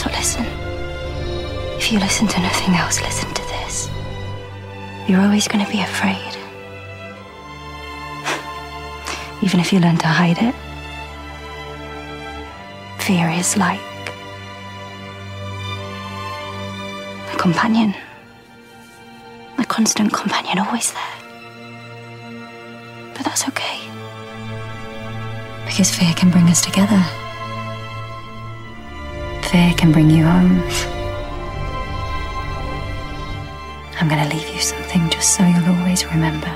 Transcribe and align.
So 0.00 0.08
listen. 0.12 0.46
If 1.76 1.92
you 1.92 1.98
listen 1.98 2.26
to 2.26 2.40
nothing 2.40 2.74
else, 2.74 3.02
listen 3.02 3.28
to 3.34 3.42
this. 3.42 3.90
You're 5.06 5.20
always 5.20 5.46
going 5.46 5.62
to 5.62 5.70
be 5.70 5.82
afraid. 5.82 6.32
Even 9.42 9.60
if 9.60 9.74
you 9.74 9.78
learn 9.78 9.98
to 9.98 10.06
hide 10.06 10.38
it. 10.40 10.54
Fear 13.02 13.28
is 13.28 13.58
like 13.58 13.78
a 17.34 17.36
companion. 17.36 17.94
A 19.58 19.64
constant 19.66 20.14
companion, 20.14 20.60
always 20.60 20.94
there. 20.94 21.18
But 23.12 23.26
that's 23.26 23.46
okay. 23.48 23.80
Because 25.66 25.94
fear 25.94 26.14
can 26.14 26.30
bring 26.30 26.48
us 26.48 26.62
together. 26.62 27.04
Fear 29.50 29.74
can 29.76 29.90
bring 29.90 30.08
you 30.08 30.22
home. 30.24 30.62
I'm 33.98 34.08
gonna 34.08 34.28
leave 34.32 34.48
you 34.48 34.60
something 34.60 35.10
just 35.10 35.34
so 35.36 35.44
you'll 35.44 35.74
always 35.74 36.06
remember. 36.06 36.46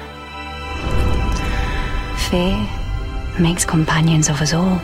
Fear 2.30 2.56
makes 3.40 3.64
companions 3.64 4.28
of 4.28 4.40
us 4.40 4.52
all. 4.52 4.80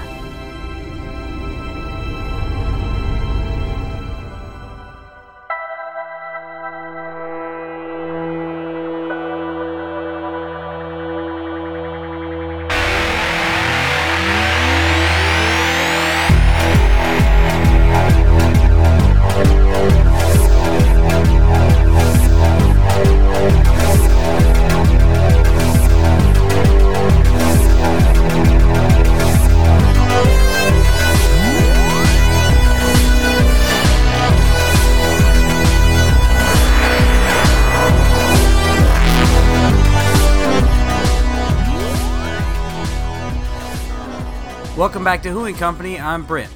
Back 45.10 45.22
to 45.24 45.30
Who 45.32 45.46
and 45.46 45.56
Company. 45.56 45.98
I'm 45.98 46.24
Brent. 46.24 46.52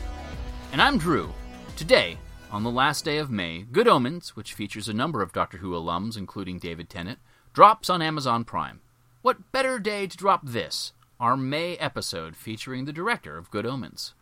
And 0.70 0.80
I'm 0.80 0.96
Drew. 0.96 1.34
Today, 1.74 2.18
on 2.52 2.62
the 2.62 2.70
last 2.70 3.04
day 3.04 3.18
of 3.18 3.28
May, 3.28 3.62
Good 3.62 3.88
Omens, 3.88 4.36
which 4.36 4.54
features 4.54 4.88
a 4.88 4.94
number 4.94 5.22
of 5.22 5.32
Doctor 5.32 5.58
Who 5.58 5.72
alums, 5.72 6.16
including 6.16 6.60
David 6.60 6.88
Tennant, 6.88 7.18
drops 7.52 7.90
on 7.90 8.00
Amazon 8.00 8.44
Prime. 8.44 8.80
What 9.22 9.50
better 9.50 9.80
day 9.80 10.06
to 10.06 10.16
drop 10.16 10.42
this, 10.44 10.92
our 11.18 11.36
May 11.36 11.74
episode 11.78 12.36
featuring 12.36 12.84
the 12.84 12.92
director 12.92 13.36
of 13.36 13.50
Good 13.50 13.66
Omens? 13.66 14.14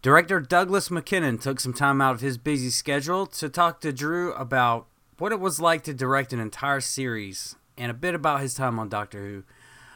Director 0.00 0.40
Douglas 0.40 0.90
Mackinnon 0.90 1.36
took 1.36 1.60
some 1.60 1.74
time 1.74 2.00
out 2.00 2.14
of 2.14 2.22
his 2.22 2.38
busy 2.38 2.70
schedule 2.70 3.26
to 3.26 3.50
talk 3.50 3.82
to 3.82 3.92
Drew 3.92 4.32
about 4.32 4.86
what 5.18 5.30
it 5.30 5.40
was 5.40 5.60
like 5.60 5.82
to 5.82 5.92
direct 5.92 6.32
an 6.32 6.40
entire 6.40 6.80
series 6.80 7.56
and 7.76 7.90
a 7.90 7.94
bit 7.94 8.14
about 8.14 8.40
his 8.40 8.54
time 8.54 8.78
on 8.78 8.88
Doctor 8.88 9.18
Who. 9.18 9.42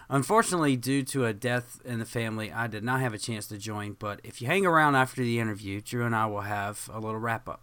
Unfortunately, 0.09 0.77
due 0.77 1.03
to 1.03 1.25
a 1.25 1.33
death 1.33 1.81
in 1.85 1.99
the 1.99 2.05
family, 2.05 2.53
I 2.53 2.69
did 2.69 2.85
not 2.85 3.01
have 3.01 3.13
a 3.13 3.19
chance 3.19 3.49
to 3.49 3.59
join, 3.59 3.97
but 3.99 4.21
if 4.23 4.41
you 4.41 4.47
hang 4.47 4.65
around 4.65 4.95
after 4.95 5.23
the 5.23 5.41
interview, 5.41 5.81
Drew 5.81 6.07
and 6.07 6.15
I 6.15 6.27
will 6.27 6.43
have 6.43 6.89
a 6.93 7.01
little 7.01 7.19
wrap 7.19 7.49
up. 7.49 7.63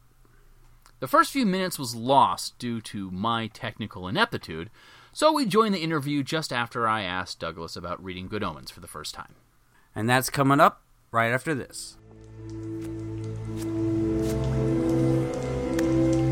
The 1.00 1.08
first 1.08 1.32
few 1.32 1.46
minutes 1.46 1.80
was 1.80 1.96
lost 1.96 2.58
due 2.60 2.82
to 2.82 3.12
my 3.12 3.48
technical 3.48 4.08
ineptitude, 4.08 4.70
so 5.14 5.32
we 5.32 5.46
joined 5.46 5.74
the 5.74 5.84
interview 5.84 6.24
just 6.24 6.52
after 6.52 6.88
I 6.88 7.04
asked 7.04 7.40
Douglas 7.40 7.76
about 7.76 8.04
reading 8.04 8.28
Good 8.28 8.44
Omens 8.44 8.72
for 8.72 8.80
the 8.82 8.88
first 8.88 9.14
time. 9.14 9.36
And 9.96 10.10
that's 10.10 10.30
coming 10.30 10.60
up 10.60 10.82
right 11.12 11.32
after 11.32 11.54
this. 11.54 11.98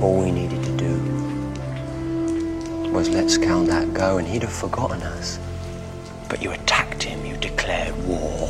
All 0.02 0.24
we 0.24 0.32
needed 0.32 0.64
to 0.64 0.78
do 0.78 0.98
was 2.92 3.08
let 3.08 3.26
Skaldak 3.26 3.94
go 3.94 4.18
and 4.18 4.28
he'd 4.28 4.42
have 4.42 4.52
forgotten 4.52 5.02
us. 5.04 5.40
But 6.32 6.42
you 6.42 6.52
attacked 6.52 7.04
him, 7.04 7.26
you 7.26 7.36
declared 7.36 7.94
war. 8.08 8.48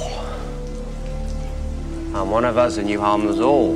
I'm 2.14 2.30
one 2.30 2.46
of 2.46 2.56
us 2.56 2.78
and 2.78 2.88
you 2.88 3.02
harm 3.02 3.28
us 3.28 3.40
all. 3.40 3.74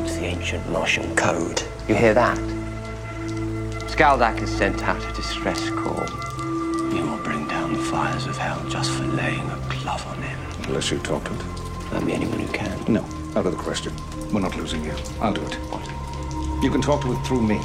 It's 0.00 0.14
the 0.14 0.26
ancient 0.26 0.70
Martian 0.70 1.16
code. 1.16 1.60
You 1.88 1.96
hear 1.96 2.14
that? 2.14 2.38
Skaldak 3.90 4.38
has 4.38 4.48
sent 4.48 4.80
out 4.84 5.04
a 5.04 5.12
distress 5.12 5.70
call. 5.70 6.06
You 6.94 7.04
will 7.04 7.18
bring 7.24 7.48
down 7.48 7.72
the 7.72 7.80
fires 7.80 8.26
of 8.26 8.36
hell 8.36 8.64
just 8.68 8.92
for 8.92 9.06
laying 9.06 9.50
a 9.50 9.58
glove 9.68 10.06
on 10.06 10.22
him. 10.22 10.38
Unless 10.68 10.92
you 10.92 11.00
talk 11.00 11.24
to 11.24 11.34
it. 11.34 11.40
I'm 11.90 12.06
the 12.06 12.14
only 12.14 12.28
one 12.28 12.38
who 12.38 12.52
can. 12.52 12.78
No, 12.86 13.04
out 13.34 13.44
of 13.44 13.56
the 13.56 13.60
question. 13.60 13.92
We're 14.32 14.38
not 14.38 14.56
losing 14.56 14.84
you. 14.84 14.94
I'll 15.20 15.34
do 15.34 15.44
it. 15.44 15.58
You 16.62 16.70
can 16.70 16.80
talk 16.80 17.02
to 17.02 17.12
it 17.12 17.26
through 17.26 17.42
me. 17.42 17.60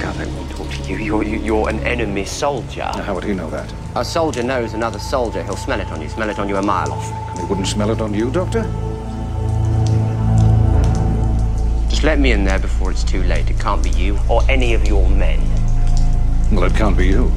Skaldak 0.00 0.34
won't 0.34 0.50
talk 0.50 0.70
to 0.70 0.90
you. 0.90 0.96
You're, 0.96 1.22
you- 1.22 1.38
you're 1.40 1.68
an 1.68 1.78
enemy 1.80 2.24
soldier. 2.24 2.90
Now, 2.96 3.02
how 3.02 3.14
would 3.14 3.24
he 3.24 3.34
know 3.34 3.50
that? 3.50 3.70
A 3.96 4.04
soldier 4.04 4.42
knows 4.42 4.72
another 4.72 4.98
soldier. 4.98 5.42
He'll 5.42 5.56
smell 5.56 5.78
it 5.78 5.88
on 5.92 6.00
you. 6.00 6.08
Smell 6.08 6.30
it 6.30 6.38
on 6.38 6.48
you 6.48 6.56
a 6.56 6.62
mile 6.62 6.90
off. 6.90 7.12
And 7.30 7.40
he 7.40 7.44
wouldn't 7.44 7.66
smell 7.66 7.90
it 7.90 8.00
on 8.00 8.14
you, 8.14 8.30
Doctor? 8.30 8.62
Just 11.90 12.02
let 12.02 12.18
me 12.18 12.32
in 12.32 12.44
there 12.44 12.58
before 12.58 12.90
it's 12.90 13.04
too 13.04 13.22
late. 13.24 13.50
It 13.50 13.60
can't 13.60 13.82
be 13.84 13.90
you 13.90 14.18
or 14.30 14.40
any 14.48 14.72
of 14.72 14.86
your 14.88 15.06
men. 15.10 15.38
Well, 16.50 16.64
it 16.64 16.74
can't 16.74 16.96
be 16.96 17.06
you. 17.06 17.30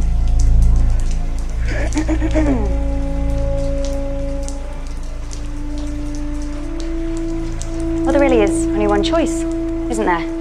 Well, 8.03 8.11
there 8.11 8.19
really 8.21 8.41
is 8.41 8.67
only 8.67 8.87
one 8.87 9.03
choice, 9.03 9.43
isn't 9.91 10.05
there? 10.05 10.32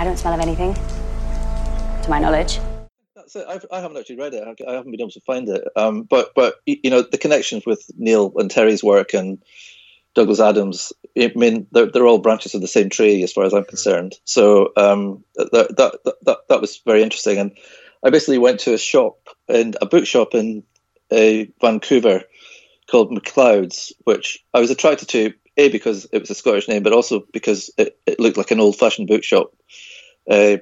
I 0.00 0.04
don't 0.04 0.16
smell 0.16 0.32
of 0.32 0.40
anything, 0.40 0.72
to 0.72 2.06
my 2.08 2.18
knowledge. 2.18 2.58
That's 3.14 3.36
it. 3.36 3.44
I've, 3.46 3.66
I 3.70 3.80
haven't 3.80 3.98
actually 3.98 4.16
read 4.16 4.32
it. 4.32 4.42
I 4.66 4.72
haven't 4.72 4.90
been 4.92 5.00
able 5.02 5.10
to 5.10 5.20
find 5.20 5.46
it. 5.46 5.62
Um, 5.76 6.04
but 6.04 6.32
but 6.34 6.54
you 6.64 6.88
know 6.88 7.02
the 7.02 7.18
connections 7.18 7.66
with 7.66 7.84
Neil 7.98 8.32
and 8.36 8.50
Terry's 8.50 8.82
work 8.82 9.12
and 9.12 9.44
Douglas 10.14 10.40
Adams. 10.40 10.94
I 11.18 11.30
mean, 11.36 11.66
they're, 11.72 11.84
they're 11.84 12.06
all 12.06 12.16
branches 12.16 12.54
of 12.54 12.62
the 12.62 12.66
same 12.66 12.88
tree, 12.88 13.22
as 13.22 13.34
far 13.34 13.44
as 13.44 13.52
I'm 13.52 13.66
concerned. 13.66 14.14
So 14.24 14.72
um, 14.78 15.22
that, 15.36 15.76
that 15.76 16.14
that 16.22 16.38
that 16.48 16.60
was 16.62 16.80
very 16.86 17.02
interesting. 17.02 17.36
And 17.36 17.58
I 18.02 18.08
basically 18.08 18.38
went 18.38 18.60
to 18.60 18.72
a 18.72 18.78
shop 18.78 19.18
in 19.48 19.74
a 19.82 19.86
bookshop 19.86 20.34
in 20.34 20.62
uh, 21.10 21.44
Vancouver 21.60 22.22
called 22.90 23.10
McLeod's, 23.10 23.92
which 24.04 24.42
I 24.54 24.60
was 24.60 24.70
attracted 24.70 25.10
to 25.10 25.34
a 25.56 25.68
because 25.68 26.06
it 26.12 26.20
was 26.20 26.30
a 26.30 26.34
Scottish 26.34 26.68
name, 26.68 26.82
but 26.82 26.92
also 26.92 27.26
because 27.32 27.70
it, 27.76 27.98
it 28.06 28.18
looked 28.18 28.38
like 28.38 28.50
an 28.50 28.60
old-fashioned 28.60 29.08
bookshop. 29.08 29.52
Uh, 30.30 30.58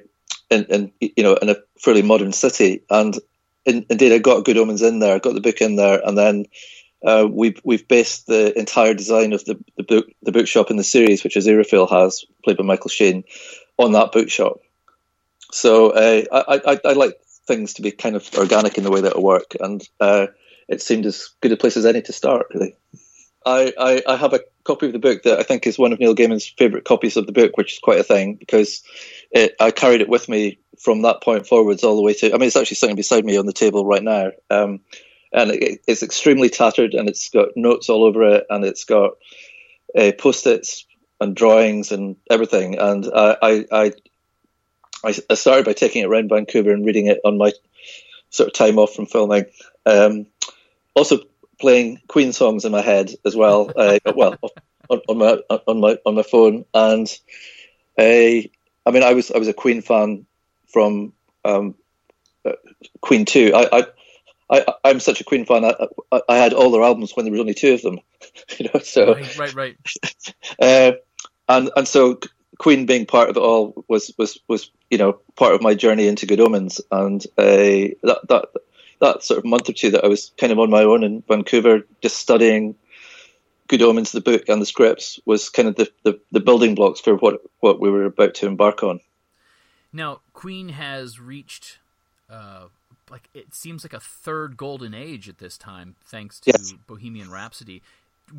in, 0.49 0.65
in 0.65 0.91
you 0.99 1.23
know 1.23 1.35
in 1.35 1.49
a 1.49 1.55
fairly 1.79 2.01
modern 2.01 2.33
city. 2.33 2.81
And 2.89 3.17
in, 3.65 3.85
indeed, 3.89 4.11
I 4.11 4.17
got 4.17 4.45
Good 4.45 4.57
Omens 4.57 4.81
in 4.81 4.99
there, 4.99 5.15
I 5.15 5.19
got 5.19 5.33
the 5.33 5.41
book 5.41 5.61
in 5.61 5.75
there, 5.75 6.01
and 6.03 6.17
then 6.17 6.45
uh, 7.05 7.27
we've 7.29 7.59
we've 7.63 7.87
based 7.87 8.27
the 8.27 8.57
entire 8.57 8.93
design 8.93 9.33
of 9.33 9.45
the, 9.45 9.63
the 9.77 9.83
book 9.83 10.07
the 10.23 10.31
bookshop 10.31 10.71
in 10.71 10.77
the 10.77 10.83
series, 10.83 11.23
which 11.23 11.35
Aziraphale 11.35 11.89
has, 11.89 12.25
played 12.43 12.57
by 12.57 12.63
Michael 12.63 12.89
Sheen, 12.89 13.23
on 13.77 13.91
that 13.93 14.11
bookshop. 14.11 14.59
So 15.51 15.91
uh, 15.91 16.23
I, 16.31 16.61
I 16.65 16.79
I 16.83 16.93
like 16.93 17.19
things 17.47 17.75
to 17.75 17.81
be 17.81 17.91
kind 17.91 18.15
of 18.15 18.29
organic 18.35 18.77
in 18.77 18.83
the 18.83 18.91
way 18.91 19.01
that 19.01 19.15
it 19.15 19.21
work, 19.21 19.55
and 19.59 19.87
uh, 19.99 20.27
it 20.67 20.81
seemed 20.81 21.05
as 21.05 21.29
good 21.41 21.51
a 21.51 21.57
place 21.57 21.77
as 21.77 21.85
any 21.85 22.01
to 22.03 22.13
start, 22.13 22.47
really. 22.53 22.75
I, 23.45 23.73
I, 23.79 24.03
I 24.07 24.15
have 24.17 24.33
a 24.33 24.41
copy 24.63 24.87
of 24.87 24.93
the 24.93 24.99
book 24.99 25.23
that 25.23 25.39
I 25.39 25.43
think 25.43 25.65
is 25.65 25.79
one 25.79 25.93
of 25.93 25.99
Neil 25.99 26.15
Gaiman's 26.15 26.47
favourite 26.47 26.85
copies 26.85 27.17
of 27.17 27.25
the 27.25 27.31
book, 27.31 27.57
which 27.57 27.73
is 27.73 27.79
quite 27.79 27.99
a 27.99 28.03
thing 28.03 28.35
because 28.35 28.83
it, 29.31 29.55
I 29.59 29.71
carried 29.71 30.01
it 30.01 30.09
with 30.09 30.27
me 30.27 30.59
from 30.79 31.01
that 31.03 31.21
point 31.21 31.47
forwards 31.47 31.83
all 31.83 31.95
the 31.95 32.01
way 32.01 32.13
to. 32.15 32.33
I 32.33 32.37
mean, 32.37 32.47
it's 32.47 32.55
actually 32.55 32.75
sitting 32.75 32.95
beside 32.95 33.25
me 33.25 33.37
on 33.37 33.45
the 33.45 33.53
table 33.53 33.85
right 33.85 34.03
now, 34.03 34.31
um, 34.49 34.81
and 35.31 35.51
it, 35.51 35.81
it's 35.87 36.03
extremely 36.03 36.49
tattered, 36.49 36.93
and 36.93 37.07
it's 37.07 37.29
got 37.29 37.49
notes 37.55 37.89
all 37.89 38.03
over 38.03 38.23
it, 38.35 38.45
and 38.49 38.65
it's 38.65 38.83
got 38.83 39.13
uh, 39.97 40.11
post-its 40.17 40.85
and 41.19 41.35
drawings 41.35 41.91
and 41.91 42.15
everything. 42.29 42.77
And 42.77 43.05
I, 43.13 43.65
I, 43.71 43.93
I, 45.03 45.11
started 45.35 45.65
by 45.65 45.73
taking 45.73 46.03
it 46.03 46.07
around 46.07 46.29
Vancouver 46.29 46.71
and 46.71 46.85
reading 46.85 47.07
it 47.07 47.19
on 47.25 47.37
my 47.37 47.51
sort 48.29 48.47
of 48.47 48.53
time 48.53 48.79
off 48.79 48.93
from 48.93 49.05
filming. 49.05 49.45
Um, 49.85 50.27
also 50.95 51.19
playing 51.59 52.01
Queen 52.07 52.33
songs 52.33 52.65
in 52.65 52.71
my 52.71 52.81
head 52.81 53.13
as 53.25 53.35
well. 53.35 53.71
Uh, 53.79 53.99
well, 54.15 54.35
on, 54.89 55.01
on 55.07 55.17
my 55.17 55.39
on 55.67 55.79
my 55.79 55.97
on 56.05 56.15
my 56.15 56.23
phone, 56.23 56.65
and 56.73 57.19
I 57.97 58.91
mean, 58.91 59.03
I 59.03 59.13
was 59.13 59.31
I 59.31 59.37
was 59.37 59.47
a 59.47 59.53
Queen 59.53 59.81
fan 59.81 60.25
from 60.67 61.13
um, 61.45 61.75
uh, 62.45 62.53
Queen 63.01 63.25
Two. 63.25 63.51
I, 63.55 63.79
I 63.79 63.83
I, 64.49 64.65
I'm 64.83 64.99
such 64.99 65.21
a 65.21 65.23
Queen 65.23 65.45
fan. 65.45 65.63
I, 65.63 65.75
I, 66.11 66.21
I 66.27 66.37
had 66.37 66.53
all 66.53 66.71
their 66.71 66.81
albums 66.81 67.15
when 67.15 67.25
there 67.25 67.31
was 67.31 67.41
only 67.41 67.53
two 67.53 67.73
of 67.73 67.81
them, 67.81 67.99
you 68.57 68.69
know. 68.73 68.79
So 68.79 69.13
right, 69.13 69.37
right, 69.37 69.55
right. 69.55 69.77
uh, 70.59 70.91
and 71.47 71.69
and 71.75 71.87
so 71.87 72.19
Queen 72.57 72.85
being 72.85 73.05
part 73.05 73.29
of 73.29 73.37
it 73.37 73.41
all 73.41 73.85
was 73.87 74.11
was 74.17 74.39
was 74.47 74.71
you 74.89 74.97
know 74.97 75.19
part 75.35 75.53
of 75.53 75.61
my 75.61 75.75
journey 75.75 76.07
into 76.07 76.25
Good 76.25 76.39
Omens, 76.39 76.81
and 76.91 77.23
uh, 77.37 77.93
that 78.03 78.19
that 78.29 78.49
that 78.99 79.23
sort 79.23 79.37
of 79.39 79.45
month 79.45 79.69
or 79.69 79.73
two 79.73 79.91
that 79.91 80.03
I 80.03 80.07
was 80.07 80.31
kind 80.37 80.51
of 80.51 80.59
on 80.59 80.69
my 80.69 80.83
own 80.83 81.03
in 81.03 81.23
Vancouver, 81.27 81.81
just 82.01 82.17
studying 82.17 82.75
Good 83.67 83.81
Omens, 83.81 84.11
the 84.11 84.21
book 84.21 84.49
and 84.49 84.61
the 84.61 84.65
scripts, 84.65 85.19
was 85.25 85.49
kind 85.49 85.67
of 85.67 85.75
the, 85.75 85.89
the, 86.03 86.19
the 86.31 86.39
building 86.39 86.75
blocks 86.75 86.99
for 86.99 87.15
what 87.15 87.41
what 87.59 87.79
we 87.79 87.89
were 87.89 88.05
about 88.05 88.35
to 88.35 88.47
embark 88.47 88.83
on. 88.83 88.99
Now, 89.93 90.21
Queen 90.33 90.69
has 90.69 91.19
reached, 91.19 91.79
uh, 92.29 92.65
like 93.09 93.29
it 93.33 93.55
seems 93.55 93.83
like 93.83 93.93
a 93.93 93.99
third 93.99 94.57
golden 94.57 94.93
age 94.93 95.29
at 95.29 95.39
this 95.39 95.57
time, 95.57 95.95
thanks 96.05 96.39
to 96.41 96.51
Yes. 96.51 96.73
Bohemian 96.87 97.31
Rhapsody. 97.31 97.81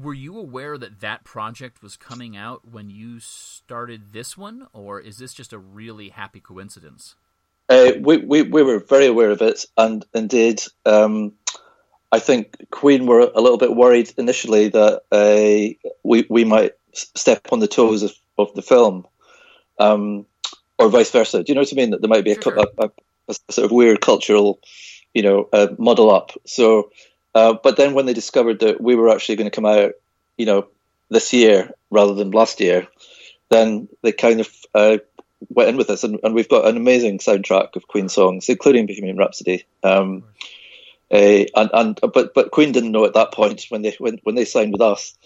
Were 0.01 0.15
you 0.15 0.39
aware 0.39 0.79
that 0.79 1.01
that 1.01 1.25
project 1.25 1.83
was 1.83 1.97
coming 1.97 2.37
out 2.37 2.69
when 2.71 2.91
you 2.91 3.19
started 3.19 4.12
this 4.12 4.37
one, 4.39 4.69
or 4.73 5.01
is 5.01 5.19
this 5.19 5.35
just 5.35 5.53
a 5.53 5.59
really 5.59 6.11
happy 6.11 6.39
coincidence? 6.39 7.17
Uh, 7.71 7.93
we, 8.01 8.17
we 8.17 8.43
we 8.43 8.63
were 8.65 8.81
very 8.81 9.07
aware 9.07 9.31
of 9.31 9.41
it, 9.43 9.65
and 9.77 10.05
indeed, 10.13 10.61
um, 10.85 11.33
I 12.11 12.19
think 12.19 12.57
Queen 12.71 13.07
were 13.07 13.21
a 13.21 13.41
little 13.41 13.59
bit 13.59 13.77
worried 13.77 14.13
initially 14.19 14.69
that 14.71 15.03
uh, 15.13 15.89
we 16.03 16.27
we 16.29 16.45
might 16.45 16.73
step 16.93 17.53
on 17.53 17.61
the 17.61 17.69
toes 17.69 18.03
of, 18.03 18.13
of 18.37 18.53
the 18.55 18.63
film, 18.63 19.07
um, 19.79 20.27
or 20.79 20.89
vice 20.89 21.13
versa. 21.13 21.45
Do 21.45 21.53
you 21.53 21.55
know 21.55 21.61
what 21.61 21.73
I 21.73 21.77
mean? 21.77 21.91
That 21.91 22.01
there 22.01 22.11
might 22.11 22.25
be 22.25 22.33
a, 22.33 22.43
Sure, 22.43 22.59
a, 22.59 22.67
a, 22.85 22.91
a 23.29 23.53
sort 23.53 23.67
of 23.67 23.71
weird 23.71 24.01
cultural, 24.01 24.59
you 25.15 25.23
know, 25.23 25.49
uh, 25.53 25.69
muddle 25.79 26.11
up. 26.11 26.33
So, 26.47 26.91
uh, 27.37 27.55
but 27.63 27.77
then 27.77 27.95
when 27.95 28.07
they 28.07 28.15
discovered 28.15 28.59
that 28.61 28.81
we 28.81 28.97
were 28.97 29.11
actually 29.11 29.37
going 29.37 29.51
to 29.51 29.55
come 29.55 29.67
out, 29.67 29.93
you 30.37 30.47
know, 30.47 30.67
this 31.09 31.33
year 31.33 31.71
rather 31.91 32.15
than 32.15 32.33
last 32.33 32.61
year, 32.61 32.89
then 33.51 33.89
they 34.03 34.11
kind 34.11 34.41
of 34.41 34.49
uh, 34.75 34.99
went 35.49 35.71
in 35.71 35.77
with 35.77 35.91
us, 35.91 36.05
and, 36.05 36.21
and 36.23 36.35
we've 36.35 36.49
got 36.49 36.67
an 36.67 36.77
amazing 36.77 37.19
soundtrack 37.19 37.77
of 37.77 37.89
Queen 37.89 38.09
songs, 38.09 38.49
including 38.49 38.87
Bohemian 38.87 39.17
Rhapsody. 39.17 39.65
Um, 39.83 40.25
uh, 41.13 41.45
and, 41.57 41.71
and 41.73 42.01
but 42.13 42.35
but 42.35 42.51
Queen 42.51 42.73
didn't 42.73 42.93
know 42.93 43.05
at 43.05 43.15
that 43.15 43.33
point 43.33 43.67
when 43.69 43.83
they 43.83 43.95
when, 43.99 44.19
when 44.23 44.35
they 44.35 44.45
signed 44.45 44.73
with 44.73 44.83
us, 44.83 45.17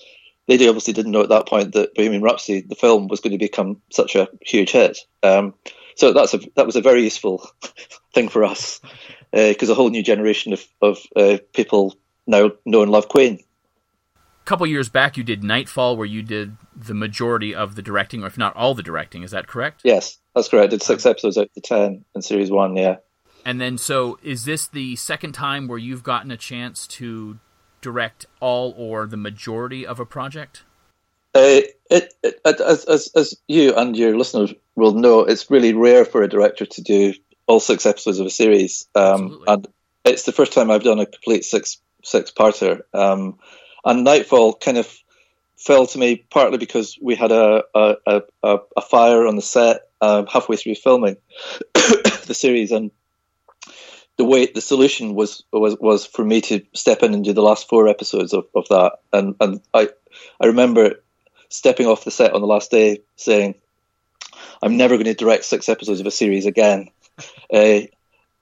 they 0.46 0.69
obviously 0.69 0.94
didn't 0.94 1.12
know 1.12 1.22
at 1.22 1.28
that 1.28 1.46
point 1.46 1.75
that 1.75 1.94
Bohemian 1.94 2.22
Rhapsody, 2.22 2.61
the 2.62 2.75
film, 2.75 3.08
was 3.08 3.20
going 3.20 3.32
to 3.32 3.38
become 3.38 3.82
such 3.90 4.14
a 4.16 4.28
huge 4.40 4.70
hit. 4.70 4.99
Um, 5.22 5.55
so 5.96 6.12
that's 6.12 6.34
a 6.34 6.40
that 6.56 6.67
was 6.67 6.76
a 6.76 6.81
very 6.81 7.02
useful 7.02 7.46
thing 8.14 8.28
for 8.28 8.44
us 8.44 8.81
because 9.32 9.69
a 9.69 9.75
whole 9.75 9.90
new 9.90 10.02
generation 10.02 10.52
of 10.52 10.64
of 10.81 10.99
uh, 11.17 11.38
people 11.52 11.96
now 12.26 12.52
know 12.64 12.82
and 12.82 12.90
love 12.90 13.08
Queen. 13.08 13.40
A 14.44 14.46
couple 14.46 14.67
years 14.67 14.91
back, 14.91 15.17
you 15.17 15.25
did 15.25 15.43
Knightfall, 15.43 15.96
where 15.96 16.06
you 16.06 16.23
did 16.23 16.58
the 16.76 16.93
majority 16.93 17.55
of 17.55 17.76
the 17.76 17.82
directing, 17.82 18.23
or 18.23 18.26
if 18.26 18.37
not 18.37 18.55
all 18.55 18.75
the 18.75 18.82
directing. 18.82 19.23
Is 19.23 19.31
that 19.31 19.46
correct? 19.46 19.81
Yes, 19.85 20.19
that's 20.35 20.49
correct. 20.49 20.64
I 20.64 20.67
did 20.67 20.82
six 20.82 21.06
episodes 21.06 21.38
out 21.38 21.46
of 21.46 21.55
the 21.55 21.62
ten 21.62 22.05
in 22.14 22.20
series 22.20 22.50
one. 22.50 22.76
Yeah. 22.76 22.96
And 23.46 23.58
then, 23.58 23.79
so 23.79 24.19
is 24.23 24.44
this 24.44 24.67
the 24.69 24.96
second 24.96 25.32
time 25.32 25.67
where 25.67 25.79
you've 25.79 26.02
gotten 26.02 26.31
a 26.31 26.37
chance 26.37 26.87
to 26.88 27.38
direct 27.81 28.26
all 28.41 28.75
or 28.76 29.06
the 29.06 29.17
majority 29.17 29.87
of 29.87 29.99
a 29.99 30.05
project? 30.05 30.62
Uh, 31.35 31.61
it, 31.91 32.14
it, 32.23 32.41
as, 32.44 32.85
as, 32.85 33.11
as 33.17 33.35
you 33.49 33.75
and 33.75 33.96
your 33.96 34.17
listeners 34.17 34.52
will 34.76 34.93
know, 34.93 35.20
it's 35.20 35.50
really 35.50 35.73
rare 35.73 36.05
for 36.05 36.23
a 36.23 36.29
director 36.29 36.67
to 36.67 36.82
do 36.82 37.14
all 37.46 37.61
six 37.61 37.87
episodes 37.87 38.19
of 38.19 38.26
a 38.26 38.31
series, 38.31 38.88
um, 38.94 39.43
and 39.46 39.69
it's 40.05 40.25
the 40.25 40.32
first 40.32 40.52
time 40.52 40.70
I've 40.70 40.85
done 40.85 41.00
a 41.00 41.06
complete 41.06 41.44
six 41.44 41.79
six 42.02 42.31
parter. 42.31 42.82
Um, 42.93 43.38
and 43.84 44.04
Knightfall 44.04 44.54
kind 44.54 44.78
of 44.78 44.92
fell 45.56 45.86
to 45.86 45.98
me 45.98 46.25
partly 46.31 46.58
because 46.58 46.98
we 47.00 47.14
had 47.14 47.32
a 47.32 47.64
a, 47.75 48.22
a, 48.42 48.58
a 48.76 48.81
fire 48.81 49.26
on 49.26 49.36
the 49.36 49.42
set 49.42 49.88
um, 50.00 50.26
halfway 50.26 50.56
through 50.56 50.75
filming 50.75 51.16
the 51.75 52.34
series, 52.34 52.72
and 52.72 52.90
the 54.16 54.25
way 54.25 54.46
the 54.46 54.60
solution 54.60 55.14
was 55.14 55.44
was 55.52 55.76
was 55.81 56.06
for 56.06 56.25
me 56.25 56.40
to 56.42 56.62
step 56.75 57.02
in 57.02 57.14
and 57.14 57.25
do 57.25 57.32
the 57.32 57.42
last 57.42 57.69
four 57.69 57.88
episodes 57.88 58.32
of, 58.32 58.46
of 58.54 58.66
that, 58.69 58.94
and 59.12 59.34
and 59.40 59.60
I 59.72 59.90
I 60.40 60.46
remember 60.46 60.96
stepping 61.48 61.86
off 61.86 62.04
the 62.04 62.10
set 62.10 62.32
on 62.32 62.40
the 62.40 62.46
last 62.46 62.70
day 62.70 63.00
saying, 63.16 63.54
I'm 64.62 64.76
never 64.76 64.96
going 64.96 65.06
to 65.06 65.14
direct 65.14 65.44
six 65.44 65.69
episodes 65.69 66.00
of 66.00 66.06
a 66.06 66.10
series 66.10 66.46
again. 66.46 66.90
uh, 67.52 67.81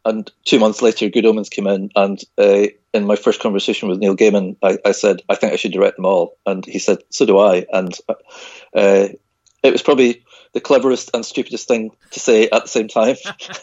and 0.05 0.31
two 0.45 0.59
months 0.59 0.83
later, 0.83 1.09
Good 1.09 1.27
Omens 1.27 1.49
came 1.49 1.67
in, 1.67 1.91
and 1.95 2.23
uh, 2.39 2.67
in 2.93 3.07
my 3.07 3.17
first 3.17 3.41
conversation 3.41 3.89
with 3.89 3.99
Neil 3.99 4.17
Gaiman, 4.17 4.57
I, 4.63 4.79
I 4.85 4.93
said, 4.93 5.23
I 5.29 5.35
think 5.35 5.53
I 5.53 5.57
should 5.57 5.73
direct 5.73 5.97
them 5.97 6.07
all. 6.07 6.37
And 6.45 6.65
he 6.65 6.79
said, 6.79 6.99
So 7.11 7.25
do 7.25 7.39
I. 7.39 7.67
And 7.73 7.97
uh, 8.75 9.09
it 9.63 9.73
was 9.73 9.83
probably 9.83 10.25
the 10.53 10.61
cleverest 10.61 11.11
and 11.15 11.25
stupidest 11.25 11.67
thing 11.67 11.93
to 12.11 12.21
say 12.21 12.49
at 12.51 12.63
the 12.63 12.69
same 12.69 12.89
time 12.89 13.17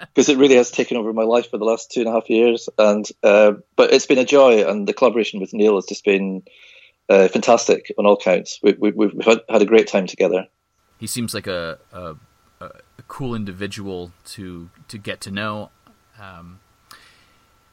because 0.00 0.28
it 0.28 0.38
really 0.38 0.56
has 0.56 0.70
taken 0.70 0.96
over 0.96 1.12
my 1.12 1.22
life 1.22 1.50
for 1.50 1.58
the 1.58 1.64
last 1.64 1.92
two 1.92 2.00
and 2.00 2.08
a 2.08 2.12
half 2.12 2.28
years. 2.28 2.68
And 2.78 3.06
uh, 3.22 3.52
but 3.76 3.92
it's 3.92 4.06
been 4.06 4.18
a 4.18 4.24
joy, 4.24 4.68
and 4.68 4.86
the 4.86 4.94
collaboration 4.94 5.40
with 5.40 5.52
Neil 5.52 5.76
has 5.76 5.86
just 5.86 6.04
been 6.04 6.42
uh, 7.08 7.28
fantastic 7.28 7.92
on 7.98 8.06
all 8.06 8.16
counts. 8.16 8.58
We, 8.62 8.72
we, 8.72 8.90
we've 8.90 9.24
had, 9.24 9.40
had 9.48 9.62
a 9.62 9.66
great 9.66 9.86
time 9.86 10.06
together. 10.06 10.46
He 10.98 11.06
seems 11.06 11.34
like 11.34 11.46
a 11.46 11.78
a 11.92 12.16
cool 13.08 13.34
individual 13.34 14.12
to 14.26 14.70
to 14.88 14.98
get 14.98 15.20
to 15.22 15.30
know. 15.30 15.70
Um, 16.20 16.60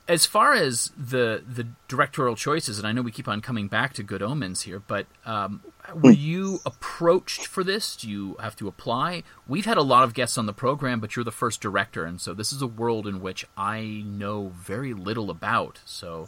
as 0.07 0.25
far 0.25 0.53
as 0.53 0.91
the 0.97 1.44
the 1.47 1.68
directorial 1.88 2.35
choices, 2.35 2.77
and 2.77 2.85
I 2.85 2.91
know 2.91 3.01
we 3.01 3.12
keep 3.12 3.27
on 3.27 3.41
coming 3.41 3.68
back 3.68 3.94
to 3.94 4.03
Good 4.03 4.21
Omens 4.21 4.63
here, 4.63 4.81
but 4.85 5.06
um, 5.25 5.62
were 5.94 6.12
you 6.12 6.59
approached 6.65 7.47
for 7.47 7.63
this? 7.63 7.95
Do 7.95 8.09
you 8.09 8.35
have 8.41 8.56
to 8.57 8.68
apply? 8.68 9.24
We've 9.47 9.65
had 9.65 9.77
a 9.77 9.81
lot 9.81 10.03
of 10.03 10.13
guests 10.13 10.38
on 10.38 10.45
the 10.45 10.53
program, 10.53 11.00
but 11.00 11.15
you're 11.15 11.24
the 11.24 11.31
first 11.31 11.62
director, 11.62 12.03
and 12.03 12.19
so 12.19 12.33
this 12.33 12.51
is 12.51 12.62
a 12.62 12.68
world 12.68 13.07
in 13.07 13.21
which 13.21 13.45
I 13.56 14.03
know 14.06 14.51
very 14.56 14.94
little 14.94 15.29
about. 15.29 15.79
So 15.86 16.27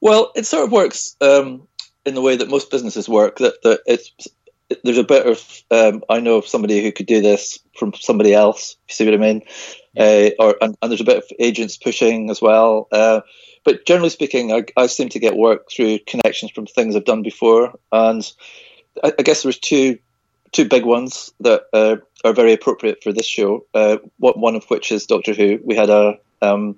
Well, 0.00 0.32
it 0.34 0.46
sort 0.46 0.64
of 0.64 0.72
works 0.72 1.16
um, 1.20 1.66
in 2.04 2.14
the 2.14 2.22
way 2.22 2.36
that 2.36 2.48
most 2.48 2.70
businesses 2.70 3.08
work. 3.08 3.38
That 3.38 3.62
that 3.62 3.80
it's 3.86 4.12
there's 4.84 4.98
a 4.98 5.04
bit 5.04 5.26
of 5.26 5.62
um, 5.70 6.02
I 6.08 6.20
know 6.20 6.36
of 6.38 6.46
somebody 6.46 6.82
who 6.82 6.92
could 6.92 7.06
do 7.06 7.20
this 7.20 7.58
from 7.76 7.92
somebody 7.94 8.34
else. 8.34 8.76
You 8.88 8.94
see 8.94 9.04
what 9.04 9.14
I 9.14 9.16
mean? 9.18 9.42
Uh, 9.96 10.30
or 10.38 10.56
and, 10.60 10.76
and 10.80 10.90
there's 10.90 11.00
a 11.00 11.04
bit 11.04 11.18
of 11.18 11.24
agents 11.38 11.76
pushing 11.76 12.30
as 12.30 12.40
well. 12.40 12.88
Uh, 12.92 13.20
but 13.64 13.86
generally 13.86 14.10
speaking, 14.10 14.52
I, 14.52 14.64
I 14.76 14.86
seem 14.86 15.08
to 15.10 15.18
get 15.18 15.36
work 15.36 15.70
through 15.70 16.00
connections 16.06 16.52
from 16.52 16.66
things 16.66 16.96
I've 16.96 17.04
done 17.04 17.22
before, 17.22 17.78
and 17.90 18.30
I, 19.02 19.12
I 19.18 19.22
guess 19.22 19.42
there's 19.42 19.58
two 19.58 19.98
two 20.52 20.68
big 20.68 20.84
ones 20.84 21.32
that 21.40 21.62
uh, 21.72 21.96
are 22.24 22.34
very 22.34 22.52
appropriate 22.52 23.02
for 23.02 23.12
this 23.12 23.26
show. 23.26 23.66
Uh, 23.74 23.98
what 24.18 24.38
one 24.38 24.56
of 24.56 24.64
which 24.66 24.92
is 24.92 25.06
Doctor 25.06 25.34
Who. 25.34 25.60
We 25.64 25.76
had 25.76 25.90
a 25.90 26.18
um, 26.40 26.76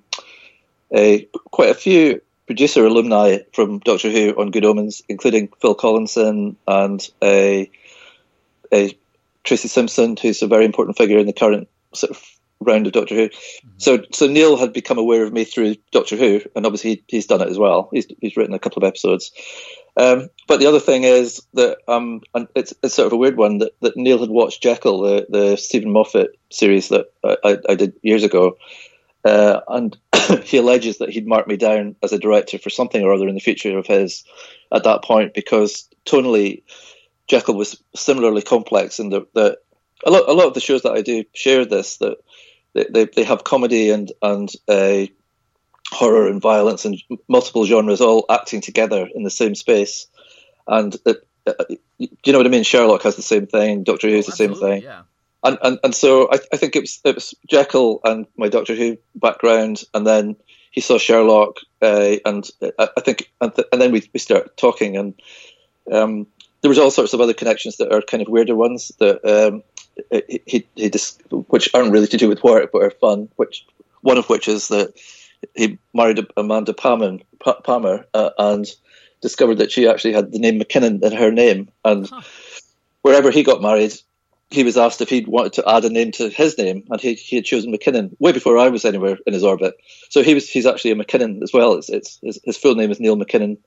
a 0.95 1.27
quite 1.51 1.69
a 1.69 1.75
few 1.75 2.21
producer 2.47 2.85
alumni 2.85 3.39
from 3.53 3.79
Doctor 3.79 4.11
Who 4.11 4.31
on 4.39 4.51
Good 4.51 4.65
Omens, 4.65 5.01
including 5.09 5.49
Phil 5.59 5.75
Collinson 5.75 6.57
and 6.67 7.07
a, 7.23 7.69
a 8.73 8.97
Tracie 9.43 9.67
Simpson, 9.67 10.17
who's 10.21 10.41
a 10.41 10.47
very 10.47 10.65
important 10.65 10.97
figure 10.97 11.19
in 11.19 11.27
the 11.27 11.33
current 11.33 11.67
sort 11.93 12.11
of 12.11 12.23
round 12.59 12.87
of 12.87 12.93
Doctor 12.93 13.15
Who. 13.15 13.29
So, 13.77 14.03
so 14.11 14.27
Neil 14.27 14.57
had 14.57 14.73
become 14.73 14.97
aware 14.97 15.23
of 15.23 15.33
me 15.33 15.43
through 15.43 15.75
Doctor 15.91 16.15
Who, 16.15 16.41
and 16.55 16.65
obviously 16.65 17.03
he's 17.07 17.27
done 17.27 17.41
it 17.41 17.49
as 17.49 17.57
well. 17.57 17.89
He's 17.91 18.07
he's 18.19 18.37
written 18.37 18.53
a 18.53 18.59
couple 18.59 18.83
of 18.83 18.87
episodes. 18.87 19.31
Um, 19.97 20.29
but 20.47 20.59
the 20.59 20.67
other 20.67 20.79
thing 20.79 21.03
is 21.03 21.41
that 21.53 21.77
um, 21.87 22.21
and 22.33 22.47
it's, 22.55 22.73
it's 22.83 22.95
sort 22.95 23.07
of 23.07 23.13
a 23.13 23.17
weird 23.17 23.37
one 23.37 23.59
that, 23.59 23.73
that 23.81 23.97
Neil 23.97 24.19
had 24.19 24.29
watched 24.29 24.61
Jekyll, 24.61 25.01
the, 25.01 25.25
the 25.29 25.55
Steven 25.55 25.91
Moffat 25.91 26.37
series 26.49 26.89
that 26.89 27.11
I, 27.23 27.37
I, 27.43 27.57
I 27.69 27.75
did 27.75 27.93
years 28.01 28.23
ago, 28.23 28.57
uh, 29.23 29.61
and 29.67 29.95
he 30.43 30.57
alleges 30.57 30.97
that 30.97 31.09
he'd 31.09 31.27
marked 31.27 31.47
me 31.47 31.57
down 31.57 31.95
as 32.03 32.11
a 32.13 32.19
director 32.19 32.57
for 32.57 32.69
something 32.69 33.03
or 33.03 33.13
other 33.13 33.27
in 33.27 33.35
the 33.35 33.41
future 33.41 33.77
of 33.77 33.87
his 33.87 34.23
at 34.71 34.83
that 34.83 35.03
point 35.03 35.33
because 35.33 35.87
tonally 36.05 36.63
Jekyll 37.27 37.55
was 37.55 37.81
similarly 37.95 38.41
complex 38.41 38.99
in 38.99 39.09
the, 39.09 39.27
the 39.33 39.57
a 40.05 40.11
lot 40.11 40.27
a 40.27 40.33
lot 40.33 40.47
of 40.47 40.53
the 40.53 40.59
shows 40.59 40.83
that 40.83 40.93
I 40.93 41.01
do 41.01 41.23
share 41.33 41.65
this 41.65 41.97
that 41.97 42.17
they, 42.73 42.85
they, 42.89 43.05
they 43.05 43.23
have 43.23 43.43
comedy 43.43 43.89
and 43.89 44.11
and 44.21 44.51
uh, 44.67 45.05
horror 45.91 46.27
and 46.27 46.41
violence 46.41 46.85
and 46.85 47.01
multiple 47.27 47.65
genres 47.65 48.01
all 48.01 48.25
acting 48.29 48.61
together 48.61 49.07
in 49.13 49.23
the 49.23 49.29
same 49.29 49.55
space. 49.55 50.07
And 50.67 50.95
it, 51.05 51.27
uh, 51.47 51.53
you 51.97 52.33
know 52.33 52.39
what 52.39 52.47
I 52.47 52.49
mean? 52.49 52.63
Sherlock 52.63 53.03
has 53.03 53.15
the 53.15 53.21
same 53.21 53.47
thing 53.47 53.83
Doctor 53.83 54.09
Who 54.09 54.15
is 54.15 54.25
has 54.25 54.37
the 54.37 54.47
same 54.47 54.55
thing. 54.55 54.83
yeah. 54.83 55.03
and, 55.43 55.57
and 55.61 55.79
and 55.83 55.95
so 55.95 56.27
I, 56.31 56.39
I 56.53 56.57
think 56.57 56.75
it 56.75 56.81
was 56.81 57.01
it 57.03 57.15
was 57.15 57.33
Jekyll 57.47 58.01
and 58.03 58.27
my 58.37 58.49
Doctor 58.49 58.75
Who 58.75 58.97
background, 59.15 59.83
and 59.93 60.05
then 60.05 60.35
he 60.71 60.81
saw 60.81 60.97
Sherlock, 60.97 61.59
uh, 61.81 62.17
and 62.25 62.49
I, 62.77 62.89
I 62.97 63.01
think 63.01 63.31
and, 63.39 63.55
th- 63.55 63.67
and 63.71 63.81
then 63.81 63.91
we 63.91 64.09
we 64.13 64.19
start 64.19 64.57
talking, 64.57 64.97
and 64.97 65.13
um, 65.91 66.27
there 66.65 66.69
was 66.69 66.79
all 66.79 66.89
sorts 66.89 67.13
of 67.13 67.21
other 67.21 67.35
connections 67.35 67.77
that 67.77 67.93
are 67.93 68.01
kind 68.01 68.23
of 68.23 68.27
weirder 68.27 68.55
ones 68.55 68.91
that 68.97 69.23
um, 69.23 69.61
he 70.47 70.65
he, 70.75 70.89
just 70.89 71.21
which 71.29 71.69
aren't 71.75 71.91
really 71.91 72.07
to 72.07 72.17
do 72.17 72.27
with 72.27 72.43
work 72.43 72.71
but 72.73 72.81
are 72.81 72.89
fun. 72.89 73.29
Which 73.35 73.67
one 74.01 74.17
of 74.17 74.29
which 74.29 74.47
is 74.47 74.69
that 74.69 74.99
he 75.53 75.77
married 75.93 76.25
Amanda 76.35 76.73
Palmer, 76.73 77.19
Palmer 77.63 78.07
uh, 78.15 78.31
and 78.39 78.65
discovered 79.21 79.59
that 79.59 79.71
she 79.71 79.87
actually 79.87 80.13
had 80.13 80.31
the 80.31 80.39
name 80.39 80.59
McKinnon 80.59 81.03
in 81.03 81.11
her 81.11 81.29
name. 81.29 81.69
And 81.83 82.09
huh. 82.09 82.21
wherever 83.03 83.29
he 83.29 83.43
got 83.43 83.61
married, 83.61 83.93
he 84.49 84.63
was 84.63 84.75
asked 84.75 85.01
if 85.01 85.09
he 85.09 85.23
wanted 85.23 85.53
to 85.53 85.69
add 85.69 85.85
a 85.85 85.91
name 85.91 86.13
to 86.13 86.29
his 86.29 86.57
name, 86.57 86.83
and 86.89 86.99
he, 86.99 87.13
he 87.13 87.35
had 87.35 87.45
chosen 87.45 87.71
McKinnon 87.71 88.15
way 88.17 88.31
before 88.31 88.57
I 88.57 88.69
was 88.69 88.85
anywhere 88.85 89.19
in 89.27 89.33
his 89.33 89.43
orbit. 89.43 89.75
So 90.09 90.23
he 90.23 90.33
was 90.33 90.49
he's 90.49 90.65
actually 90.65 90.91
a 90.91 90.95
McKinnon 90.95 91.43
as 91.43 91.53
well. 91.53 91.73
It's, 91.73 91.89
it's 91.89 92.17
his, 92.23 92.39
his 92.43 92.57
full 92.57 92.73
name 92.73 92.89
is 92.89 92.99
Neil 92.99 93.17
McKinnon 93.17 93.57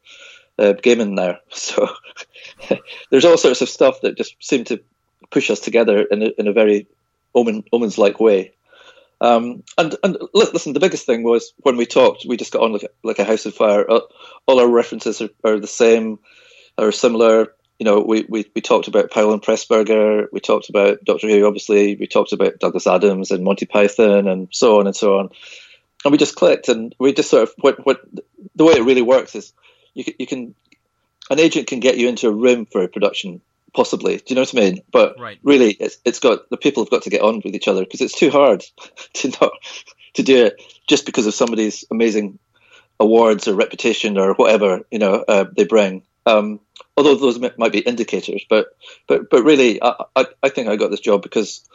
uh, 0.58 0.74
Gaiman 0.74 1.12
now. 1.12 1.38
So 1.50 1.88
there's 3.10 3.24
all 3.24 3.38
sorts 3.38 3.60
of 3.60 3.68
stuff 3.68 4.00
that 4.02 4.16
just 4.16 4.36
seem 4.40 4.64
to 4.64 4.82
push 5.30 5.50
us 5.50 5.60
together 5.60 6.02
in 6.02 6.22
a, 6.22 6.30
in 6.38 6.48
a 6.48 6.52
very 6.52 6.86
omen 7.34 7.64
omens 7.72 7.98
like 7.98 8.20
way. 8.20 8.52
Um, 9.20 9.64
and 9.76 9.96
and 10.04 10.18
listen, 10.32 10.72
the 10.72 10.80
biggest 10.80 11.06
thing 11.06 11.22
was 11.22 11.52
when 11.58 11.76
we 11.76 11.86
talked, 11.86 12.24
we 12.26 12.36
just 12.36 12.52
got 12.52 12.62
on 12.62 12.72
like 12.72 12.84
a, 12.84 12.88
like 13.02 13.18
a 13.18 13.24
house 13.24 13.46
of 13.46 13.54
fire. 13.54 13.88
All 13.88 14.60
our 14.60 14.68
references 14.68 15.20
are, 15.20 15.30
are 15.44 15.58
the 15.58 15.66
same, 15.66 16.18
are 16.76 16.92
similar. 16.92 17.52
You 17.78 17.84
know, 17.84 18.00
we, 18.00 18.26
we, 18.28 18.44
we 18.54 18.60
talked 18.60 18.88
about 18.88 19.10
Powell 19.10 19.32
and 19.32 19.42
Pressburger, 19.42 20.26
we 20.32 20.40
talked 20.40 20.68
about 20.68 21.04
Doctor 21.04 21.28
Who, 21.28 21.46
obviously, 21.46 21.94
we 21.94 22.08
talked 22.08 22.32
about 22.32 22.58
Douglas 22.58 22.88
Adams 22.88 23.30
and 23.30 23.44
Monty 23.44 23.66
Python 23.66 24.26
and 24.26 24.48
so 24.50 24.80
on 24.80 24.88
and 24.88 24.96
so 24.96 25.18
on. 25.18 25.28
And 26.04 26.12
we 26.12 26.18
just 26.18 26.36
clicked, 26.36 26.68
and 26.68 26.94
we 26.98 27.12
just 27.12 27.30
sort 27.30 27.44
of 27.44 27.54
what 27.58 27.84
what 27.84 28.00
the 28.54 28.64
way 28.64 28.74
it 28.74 28.84
really 28.84 29.02
works 29.02 29.34
is 29.34 29.52
you 29.98 30.04
can, 30.04 30.14
you 30.18 30.26
can 30.26 30.54
an 31.30 31.40
agent 31.40 31.66
can 31.66 31.80
get 31.80 31.98
you 31.98 32.08
into 32.08 32.28
a 32.28 32.32
room 32.32 32.64
for 32.64 32.82
a 32.82 32.88
production 32.88 33.40
possibly. 33.74 34.16
Do 34.16 34.24
you 34.28 34.34
know 34.36 34.42
what 34.42 34.56
I 34.56 34.60
mean? 34.60 34.82
But 34.90 35.18
right. 35.18 35.38
really, 35.42 35.72
it's 35.72 35.98
it's 36.04 36.20
got 36.20 36.48
the 36.50 36.56
people 36.56 36.84
have 36.84 36.90
got 36.90 37.02
to 37.02 37.10
get 37.10 37.22
on 37.22 37.42
with 37.44 37.54
each 37.54 37.68
other 37.68 37.84
because 37.84 38.00
it's 38.00 38.18
too 38.18 38.30
hard 38.30 38.64
to 39.14 39.28
not 39.40 39.52
to 40.14 40.22
do 40.22 40.46
it 40.46 40.62
just 40.86 41.04
because 41.04 41.26
of 41.26 41.34
somebody's 41.34 41.84
amazing 41.90 42.38
awards 43.00 43.46
or 43.46 43.54
reputation 43.54 44.18
or 44.18 44.34
whatever 44.34 44.80
you 44.90 44.98
know 44.98 45.24
uh, 45.26 45.44
they 45.56 45.64
bring. 45.64 46.02
Um, 46.26 46.60
although 46.96 47.14
those 47.14 47.38
might 47.56 47.72
be 47.72 47.80
indicators, 47.80 48.44
but 48.48 48.76
but 49.06 49.30
but 49.30 49.42
really, 49.42 49.82
I, 49.82 50.04
I, 50.16 50.26
I 50.42 50.48
think 50.48 50.68
I 50.68 50.76
got 50.76 50.90
this 50.90 51.00
job 51.00 51.22
because 51.22 51.68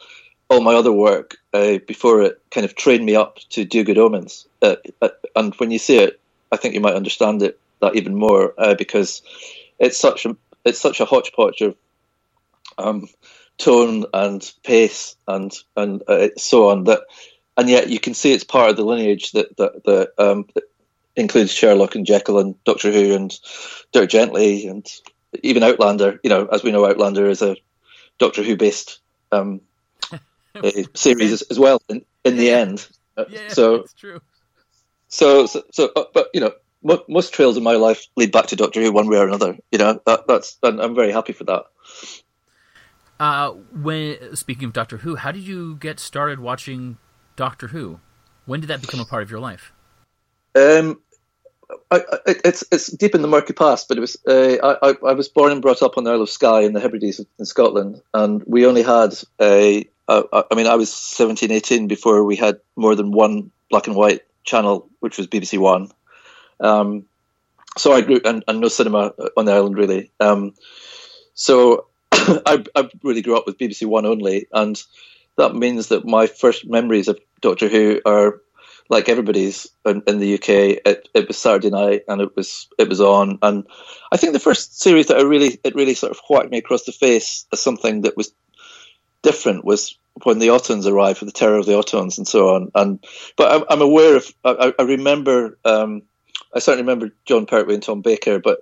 all 0.50 0.62
my 0.62 0.76
other 0.76 0.92
work 0.92 1.38
uh, 1.54 1.78
before 1.88 2.22
it 2.22 2.42
kind 2.52 2.66
of 2.66 2.76
trained 2.76 3.06
me 3.06 3.16
up 3.16 3.40
to 3.52 3.66
do 3.66 3.84
Good 3.84 3.98
Omens. 3.98 4.48
Uh, 4.62 4.76
uh 5.02 5.10
and 5.36 5.56
when 5.56 5.72
you 5.72 5.80
see 5.80 5.98
it, 5.98 6.20
I 6.52 6.58
think 6.58 6.76
you 6.76 6.82
might 6.82 6.96
understand 6.96 7.42
it 7.42 7.60
that 7.84 7.96
even 7.96 8.16
more 8.16 8.54
uh, 8.58 8.76
because 8.76 9.22
it's 9.80 9.98
such 9.98 10.26
a 10.26 10.36
it's 10.66 10.80
such 10.80 11.00
a 11.00 11.06
hodgepodge 11.06 11.62
of 11.62 11.76
um, 12.78 13.08
tone 13.58 14.06
and 14.14 14.52
pace 14.64 15.16
and 15.28 15.54
and 15.76 16.04
uh, 16.08 16.30
so 16.38 16.70
on 16.70 16.86
that, 16.86 17.02
and 17.58 17.70
yet 17.70 17.90
you 17.90 18.00
can 18.00 18.14
see 18.14 18.34
it's 18.34 18.44
part 18.44 18.70
of 18.70 18.78
the 18.78 18.86
lineage 18.86 19.32
that 19.34 19.56
that, 19.58 19.84
that, 19.84 20.12
um, 20.18 20.46
that 20.56 20.64
includes 21.16 21.52
Sherlock 21.52 21.96
and 21.96 22.06
Jekyll 22.06 22.40
and 22.40 22.62
Doctor 22.64 22.92
Who 22.92 23.14
and 23.14 23.38
Dirk 23.92 24.10
Gently 24.10 24.68
and 24.68 24.88
even 25.44 25.64
Outlander. 25.64 26.20
You 26.24 26.30
know, 26.30 26.46
as 26.48 26.64
we 26.64 26.72
know, 26.72 26.88
Outlander 26.88 27.28
is 27.28 27.42
a 27.42 27.58
Doctor 28.18 28.44
Who 28.44 28.56
based 28.56 29.00
um, 29.32 29.62
series 30.94 31.34
as, 31.34 31.42
as, 31.44 31.60
well. 31.60 31.82
In, 31.90 32.06
in 32.24 32.38
the 32.38 32.52
end, 32.52 32.88
yeah, 33.30 33.50
so 33.50 33.76
it's 33.76 33.94
true. 33.94 34.22
So, 35.10 35.46
so, 35.46 35.64
so 35.72 35.92
uh, 35.96 36.06
but 36.14 36.30
you 36.34 36.42
know, 36.42 36.54
most, 36.84 37.34
trails 37.34 37.58
in 37.58 37.64
my 37.64 37.74
life 37.74 38.08
lead 38.16 38.32
back 38.32 38.48
to 38.48 38.56
Doctor 38.56 38.82
Who 38.82 38.92
one 38.92 39.10
way 39.10 39.18
or 39.18 39.28
another. 39.28 39.58
You 39.72 39.80
know, 39.80 40.02
that, 40.06 40.28
that's 40.28 40.58
I'm 40.64 40.96
very 40.96 41.12
happy 41.12 41.34
for 41.34 41.46
that. 41.46 41.64
Uh, 43.20 43.52
when 43.52 44.36
speaking 44.36 44.66
of 44.66 44.74
Doctor 44.74 44.98
Who, 44.98 45.16
how 45.16 45.32
did 45.32 45.44
you 45.44 45.76
get 45.78 46.00
started 46.00 46.40
watching 46.40 46.98
Doctor 47.36 47.68
Who? 47.68 48.00
When 48.46 48.60
did 48.60 48.68
that 48.68 48.82
become 48.82 49.00
a 49.00 49.06
part 49.06 49.24
of 49.24 49.32
your 49.32 49.40
life? 49.40 49.72
Um, 50.56 51.02
I, 51.90 51.98
I, 52.12 52.18
it's 52.26 52.64
it's 52.72 52.92
deep 52.92 53.16
in 53.16 53.22
the 53.22 53.28
murky 53.28 53.54
past, 53.54 53.88
but 53.88 53.98
it 53.98 54.02
was 54.02 54.18
uh, 54.28 54.78
I, 54.82 54.96
I 55.08 55.14
was 55.14 55.30
born 55.30 55.52
and 55.52 55.62
brought 55.62 55.82
up 55.82 55.98
on 55.98 56.04
the 56.04 56.12
Isle 56.12 56.24
of 56.24 56.30
Skye 56.30 56.62
in 56.62 56.74
the 56.74 56.80
Hebrides 56.80 57.22
in 57.40 57.46
Scotland, 57.46 58.02
and 58.14 58.44
we 58.46 58.66
only 58.66 58.84
had 58.84 59.14
a. 59.42 59.88
I 60.10 60.54
mean, 60.54 60.68
I 60.68 60.76
was 60.76 60.94
17, 60.94 61.50
18 61.50 61.88
before 61.88 62.26
we 62.26 62.36
had 62.36 62.60
more 62.76 62.94
than 62.94 63.12
one 63.12 63.52
black 63.70 63.88
and 63.88 63.96
white 63.96 64.24
channel, 64.44 64.90
which 65.00 65.18
was 65.18 65.28
BBC 65.28 65.58
One. 65.58 65.92
Um, 66.60 67.06
so 67.78 67.94
I 67.94 68.02
grew 68.02 68.20
and, 68.24 68.44
and, 68.48 68.60
no 68.60 68.68
cinema 68.68 69.14
on 69.36 69.46
the 69.46 69.54
island 69.54 69.78
really. 69.78 70.12
Um, 70.20 70.54
so 71.34 71.88
I, 72.12 72.64
I, 72.76 72.90
really 73.02 73.22
grew 73.22 73.36
up 73.36 73.46
with 73.46 73.58
BBC 73.58 73.88
One 73.88 74.06
only, 74.06 74.48
and 74.52 74.82
that 75.38 75.56
means 75.56 75.88
that 75.88 76.06
my 76.06 76.28
first 76.28 76.68
memories 76.68 77.08
of 77.08 77.20
Doctor 77.42 77.68
Who 77.68 78.02
are 78.06 78.42
like 78.90 79.10
everybody's 79.10 79.68
in, 79.86 80.04
in 80.08 80.20
the 80.20 80.36
UK. 80.36 80.50
It, 80.86 81.10
it, 81.14 81.28
was 81.28 81.38
Saturday 81.38 81.70
night, 81.70 82.04
and 82.08 82.22
it 82.22 82.36
was 82.36 82.68
it 82.78 82.90
was 82.90 83.02
on. 83.02 83.40
And 83.42 83.66
I 84.12 84.18
think 84.18 84.34
the 84.34 84.40
first 84.40 84.80
series 84.80 85.08
that 85.08 85.18
I 85.18 85.24
really 85.24 85.60
it 85.64 85.76
really 85.76 85.96
sort 85.96 86.12
of 86.12 86.20
whacked 86.30 86.52
me 86.52 86.60
across 86.60 86.84
the 86.84 86.92
face 86.92 87.46
as 87.52 87.62
something 87.62 88.02
that 88.02 88.18
was 88.18 88.34
different 89.22 89.66
was 89.66 89.98
when 90.24 90.40
the 90.40 90.50
Autons 90.50 90.86
arrived 90.86 91.22
with 91.22 91.30
the 91.30 91.38
Terror 91.38 91.58
of 91.58 91.66
the 91.66 91.74
Autons 91.74 92.18
and 92.18 92.28
so 92.28 92.56
on. 92.56 92.72
And 92.76 93.04
but 93.36 93.52
I'm, 93.52 93.64
I'm 93.70 93.82
aware 93.82 94.16
of 94.16 94.32
I, 94.46 94.74
I 94.78 94.84
remember. 94.84 95.58
Um, 95.66 96.04
I 96.56 96.60
certainly 96.60 96.84
remember 96.84 97.14
Jon 97.26 97.46
Pertwee 97.46 97.74
and 97.74 97.84
Tom 97.84 98.02
Baker, 98.02 98.40
but 98.40 98.60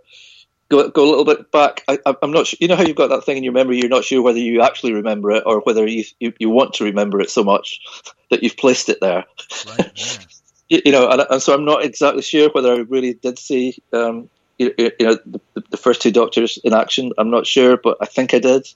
go, 0.72 0.90
go 0.90 1.04
a 1.04 1.10
little 1.10 1.26
bit 1.26 1.52
back. 1.52 1.84
I, 1.88 2.00
am 2.24 2.32
not 2.32 2.48
sure. 2.48 2.58
You 2.60 2.68
know 2.68 2.76
how 2.76 2.84
you've 2.84 2.96
got 2.96 3.10
that 3.10 3.26
thing 3.26 3.38
in 3.38 3.44
your 3.44 3.54
memory. 3.54 3.78
You're 3.78 3.90
not 3.90 4.06
sure 4.06 4.22
whether 4.22 4.40
you 4.40 4.62
actually 4.62 4.94
remember 4.94 5.32
it 5.32 5.44
or 5.46 5.60
whether 5.60 5.86
you 5.86 6.06
you, 6.20 6.34
you 6.40 6.50
want 6.50 6.74
to 6.76 6.86
remember 6.86 7.20
it 7.20 7.30
so 7.30 7.44
much 7.44 7.82
that 8.32 8.42
you've 8.42 8.58
placed 8.58 8.90
it 8.90 9.00
there. 9.02 9.26
Right, 9.68 9.92
yeah. 9.96 10.18
you, 10.70 10.82
you, 10.86 10.92
know, 10.92 11.10
and, 11.10 11.26
and, 11.30 11.42
so 11.42 11.54
I'm 11.54 11.66
not 11.66 11.84
exactly 11.84 12.22
sure 12.22 12.50
whether 12.50 12.74
I 12.74 12.78
really 12.78 13.14
did 13.14 13.38
see. 13.38 13.78
Um, 13.92 14.30
you, 14.58 14.74
you, 14.78 14.92
know, 15.02 15.18
the, 15.26 15.42
the, 15.72 15.78
first 15.78 16.02
two 16.02 16.12
Doctors 16.12 16.60
in 16.64 16.74
action. 16.74 17.12
I'm 17.18 17.32
not 17.32 17.48
sure, 17.48 17.78
but 17.78 17.98
I 18.00 18.06
think 18.06 18.34
I 18.34 18.40
did. 18.40 18.68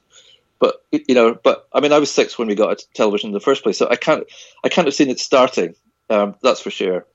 But 0.58 0.84
you 0.92 1.14
know, 1.16 1.36
but 1.36 1.68
I 1.74 1.80
mean, 1.80 1.92
I 1.92 2.00
was 2.00 2.12
six 2.12 2.40
when 2.40 2.48
we 2.48 2.56
got 2.56 2.84
television 2.94 3.30
in 3.30 3.34
the 3.34 3.40
first 3.40 3.62
place, 3.62 3.78
so 3.78 3.88
I 3.90 3.98
can't, 3.98 4.24
I 4.64 4.70
can't 4.70 4.88
have 4.88 4.96
seen 4.96 5.10
it 5.10 5.20
starting. 5.20 5.76
Um, 6.10 6.36
that's 6.42 6.62
for 6.62 6.72
sure, 6.72 7.06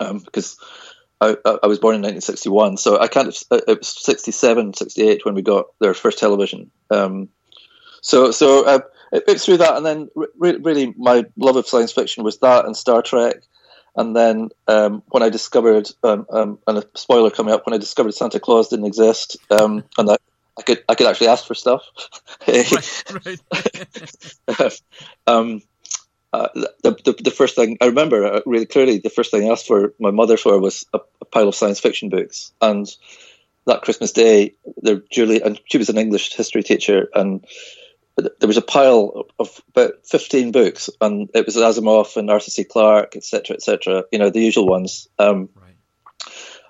um, 0.00 0.18
because 0.18 0.58
I, 1.20 1.36
I, 1.44 1.66
was 1.66 1.78
born 1.80 1.96
in 1.96 2.02
1961, 2.02 2.76
so 2.76 3.00
I 3.00 3.08
kind 3.08 3.28
of 3.28 3.36
it 3.50 3.78
was 3.78 3.88
67, 3.88 4.74
68 4.74 5.24
when 5.24 5.34
we 5.34 5.42
got 5.42 5.66
their 5.80 5.94
first 5.94 6.18
television. 6.18 6.70
Um, 6.90 7.28
so 8.02 8.30
so 8.30 8.64
uh, 8.64 8.80
it, 9.12 9.24
it's 9.26 9.44
through 9.44 9.58
that, 9.58 9.76
and 9.76 9.84
then 9.84 10.08
re- 10.14 10.58
really 10.60 10.94
my 10.96 11.24
love 11.36 11.56
of 11.56 11.66
science 11.66 11.92
fiction 11.92 12.22
was 12.22 12.38
that 12.38 12.66
and 12.66 12.76
Star 12.76 13.02
Trek, 13.02 13.36
and 13.96 14.14
then 14.14 14.50
um, 14.68 15.02
when 15.08 15.22
I 15.22 15.28
discovered 15.28 15.90
um, 16.04 16.26
um 16.30 16.58
and 16.66 16.78
a 16.78 16.84
spoiler 16.94 17.30
coming 17.30 17.52
up 17.52 17.66
when 17.66 17.74
I 17.74 17.78
discovered 17.78 18.14
Santa 18.14 18.38
Claus 18.38 18.68
didn't 18.68 18.86
exist, 18.86 19.36
um, 19.50 19.84
and 19.98 20.10
I, 20.10 20.16
I 20.56 20.62
could 20.62 20.84
I 20.88 20.94
could 20.94 21.08
actually 21.08 21.28
ask 21.28 21.46
for 21.46 21.54
stuff. 21.54 21.82
right, 22.48 23.42
right. 24.48 24.82
um, 25.26 25.62
uh, 26.38 26.48
the, 26.82 26.96
the, 27.04 27.16
the 27.24 27.30
first 27.30 27.56
thing 27.56 27.78
I 27.80 27.86
remember 27.86 28.24
uh, 28.24 28.40
really 28.46 28.66
clearly, 28.66 28.98
the 28.98 29.10
first 29.10 29.30
thing 29.30 29.44
I 29.44 29.52
asked 29.52 29.66
for 29.66 29.94
my 29.98 30.10
mother 30.10 30.36
for 30.36 30.58
was 30.60 30.86
a, 30.94 31.00
a 31.20 31.24
pile 31.24 31.48
of 31.48 31.54
science 31.54 31.80
fiction 31.80 32.08
books. 32.08 32.52
And 32.60 32.88
that 33.66 33.82
Christmas 33.82 34.12
Day, 34.12 34.54
there 34.78 35.02
Julie 35.10 35.42
and 35.42 35.60
she 35.66 35.78
was 35.78 35.88
an 35.88 35.98
English 35.98 36.34
history 36.34 36.62
teacher, 36.62 37.08
and 37.14 37.44
there 38.16 38.46
was 38.48 38.56
a 38.56 38.62
pile 38.62 39.26
of 39.38 39.60
about 39.68 40.06
fifteen 40.06 40.52
books, 40.52 40.88
and 41.00 41.28
it 41.34 41.44
was 41.44 41.56
Asimov 41.56 42.16
and 42.16 42.30
Arthur 42.30 42.50
C. 42.50 42.64
Clarke, 42.64 43.16
etc., 43.16 43.56
etc. 43.56 44.04
You 44.10 44.18
know 44.18 44.30
the 44.30 44.40
usual 44.40 44.66
ones. 44.66 45.08
Um, 45.18 45.50
right. 45.54 45.74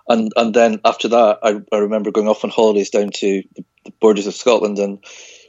And 0.08 0.32
and 0.36 0.54
then 0.54 0.80
after 0.84 1.08
that, 1.08 1.38
I, 1.42 1.60
I 1.72 1.78
remember 1.78 2.10
going 2.10 2.28
off 2.28 2.44
on 2.44 2.50
holidays 2.50 2.90
down 2.90 3.10
to 3.10 3.42
the, 3.54 3.64
the 3.84 3.92
borders 4.00 4.26
of 4.26 4.34
Scotland 4.34 4.78
and 4.78 5.04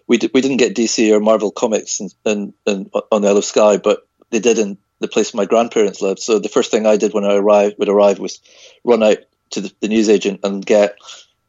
we 0.09 0.17
did, 0.17 0.31
we 0.33 0.41
didn't 0.41 0.57
get 0.57 0.75
DC 0.75 1.11
or 1.11 1.19
Marvel 1.19 1.51
comics 1.51 1.99
in, 1.99 2.09
in, 2.25 2.53
in, 2.65 2.89
on 3.11 3.21
the 3.21 3.27
Isle 3.27 3.37
of 3.37 3.45
Skye, 3.45 3.77
but 3.77 4.08
they 4.29 4.39
did 4.39 4.59
in 4.59 4.77
the 4.99 5.07
place 5.07 5.33
my 5.33 5.45
grandparents 5.45 6.01
lived. 6.01 6.19
So 6.19 6.39
the 6.39 6.49
first 6.49 6.71
thing 6.71 6.85
I 6.85 6.97
did 6.97 7.13
when 7.13 7.25
I 7.25 7.35
arrived 7.35 7.75
would 7.79 7.89
arrive 7.89 8.19
was 8.19 8.39
run 8.83 9.03
out 9.03 9.19
to 9.51 9.61
the, 9.61 9.71
the 9.79 9.87
newsagent 9.87 10.41
and 10.43 10.65
get 10.65 10.97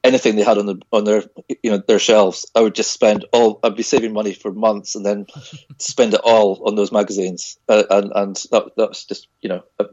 anything 0.03 0.37
they 0.37 0.43
had 0.43 0.59
on 0.59 0.67
the 0.67 0.81
on 0.93 1.05
their 1.05 1.25
you 1.63 1.71
know 1.71 1.79
their 1.79 1.99
shelves. 1.99 2.47
I 2.55 2.61
would 2.61 2.75
just 2.75 2.93
spend 2.93 3.27
all. 3.33 3.61
I'd 3.63 3.77
be 3.77 3.83
saving 3.83 4.13
money 4.13 4.33
for 4.33 4.53
months 4.53 4.95
and 4.95 5.05
then 5.05 5.27
spend 5.79 6.15
it 6.15 6.21
all 6.25 6.63
on 6.67 6.75
those 6.75 6.93
magazines. 6.93 7.59
Uh, 7.69 7.85
and 7.91 8.13
and 8.15 8.37
that 8.53 8.73
that's 8.77 9.05
just 9.05 9.29
you 9.43 9.49
know. 9.49 9.63
Uh, 9.79 9.87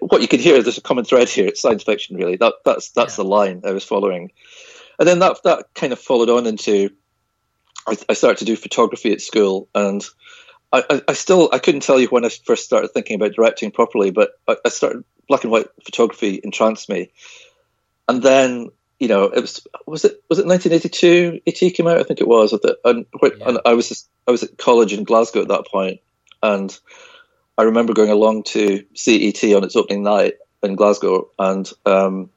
what 0.00 0.20
you 0.20 0.28
can 0.28 0.38
hear, 0.38 0.56
is 0.56 0.64
there's 0.64 0.78
a 0.78 0.82
common 0.82 1.04
thread 1.04 1.28
here. 1.28 1.46
It's 1.46 1.60
science 1.60 1.82
fiction, 1.82 2.16
really. 2.16 2.36
That 2.36 2.54
that's 2.64 2.90
that's 2.90 3.18
yeah. 3.18 3.24
the 3.24 3.28
line 3.28 3.62
I 3.64 3.72
was 3.72 3.84
following, 3.84 4.30
and 4.98 5.08
then 5.08 5.20
that 5.20 5.42
that 5.44 5.74
kind 5.74 5.92
of 5.92 5.98
followed 5.98 6.28
on 6.28 6.46
into 6.46 6.90
I, 7.86 7.96
I 8.08 8.12
started 8.12 8.38
to 8.38 8.44
do 8.44 8.56
photography 8.56 9.12
at 9.12 9.20
school, 9.20 9.68
and 9.74 10.04
I, 10.72 10.84
I, 10.88 11.02
I, 11.08 11.12
still 11.14 11.48
I 11.52 11.58
couldn't 11.58 11.82
tell 11.82 12.00
you 12.00 12.08
when 12.08 12.24
I 12.24 12.28
first 12.28 12.64
started 12.64 12.88
thinking 12.88 13.16
about 13.16 13.32
directing 13.34 13.70
properly, 13.70 14.10
but 14.10 14.38
I, 14.46 14.56
I 14.64 14.68
started 14.68 15.04
black 15.28 15.42
and 15.44 15.50
white 15.50 15.66
photography 15.84 16.40
entranced 16.42 16.88
me, 16.88 17.10
and 18.08 18.22
then 18.22 18.70
you 18.98 19.08
know 19.08 19.24
it 19.24 19.40
was 19.40 19.66
was 19.86 20.04
it 20.04 20.22
was 20.28 20.38
it 20.38 20.46
1982 20.46 21.40
ET 21.46 21.74
came 21.74 21.86
out 21.86 21.98
I 21.98 22.04
think 22.04 22.20
it 22.20 22.28
was 22.28 22.52
and, 22.84 23.06
yeah. 23.22 23.48
and 23.48 23.58
I 23.64 23.74
was 23.74 23.88
just, 23.88 24.08
I 24.28 24.30
was 24.30 24.42
at 24.42 24.58
college 24.58 24.92
in 24.92 25.04
Glasgow 25.04 25.42
at 25.42 25.48
that 25.48 25.66
point, 25.66 26.00
and 26.42 26.76
I 27.58 27.60
I 27.60 27.64
remember 27.64 27.92
going 27.92 28.10
along 28.10 28.44
to 28.44 28.84
CET 28.94 29.44
on 29.52 29.64
its 29.64 29.76
opening 29.76 30.02
night 30.02 30.34
in 30.62 30.76
Glasgow, 30.76 31.28
and 31.38 31.70
um, 31.84 32.30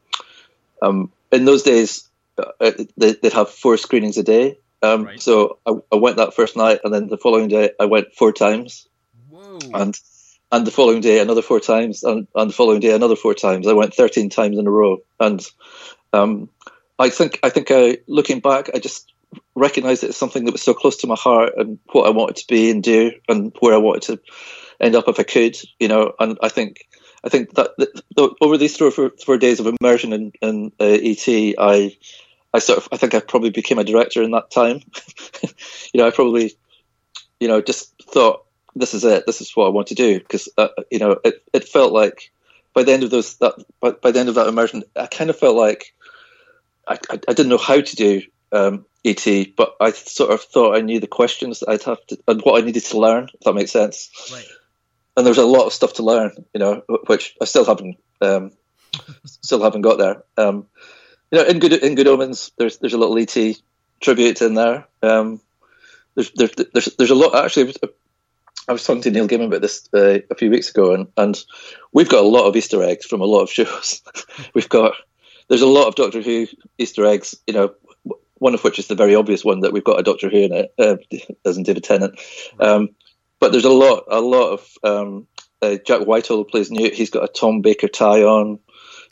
um, 0.82 1.12
in 1.32 1.46
those 1.46 1.64
days 1.64 2.10
uh, 2.38 2.72
they, 2.98 3.16
would 3.24 3.34
have 3.34 3.50
four 3.50 3.78
screenings 3.78 4.18
a 4.18 4.24
day. 4.24 4.58
Um, 4.84 5.06
right. 5.06 5.22
So 5.22 5.60
I, 5.66 5.74
I, 5.92 5.96
went 5.96 6.18
that 6.18 6.34
first 6.34 6.58
night, 6.58 6.82
and 6.84 6.94
then 6.94 7.08
the 7.08 7.18
following 7.18 7.48
day 7.48 7.72
I 7.80 7.86
went 7.86 8.14
four 8.14 8.34
times. 8.34 8.88
Whoa. 9.30 9.60
And 9.74 9.98
and 10.52 10.68
the 10.68 10.72
following 10.72 11.02
day 11.02 11.20
another 11.20 11.42
four 11.42 11.60
times, 11.60 12.04
and, 12.04 12.28
and 12.36 12.50
the 12.50 12.54
following 12.54 12.82
day 12.82 12.94
another 12.94 13.16
four 13.16 13.34
times. 13.34 13.66
I 13.66 13.74
went 13.74 13.94
thirteen 13.94 14.30
times 14.30 14.58
in 14.58 14.68
a 14.68 14.72
row, 14.72 14.98
and 15.20 15.42
um, 16.12 16.50
I 17.00 17.10
think 17.10 17.40
I 17.44 17.50
think 17.50 17.72
I 17.72 18.00
looking 18.08 18.42
back, 18.42 18.70
I 18.74 18.80
just 18.80 19.12
recognized 19.56 20.04
it 20.04 20.10
as 20.10 20.18
something 20.18 20.46
that 20.46 20.52
was 20.52 20.62
so 20.62 20.74
close 20.74 20.98
to 20.98 21.08
my 21.08 21.16
heart 21.16 21.54
and 21.58 21.80
what 21.92 22.06
I 22.06 22.10
wanted 22.10 22.36
to 22.38 22.48
be 22.48 22.70
and 22.70 22.84
do, 22.84 23.14
and 23.30 23.56
where 23.62 23.74
I 23.74 23.78
wanted 23.78 24.04
to 24.04 24.20
end 24.82 24.96
up 24.96 25.08
if 25.08 25.20
I 25.20 25.24
could, 25.24 25.58
you 25.80 25.88
know. 25.88 26.14
And 26.20 26.38
I 26.44 26.50
think 26.50 26.88
I 27.24 27.30
think 27.30 27.54
that, 27.56 27.72
that 27.78 28.36
over 28.42 28.58
these 28.58 28.76
three 28.76 28.90
or 28.90 28.92
four, 28.92 29.12
four, 29.26 29.38
days 29.38 29.60
of 29.60 29.68
immersion 29.68 30.12
in, 30.12 30.34
in 30.42 30.72
uh, 30.80 30.84
ET, 30.84 31.26
I 31.58 31.96
I 32.54 32.60
sort 32.60 32.80
of 32.80 32.90
I 32.92 32.98
think 32.98 33.14
I 33.14 33.20
probably 33.20 33.50
became 33.50 33.80
a 33.80 33.84
director 33.84 34.22
in 34.22 34.32
that 34.32 34.52
time. 34.52 34.82
you 35.94 36.00
know, 36.00 36.08
I 36.08 36.12
probably 36.12 36.54
you 37.40 37.48
know 37.48 37.62
just 37.62 37.94
thought 38.02 38.46
this 38.76 38.94
is 38.94 39.04
it, 39.04 39.26
this 39.26 39.42
is 39.42 39.56
what 39.56 39.68
I 39.68 39.70
want 39.70 39.88
to 39.88 39.96
do 39.96 40.20
because 40.20 40.50
uh, 40.58 40.70
you 40.92 41.00
know 41.00 41.20
it 41.24 41.44
it 41.54 41.68
felt 41.68 41.94
like 41.94 42.32
by 42.74 42.84
the 42.84 42.94
end 42.94 43.04
of 43.04 43.12
those 43.12 43.38
that 43.38 43.56
by, 43.80 43.92
by 43.92 44.12
the 44.12 44.20
end 44.20 44.30
of 44.30 44.36
that 44.36 44.48
immersion, 44.48 44.84
I 44.96 45.08
kind 45.08 45.30
of 45.30 45.38
felt 45.38 45.56
like 45.56 45.94
I, 46.88 46.98
I, 47.10 47.20
I 47.28 47.34
didn't 47.34 47.50
know 47.50 47.58
how 47.58 47.82
to 47.82 47.96
do 47.96 48.22
um, 48.52 48.86
ET, 49.06 49.26
but 49.56 49.76
I 49.80 49.92
sort 49.92 50.32
of 50.32 50.42
thought 50.42 50.76
I 50.76 50.82
knew 50.82 51.00
the 51.00 51.08
questions 51.08 51.60
that 51.60 51.70
I'd 51.70 51.84
have 51.84 52.06
to 52.08 52.18
and 52.28 52.42
what 52.42 52.62
I 52.62 52.66
needed 52.66 52.86
to 52.86 53.00
learn. 53.00 53.30
If 53.34 53.42
that 53.42 53.54
makes 53.54 53.72
sense. 53.72 54.10
Right 54.32 54.46
and 55.16 55.26
there's 55.26 55.38
a 55.38 55.46
lot 55.46 55.66
of 55.66 55.74
stuff 55.74 55.94
to 55.94 56.04
learn, 56.04 56.32
you 56.54 56.60
know, 56.60 56.82
which 57.08 57.36
I 57.42 57.46
still 57.46 57.66
haven't 57.66 57.98
um, 58.22 58.52
still 59.26 59.62
haven't 59.62 59.82
got 59.82 59.98
there. 59.98 60.24
Um, 60.38 60.68
you 61.34 61.40
know, 61.40 61.46
in 61.46 61.58
good 61.58 61.74
in 61.74 61.96
Good 61.96 62.08
Omens, 62.08 62.52
there's 62.58 62.78
there's 62.78 62.94
a 62.94 62.98
little 62.98 63.18
ET 63.18 63.36
tribute 64.00 64.42
in 64.44 64.54
there. 64.54 64.88
Um, 65.02 65.42
there's, 66.14 66.32
there's 66.32 66.52
there's 66.72 66.96
there's 66.96 67.10
a 67.10 67.16
lot 67.16 67.44
actually. 67.44 67.74
I 68.68 68.72
was 68.72 68.86
talking 68.86 69.02
to 69.02 69.12
Neil 69.12 69.28
Gaiman 69.28 69.48
about 69.48 69.62
this 69.62 69.90
uh, 69.96 70.20
a 70.30 70.36
few 70.36 70.52
weeks 70.52 70.70
ago, 70.70 70.94
and, 70.94 71.08
and 71.18 71.44
we've 71.92 72.08
got 72.08 72.24
a 72.24 72.28
lot 72.28 72.48
of 72.48 72.56
Easter 72.56 72.84
eggs 72.84 73.08
from 73.08 73.20
a 73.20 73.26
lot 73.26 73.42
of 73.42 73.50
shows. 73.50 74.04
we've 74.54 74.70
got 74.70 74.94
there's 75.48 75.64
a 75.64 75.68
lot 75.68 75.88
of 75.88 75.96
Doctor 75.96 76.22
Who 76.22 76.46
Easter 76.78 77.04
eggs. 77.04 77.34
You 77.48 77.56
know, 77.56 77.74
one 78.36 78.54
of 78.54 78.64
which 78.64 78.78
is 78.78 78.88
the 78.88 78.96
very 78.96 79.16
obvious 79.16 79.44
one 79.44 79.62
that 79.62 79.74
we've 79.74 79.84
got 79.84 80.00
a 80.00 80.04
Doctor 80.04 80.30
Who 80.30 80.38
in 80.38 80.54
it, 80.54 80.74
uh, 80.78 80.98
as 81.46 81.58
in 81.58 81.64
David 81.64 81.84
Tennant. 81.84 82.20
Um, 82.60 82.90
but 83.40 83.52
there's 83.52 83.66
a 83.66 83.72
lot, 83.72 84.04
a 84.08 84.22
lot 84.22 84.52
of 84.52 84.78
um, 84.84 85.28
uh, 85.64 85.78
Jack 85.84 86.02
Whitehall 86.02 86.46
plays 86.46 86.70
Newt. 86.70 86.94
He's 86.94 87.10
got 87.10 87.24
a 87.24 87.28
Tom 87.28 87.62
Baker 87.62 87.88
tie 87.88 88.22
on, 88.22 88.60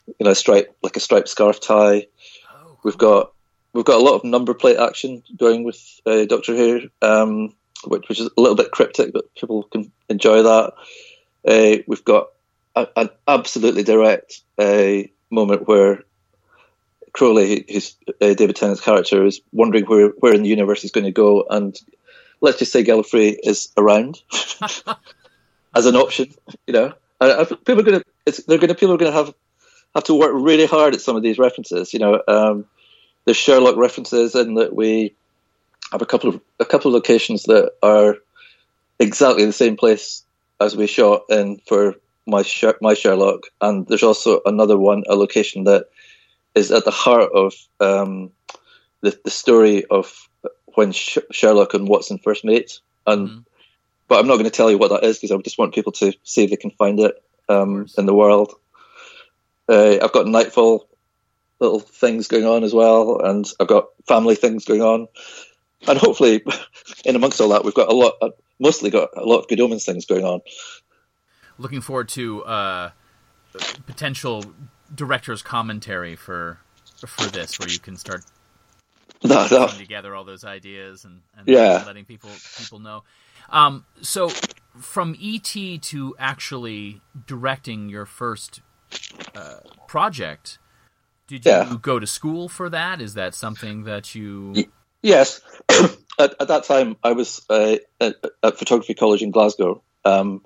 you 0.06 0.24
know, 0.24 0.32
stripe 0.32 0.76
like 0.82 0.96
a 0.96 1.00
striped 1.00 1.28
scarf 1.28 1.60
tie. 1.60 2.06
Oh, 2.52 2.78
We've 2.82 2.98
got 2.98 3.32
we've 3.72 3.84
got 3.84 4.00
a 4.00 4.04
lot 4.04 4.16
of 4.16 4.24
number 4.24 4.54
plate 4.54 4.78
action 4.78 5.22
going 5.36 5.64
with 5.64 6.00
uh, 6.06 6.24
Doctor 6.24 6.54
Who, 6.54 6.88
um, 7.00 7.54
which, 7.84 8.08
which, 8.08 8.20
is 8.20 8.30
a 8.36 8.40
little 8.40 8.56
bit 8.56 8.70
cryptic, 8.70 9.12
but 9.12 9.34
people 9.34 9.64
can 9.64 9.90
enjoy 10.08 10.42
that. 10.42 10.72
Uh, 11.46 11.82
we've 11.86 12.04
got 12.04 12.28
a, 12.76 12.86
an 12.96 13.10
absolutely 13.26 13.82
direct 13.82 14.42
uh, 14.58 15.02
moment 15.30 15.66
where 15.66 16.04
Crowley, 17.12 17.64
who's 17.70 17.96
uh, 18.20 18.34
David 18.34 18.56
Tennant's 18.56 18.80
character, 18.80 19.24
is 19.24 19.40
wondering 19.52 19.84
where 19.84 20.08
where 20.18 20.34
in 20.34 20.42
the 20.42 20.48
universe 20.48 20.82
he's 20.82 20.92
going 20.92 21.04
to 21.04 21.12
go, 21.12 21.44
and 21.48 21.78
let's 22.40 22.58
just 22.58 22.72
say 22.72 22.84
Gallifrey 22.84 23.36
is 23.42 23.68
around 23.76 24.22
as 25.74 25.86
an 25.86 25.96
option. 25.96 26.32
You 26.66 26.72
know, 26.72 26.94
people 27.20 27.80
are 27.80 27.82
going 27.82 28.00
to 28.00 28.42
they're 28.46 28.58
going 28.58 28.68
to 28.68 28.74
people 28.74 28.94
are 28.94 28.98
going 28.98 29.12
to 29.12 29.18
have 29.18 29.34
have 29.94 30.04
to 30.04 30.14
work 30.14 30.32
really 30.34 30.66
hard 30.66 30.94
at 30.94 31.00
some 31.00 31.16
of 31.16 31.22
these 31.22 31.38
references. 31.38 31.92
You 31.92 32.00
know, 32.00 32.22
um, 32.26 32.66
there's 33.24 33.36
Sherlock 33.36 33.76
references, 33.76 34.34
and 34.34 34.56
that 34.58 34.74
we 34.74 35.14
have 35.90 36.02
a 36.02 36.06
couple 36.06 36.30
of 36.30 36.40
a 36.58 36.64
couple 36.64 36.88
of 36.88 36.94
locations 36.94 37.44
that 37.44 37.72
are 37.82 38.16
exactly 38.98 39.44
the 39.44 39.52
same 39.52 39.76
place 39.76 40.24
as 40.60 40.76
we 40.76 40.86
shot 40.86 41.22
in 41.28 41.60
for 41.66 41.96
my 42.26 42.44
my 42.80 42.94
Sherlock, 42.94 43.44
and 43.60 43.86
there's 43.86 44.02
also 44.02 44.40
another 44.46 44.78
one, 44.78 45.04
a 45.08 45.14
location 45.14 45.64
that 45.64 45.86
is 46.54 46.70
at 46.70 46.84
the 46.84 46.90
heart 46.90 47.30
of 47.34 47.54
um, 47.80 48.30
the 49.00 49.18
the 49.24 49.30
story 49.30 49.84
of 49.84 50.28
when 50.74 50.92
Sh- 50.92 51.18
Sherlock 51.30 51.74
and 51.74 51.88
Watson 51.88 52.18
first 52.18 52.44
meet, 52.44 52.80
and 53.06 53.28
mm-hmm. 53.28 53.40
but 54.08 54.18
I'm 54.18 54.26
not 54.26 54.34
going 54.34 54.44
to 54.44 54.50
tell 54.50 54.70
you 54.70 54.78
what 54.78 54.90
that 54.90 55.04
is 55.04 55.18
because 55.18 55.32
I 55.32 55.40
just 55.42 55.58
want 55.58 55.74
people 55.74 55.92
to 55.92 56.12
see 56.22 56.44
if 56.44 56.50
they 56.50 56.56
can 56.56 56.70
find 56.70 57.00
it 57.00 57.22
um, 57.48 57.86
in 57.98 58.06
the 58.06 58.14
world. 58.14 58.54
Uh, 59.72 59.98
I've 60.02 60.12
got 60.12 60.26
Knightfall 60.26 60.86
little 61.58 61.80
things 61.80 62.28
going 62.28 62.44
on 62.44 62.62
as 62.62 62.74
well, 62.74 63.20
and 63.24 63.50
I've 63.58 63.68
got 63.68 63.86
family 64.06 64.34
things 64.34 64.66
going 64.66 64.82
on, 64.82 65.08
and 65.88 65.98
hopefully, 65.98 66.44
in 67.06 67.16
amongst 67.16 67.40
all 67.40 67.48
that, 67.50 67.64
we've 67.64 67.72
got 67.72 67.88
a 67.88 67.94
lot, 67.94 68.14
uh, 68.20 68.30
mostly 68.60 68.90
got 68.90 69.08
a 69.16 69.24
lot 69.24 69.38
of 69.38 69.48
good 69.48 69.60
omens 69.60 69.86
things 69.86 70.04
going 70.04 70.26
on. 70.26 70.40
Looking 71.56 71.80
forward 71.80 72.10
to 72.10 72.44
uh, 72.44 72.90
potential 73.86 74.44
director's 74.94 75.40
commentary 75.40 76.16
for 76.16 76.58
for 77.06 77.30
this, 77.30 77.58
where 77.58 77.68
you 77.68 77.78
can 77.78 77.96
start 77.96 78.24
no, 79.24 79.46
no. 79.50 79.68
together 79.68 80.14
all 80.14 80.24
those 80.24 80.44
ideas 80.44 81.06
and, 81.06 81.22
and 81.36 81.48
yeah. 81.48 81.82
letting 81.86 82.04
people 82.04 82.30
people 82.58 82.78
know. 82.78 83.04
Um, 83.48 83.86
so, 84.02 84.28
from 84.78 85.16
ET 85.22 85.44
to 85.44 86.14
actually 86.18 87.00
directing 87.26 87.88
your 87.88 88.04
first 88.04 88.60
uh, 89.34 89.56
project, 89.86 90.58
did 91.26 91.44
you 91.44 91.50
yeah. 91.50 91.76
go 91.80 91.98
to 91.98 92.06
school 92.06 92.48
for 92.48 92.68
that? 92.70 93.00
Is 93.00 93.14
that 93.14 93.34
something 93.34 93.84
that 93.84 94.14
you? 94.14 94.52
Y- 94.54 94.68
yes, 95.02 95.40
at, 96.18 96.34
at, 96.40 96.48
that 96.48 96.64
time 96.64 96.96
I 97.02 97.12
was 97.12 97.44
uh, 97.48 97.76
at, 98.00 98.16
at, 98.42 98.58
photography 98.58 98.94
college 98.94 99.22
in 99.22 99.30
Glasgow, 99.30 99.82
um, 100.04 100.44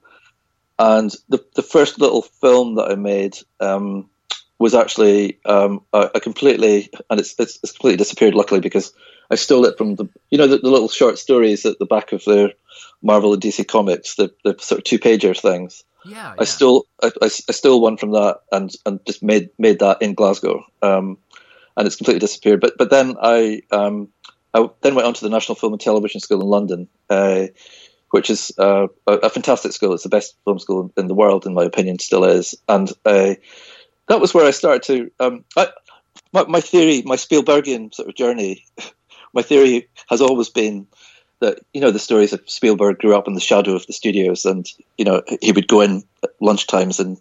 and 0.78 1.12
the 1.28 1.44
the 1.54 1.62
first 1.62 2.00
little 2.00 2.22
film 2.22 2.76
that 2.76 2.90
I 2.90 2.94
made. 2.94 3.37
Um, 3.61 4.11
was 4.59 4.74
actually 4.74 5.38
um, 5.44 5.82
a, 5.92 6.12
a, 6.14 6.20
completely, 6.20 6.90
and 7.11 7.20
it's, 7.20 7.35
it's, 7.38 7.59
it's 7.62 7.72
completely 7.72 7.98
disappeared. 7.98 8.35
Luckily, 8.35 8.61
because 8.61 8.94
I 9.30 9.35
stole 9.35 9.66
it 9.66 9.76
from 9.76 9.96
the 9.96 10.09
you 10.30 10.38
know 10.38 10.46
the, 10.46 10.59
the, 10.59 10.70
little 10.70 10.88
short 10.88 11.18
stories 11.18 11.66
at 11.66 11.78
the 11.78 11.85
back 11.85 12.12
of 12.12 12.24
the 12.24 12.54
Marvel 13.02 13.35
and 13.35 13.42
DC 13.42 13.66
comics, 13.68 14.14
the, 14.14 14.32
the 14.44 14.56
sort 14.59 14.78
of 14.78 14.85
two 14.85 14.98
pager 14.98 15.38
things. 15.38 15.85
Yeah, 16.07 16.16
yeah. 16.16 16.35
I 16.38 16.45
stole 16.45 16.87
I, 17.03 17.09
I, 17.21 17.27
I, 17.27 17.53
stole 17.53 17.81
one 17.81 17.97
from 17.97 18.12
that 18.12 18.38
and 18.53 18.73
and 18.85 19.01
just 19.07 19.23
made 19.23 19.51
made 19.59 19.81
that 19.81 20.01
in 20.01 20.14
Glasgow, 20.14 20.64
um, 20.83 21.19
and 21.77 21.87
it's 21.87 21.97
completely 21.97 22.21
disappeared. 22.21 22.61
But 22.61 22.79
but 22.79 22.90
then 22.90 23.16
I 23.21 23.62
um, 23.73 24.09
I 24.55 24.69
then 24.83 24.95
went 24.95 25.07
on 25.07 25.14
to 25.14 25.25
the 25.25 25.31
National 25.31 25.57
Film 25.57 25.73
and 25.73 25.81
Television 25.81 26.21
School 26.21 26.40
in 26.40 26.47
London. 26.47 26.88
Uh, 27.11 27.47
which 28.11 28.31
is 28.31 28.53
uh, 28.59 28.87
a, 29.07 29.12
a, 29.14 29.29
fantastic 29.29 29.73
school. 29.73 29.92
It's 29.92 30.05
the 30.05 30.09
best 30.09 30.37
film 30.45 30.61
school 30.61 30.92
in, 30.97 31.03
in, 31.03 31.09
the 31.09 31.14
world, 31.14 31.45
in 31.45 31.55
my 31.55 31.64
opinion, 31.64 31.99
still 31.99 32.25
is. 32.25 32.55
And 32.69 32.90
uh, 33.05 33.35
that 34.09 34.21
was 34.21 34.33
where 34.33 34.47
I 34.47 34.53
started 34.53 34.83
to. 34.85 35.11
Um, 35.19 35.45
I, 35.57 35.69
my, 36.33 36.45
my 36.47 36.61
theory, 36.61 37.03
my 37.05 37.16
Spielbergian 37.16 37.92
sort 37.92 38.09
of 38.09 38.14
journey, 38.14 38.64
my 39.35 39.42
theory 39.42 39.88
has 40.09 40.21
always 40.21 40.49
been 40.49 40.87
that 41.40 41.61
you 41.72 41.81
know 41.81 41.90
the 41.90 41.99
stories 41.99 42.33
of 42.33 42.49
Spielberg 42.49 42.99
grew 42.99 43.16
up 43.16 43.29
in 43.29 43.35
the 43.35 43.40
shadow 43.40 43.75
of 43.75 43.87
the 43.87 43.92
studios, 43.92 44.44
and 44.44 44.66
you 44.96 45.05
know 45.05 45.22
he 45.40 45.53
would 45.53 45.68
go 45.68 45.81
in 45.81 46.05
at 46.22 46.38
lunchtimes 46.40 47.01
and 47.01 47.18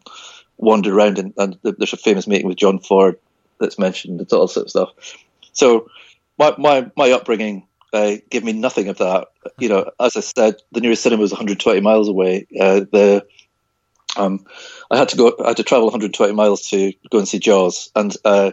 wander 0.58 0.96
around, 0.96 1.20
and, 1.20 1.34
and 1.38 1.58
there's 1.64 1.94
a 1.94 1.98
famous 1.98 2.28
meeting 2.28 2.48
with 2.48 2.58
John 2.58 2.80
Ford 2.80 3.20
that's 3.60 3.80
mentioned, 3.80 4.20
and 4.20 4.34
all 4.34 4.48
sort 4.48 4.66
of 4.66 4.70
stuff. 4.70 4.90
So 5.54 5.90
my 6.38 6.56
my 6.58 6.92
my 6.96 7.12
upbringing 7.12 7.68
uh, 7.94 8.18
gave 8.30 8.44
me 8.44 8.54
nothing 8.54 8.90
of 8.90 8.98
that. 8.98 9.28
You 9.58 9.70
know, 9.70 9.92
as 10.00 10.16
I 10.16 10.22
said, 10.22 10.56
the 10.72 10.82
nearest 10.82 11.04
cinema 11.04 11.22
was 11.22 11.32
120 11.32 11.82
miles 11.82 12.10
away. 12.10 12.48
Uh, 12.60 12.82
the 12.92 13.26
um, 14.18 14.46
I 14.90 14.98
had 14.98 15.10
to 15.10 15.18
go. 15.18 15.36
I 15.44 15.50
had 15.50 15.58
to 15.58 15.64
travel 15.64 15.86
120 15.88 16.34
miles 16.34 16.70
to 16.70 16.94
go 17.10 17.20
and 17.20 17.28
see 17.28 17.40
Jaws, 17.40 17.92
and 17.96 18.16
uh, 18.24 18.52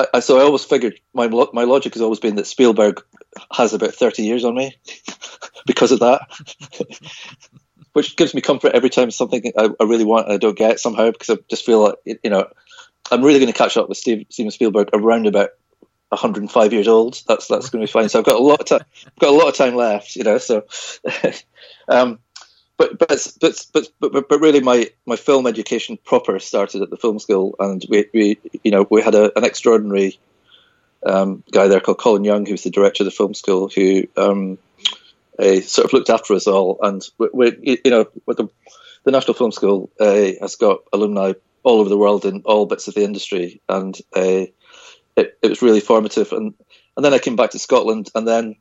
I, 0.00 0.16
I, 0.16 0.20
so 0.20 0.38
I 0.38 0.42
always 0.42 0.64
figured 0.64 1.00
my 1.14 1.28
my 1.28 1.64
logic 1.64 1.94
has 1.94 2.02
always 2.02 2.20
been 2.20 2.36
that 2.36 2.46
Spielberg 2.46 3.02
has 3.52 3.74
about 3.74 3.94
30 3.94 4.22
years 4.22 4.44
on 4.44 4.54
me 4.54 4.76
because 5.66 5.92
of 5.92 6.00
that, 6.00 6.22
which 7.92 8.16
gives 8.16 8.34
me 8.34 8.40
comfort 8.40 8.72
every 8.72 8.90
time 8.90 9.10
something 9.10 9.52
I, 9.56 9.70
I, 9.78 9.84
really 9.84 10.04
want 10.04 10.30
I 10.30 10.36
don't 10.36 10.56
get 10.56 10.80
somehow 10.80 11.10
because 11.10 11.30
I 11.30 11.38
just 11.48 11.66
feel 11.66 11.82
like 11.82 12.18
you 12.22 12.30
know 12.30 12.48
I'm 13.10 13.22
really 13.22 13.40
going 13.40 13.52
to 13.52 13.58
catch 13.58 13.76
up 13.76 13.88
with 13.88 13.98
Steve, 13.98 14.26
Steven 14.30 14.50
Spielberg 14.50 14.90
around 14.92 15.26
about 15.26 15.50
105 16.10 16.72
years 16.72 16.88
old. 16.88 17.20
That's 17.28 17.46
that's 17.46 17.70
going 17.70 17.86
to 17.86 17.90
be 17.90 17.92
fine. 17.92 18.08
So 18.08 18.18
I've 18.18 18.24
got 18.24 18.40
a 18.40 18.42
lot 18.42 18.60
of 18.60 18.66
time. 18.66 18.86
I've 19.06 19.18
Got 19.18 19.34
a 19.34 19.36
lot 19.36 19.48
of 19.48 19.56
time 19.56 19.74
left, 19.74 20.16
you 20.16 20.24
know. 20.24 20.38
So. 20.38 20.66
um, 21.88 22.18
but 22.80 22.98
but 22.98 23.66
but 23.72 23.88
but 24.00 24.28
but 24.28 24.40
really, 24.40 24.60
my 24.60 24.90
my 25.04 25.16
film 25.16 25.46
education 25.46 25.98
proper 26.02 26.38
started 26.38 26.80
at 26.80 26.88
the 26.88 26.96
film 26.96 27.18
school, 27.18 27.54
and 27.58 27.84
we, 27.90 28.06
we 28.14 28.38
you 28.64 28.70
know 28.70 28.86
we 28.90 29.02
had 29.02 29.14
a, 29.14 29.36
an 29.36 29.44
extraordinary 29.44 30.18
um, 31.04 31.44
guy 31.52 31.68
there 31.68 31.80
called 31.80 31.98
Colin 31.98 32.24
Young, 32.24 32.46
who 32.46 32.52
was 32.52 32.62
the 32.62 32.70
director 32.70 33.02
of 33.02 33.04
the 33.04 33.10
film 33.10 33.34
school, 33.34 33.68
who 33.68 34.04
um, 34.16 34.56
uh, 35.38 35.60
sort 35.60 35.84
of 35.84 35.92
looked 35.92 36.08
after 36.08 36.32
us 36.32 36.46
all, 36.46 36.78
and 36.80 37.06
we, 37.18 37.28
we 37.34 37.80
you 37.84 37.90
know 37.90 38.08
the 38.26 38.48
the 39.04 39.10
National 39.10 39.34
Film 39.34 39.52
School 39.52 39.90
uh, 40.00 40.30
has 40.40 40.56
got 40.56 40.80
alumni 40.90 41.34
all 41.62 41.80
over 41.80 41.90
the 41.90 41.98
world 41.98 42.24
in 42.24 42.40
all 42.46 42.64
bits 42.64 42.88
of 42.88 42.94
the 42.94 43.04
industry, 43.04 43.60
and 43.68 43.94
uh, 44.16 44.46
it, 45.16 45.38
it 45.42 45.48
was 45.50 45.60
really 45.60 45.80
formative. 45.80 46.32
And 46.32 46.54
and 46.96 47.04
then 47.04 47.12
I 47.12 47.18
came 47.18 47.36
back 47.36 47.50
to 47.50 47.58
Scotland, 47.58 48.10
and 48.14 48.26
then 48.26 48.56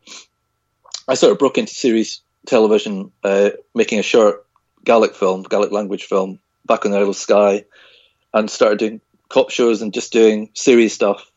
I 1.07 1.13
sort 1.13 1.31
of 1.31 1.39
broke 1.39 1.57
into 1.57 1.73
series 1.73 2.19
television, 2.45 3.11
uh, 3.23 3.51
making 3.75 3.99
a 3.99 4.03
short 4.03 4.45
Gaelic 4.85 5.15
film, 5.15 5.43
Gaelic 5.43 5.71
language 5.71 6.05
film, 6.05 6.39
back 6.65 6.85
on 6.85 6.91
the 6.91 6.97
Isle 6.97 7.09
of 7.09 7.15
Skye, 7.15 7.65
and 8.33 8.49
started 8.49 8.79
doing 8.79 9.01
cop 9.27 9.49
shows 9.49 9.81
and 9.81 9.93
just 9.93 10.11
doing 10.11 10.49
series 10.53 10.93
stuff, 10.93 11.31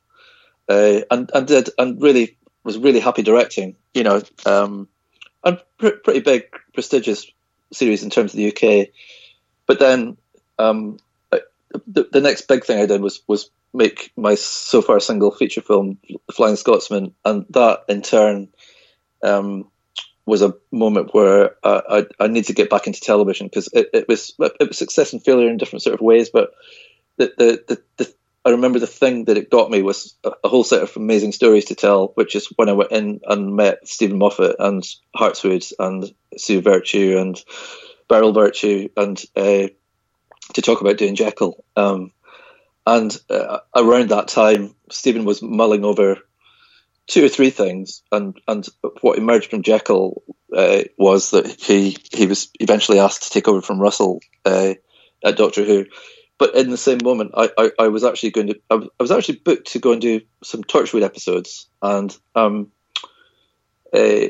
uh, 0.69 1.01
and 1.11 1.31
and 1.35 1.47
did 1.47 1.71
and 1.79 2.01
really 2.01 2.37
was 2.65 2.79
really 2.79 3.01
happy 3.01 3.23
directing. 3.23 3.77
You 3.95 4.05
know, 4.05 4.23
um, 4.47 4.89
and 5.45 5.61
pr- 5.79 6.01
pretty 6.05 6.21
big, 6.21 6.45
prestigious 6.73 7.27
series 7.73 8.03
in 8.03 8.11
terms 8.11 8.33
of 8.33 8.39
the 8.39 8.49
UK. 8.49 8.89
But 9.67 9.79
then 9.79 10.17
um, 10.59 10.99
the, 11.87 12.09
the 12.11 12.21
next 12.21 12.49
big 12.49 12.65
thing 12.65 12.81
I 12.81 12.87
did 12.87 13.01
was 13.01 13.23
was 13.27 13.51
make 13.73 14.13
my 14.17 14.35
so 14.35 14.83
far 14.83 15.01
single 15.01 15.31
feature 15.31 15.63
film, 15.63 15.99
Flying 16.33 16.57
Scotsman, 16.57 17.15
and 17.25 17.47
that 17.51 17.85
in 17.89 18.03
turn 18.03 18.49
um, 19.23 19.71
was 20.27 20.43
a 20.43 20.55
moment 20.71 21.15
where 21.15 21.57
I, 21.65 21.83
I, 22.19 22.25
I 22.25 22.27
need 22.29 22.45
to 22.45 22.53
get 22.53 22.71
back 22.71 22.87
into 22.87 23.01
television 23.01 23.47
because 23.47 23.69
it, 23.73 23.91
it 23.93 24.09
was 24.09 24.35
it 24.39 24.69
was 24.69 24.79
success 24.79 25.13
and 25.13 25.25
failure 25.25 25.49
in 25.49 25.57
different 25.57 25.83
sort 25.83 25.95
of 25.95 26.01
ways. 26.01 26.31
But 26.31 26.53
the 27.17 27.33
the, 27.37 27.65
the, 27.69 27.83
the 27.97 28.15
I 28.45 28.51
remember 28.51 28.79
the 28.79 28.87
thing 28.87 29.27
that 29.27 29.37
it 29.37 29.51
got 29.51 29.71
me 29.71 29.83
was 29.83 30.15
a, 30.25 30.33
a, 30.45 30.49
whole 30.49 30.65
set 30.65 30.83
of 30.83 30.97
amazing 30.97 31.33
stories 31.33 31.67
to 31.67 31.75
tell, 31.75 32.09
which 32.15 32.35
is 32.35 32.47
when 32.57 32.69
I 32.69 32.73
went 32.73 32.91
in 32.91 33.21
and 33.27 33.55
met 33.55 33.87
Steven 33.87 34.19
Moffat 34.19 34.57
and 34.59 34.85
Hartswood 35.17 35.73
and 35.79 36.13
Sue 36.37 36.61
Virtue 36.61 37.19
and 37.19 37.41
Beryl 38.09 38.33
Virtue 38.33 38.89
and 38.97 39.23
uh, 39.37 39.69
to 40.55 40.63
talk 40.63 40.81
about 40.81 40.99
doing 40.99 41.15
Jekyll. 41.15 41.65
Um, 41.77 42.13
and 42.85 43.17
uh, 43.31 43.59
around 43.77 44.11
that 44.11 44.27
time, 44.27 44.75
Steven 44.91 45.25
was 45.25 45.41
mulling 45.41 45.85
over 45.85 46.19
two 47.07 47.25
or 47.25 47.29
three 47.29 47.51
things, 47.51 48.03
and 48.13 48.39
and 48.49 48.67
what 49.01 49.19
emerged 49.19 49.51
from 49.51 49.63
Jekyll 49.63 50.23
uh, 50.57 50.83
was 50.97 51.31
that 51.31 51.47
he 51.47 51.97
he 52.13 52.27
was 52.27 52.51
eventually 52.61 52.99
asked 52.99 53.25
to 53.25 53.31
take 53.31 53.49
over 53.49 53.61
from 53.61 53.81
Russell 53.81 54.21
uh, 54.45 54.75
at 55.25 55.37
Doctor 55.37 55.65
Who. 55.65 55.87
But 56.39 56.57
in 56.57 56.71
the 56.71 56.77
same 56.77 56.99
moment, 57.05 57.33
I, 57.37 57.51
I, 57.57 57.71
I 57.79 57.89
was 57.89 58.03
actually 58.03 58.31
going 58.31 58.49
to 58.49 58.61
I 58.71 58.81
was 58.99 59.13
actually 59.13 59.41
booked 59.45 59.73
to 59.73 59.79
go 59.79 59.93
and 59.93 60.01
do 60.01 60.21
some 60.43 60.65
Torchwood 60.65 61.03
episodes, 61.03 61.69
and 61.81 62.17
um, 62.35 62.73
uh, 63.93 64.29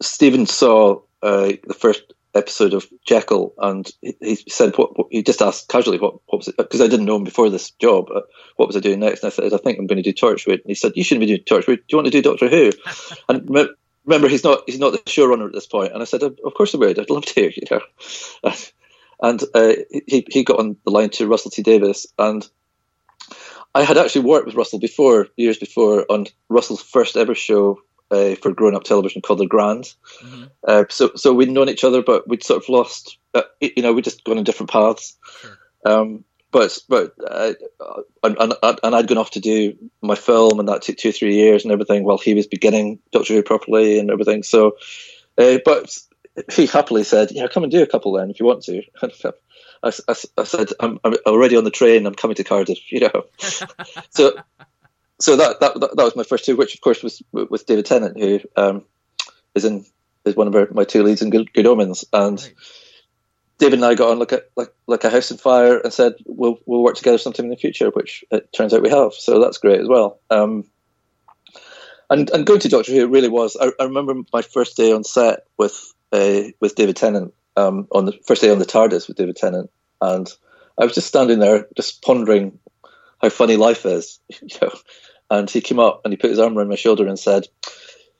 Steven 0.00 0.46
saw 0.46 1.00
uh, 1.22 1.52
the 1.66 1.74
first 1.74 2.12
episode 2.34 2.74
of 2.74 2.86
Jekyll, 3.04 3.54
and 3.58 3.90
he, 4.00 4.16
he 4.20 4.36
said, 4.36 4.76
what, 4.76 4.96
what, 4.96 5.08
He 5.10 5.22
just 5.22 5.42
asked 5.42 5.68
casually, 5.68 5.98
"What, 5.98 6.14
what 6.26 6.38
was 6.38 6.48
it?" 6.48 6.56
Because 6.56 6.80
I 6.80 6.86
didn't 6.86 7.06
know 7.06 7.16
him 7.16 7.24
before 7.24 7.50
this 7.50 7.70
job. 7.72 8.08
Uh, 8.14 8.22
what 8.56 8.68
was 8.68 8.76
I 8.76 8.80
doing 8.80 9.00
next? 9.00 9.22
And 9.22 9.32
I 9.32 9.34
said, 9.34 9.52
"I 9.52 9.56
think 9.56 9.78
I'm 9.78 9.86
going 9.86 10.02
to 10.02 10.12
do 10.12 10.12
Torchwood." 10.12 10.60
And 10.60 10.68
he 10.68 10.74
said, 10.74 10.92
"You 10.94 11.04
shouldn't 11.04 11.26
be 11.26 11.26
doing 11.26 11.44
Torchwood. 11.44 11.76
Do 11.76 11.84
you 11.88 11.98
want 11.98 12.06
to 12.06 12.10
do 12.10 12.22
Doctor 12.22 12.48
Who?" 12.48 12.70
and 13.28 13.48
remember, 14.04 14.28
he's 14.28 14.44
not 14.44 14.62
he's 14.66 14.78
not 14.78 14.92
the 14.92 14.98
showrunner 14.98 15.46
at 15.46 15.52
this 15.52 15.66
point. 15.66 15.92
And 15.92 16.02
I 16.02 16.04
said, 16.04 16.22
"Of 16.22 16.54
course 16.54 16.74
I 16.74 16.78
would. 16.78 16.98
I'd 16.98 17.10
love 17.10 17.24
to." 17.26 17.40
You 17.56 17.62
know, 17.70 17.80
and 19.22 19.42
uh, 19.54 19.72
he 20.06 20.26
he 20.30 20.44
got 20.44 20.58
on 20.58 20.76
the 20.84 20.90
line 20.90 21.10
to 21.10 21.26
Russell 21.26 21.50
T 21.50 21.62
Davies, 21.62 22.06
and 22.18 22.48
I 23.74 23.82
had 23.82 23.98
actually 23.98 24.22
worked 24.22 24.46
with 24.46 24.56
Russell 24.56 24.80
before, 24.80 25.28
years 25.36 25.58
before, 25.58 26.04
on 26.10 26.26
Russell's 26.48 26.82
first 26.82 27.16
ever 27.16 27.34
show 27.34 27.80
uh, 28.10 28.34
for 28.36 28.52
grown 28.52 28.74
up 28.74 28.84
television 28.84 29.22
called 29.22 29.40
The 29.40 29.46
Grand. 29.46 29.92
Mm-hmm. 30.22 30.44
Uh, 30.66 30.84
so 30.88 31.12
so 31.16 31.32
we'd 31.32 31.50
known 31.50 31.68
each 31.68 31.84
other, 31.84 32.02
but 32.02 32.28
we'd 32.28 32.44
sort 32.44 32.62
of 32.62 32.68
lost. 32.68 33.18
Uh, 33.34 33.42
you 33.60 33.82
know, 33.82 33.92
we'd 33.92 34.04
just 34.04 34.24
gone 34.24 34.38
in 34.38 34.44
different 34.44 34.70
paths. 34.70 35.16
Sure. 35.40 35.58
Um, 35.84 36.24
but 36.52 36.78
but 36.88 37.14
uh, 37.24 37.52
and, 38.22 38.36
and, 38.38 38.80
and 38.82 38.94
I'd 38.94 39.06
gone 39.06 39.18
off 39.18 39.32
to 39.32 39.40
do 39.40 39.76
my 40.02 40.14
film, 40.14 40.58
and 40.58 40.68
that 40.68 40.82
took 40.82 40.96
two 40.96 41.10
or 41.10 41.12
three 41.12 41.34
years 41.34 41.64
and 41.64 41.72
everything, 41.72 42.04
while 42.04 42.18
he 42.18 42.34
was 42.34 42.46
beginning 42.46 42.98
Doctor 43.12 43.34
Who 43.34 43.42
properly 43.42 43.98
and 43.98 44.10
everything. 44.10 44.42
So, 44.42 44.76
uh, 45.38 45.58
but 45.64 45.96
he 46.52 46.66
happily 46.66 47.04
said, 47.04 47.30
"Yeah, 47.30 47.46
come 47.46 47.62
and 47.62 47.72
do 47.72 47.82
a 47.82 47.86
couple 47.86 48.12
then 48.12 48.30
if 48.30 48.40
you 48.40 48.46
want 48.46 48.64
to." 48.64 48.82
I, 49.82 49.92
I, 50.08 50.14
I 50.36 50.44
said, 50.44 50.68
I'm, 50.78 51.00
I'm, 51.04 51.14
already 51.24 51.56
on 51.56 51.64
the 51.64 51.70
train. 51.70 52.04
I'm 52.04 52.14
coming 52.14 52.34
to 52.36 52.44
Cardiff." 52.44 52.78
You 52.90 53.00
know, 53.00 53.24
so 54.10 54.34
so 55.20 55.36
that, 55.36 55.60
that 55.60 55.74
that 55.80 55.96
was 55.96 56.16
my 56.16 56.22
first 56.22 56.44
two, 56.44 56.56
which 56.56 56.74
of 56.74 56.80
course 56.80 57.02
was 57.02 57.22
with 57.32 57.66
David 57.66 57.86
Tennant, 57.86 58.18
who 58.18 58.40
um, 58.56 58.84
is 59.54 59.64
in 59.64 59.84
is 60.24 60.36
one 60.36 60.48
of 60.48 60.54
our, 60.54 60.68
my 60.72 60.84
two 60.84 61.02
leads 61.02 61.22
in 61.22 61.30
Good, 61.30 61.52
Good 61.52 61.66
Omens, 61.66 62.04
and 62.12 62.40
right. 62.40 62.54
David 63.58 63.78
and 63.78 63.84
I 63.84 63.94
got 63.94 64.10
on 64.10 64.18
like 64.18 64.32
a 64.32 64.42
like 64.56 64.72
like 64.86 65.04
a 65.04 65.10
house 65.10 65.30
on 65.30 65.38
fire 65.38 65.78
and 65.78 65.92
said 65.92 66.14
we'll 66.26 66.58
we'll 66.66 66.82
work 66.82 66.96
together 66.96 67.18
sometime 67.18 67.46
in 67.46 67.50
the 67.50 67.56
future, 67.56 67.90
which 67.90 68.24
it 68.30 68.52
turns 68.52 68.72
out 68.72 68.82
we 68.82 68.90
have. 68.90 69.12
So 69.12 69.40
that's 69.40 69.58
great 69.58 69.80
as 69.80 69.88
well. 69.88 70.20
Um, 70.30 70.64
and 72.08 72.30
and 72.30 72.46
going 72.46 72.60
to 72.60 72.68
Doctor 72.68 72.92
Who 72.92 73.02
it 73.02 73.10
really 73.10 73.28
was. 73.28 73.56
I, 73.60 73.70
I 73.78 73.84
remember 73.84 74.14
my 74.32 74.42
first 74.42 74.76
day 74.76 74.92
on 74.92 75.04
set 75.04 75.40
with 75.58 75.92
uh, 76.12 76.42
with 76.60 76.74
David 76.74 76.96
Tennant 76.96 77.34
um, 77.56 77.86
on 77.92 78.06
the 78.06 78.18
first 78.26 78.40
day 78.40 78.50
on 78.50 78.58
the 78.58 78.64
TARDIS 78.64 79.06
with 79.06 79.18
David 79.18 79.36
Tennant, 79.36 79.70
and 80.00 80.32
I 80.78 80.84
was 80.84 80.94
just 80.94 81.08
standing 81.08 81.38
there 81.38 81.68
just 81.76 82.02
pondering 82.02 82.58
how 83.20 83.28
funny 83.28 83.56
life 83.56 83.84
is, 83.84 84.18
you 84.42 84.48
know, 84.62 84.72
and 85.30 85.48
he 85.48 85.60
came 85.60 85.78
up 85.78 86.02
and 86.04 86.12
he 86.12 86.16
put 86.16 86.30
his 86.30 86.38
arm 86.38 86.56
around 86.56 86.68
my 86.68 86.74
shoulder 86.74 87.06
and 87.06 87.18
said, 87.18 87.46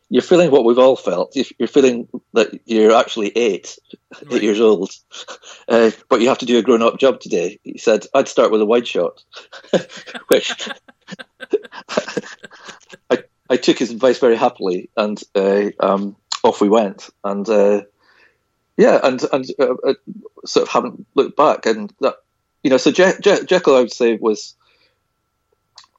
"You're 0.09 0.23
feeling 0.23 0.51
what 0.51 0.65
we've 0.65 0.79
all 0.79 0.97
felt. 0.97 1.37
You're 1.59 1.69
feeling 1.69 2.09
that 2.35 2.61
you're 2.67 2.95
actually 2.95 3.37
eight, 3.37 3.79
right. 4.23 4.35
eight 4.35 4.43
years 4.43 4.61
old, 4.61 4.91
uh, 5.69 5.91
but 6.09 6.21
you 6.21 6.29
have 6.29 6.39
to 6.39 6.47
do 6.47 6.59
a 6.59 6.63
grown-up 6.63 6.99
job 6.99 7.21
today." 7.21 7.59
He 7.65 7.79
said, 7.79 8.07
"I'd 8.15 8.29
start 8.29 8.53
with 8.53 8.61
a 8.61 8.67
wide 8.67 8.87
shot," 8.87 9.23
which 10.29 10.69
I, 13.11 13.25
I 13.51 13.57
took 13.57 13.79
his 13.79 13.91
advice 13.91 14.19
very 14.19 14.37
happily, 14.37 14.91
and 14.97 15.21
uh, 15.35 15.71
um, 15.81 16.17
off 16.43 16.61
we 16.61 16.69
went. 16.69 17.11
And 17.25 17.49
uh, 17.49 17.83
yeah, 18.77 19.01
and 19.03 19.23
and 19.33 19.47
uh, 19.59 19.75
uh, 19.87 19.95
sort 20.45 20.69
of 20.69 20.73
haven't 20.73 21.07
looked 21.15 21.37
back. 21.37 21.67
And 21.67 21.93
that, 22.01 22.17
you 22.63 22.71
know, 22.71 22.77
so 22.77 22.91
Je- 22.93 23.21
Je- 23.21 23.45
Jekyll, 23.45 23.77
I 23.77 23.81
would 23.81 23.93
say, 23.93 24.17
was 24.17 24.55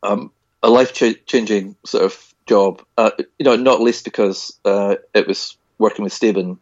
um, 0.04 0.32
a 0.64 0.70
life 0.70 0.94
changing 0.94 1.76
sort 1.86 2.06
of 2.06 2.34
job. 2.46 2.82
Uh, 2.98 3.12
you 3.40 3.46
know, 3.46 3.56
not 3.56 3.82
least 3.82 4.04
because 4.04 4.58
uh, 4.66 4.96
it 5.14 5.28
was 5.28 5.58
working 5.78 6.04
with 6.04 6.14
Steven 6.14 6.60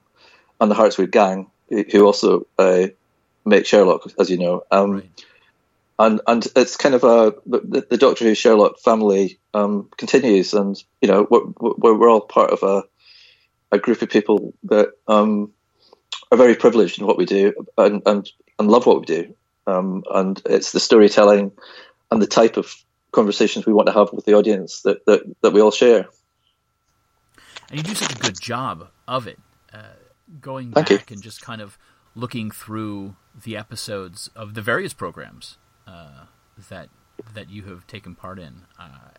and 0.61 0.71
the 0.71 0.75
Hartswood 0.75 1.11
gang, 1.11 1.49
who 1.69 2.05
also 2.05 2.47
uh, 2.57 2.87
make 3.45 3.65
Sherlock, 3.65 4.11
as 4.19 4.29
you 4.29 4.37
know. 4.37 4.63
Um, 4.71 4.91
right. 4.91 5.25
And 5.97 6.21
and 6.27 6.47
it's 6.55 6.77
kind 6.77 6.95
of 6.95 7.03
a 7.03 7.33
the, 7.45 7.85
the 7.89 7.97
Doctor 7.97 8.23
Who 8.23 8.33
Sherlock 8.33 8.79
family 8.79 9.37
um, 9.53 9.89
continues, 9.97 10.53
and 10.53 10.81
you 11.01 11.09
know 11.09 11.27
we're, 11.29 11.45
we're, 11.59 11.97
we're 11.97 12.09
all 12.09 12.21
part 12.21 12.51
of 12.51 12.63
a 12.63 12.83
a 13.71 13.77
group 13.77 14.01
of 14.01 14.09
people 14.09 14.53
that 14.63 14.89
um, 15.07 15.51
are 16.31 16.37
very 16.37 16.55
privileged 16.55 16.99
in 16.99 17.05
what 17.05 17.17
we 17.17 17.25
do 17.25 17.53
and 17.77 18.01
and, 18.05 18.31
and 18.57 18.71
love 18.71 18.85
what 18.85 19.01
we 19.01 19.05
do. 19.05 19.35
Um, 19.67 20.03
and 20.11 20.41
it's 20.45 20.71
the 20.71 20.79
storytelling 20.79 21.51
and 22.11 22.21
the 22.21 22.27
type 22.27 22.57
of 22.57 22.73
conversations 23.11 23.65
we 23.65 23.73
want 23.73 23.87
to 23.87 23.93
have 23.93 24.13
with 24.13 24.25
the 24.25 24.33
audience 24.33 24.81
that, 24.81 25.05
that, 25.05 25.21
that 25.41 25.51
we 25.51 25.61
all 25.61 25.71
share. 25.71 26.07
And 27.69 27.77
you 27.77 27.83
do 27.83 27.95
such 27.95 28.13
a 28.13 28.19
good 28.19 28.39
job 28.39 28.87
of 29.07 29.27
it, 29.27 29.39
uh, 29.73 29.83
going 30.41 30.71
Thank 30.71 30.89
back 30.89 31.09
you. 31.09 31.15
and 31.15 31.23
just 31.23 31.41
kind 31.41 31.61
of 31.61 31.77
looking 32.15 32.51
through 32.51 33.15
the 33.43 33.55
episodes 33.55 34.29
of 34.35 34.53
the 34.53 34.61
various 34.61 34.93
programs 34.93 35.57
uh, 35.87 36.25
that 36.69 36.89
that 37.33 37.49
you 37.49 37.63
have 37.63 37.85
taken 37.85 38.15
part 38.15 38.39
in. 38.39 38.63
Uh, 38.79 39.09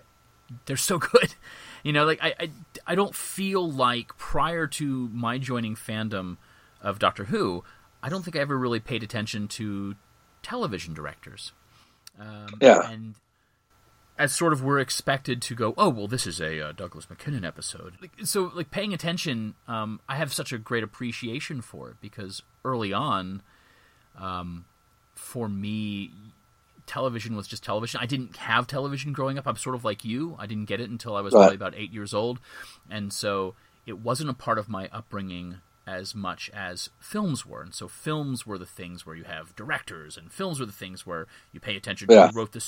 they're 0.66 0.76
so 0.76 0.98
good, 1.12 1.35
you 1.83 1.92
know. 1.92 2.05
Like 2.05 2.18
I, 2.22 2.35
I, 2.40 2.50
I 2.87 2.94
don't 2.94 3.14
feel 3.14 3.70
like 3.70 4.16
prior 4.18 4.66
to 4.66 5.09
my 5.12 5.38
joining 5.38 5.76
fandom 5.76 6.38
of 6.83 6.98
Doctor 6.98 7.24
Who, 7.24 7.62
I 8.03 8.09
don't 8.09 8.22
think 8.24 8.37
I 8.37 8.40
ever 8.40 8.59
really 8.59 8.81
paid 8.81 9.03
attention 9.03 9.48
to 9.48 9.94
television 10.42 10.94
directors. 10.94 11.53
Um, 12.18 12.48
yeah. 12.61 12.90
And 12.90 13.14
as 14.21 14.35
sort 14.35 14.53
of 14.53 14.63
we're 14.63 14.79
expected 14.79 15.41
to 15.41 15.55
go, 15.55 15.73
oh 15.79 15.89
well, 15.89 16.07
this 16.07 16.27
is 16.27 16.41
a 16.41 16.61
uh, 16.61 16.73
Douglas 16.73 17.09
Mackinnon 17.09 17.43
episode. 17.43 17.95
So 18.25 18.53
like 18.55 18.71
paying 18.71 18.93
attention, 18.93 19.55
um, 19.67 19.99
I 20.07 20.17
have 20.17 20.31
such 20.31 20.53
a 20.53 20.59
great 20.59 20.85
appreciation 20.85 21.63
for 21.63 21.89
it 21.89 21.97
because 22.03 22.43
early 22.63 22.93
on, 22.93 23.41
um, 24.19 24.67
for 25.15 25.49
me, 25.49 26.11
television 26.87 27.35
was 27.35 27.49
just 27.49 27.65
television. 27.65 27.99
I 27.99 28.05
didn't 28.05 28.37
have 28.37 28.67
television 28.67 29.15
growing 29.15 29.39
up. 29.39 29.47
I'm 29.47 29.57
sort 29.57 29.75
of 29.75 29.87
like 29.87 30.05
you. 30.05 30.37
I 30.39 30.45
didn't 30.45 30.67
get 30.67 30.83
it 30.83 30.91
until 30.91 31.17
I 31.17 31.23
was 31.23 31.33
right. 31.33 31.41
probably 31.41 31.57
about 31.57 31.75
eight 31.75 31.91
years 31.91 32.13
old, 32.13 32.41
and 32.91 33.15
so 33.15 33.55
it 33.87 34.01
wasn't 34.01 34.29
a 34.29 34.35
part 34.35 34.59
of 34.59 34.69
my 34.69 34.91
upbringing 34.93 35.57
as 35.87 36.15
much 36.15 36.51
as 36.53 36.91
films 37.01 37.47
were. 37.47 37.63
And 37.63 37.75
so 37.75 37.89
films 37.89 38.47
were 38.47 38.59
the 38.59 38.67
things 38.67 39.07
where 39.07 39.17
you 39.17 39.25
have 39.25 39.57
directors, 39.57 40.19
and 40.19 40.31
films 40.31 40.61
were 40.61 40.67
the 40.67 40.73
things 40.73 41.07
where 41.07 41.27
you 41.53 41.59
pay 41.59 41.75
attention 41.75 42.09
to 42.09 42.27
who 42.27 42.37
wrote 42.37 42.53
the 42.53 42.61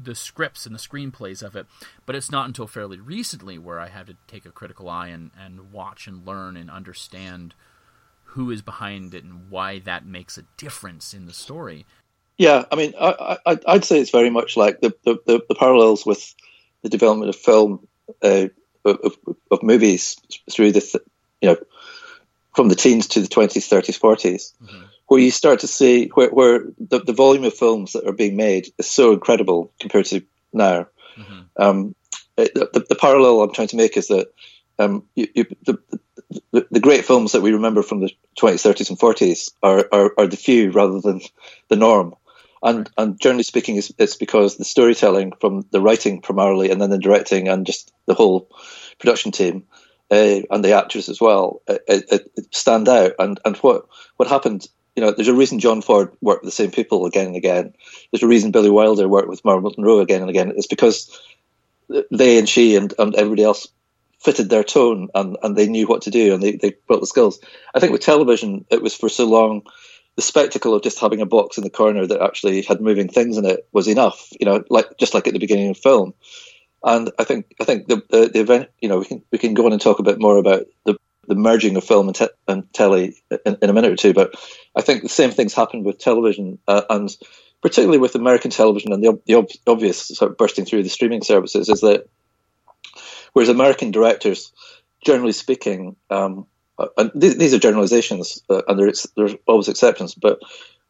the 0.00 0.14
scripts 0.14 0.66
and 0.66 0.74
the 0.74 0.78
screenplays 0.78 1.42
of 1.42 1.56
it. 1.56 1.66
But 2.06 2.14
it's 2.14 2.30
not 2.30 2.46
until 2.46 2.66
fairly 2.66 3.00
recently 3.00 3.58
where 3.58 3.80
I 3.80 3.88
had 3.88 4.06
to 4.06 4.16
take 4.26 4.46
a 4.46 4.50
critical 4.50 4.88
eye 4.88 5.08
and, 5.08 5.30
and 5.38 5.72
watch 5.72 6.06
and 6.06 6.26
learn 6.26 6.56
and 6.56 6.70
understand 6.70 7.54
who 8.32 8.50
is 8.50 8.62
behind 8.62 9.14
it 9.14 9.24
and 9.24 9.50
why 9.50 9.78
that 9.80 10.06
makes 10.06 10.38
a 10.38 10.42
difference 10.56 11.14
in 11.14 11.26
the 11.26 11.32
story. 11.32 11.86
Yeah, 12.36 12.64
I 12.70 12.76
mean, 12.76 12.94
I, 13.00 13.38
I, 13.44 13.58
I'd 13.66 13.84
say 13.84 14.00
it's 14.00 14.10
very 14.10 14.30
much 14.30 14.56
like 14.56 14.80
the, 14.80 14.94
the, 15.04 15.18
the, 15.26 15.44
the 15.48 15.54
parallels 15.54 16.06
with 16.06 16.34
the 16.82 16.88
development 16.88 17.30
of 17.30 17.36
film, 17.36 17.88
uh, 18.22 18.48
of, 18.84 19.16
of, 19.50 19.62
movies 19.62 20.16
through 20.50 20.72
the, 20.72 21.00
you 21.40 21.48
know, 21.48 21.56
from 22.54 22.68
the 22.68 22.76
teens 22.76 23.08
to 23.08 23.20
the 23.20 23.28
20s, 23.28 23.68
30s, 23.68 23.98
40s, 23.98 24.52
mm-hmm. 24.62 24.84
Where 25.08 25.20
you 25.20 25.30
start 25.30 25.60
to 25.60 25.66
see 25.66 26.08
where, 26.14 26.30
where 26.30 26.60
the, 26.78 27.00
the 27.00 27.12
volume 27.12 27.44
of 27.44 27.54
films 27.54 27.92
that 27.92 28.06
are 28.06 28.12
being 28.12 28.36
made 28.36 28.68
is 28.78 28.90
so 28.90 29.12
incredible 29.12 29.72
compared 29.80 30.04
to 30.06 30.22
now. 30.52 30.86
Mm-hmm. 31.18 31.40
Um, 31.56 31.94
the, 32.36 32.84
the, 32.88 32.94
parallel 32.94 33.42
I'm 33.42 33.52
trying 33.52 33.68
to 33.68 33.76
make 33.76 33.96
is 33.96 34.08
that 34.08 34.28
um, 34.78 35.04
you, 35.16 35.26
you, 35.34 35.46
the, 35.66 35.78
the, 36.52 36.66
the, 36.70 36.80
great 36.80 37.04
films 37.04 37.32
that 37.32 37.40
we 37.40 37.52
remember 37.52 37.82
from 37.82 38.00
the 38.00 38.10
20s, 38.38 38.62
30s, 38.62 38.90
and 38.90 38.98
40s 38.98 39.50
are, 39.62 39.88
are, 39.90 40.12
are 40.16 40.26
the 40.28 40.36
few 40.36 40.70
rather 40.70 41.00
than 41.00 41.20
the 41.68 41.76
norm. 41.76 42.14
And 42.62 42.90
and 42.98 43.20
generally 43.20 43.44
speaking, 43.44 43.76
it's, 43.76 43.92
it's 43.98 44.16
because 44.16 44.56
the 44.56 44.64
storytelling 44.64 45.32
from 45.40 45.64
the 45.70 45.80
writing 45.80 46.20
primarily, 46.20 46.70
and 46.70 46.80
then 46.80 46.90
the 46.90 46.98
directing, 46.98 47.48
and 47.48 47.64
just 47.64 47.92
the 48.06 48.14
whole 48.14 48.50
production 48.98 49.30
team 49.30 49.64
uh, 50.10 50.40
and 50.50 50.64
the 50.64 50.72
actors 50.72 51.08
as 51.08 51.20
well, 51.20 51.62
it, 51.68 51.84
it, 51.86 52.30
it 52.36 52.54
stand 52.54 52.88
out. 52.88 53.12
And 53.20 53.38
and 53.44 53.56
what 53.58 53.86
what 54.16 54.28
happened 54.28 54.66
you 54.98 55.04
know, 55.04 55.12
there's 55.12 55.28
a 55.28 55.32
reason 55.32 55.60
John 55.60 55.80
Ford 55.80 56.10
worked 56.20 56.42
with 56.42 56.48
the 56.48 56.56
same 56.56 56.72
people 56.72 57.06
again 57.06 57.28
and 57.28 57.36
again. 57.36 57.72
There's 58.10 58.24
a 58.24 58.26
reason 58.26 58.50
Billy 58.50 58.68
Wilder 58.68 59.06
worked 59.06 59.28
with 59.28 59.44
Marilyn 59.44 59.72
Monroe 59.78 60.00
again 60.00 60.22
and 60.22 60.28
again. 60.28 60.52
It's 60.56 60.66
because 60.66 61.16
they 62.10 62.36
and 62.36 62.48
she 62.48 62.74
and, 62.74 62.92
and 62.98 63.14
everybody 63.14 63.44
else 63.44 63.68
fitted 64.18 64.50
their 64.50 64.64
tone 64.64 65.08
and, 65.14 65.36
and 65.40 65.54
they 65.54 65.68
knew 65.68 65.86
what 65.86 66.02
to 66.02 66.10
do 66.10 66.34
and 66.34 66.42
they, 66.42 66.56
they 66.56 66.74
built 66.88 67.00
the 67.00 67.06
skills. 67.06 67.38
I 67.76 67.78
think 67.78 67.92
with 67.92 68.00
television, 68.00 68.64
it 68.70 68.82
was 68.82 68.92
for 68.92 69.08
so 69.08 69.24
long 69.26 69.62
the 70.16 70.22
spectacle 70.22 70.74
of 70.74 70.82
just 70.82 70.98
having 70.98 71.20
a 71.20 71.26
box 71.26 71.58
in 71.58 71.62
the 71.62 71.70
corner 71.70 72.04
that 72.04 72.20
actually 72.20 72.62
had 72.62 72.80
moving 72.80 73.06
things 73.08 73.38
in 73.38 73.44
it 73.44 73.68
was 73.70 73.86
enough. 73.86 74.32
You 74.40 74.46
know, 74.46 74.64
like 74.68 74.98
just 74.98 75.14
like 75.14 75.28
at 75.28 75.32
the 75.32 75.38
beginning 75.38 75.70
of 75.70 75.78
film. 75.78 76.12
And 76.82 77.12
I 77.20 77.22
think 77.22 77.54
I 77.60 77.64
think 77.64 77.86
the, 77.86 78.02
the, 78.10 78.28
the 78.34 78.40
event. 78.40 78.68
You 78.80 78.88
know, 78.88 78.98
we 78.98 79.04
can 79.04 79.22
we 79.30 79.38
can 79.38 79.54
go 79.54 79.66
on 79.66 79.72
and 79.72 79.80
talk 79.80 80.00
a 80.00 80.02
bit 80.02 80.20
more 80.20 80.38
about 80.38 80.66
the 80.84 80.98
the 81.28 81.34
merging 81.34 81.76
of 81.76 81.84
film 81.84 82.08
and, 82.08 82.16
te- 82.16 82.28
and 82.48 82.72
telly 82.72 83.14
in, 83.44 83.58
in, 83.62 83.70
a 83.70 83.72
minute 83.72 83.92
or 83.92 83.96
two. 83.96 84.14
But 84.14 84.34
I 84.74 84.82
think 84.82 85.02
the 85.02 85.08
same 85.08 85.30
things 85.30 85.54
happened 85.54 85.84
with 85.84 85.98
television 85.98 86.58
uh, 86.66 86.82
and 86.90 87.14
particularly 87.62 87.98
with 87.98 88.14
American 88.14 88.50
television 88.50 88.92
and 88.92 89.02
the, 89.02 89.20
the 89.26 89.34
ob- 89.34 89.50
obvious 89.66 90.06
sort 90.06 90.30
of 90.30 90.36
bursting 90.36 90.64
through 90.64 90.82
the 90.82 90.88
streaming 90.88 91.22
services 91.22 91.68
is 91.68 91.80
that 91.80 92.08
whereas 93.32 93.48
American 93.48 93.90
directors, 93.90 94.52
generally 95.04 95.32
speaking, 95.32 95.96
um, 96.10 96.46
uh, 96.78 96.86
and 96.96 97.10
th- 97.20 97.36
these 97.36 97.54
are 97.54 97.58
generalizations, 97.58 98.42
uh, 98.48 98.62
and 98.68 98.78
there's 98.78 99.06
there's 99.16 99.34
always 99.46 99.68
exceptions. 99.68 100.14
But 100.14 100.40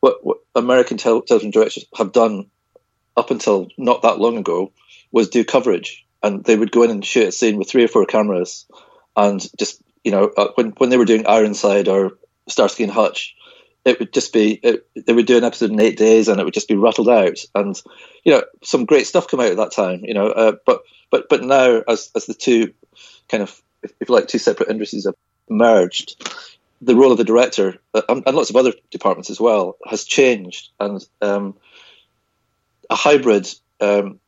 what, 0.01 0.25
what 0.25 0.39
American 0.55 0.99
tel- 0.99 1.23
television 1.23 1.51
directors 1.51 1.87
have 1.97 2.13
done 2.13 2.51
up 3.17 3.31
until 3.31 3.69
not 3.79 4.03
that 4.03 4.19
long 4.19 4.37
ago 4.37 4.73
was 5.11 5.31
do 5.31 5.45
coverage, 5.45 6.05
and 6.23 6.45
they 6.45 6.57
would 6.57 6.71
go 6.71 6.83
in 6.83 6.91
and 6.91 7.05
shoot 7.05 7.29
a 7.29 7.33
scene 7.33 7.57
with 7.57 7.71
three 7.71 7.85
or 7.85 7.89
four 7.89 8.05
cameras, 8.05 8.67
and 9.17 9.47
just 9.59 9.83
you 10.05 10.11
know 10.11 10.31
uh, 10.37 10.49
when 10.55 10.71
when 10.79 10.91
they 10.91 10.97
were 10.97 11.05
doing 11.05 11.27
Ironside 11.27 11.89
or 11.89 12.19
Starsky 12.49 12.85
and 12.85 12.93
Hutch, 12.93 13.35
it 13.85 13.99
would 13.99 14.13
just 14.13 14.33
be 14.33 14.53
it, 14.55 14.87
they 14.95 15.13
would 15.13 15.27
do 15.27 15.39
an 15.39 15.45
episode 15.45 15.71
in 15.71 15.81
eight 15.81 15.97
days, 15.97 16.29
and 16.29 16.41
it 16.41 16.45
would 16.45 16.55
just 16.55 16.69
be 16.69 16.77
rattled 16.77 17.09
out, 17.09 17.39
and 17.55 17.81
you 18.25 18.33
know 18.33 18.43
some 18.63 18.85
great 18.85 19.07
stuff 19.07 19.29
come 19.29 19.41
out 19.41 19.51
at 19.51 19.57
that 19.57 19.73
time. 19.73 20.05
You 20.05 20.15
know, 20.15 20.29
uh, 20.29 20.53
but 20.67 20.83
but 21.11 21.29
but 21.29 21.43
now 21.43 21.83
as 21.89 22.11
as 22.15 22.27
the 22.27 22.35
two 22.35 22.75
kind 23.29 23.43
of 23.43 23.63
if, 23.83 23.93
if 24.01 24.09
you 24.09 24.15
like 24.15 24.29
two 24.29 24.39
separate 24.39 24.71
industries 24.71 25.07
have 25.07 25.15
merged, 25.49 26.23
the 26.81 26.97
role 26.97 27.13
of 27.13 27.19
the 27.19 27.25
director 27.25 27.79
uh, 27.95 28.03
and, 28.09 28.23
and 28.27 28.37
lots 28.37 28.51
of 28.51 28.57
other 28.57 28.73
departments 28.91 29.31
as 29.31 29.41
well 29.41 29.77
has 29.87 30.05
changed, 30.05 30.71
and 30.81 31.07
um, 31.21 31.57
a 32.91 32.95
hybrid 32.95 33.49
um, 33.81 34.21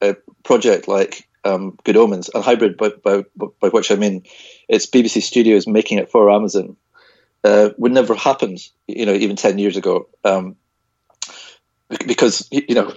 a 0.00 0.16
project 0.44 0.88
like 0.88 1.27
um, 1.44 1.78
Good 1.84 1.96
Omens, 1.96 2.30
a 2.34 2.42
hybrid 2.42 2.76
by, 2.76 2.90
by, 3.02 3.24
by 3.36 3.68
which 3.68 3.90
I 3.90 3.96
mean 3.96 4.24
it's 4.68 4.86
BBC 4.86 5.22
Studios 5.22 5.66
making 5.66 5.98
it 5.98 6.10
for 6.10 6.30
Amazon, 6.30 6.76
uh, 7.44 7.70
would 7.78 7.92
never 7.92 8.14
have 8.14 8.22
happened, 8.22 8.58
you 8.86 9.06
know, 9.06 9.12
even 9.12 9.36
ten 9.36 9.58
years 9.58 9.76
ago, 9.76 10.08
um, 10.24 10.56
because 12.06 12.48
you 12.50 12.74
know 12.74 12.92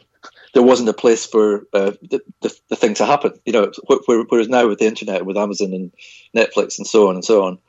there 0.53 0.63
wasn't 0.63 0.89
a 0.89 0.93
place 0.93 1.25
for 1.25 1.67
uh, 1.73 1.91
the, 2.01 2.21
the, 2.41 2.59
the, 2.69 2.75
thing 2.75 2.93
to 2.95 3.05
happen. 3.05 3.33
You 3.45 3.53
know, 3.53 3.71
whereas 4.07 4.49
now 4.49 4.67
with 4.67 4.79
the 4.79 4.85
internet, 4.85 5.25
with 5.25 5.37
Amazon 5.37 5.73
and 5.73 5.91
Netflix 6.35 6.77
and 6.77 6.87
so 6.87 7.07
on 7.07 7.15
and 7.15 7.23
so 7.23 7.45
on, 7.45 7.59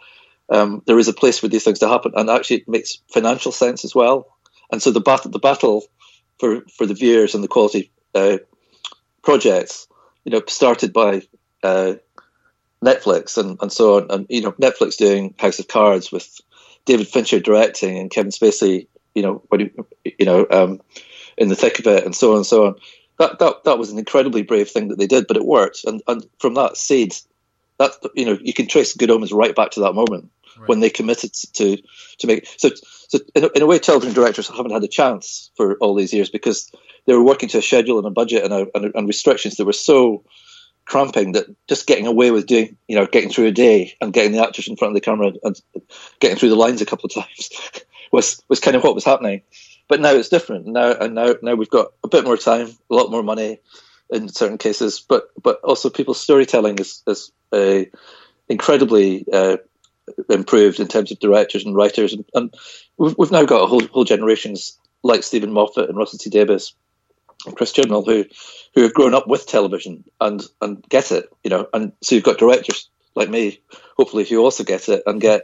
um, 0.48 0.82
there 0.86 0.98
is 0.98 1.08
a 1.08 1.12
place 1.12 1.38
for 1.38 1.48
these 1.48 1.64
things 1.64 1.78
to 1.80 1.88
happen, 1.88 2.12
and 2.16 2.28
actually 2.28 2.56
it 2.56 2.68
makes 2.68 2.98
financial 3.08 3.52
sense 3.52 3.84
as 3.84 3.94
well. 3.94 4.26
And 4.70 4.82
so 4.82 4.90
the 4.90 5.00
battle, 5.00 5.30
the 5.30 5.38
battle 5.38 5.84
for 6.38 6.62
for 6.76 6.86
the 6.86 6.94
viewers 6.94 7.34
and 7.34 7.44
the 7.44 7.48
quality 7.48 7.90
uh, 8.14 8.38
projects, 9.22 9.86
you 10.24 10.32
know, 10.32 10.42
started 10.46 10.92
by 10.92 11.22
uh, 11.62 11.94
Netflix 12.84 13.38
and, 13.38 13.58
and 13.60 13.72
so 13.72 13.98
on, 13.98 14.10
and 14.10 14.26
you 14.28 14.42
know, 14.42 14.52
Netflix 14.52 14.96
doing 14.96 15.34
House 15.38 15.58
of 15.58 15.68
Cards 15.68 16.10
with 16.10 16.40
David 16.84 17.08
Fincher 17.08 17.40
directing 17.40 17.98
and 17.98 18.10
Kevin 18.10 18.32
Spacey, 18.32 18.88
you 19.14 19.22
know, 19.22 19.42
when 19.48 19.60
you, 19.60 19.86
you 20.18 20.26
know. 20.26 20.46
Um, 20.50 20.80
in 21.36 21.48
the 21.48 21.56
thick 21.56 21.78
of 21.78 21.86
it, 21.86 22.04
and 22.04 22.14
so 22.14 22.32
on 22.32 22.36
and 22.38 22.46
so 22.46 22.66
on. 22.66 22.74
That 23.18 23.38
that 23.38 23.64
that 23.64 23.78
was 23.78 23.90
an 23.90 23.98
incredibly 23.98 24.42
brave 24.42 24.70
thing 24.70 24.88
that 24.88 24.98
they 24.98 25.06
did, 25.06 25.26
but 25.26 25.36
it 25.36 25.44
worked. 25.44 25.84
And 25.84 26.02
and 26.08 26.26
from 26.38 26.54
that 26.54 26.76
seed, 26.76 27.14
that 27.78 27.92
you 28.14 28.26
know, 28.26 28.38
you 28.40 28.52
can 28.52 28.66
trace 28.66 28.94
Good 28.94 29.10
Omens 29.10 29.32
right 29.32 29.54
back 29.54 29.72
to 29.72 29.80
that 29.80 29.94
moment 29.94 30.30
right. 30.58 30.68
when 30.68 30.80
they 30.80 30.90
committed 30.90 31.32
to 31.54 31.76
to 32.18 32.26
make. 32.26 32.46
So 32.56 32.70
so 33.08 33.18
in 33.34 33.44
a, 33.44 33.48
in 33.54 33.62
a 33.62 33.66
way, 33.66 33.78
television 33.78 34.14
directors 34.14 34.48
haven't 34.48 34.72
had 34.72 34.84
a 34.84 34.88
chance 34.88 35.50
for 35.56 35.76
all 35.76 35.94
these 35.94 36.12
years 36.12 36.30
because 36.30 36.70
they 37.06 37.14
were 37.14 37.24
working 37.24 37.48
to 37.50 37.58
a 37.58 37.62
schedule 37.62 37.98
and 37.98 38.06
a 38.06 38.10
budget 38.10 38.44
and, 38.44 38.52
a, 38.52 38.66
and, 38.74 38.92
and 38.94 39.06
restrictions 39.06 39.56
that 39.56 39.64
were 39.64 39.72
so 39.72 40.24
cramping 40.84 41.32
that 41.32 41.46
just 41.68 41.86
getting 41.86 42.06
away 42.06 42.30
with 42.30 42.46
doing, 42.46 42.76
you 42.88 42.96
know, 42.96 43.06
getting 43.06 43.30
through 43.30 43.46
a 43.46 43.52
day 43.52 43.94
and 44.00 44.12
getting 44.12 44.32
the 44.32 44.42
actors 44.42 44.68
in 44.68 44.76
front 44.76 44.92
of 44.92 44.94
the 44.94 45.00
camera 45.00 45.32
and 45.42 45.60
getting 46.20 46.36
through 46.36 46.48
the 46.48 46.56
lines 46.56 46.80
a 46.80 46.86
couple 46.86 47.06
of 47.06 47.14
times 47.14 47.50
was 48.12 48.42
was 48.48 48.60
kind 48.60 48.76
of 48.76 48.82
what 48.82 48.94
was 48.94 49.04
happening 49.04 49.42
but 49.92 50.00
now 50.00 50.12
it's 50.12 50.30
different. 50.30 50.66
Now 50.66 50.92
and 50.92 51.14
now 51.14 51.34
now 51.42 51.54
we've 51.54 51.68
got 51.68 51.92
a 52.02 52.08
bit 52.08 52.24
more 52.24 52.38
time, 52.38 52.68
a 52.90 52.94
lot 52.94 53.10
more 53.10 53.22
money 53.22 53.60
in 54.10 54.28
certain 54.28 54.56
cases, 54.56 55.04
but 55.06 55.30
but 55.42 55.60
also 55.60 55.90
people's 55.90 56.18
storytelling 56.18 56.78
is 56.78 57.02
is 57.06 57.30
uh, 57.52 57.82
incredibly 58.48 59.26
uh, 59.30 59.58
improved 60.28 60.80
in 60.80 60.88
terms 60.88 61.12
of 61.12 61.18
directors 61.18 61.64
and 61.64 61.76
writers, 61.76 62.12
and, 62.12 62.24
and 62.34 62.54
we've, 62.96 63.14
we've 63.18 63.30
now 63.30 63.44
got 63.44 63.68
whole 63.68 63.86
whole 63.88 64.04
generations 64.04 64.78
like 65.02 65.22
Steven 65.22 65.52
Moffat 65.52 65.88
and 65.88 65.98
Russell 65.98 66.18
T 66.18 66.30
Davies 66.30 66.74
and 67.46 67.56
Chris 67.56 67.72
Chibnall 67.72 68.06
who 68.06 68.24
who 68.74 68.82
have 68.82 68.94
grown 68.94 69.14
up 69.14 69.26
with 69.28 69.46
television 69.46 70.04
and 70.20 70.42
and 70.60 70.82
get 70.88 71.12
it, 71.12 71.28
you 71.44 71.50
know, 71.50 71.66
and 71.72 71.92
so 72.02 72.14
you've 72.14 72.24
got 72.24 72.38
directors 72.38 72.88
like 73.14 73.28
me, 73.28 73.60
hopefully, 73.96 74.24
who 74.24 74.38
also 74.38 74.64
get 74.64 74.88
it 74.88 75.02
and 75.06 75.20
get 75.20 75.42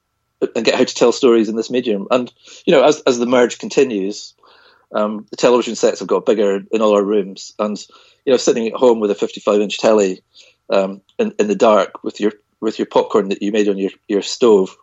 and 0.54 0.64
get 0.64 0.74
how 0.74 0.84
to 0.84 0.94
tell 0.94 1.12
stories 1.12 1.48
in 1.48 1.56
this 1.56 1.70
medium. 1.70 2.06
And 2.10 2.32
you 2.64 2.72
know, 2.72 2.84
as 2.84 3.00
as 3.02 3.18
the 3.18 3.26
merge 3.26 3.58
continues, 3.58 4.34
um, 4.94 5.26
the 5.30 5.36
television 5.36 5.74
sets 5.74 6.00
have 6.00 6.08
got 6.08 6.26
bigger 6.26 6.62
in 6.70 6.82
all 6.82 6.94
our 6.94 7.04
rooms, 7.04 7.54
and 7.58 7.78
you 8.24 8.32
know, 8.32 8.36
sitting 8.36 8.66
at 8.66 8.74
home 8.74 9.00
with 9.00 9.10
a 9.10 9.14
55 9.14 9.60
inch 9.60 9.78
telly 9.78 10.22
um, 10.68 11.02
in 11.18 11.34
in 11.38 11.48
the 11.48 11.56
dark 11.56 12.02
with 12.04 12.20
your 12.20 12.32
with 12.60 12.78
your 12.78 12.86
popcorn 12.86 13.28
that 13.28 13.42
you 13.42 13.52
made 13.52 13.68
on 13.68 13.78
your 13.78 13.90
your 14.08 14.22
stove 14.22 14.76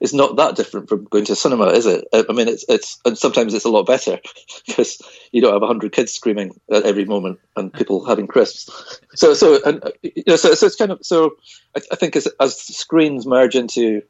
is 0.00 0.12
not 0.12 0.34
that 0.36 0.56
different 0.56 0.88
from 0.88 1.04
going 1.04 1.24
to 1.24 1.36
cinema, 1.36 1.66
is 1.66 1.86
it? 1.86 2.04
I 2.12 2.32
mean, 2.32 2.48
it's 2.48 2.64
it's 2.68 2.98
and 3.04 3.16
sometimes 3.16 3.54
it's 3.54 3.64
a 3.64 3.70
lot 3.70 3.86
better 3.86 4.18
because 4.66 5.00
you 5.30 5.40
don't 5.40 5.52
have 5.52 5.66
hundred 5.66 5.92
kids 5.92 6.12
screaming 6.12 6.60
at 6.72 6.84
every 6.84 7.04
moment 7.04 7.38
and 7.56 7.72
people 7.72 8.04
having 8.04 8.26
crisps. 8.26 9.00
So 9.14 9.32
so 9.32 9.60
and 9.64 9.82
uh, 9.84 9.90
you 10.02 10.24
know 10.26 10.36
so 10.36 10.54
so 10.54 10.66
it's 10.66 10.76
kind 10.76 10.90
of 10.90 10.98
so 11.02 11.36
I, 11.76 11.80
I 11.92 11.96
think 11.96 12.16
as 12.16 12.26
as 12.40 12.56
screens 12.58 13.26
merge 13.26 13.54
into 13.54 14.02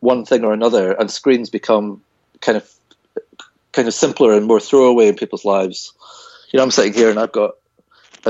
one 0.00 0.24
thing 0.24 0.44
or 0.44 0.52
another, 0.52 0.92
and 0.92 1.10
screens 1.10 1.50
become 1.50 2.02
kind 2.40 2.56
of 2.56 2.70
kind 3.72 3.88
of 3.88 3.94
simpler 3.94 4.34
and 4.34 4.46
more 4.46 4.60
throwaway 4.60 5.08
in 5.08 5.16
people's 5.16 5.44
lives. 5.44 5.92
You 6.52 6.58
know, 6.58 6.62
I'm 6.62 6.70
sitting 6.70 6.92
here 6.92 7.10
and 7.10 7.18
I've 7.18 7.32
got 7.32 7.54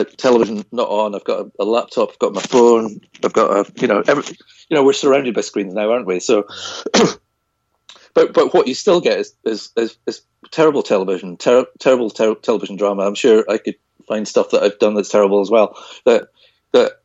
television 0.02 0.64
not 0.72 0.88
on. 0.88 1.14
I've 1.14 1.24
got 1.24 1.46
a, 1.46 1.50
a 1.61 1.64
laptop. 1.64 2.11
I've 2.11 2.18
got 2.18 2.35
my 2.35 2.42
phone. 2.42 3.00
I've 3.22 3.33
got 3.33 3.50
a 3.50 3.80
you 3.80 3.87
know 3.87 4.02
every, 4.07 4.24
you 4.68 4.74
know 4.74 4.85
we're 4.85 4.92
surrounded 4.92 5.35
by 5.35 5.42
screens 5.42 5.74
now, 5.74 5.90
aren't 5.90 6.07
we? 6.07 6.20
So. 6.20 6.46
but 8.14 8.33
but 8.33 8.52
what 8.52 8.66
you 8.66 8.74
still 8.74 9.00
get 9.00 9.18
is 9.18 9.35
is, 9.44 9.70
is, 9.76 9.96
is 10.07 10.22
terrible 10.50 10.83
television, 10.83 11.37
ter- 11.37 11.66
terrible 11.78 12.11
ter- 12.11 12.35
television 12.35 12.76
drama. 12.76 13.07
I'm 13.07 13.14
sure 13.14 13.44
I 13.48 13.59
could 13.59 13.76
find 14.09 14.26
stuff 14.26 14.50
that 14.50 14.62
I've 14.62 14.78
done 14.78 14.94
that's 14.94 15.09
terrible 15.09 15.40
as 15.40 15.50
well. 15.50 15.76
That 16.04 16.28
that 16.72 17.00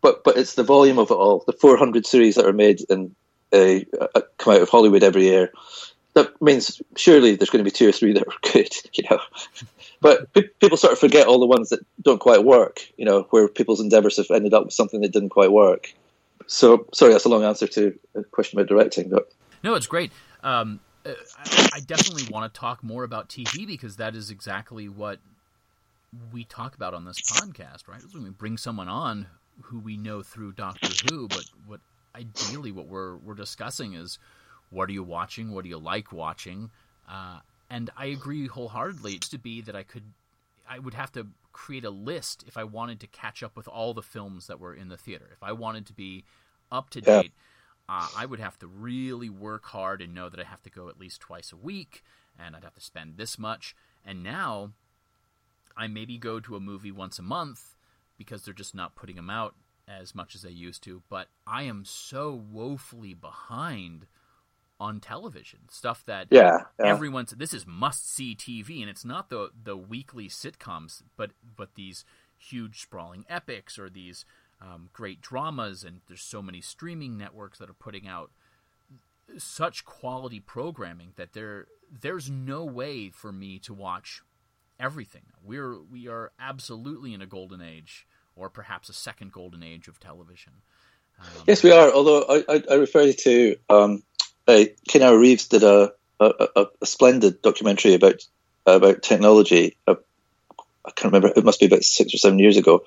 but 0.00 0.24
but 0.24 0.36
it's 0.36 0.54
the 0.54 0.62
volume 0.64 0.98
of 0.98 1.10
it 1.10 1.14
all. 1.14 1.44
The 1.46 1.52
400 1.52 2.06
series 2.06 2.36
that 2.36 2.46
are 2.46 2.52
made 2.52 2.80
and 2.90 3.14
uh, 3.52 3.80
come 4.38 4.54
out 4.54 4.62
of 4.62 4.68
Hollywood 4.68 5.02
every 5.02 5.24
year. 5.24 5.52
That 6.18 6.42
means 6.42 6.82
surely 6.96 7.36
there's 7.36 7.50
going 7.50 7.64
to 7.64 7.70
be 7.70 7.74
two 7.74 7.88
or 7.88 7.92
three 7.92 8.12
that 8.12 8.26
are 8.26 8.32
good, 8.52 8.72
you 8.92 9.04
know. 9.08 9.20
But 10.00 10.32
people 10.58 10.76
sort 10.76 10.92
of 10.92 10.98
forget 10.98 11.28
all 11.28 11.38
the 11.38 11.46
ones 11.46 11.68
that 11.68 11.80
don't 12.02 12.18
quite 12.18 12.44
work, 12.44 12.80
you 12.96 13.04
know, 13.04 13.26
where 13.30 13.46
people's 13.46 13.80
endeavours 13.80 14.16
have 14.16 14.30
ended 14.30 14.52
up 14.52 14.64
with 14.64 14.74
something 14.74 15.00
that 15.02 15.12
didn't 15.12 15.28
quite 15.28 15.52
work. 15.52 15.94
So, 16.48 16.86
sorry, 16.92 17.12
that's 17.12 17.24
a 17.24 17.28
long 17.28 17.44
answer 17.44 17.66
to 17.68 17.98
a 18.16 18.24
question 18.24 18.58
about 18.58 18.68
directing, 18.68 19.10
but 19.10 19.30
No, 19.62 19.74
it's 19.74 19.86
great. 19.86 20.10
Um, 20.42 20.80
uh, 21.06 21.12
I, 21.36 21.68
I 21.74 21.80
definitely 21.80 22.24
want 22.30 22.52
to 22.52 22.60
talk 22.60 22.82
more 22.82 23.04
about 23.04 23.28
TV 23.28 23.66
because 23.66 23.96
that 23.96 24.16
is 24.16 24.30
exactly 24.30 24.88
what 24.88 25.18
we 26.32 26.44
talk 26.44 26.74
about 26.74 26.94
on 26.94 27.04
this 27.04 27.20
podcast, 27.20 27.86
right? 27.86 28.02
When 28.12 28.24
we 28.24 28.30
bring 28.30 28.56
someone 28.56 28.88
on 28.88 29.26
who 29.62 29.78
we 29.78 29.96
know 29.96 30.22
through 30.22 30.52
Doctor 30.52 30.88
Who, 31.08 31.28
but 31.28 31.44
what 31.66 31.80
ideally 32.14 32.72
what 32.72 32.86
we're 32.86 33.16
we're 33.16 33.34
discussing 33.34 33.94
is 33.94 34.18
what 34.70 34.88
are 34.88 34.92
you 34.92 35.02
watching, 35.02 35.52
what 35.52 35.64
do 35.64 35.70
you 35.70 35.78
like 35.78 36.12
watching, 36.12 36.70
uh, 37.08 37.40
and 37.70 37.90
I 37.96 38.06
agree 38.06 38.46
wholeheartedly. 38.46 39.14
It's 39.14 39.28
to 39.30 39.38
be 39.38 39.60
that 39.62 39.76
I 39.76 39.82
could, 39.82 40.04
I 40.68 40.78
would 40.78 40.94
have 40.94 41.12
to 41.12 41.26
create 41.52 41.84
a 41.84 41.90
list 41.90 42.44
if 42.46 42.56
I 42.56 42.64
wanted 42.64 43.00
to 43.00 43.06
catch 43.06 43.42
up 43.42 43.56
with 43.56 43.68
all 43.68 43.94
the 43.94 44.02
films 44.02 44.46
that 44.46 44.60
were 44.60 44.74
in 44.74 44.88
the 44.88 44.96
theater. 44.96 45.28
If 45.32 45.42
I 45.42 45.52
wanted 45.52 45.86
to 45.86 45.92
be 45.92 46.24
up 46.70 46.90
to 46.90 47.00
date, 47.00 47.32
yeah. 47.88 47.98
uh, 47.98 48.08
I 48.16 48.26
would 48.26 48.40
have 48.40 48.58
to 48.60 48.66
really 48.66 49.28
work 49.28 49.66
hard 49.66 50.00
and 50.00 50.14
know 50.14 50.28
that 50.28 50.40
I 50.40 50.44
have 50.44 50.62
to 50.62 50.70
go 50.70 50.88
at 50.88 51.00
least 51.00 51.20
twice 51.20 51.52
a 51.52 51.56
week, 51.56 52.02
and 52.38 52.54
I'd 52.54 52.64
have 52.64 52.74
to 52.74 52.80
spend 52.80 53.16
this 53.16 53.38
much. 53.38 53.74
And 54.04 54.22
now, 54.22 54.72
I 55.76 55.86
maybe 55.86 56.18
go 56.18 56.40
to 56.40 56.56
a 56.56 56.60
movie 56.60 56.92
once 56.92 57.18
a 57.18 57.22
month 57.22 57.76
because 58.16 58.42
they're 58.42 58.54
just 58.54 58.74
not 58.74 58.96
putting 58.96 59.16
them 59.16 59.30
out 59.30 59.54
as 59.86 60.14
much 60.14 60.34
as 60.34 60.42
they 60.42 60.50
used 60.50 60.82
to. 60.84 61.02
But 61.08 61.28
I 61.46 61.64
am 61.64 61.84
so 61.84 62.32
woefully 62.34 63.14
behind 63.14 64.06
on 64.80 65.00
television. 65.00 65.60
Stuff 65.70 66.04
that 66.06 66.28
yeah, 66.30 66.58
yeah. 66.78 66.86
everyone's 66.86 67.32
this 67.32 67.52
is 67.52 67.66
must 67.66 68.12
see 68.12 68.34
TV 68.34 68.80
and 68.80 68.88
it's 68.90 69.04
not 69.04 69.28
the 69.30 69.50
the 69.64 69.76
weekly 69.76 70.28
sitcoms 70.28 71.02
but 71.16 71.30
but 71.56 71.74
these 71.74 72.04
huge 72.36 72.80
sprawling 72.82 73.24
epics 73.28 73.78
or 73.78 73.90
these 73.90 74.24
um, 74.60 74.88
great 74.92 75.20
dramas 75.20 75.84
and 75.84 76.00
there's 76.06 76.22
so 76.22 76.40
many 76.42 76.60
streaming 76.60 77.16
networks 77.16 77.58
that 77.58 77.68
are 77.68 77.74
putting 77.74 78.06
out 78.06 78.30
such 79.36 79.84
quality 79.84 80.40
programming 80.40 81.12
that 81.16 81.32
there 81.32 81.66
there's 82.00 82.30
no 82.30 82.64
way 82.64 83.10
for 83.10 83.32
me 83.32 83.58
to 83.58 83.74
watch 83.74 84.22
everything. 84.80 85.22
We're 85.44 85.78
we 85.80 86.08
are 86.08 86.32
absolutely 86.38 87.14
in 87.14 87.20
a 87.20 87.26
golden 87.26 87.60
age 87.60 88.06
or 88.36 88.48
perhaps 88.48 88.88
a 88.88 88.92
second 88.92 89.32
golden 89.32 89.62
age 89.62 89.88
of 89.88 89.98
television. 89.98 90.52
Um, 91.18 91.42
yes 91.46 91.64
we 91.64 91.72
are 91.72 91.90
although 91.92 92.22
I, 92.28 92.44
I, 92.48 92.62
I 92.70 92.74
refer 92.74 93.02
you 93.02 93.12
to 93.12 93.56
um, 93.68 94.02
uh, 94.48 95.16
Reeves 95.16 95.48
did 95.48 95.62
a, 95.62 95.92
a, 96.18 96.66
a, 96.80 96.86
splendid 96.86 97.42
documentary 97.42 97.94
about 97.94 98.24
about 98.66 99.02
technology. 99.02 99.76
Uh, 99.86 99.96
I 100.84 100.90
can't 100.92 101.12
remember; 101.12 101.32
it 101.34 101.44
must 101.44 101.60
be 101.60 101.66
about 101.66 101.84
six 101.84 102.14
or 102.14 102.18
seven 102.18 102.38
years 102.38 102.56
ago, 102.56 102.84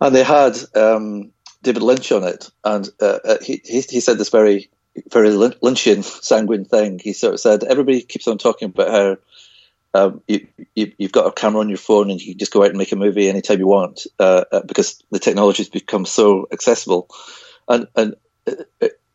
and 0.00 0.14
they 0.14 0.22
had 0.22 0.56
um, 0.74 1.32
David 1.62 1.82
Lynch 1.82 2.12
on 2.12 2.24
it, 2.24 2.50
and 2.64 2.88
uh, 3.00 3.18
uh 3.24 3.36
he, 3.42 3.60
he, 3.64 3.80
he 3.80 4.00
said 4.00 4.18
this 4.18 4.30
very 4.30 4.70
very 5.10 5.30
Lynchian 5.30 6.04
sanguine 6.24 6.64
thing. 6.64 7.00
He 7.00 7.12
sort 7.12 7.34
of 7.34 7.40
said 7.40 7.64
everybody 7.64 8.02
keeps 8.02 8.28
on 8.28 8.38
talking 8.38 8.68
about 8.68 8.90
how. 8.90 9.16
Um, 9.94 10.20
you, 10.28 10.46
you, 10.74 10.92
have 11.00 11.12
got 11.12 11.26
a 11.26 11.32
camera 11.32 11.60
on 11.60 11.70
your 11.70 11.78
phone 11.78 12.10
and 12.10 12.20
you 12.20 12.34
can 12.34 12.38
just 12.38 12.52
go 12.52 12.62
out 12.62 12.68
and 12.68 12.76
make 12.76 12.92
a 12.92 12.96
movie 12.96 13.30
anytime 13.30 13.60
you 13.60 13.66
want 13.66 14.06
uh, 14.18 14.44
uh 14.52 14.60
because 14.60 15.02
the 15.10 15.18
technology 15.18 15.62
has 15.62 15.70
become 15.70 16.04
so 16.04 16.48
accessible. 16.52 17.08
And, 17.66 17.86
and 17.96 18.14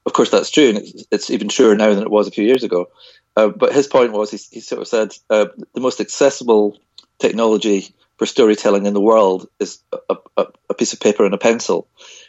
of 0.06 0.14
course, 0.14 0.30
that's 0.30 0.50
true, 0.50 0.70
and 0.70 0.78
it's, 0.80 1.06
it's, 1.12 1.30
even 1.30 1.48
truer 1.48 1.76
now 1.76 1.94
than 1.94 2.04
it 2.04 2.12
was 2.12 2.28
a 2.28 2.32
few 2.32 2.44
years 2.44 2.64
ago. 2.64 2.90
Uh, 3.36 3.50
but 3.50 3.74
his 3.74 3.88
point 3.88 4.12
was, 4.12 4.32
he, 4.32 4.38
he 4.52 4.60
sort 4.60 4.82
of 4.82 4.88
said, 4.88 5.14
uh, 5.30 5.46
the 5.74 5.82
most 5.82 6.02
accessible 6.02 6.78
technology 7.20 7.94
for 8.18 8.26
storytelling 8.26 8.86
in 8.86 8.94
the 8.94 9.02
world 9.02 9.48
is 9.60 9.80
a, 10.10 10.16
a, 10.38 10.46
a, 10.70 10.74
piece 10.74 10.94
of 10.94 11.00
paper 11.00 11.24
and 11.24 11.34
a 11.34 11.40
pencil, 11.40 11.88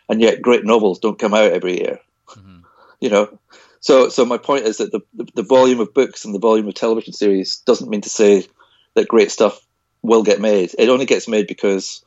and 0.08 0.20
yet 0.20 0.42
great 0.42 0.64
novels 0.64 0.98
don't 0.98 1.18
come 1.18 1.34
out 1.34 1.52
every 1.52 1.78
year. 1.78 1.98
Mm-hmm. 2.28 2.60
You 3.00 3.10
know, 3.10 3.38
so 3.80 4.08
so 4.08 4.24
my 4.24 4.38
point 4.38 4.64
is 4.64 4.78
that 4.78 4.92
the, 4.92 5.00
the, 5.14 5.28
the 5.34 5.42
volume 5.42 5.80
of 5.80 5.94
books 5.94 6.24
and 6.24 6.34
the 6.34 6.38
volume 6.38 6.68
of 6.68 6.74
television 6.74 7.12
series 7.12 7.56
doesn't 7.66 7.90
mean 7.90 8.02
to 8.02 8.08
say 8.08 8.46
that 8.94 9.08
great 9.08 9.30
stuff 9.30 9.60
will 10.02 10.22
get 10.22 10.40
made. 10.40 10.74
It 10.78 10.88
only 10.88 11.06
gets 11.06 11.26
made 11.26 11.46
because 11.46 12.04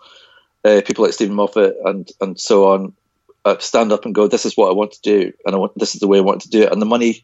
uh, 0.64 0.82
people 0.86 1.06
like 1.06 1.14
Steven 1.14 1.36
Moffat 1.36 1.76
and 1.84 2.10
and 2.22 2.40
so 2.40 2.72
on 2.72 2.94
uh, 3.46 3.60
stand 3.60 3.92
up 3.92 4.06
and 4.06 4.16
go, 4.16 4.28
"This 4.28 4.46
is 4.46 4.58
what 4.58 4.70
I 4.70 4.74
want 4.74 4.94
to 4.94 5.02
do, 5.02 5.32
and 5.46 5.56
I 5.56 5.60
want 5.60 5.78
this 5.78 5.94
is 5.94 6.02
the 6.02 6.08
way 6.08 6.18
I 6.18 6.22
want 6.22 6.42
to 6.42 6.50
do 6.50 6.64
it." 6.64 6.72
And 6.72 6.82
the 6.82 6.88
money 6.88 7.24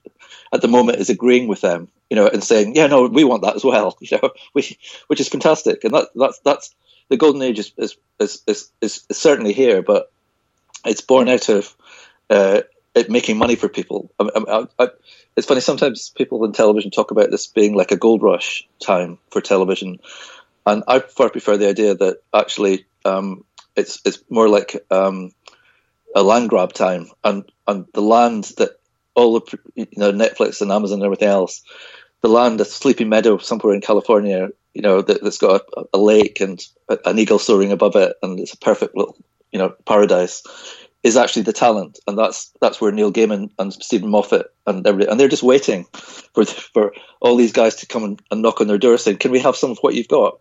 at 0.53 0.61
the 0.61 0.67
moment 0.67 0.99
is 0.99 1.09
agreeing 1.09 1.47
with 1.47 1.61
them, 1.61 1.87
you 2.09 2.15
know, 2.15 2.27
and 2.27 2.43
saying, 2.43 2.75
"Yeah, 2.75 2.87
no, 2.87 3.07
we 3.07 3.23
want 3.23 3.41
that 3.41 3.55
as 3.55 3.63
well," 3.63 3.97
you 4.01 4.19
know, 4.21 4.29
which 4.53 4.77
which 5.07 5.19
is 5.19 5.27
fantastic. 5.27 5.83
And 5.83 5.93
that 5.95 6.09
that's 6.15 6.39
that's 6.39 6.75
the 7.09 7.17
golden 7.17 7.41
age 7.41 7.57
is 7.57 7.73
is 7.77 7.97
is 8.19 8.43
is, 8.47 8.71
is, 8.81 9.03
certainly 9.11 9.51
here, 9.51 9.81
but 9.81 10.11
it's 10.85 11.01
born 11.01 11.27
out 11.27 11.49
of 11.49 11.75
uh, 12.29 12.61
it 12.93 13.09
making 13.09 13.37
money 13.37 13.55
for 13.55 13.67
people. 13.67 14.11
I, 14.19 14.29
I, 14.35 14.65
I, 14.77 14.89
it's 15.35 15.47
funny 15.47 15.61
sometimes 15.61 16.09
people 16.09 16.45
in 16.45 16.51
television 16.51 16.91
talk 16.91 17.09
about 17.09 17.31
this 17.31 17.47
being 17.47 17.73
like 17.73 17.91
a 17.91 17.97
gold 17.97 18.21
rush 18.21 18.67
time 18.79 19.17
for 19.31 19.41
television, 19.41 19.99
and 20.67 20.83
I 20.87 20.99
far 20.99 21.31
prefer 21.31 21.57
the 21.57 21.69
idea 21.69 21.95
that 21.95 22.21
actually 22.31 22.85
um, 23.05 23.43
it's 23.75 24.01
it's 24.05 24.19
more 24.29 24.49
like 24.49 24.85
um, 24.91 25.31
a 26.15 26.23
land 26.23 26.49
grab 26.49 26.73
time, 26.73 27.07
and 27.23 27.43
and 27.67 27.85
the 27.93 28.01
land 28.01 28.45
that 28.57 28.71
all 29.15 29.39
the 29.39 29.59
you 29.75 29.87
know 29.97 30.11
Netflix 30.11 30.61
and 30.61 30.71
Amazon 30.71 30.99
and 30.99 31.05
everything 31.05 31.27
else, 31.27 31.61
the 32.21 32.29
land, 32.29 32.61
a 32.61 32.65
sleepy 32.65 33.05
meadow 33.05 33.37
somewhere 33.37 33.73
in 33.73 33.81
California, 33.81 34.49
you 34.73 34.81
know 34.81 35.01
that, 35.01 35.23
has 35.23 35.37
got 35.37 35.61
a, 35.75 35.83
a 35.93 35.97
lake 35.97 36.41
and 36.41 36.65
a, 36.89 36.97
an 37.05 37.19
eagle 37.19 37.39
soaring 37.39 37.71
above 37.71 37.95
it, 37.95 38.15
and 38.21 38.39
it's 38.39 38.53
a 38.53 38.57
perfect 38.57 38.95
little 38.95 39.17
you 39.51 39.59
know 39.59 39.73
paradise, 39.85 40.43
is 41.03 41.17
actually 41.17 41.43
the 41.43 41.53
talent, 41.53 41.99
and 42.07 42.17
that's 42.17 42.51
that's 42.61 42.79
where 42.79 42.91
Neil 42.91 43.11
Gaiman 43.11 43.49
and 43.59 43.73
Steven 43.73 44.09
Moffat 44.09 44.47
and 44.67 44.85
everybody, 44.85 45.09
and 45.09 45.19
they're 45.19 45.27
just 45.27 45.43
waiting 45.43 45.85
for 46.33 46.45
for 46.45 46.93
all 47.21 47.35
these 47.35 47.53
guys 47.53 47.75
to 47.77 47.87
come 47.87 48.03
and, 48.03 48.21
and 48.31 48.41
knock 48.41 48.61
on 48.61 48.67
their 48.67 48.77
door 48.77 48.97
saying, 48.97 49.17
"Can 49.17 49.31
we 49.31 49.39
have 49.39 49.55
some 49.55 49.71
of 49.71 49.79
what 49.79 49.95
you've 49.95 50.07
got?" 50.07 50.39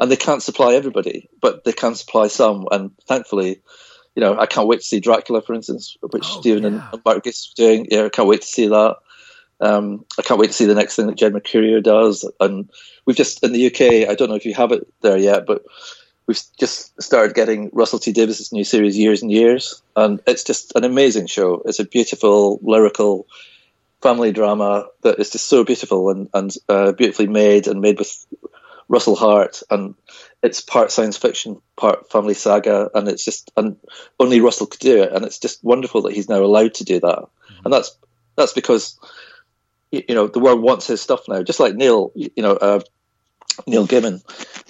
And 0.00 0.10
they 0.10 0.16
can't 0.16 0.42
supply 0.42 0.74
everybody, 0.74 1.28
but 1.40 1.64
they 1.64 1.72
can 1.72 1.94
supply 1.94 2.26
some, 2.26 2.66
and 2.70 2.90
thankfully 3.06 3.60
you 4.14 4.20
know, 4.20 4.38
I 4.38 4.46
can't 4.46 4.68
wait 4.68 4.80
to 4.80 4.86
see 4.86 5.00
Dracula, 5.00 5.42
for 5.42 5.54
instance, 5.54 5.96
which 6.00 6.24
oh, 6.26 6.40
Steven 6.40 6.74
yeah. 6.74 6.88
and 6.92 7.02
Marcus 7.04 7.52
are 7.52 7.62
doing. 7.62 7.86
Yeah, 7.90 8.04
I 8.04 8.08
can't 8.08 8.28
wait 8.28 8.42
to 8.42 8.46
see 8.46 8.68
that. 8.68 8.96
Um, 9.60 10.04
I 10.18 10.22
can't 10.22 10.40
wait 10.40 10.48
to 10.48 10.52
see 10.52 10.66
the 10.66 10.74
next 10.74 10.96
thing 10.96 11.06
that 11.06 11.16
Jed 11.16 11.32
Mercurio 11.32 11.82
does. 11.82 12.28
And 12.40 12.68
we've 13.06 13.16
just 13.16 13.42
in 13.44 13.52
the 13.52 13.66
UK, 13.66 14.08
I 14.08 14.14
don't 14.14 14.28
know 14.28 14.34
if 14.34 14.44
you 14.44 14.54
have 14.54 14.72
it 14.72 14.86
there 15.02 15.16
yet, 15.16 15.46
but 15.46 15.62
we've 16.26 16.40
just 16.58 17.00
started 17.00 17.34
getting 17.34 17.70
Russell 17.72 17.98
T 17.98 18.12
Davies's 18.12 18.52
new 18.52 18.64
series, 18.64 18.98
Years 18.98 19.22
and 19.22 19.30
Years, 19.30 19.82
and 19.96 20.20
it's 20.26 20.44
just 20.44 20.72
an 20.74 20.84
amazing 20.84 21.26
show. 21.26 21.62
It's 21.64 21.80
a 21.80 21.84
beautiful 21.84 22.58
lyrical 22.62 23.26
family 24.02 24.32
drama 24.32 24.86
that 25.02 25.20
is 25.20 25.30
just 25.30 25.46
so 25.46 25.64
beautiful 25.64 26.10
and 26.10 26.28
and 26.34 26.52
uh, 26.68 26.92
beautifully 26.92 27.28
made 27.28 27.68
and 27.68 27.80
made 27.80 27.98
with 27.98 28.26
Russell 28.92 29.16
Hart, 29.16 29.62
and 29.70 29.94
it's 30.42 30.60
part 30.60 30.92
science 30.92 31.16
fiction, 31.16 31.62
part 31.76 32.12
family 32.12 32.34
saga, 32.34 32.90
and 32.94 33.08
it's 33.08 33.24
just 33.24 33.50
and 33.56 33.78
only 34.20 34.42
Russell 34.42 34.66
could 34.66 34.80
do 34.80 35.02
it, 35.02 35.12
and 35.12 35.24
it's 35.24 35.38
just 35.38 35.64
wonderful 35.64 36.02
that 36.02 36.12
he's 36.12 36.28
now 36.28 36.42
allowed 36.42 36.74
to 36.74 36.84
do 36.84 37.00
that, 37.00 37.18
mm-hmm. 37.18 37.64
and 37.64 37.72
that's 37.72 37.96
that's 38.36 38.52
because 38.52 39.00
you 39.90 40.14
know 40.14 40.26
the 40.26 40.40
world 40.40 40.60
wants 40.60 40.86
his 40.86 41.00
stuff 41.00 41.26
now, 41.26 41.42
just 41.42 41.58
like 41.58 41.74
Neil, 41.74 42.12
you 42.14 42.30
know. 42.42 42.52
Uh, 42.52 42.80
Neil 43.66 43.86
Gaiman, 43.86 44.22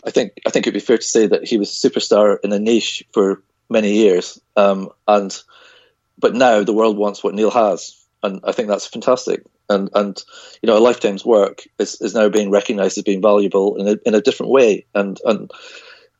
I 0.04 0.10
think 0.10 0.32
I 0.44 0.50
think 0.50 0.66
it'd 0.66 0.74
be 0.74 0.80
fair 0.80 0.98
to 0.98 1.04
say 1.04 1.28
that 1.28 1.46
he 1.46 1.56
was 1.56 1.70
a 1.70 1.88
superstar 1.88 2.38
in 2.42 2.52
a 2.52 2.58
niche 2.58 3.04
for 3.12 3.40
many 3.70 3.92
years, 3.92 4.40
um, 4.56 4.88
and 5.06 5.40
but 6.18 6.34
now 6.34 6.64
the 6.64 6.72
world 6.72 6.96
wants 6.96 7.22
what 7.22 7.32
Neil 7.32 7.52
has, 7.52 7.96
and 8.24 8.40
I 8.42 8.50
think 8.50 8.66
that's 8.66 8.86
fantastic 8.86 9.44
and 9.68 9.90
and 9.94 10.22
you 10.62 10.66
know 10.66 10.76
a 10.76 10.80
lifetime's 10.80 11.24
work 11.24 11.62
is, 11.78 12.00
is 12.00 12.14
now 12.14 12.28
being 12.28 12.50
recognized 12.50 12.98
as 12.98 13.04
being 13.04 13.22
valuable 13.22 13.76
in 13.76 13.88
a, 13.88 13.96
in 14.06 14.14
a 14.14 14.20
different 14.20 14.52
way 14.52 14.86
and 14.94 15.20
and 15.24 15.50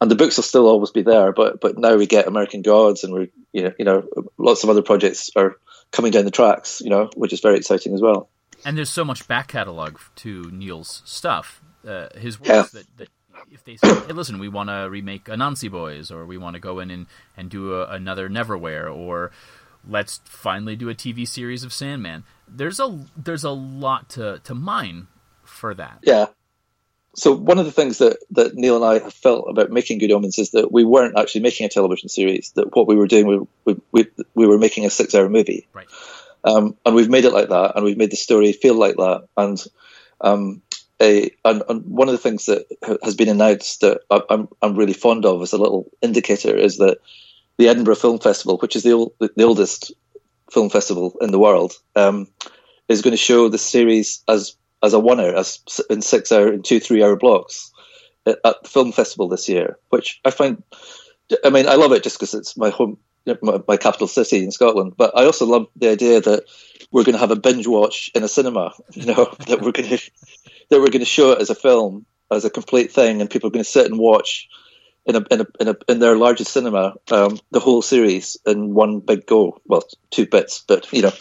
and 0.01 0.11
the 0.11 0.17
books 0.17 0.37
will 0.37 0.45
still 0.45 0.67
always 0.67 0.91
be 0.91 1.03
there 1.03 1.33
but 1.33 1.61
but 1.61 1.79
now 1.79 1.97
we 1.97 2.07
get 2.07 2.27
American 2.27 2.63
Gods 2.63 3.05
and 3.05 3.15
we 3.15 3.31
you 3.53 3.63
know 3.63 3.73
you 3.79 3.85
know 3.85 4.09
lots 4.39 4.65
of 4.65 4.71
other 4.71 4.83
projects 4.83 5.31
are 5.37 5.57
coming 5.91 6.13
down 6.13 6.25
the 6.25 6.31
tracks 6.31 6.81
you 6.81 6.91
know 6.91 7.11
which 7.17 7.33
is 7.33 7.41
very 7.41 7.57
exciting 7.57 7.95
as 7.95 8.01
well 8.01 8.29
and 8.65 8.77
there's 8.79 8.91
so 8.91 9.05
much 9.05 9.27
back 9.29 9.49
catalog 9.49 9.99
to 10.17 10.51
Neil's 10.51 11.03
stuff 11.05 11.63
uh, 11.87 12.09
his 12.17 12.39
works 12.39 12.49
yeah. 12.49 12.63
that, 12.73 12.97
that 12.97 13.09
if 13.51 13.65
they 13.65 13.77
say, 13.77 13.89
hey, 13.89 14.13
listen, 14.13 14.39
we 14.39 14.49
want 14.49 14.69
to 14.69 14.89
remake 14.89 15.25
Anansi 15.25 15.71
Boys, 15.71 16.11
or 16.11 16.25
we 16.27 16.39
want 16.39 16.55
to 16.55 16.61
go 16.61 16.79
in 16.79 16.91
and, 16.91 17.07
and 17.37 17.51
do 17.51 17.75
a, 17.75 17.87
another 17.89 18.29
Neverwhere, 18.29 18.95
or 18.95 19.31
let's 19.87 20.21
finally 20.25 20.77
do 20.77 20.89
a 20.89 20.95
TV 20.95 21.27
series 21.27 21.65
of 21.65 21.73
Sandman. 21.73 22.25
There's 22.55 22.81
a 22.81 23.07
there's 23.17 23.45
a 23.45 23.51
lot 23.51 24.11
to 24.11 24.41
to 24.45 24.55
mine 24.55 25.09
for 25.45 25.75
that. 25.75 26.01
Yeah. 26.03 26.27
So 27.15 27.35
one 27.35 27.59
of 27.59 27.67
the 27.67 27.73
things 27.73 27.99
that, 27.99 28.17
that 28.31 28.55
Neil 28.55 28.77
and 28.77 28.85
I 28.85 29.05
have 29.05 29.13
felt 29.13 29.45
about 29.47 29.71
making 29.71 29.99
Good 29.99 30.13
Omens 30.13 30.39
is 30.39 30.53
that 30.53 30.73
we 30.73 30.83
weren't 30.83 31.19
actually 31.19 31.43
making 31.43 31.67
a 31.67 31.69
television 31.69 32.09
series. 32.09 32.53
That 32.53 32.75
what 32.75 32.87
we 32.87 32.97
were 32.97 33.07
doing, 33.07 33.47
we 33.67 33.77
we, 33.93 34.07
we 34.35 34.47
were 34.47 34.59
making 34.59 34.87
a 34.87 34.91
six 34.91 35.15
hour 35.15 35.29
movie. 35.29 35.69
Right. 35.75 35.89
Um, 36.45 36.77
and 36.85 36.95
we've 36.95 37.11
made 37.11 37.25
it 37.25 37.33
like 37.33 37.51
that, 37.51 37.73
and 37.77 37.85
we've 37.85 37.99
made 37.99 38.11
the 38.11 38.17
story 38.17 38.53
feel 38.53 38.75
like 38.75 38.97
that. 38.97 39.29
And 39.37 39.63
um, 40.21 40.63
a, 41.01 41.31
and, 41.45 41.63
and, 41.69 41.85
one 41.85 42.09
of 42.09 42.13
the 42.13 42.19
things 42.19 42.47
that 42.47 42.67
has 43.03 43.15
been 43.15 43.29
announced 43.29 43.83
that 43.83 44.01
I'm 44.11 44.49
I'm 44.63 44.77
really 44.77 44.93
fond 44.93 45.27
of 45.27 45.43
as 45.43 45.53
a 45.53 45.59
little 45.59 45.91
indicator 46.01 46.57
is 46.57 46.79
that 46.79 46.99
the 47.59 47.69
Edinburgh 47.69 47.97
Film 47.97 48.19
Festival, 48.19 48.57
which 48.59 48.77
is 48.77 48.83
the, 48.83 48.93
old, 48.93 49.13
the 49.19 49.45
oldest 49.45 49.93
film 50.53 50.71
festival 50.71 51.17
in 51.21 51.33
the 51.33 51.39
world, 51.39 51.73
um, 51.97 52.29
is 52.89 53.03
going 53.03 53.13
to 53.13 53.17
show 53.17 53.49
the 53.49 53.59
series 53.59 54.23
as 54.29 54.57
as 54.83 54.93
a 54.93 54.99
one-hour, 54.99 55.35
as 55.37 55.61
in 55.89 56.03
six-hour 56.03 56.49
and 56.49 56.65
two 56.65 56.81
three-hour 56.81 57.17
blocks 57.17 57.73
at, 58.27 58.39
at 58.45 58.63
the 58.63 58.69
film 58.69 58.93
festival 58.93 59.29
this 59.29 59.49
year, 59.49 59.79
which 59.91 60.21
I 60.25 60.31
find. 60.31 60.63
I 61.45 61.51
mean, 61.51 61.69
I 61.69 61.77
love 61.77 61.93
it 61.93 62.03
just 62.03 62.19
because 62.19 62.35
it's 62.35 62.57
my 62.57 62.71
home, 62.71 62.99
my, 63.25 63.61
my, 63.67 63.77
capital 63.77 64.09
city 64.09 64.45
in 64.45 64.51
Scotland. 64.51 64.95
But 64.97 65.17
I 65.17 65.25
also 65.25 65.47
love 65.47 65.69
the 65.77 65.89
idea 65.89 66.21
that 66.21 66.45
we're 66.91 67.05
going 67.05 67.15
to 67.15 67.21
have 67.21 67.31
a 67.31 67.37
binge 67.37 67.67
watch 67.67 68.11
in 68.15 68.23
a 68.23 68.29
cinema. 68.29 68.73
You 68.93 69.07
know, 69.07 69.35
that 69.47 69.63
we're 69.63 69.73
going 69.73 69.89
to 69.89 70.11
that 70.71 70.81
we're 70.81 70.91
going 70.91 71.01
to 71.01 71.07
show 71.07 71.33
it 71.33 71.41
as 71.41 71.49
a 71.49 71.55
film, 71.55 72.05
as 72.31 72.45
a 72.45 72.51
complete 72.51 72.93
thing, 72.93 73.21
and 73.21 73.31
people 73.31 73.49
are 73.49 73.53
going 73.53 73.65
to 73.65 73.71
sit 73.71 73.87
and 73.87 73.99
watch 73.99 74.49
in 75.07 75.17
a 75.17 75.25
in 75.31 75.41
a 75.41 75.47
in, 75.61 75.69
a, 75.69 75.77
in 75.89 75.99
their 75.99 76.17
largest 76.17 76.53
cinema 76.53 76.95
um, 77.11 77.39
the 77.51 77.61
whole 77.61 77.83
series 77.83 78.37
in 78.47 78.75
one 78.75 79.01
big 79.01 79.27
go. 79.27 79.61
Well, 79.67 79.85
two 80.11 80.27
bits, 80.27 80.65
but 80.67 80.93
you 80.93 81.03
know, 81.03 81.13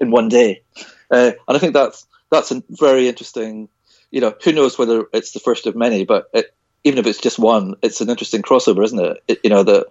in 0.00 0.10
one 0.10 0.28
day. 0.28 0.62
Uh, 1.10 1.32
and 1.48 1.56
I 1.56 1.58
think 1.58 1.74
that's 1.74 2.06
that's 2.30 2.50
a 2.50 2.62
very 2.68 3.08
interesting. 3.08 3.68
You 4.10 4.20
know, 4.20 4.34
who 4.44 4.52
knows 4.52 4.78
whether 4.78 5.06
it's 5.12 5.32
the 5.32 5.40
first 5.40 5.66
of 5.66 5.74
many, 5.74 6.04
but 6.04 6.30
it, 6.32 6.54
even 6.84 7.00
if 7.00 7.06
it's 7.06 7.20
just 7.20 7.38
one, 7.38 7.74
it's 7.82 8.00
an 8.00 8.10
interesting 8.10 8.42
crossover, 8.42 8.84
isn't 8.84 9.00
it? 9.00 9.22
it 9.26 9.40
you 9.42 9.50
know 9.50 9.64
that 9.64 9.86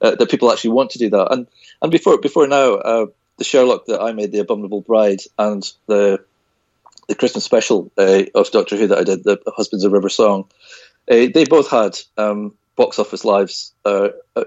uh, 0.00 0.14
that 0.14 0.30
people 0.30 0.50
actually 0.50 0.70
want 0.70 0.90
to 0.90 0.98
do 0.98 1.10
that. 1.10 1.32
And 1.32 1.46
and 1.82 1.92
before 1.92 2.18
before 2.18 2.46
now, 2.46 2.74
uh, 2.74 3.06
the 3.36 3.44
Sherlock 3.44 3.86
that 3.86 4.00
I 4.00 4.12
made, 4.12 4.32
the 4.32 4.38
Abominable 4.38 4.80
Bride, 4.80 5.20
and 5.38 5.70
the 5.86 6.24
the 7.08 7.14
Christmas 7.14 7.44
special 7.44 7.90
uh, 7.98 8.24
of 8.34 8.50
Doctor 8.50 8.76
Who 8.76 8.86
that 8.88 8.98
I 8.98 9.04
did, 9.04 9.24
the 9.24 9.38
Husbands 9.54 9.84
of 9.84 9.92
River 9.92 10.08
Song, 10.08 10.48
uh, 11.10 11.26
they 11.32 11.44
both 11.44 11.70
had 11.70 11.98
um, 12.16 12.54
box 12.76 12.98
office 12.98 13.24
lives. 13.24 13.72
Uh, 13.84 14.08
uh, 14.34 14.44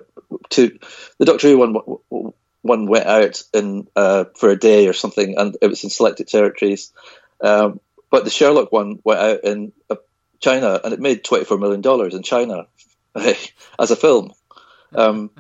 to 0.50 0.78
the 1.18 1.26
Doctor 1.26 1.50
Who 1.50 1.58
one 1.58 2.34
one 2.62 2.88
went 2.88 3.06
out 3.06 3.44
in 3.54 3.88
for 3.96 4.50
a 4.50 4.60
day 4.60 4.88
or 4.88 4.94
something, 4.94 5.38
and 5.38 5.58
it 5.62 5.68
was 5.68 5.84
in 5.84 5.90
selected 5.90 6.28
territories. 6.28 6.94
Um, 7.42 7.80
but 8.10 8.24
the 8.24 8.30
Sherlock 8.30 8.72
one 8.72 9.00
went 9.04 9.20
out 9.20 9.44
in 9.44 9.72
China, 10.40 10.80
and 10.84 10.94
it 10.94 11.00
made 11.00 11.24
twenty 11.24 11.46
four 11.46 11.58
million 11.58 11.82
dollars 11.82 12.14
in 12.14 12.24
China 12.24 12.68
as 13.16 13.92
a 13.92 13.96
film. 13.96 14.34
Um, 14.94 15.32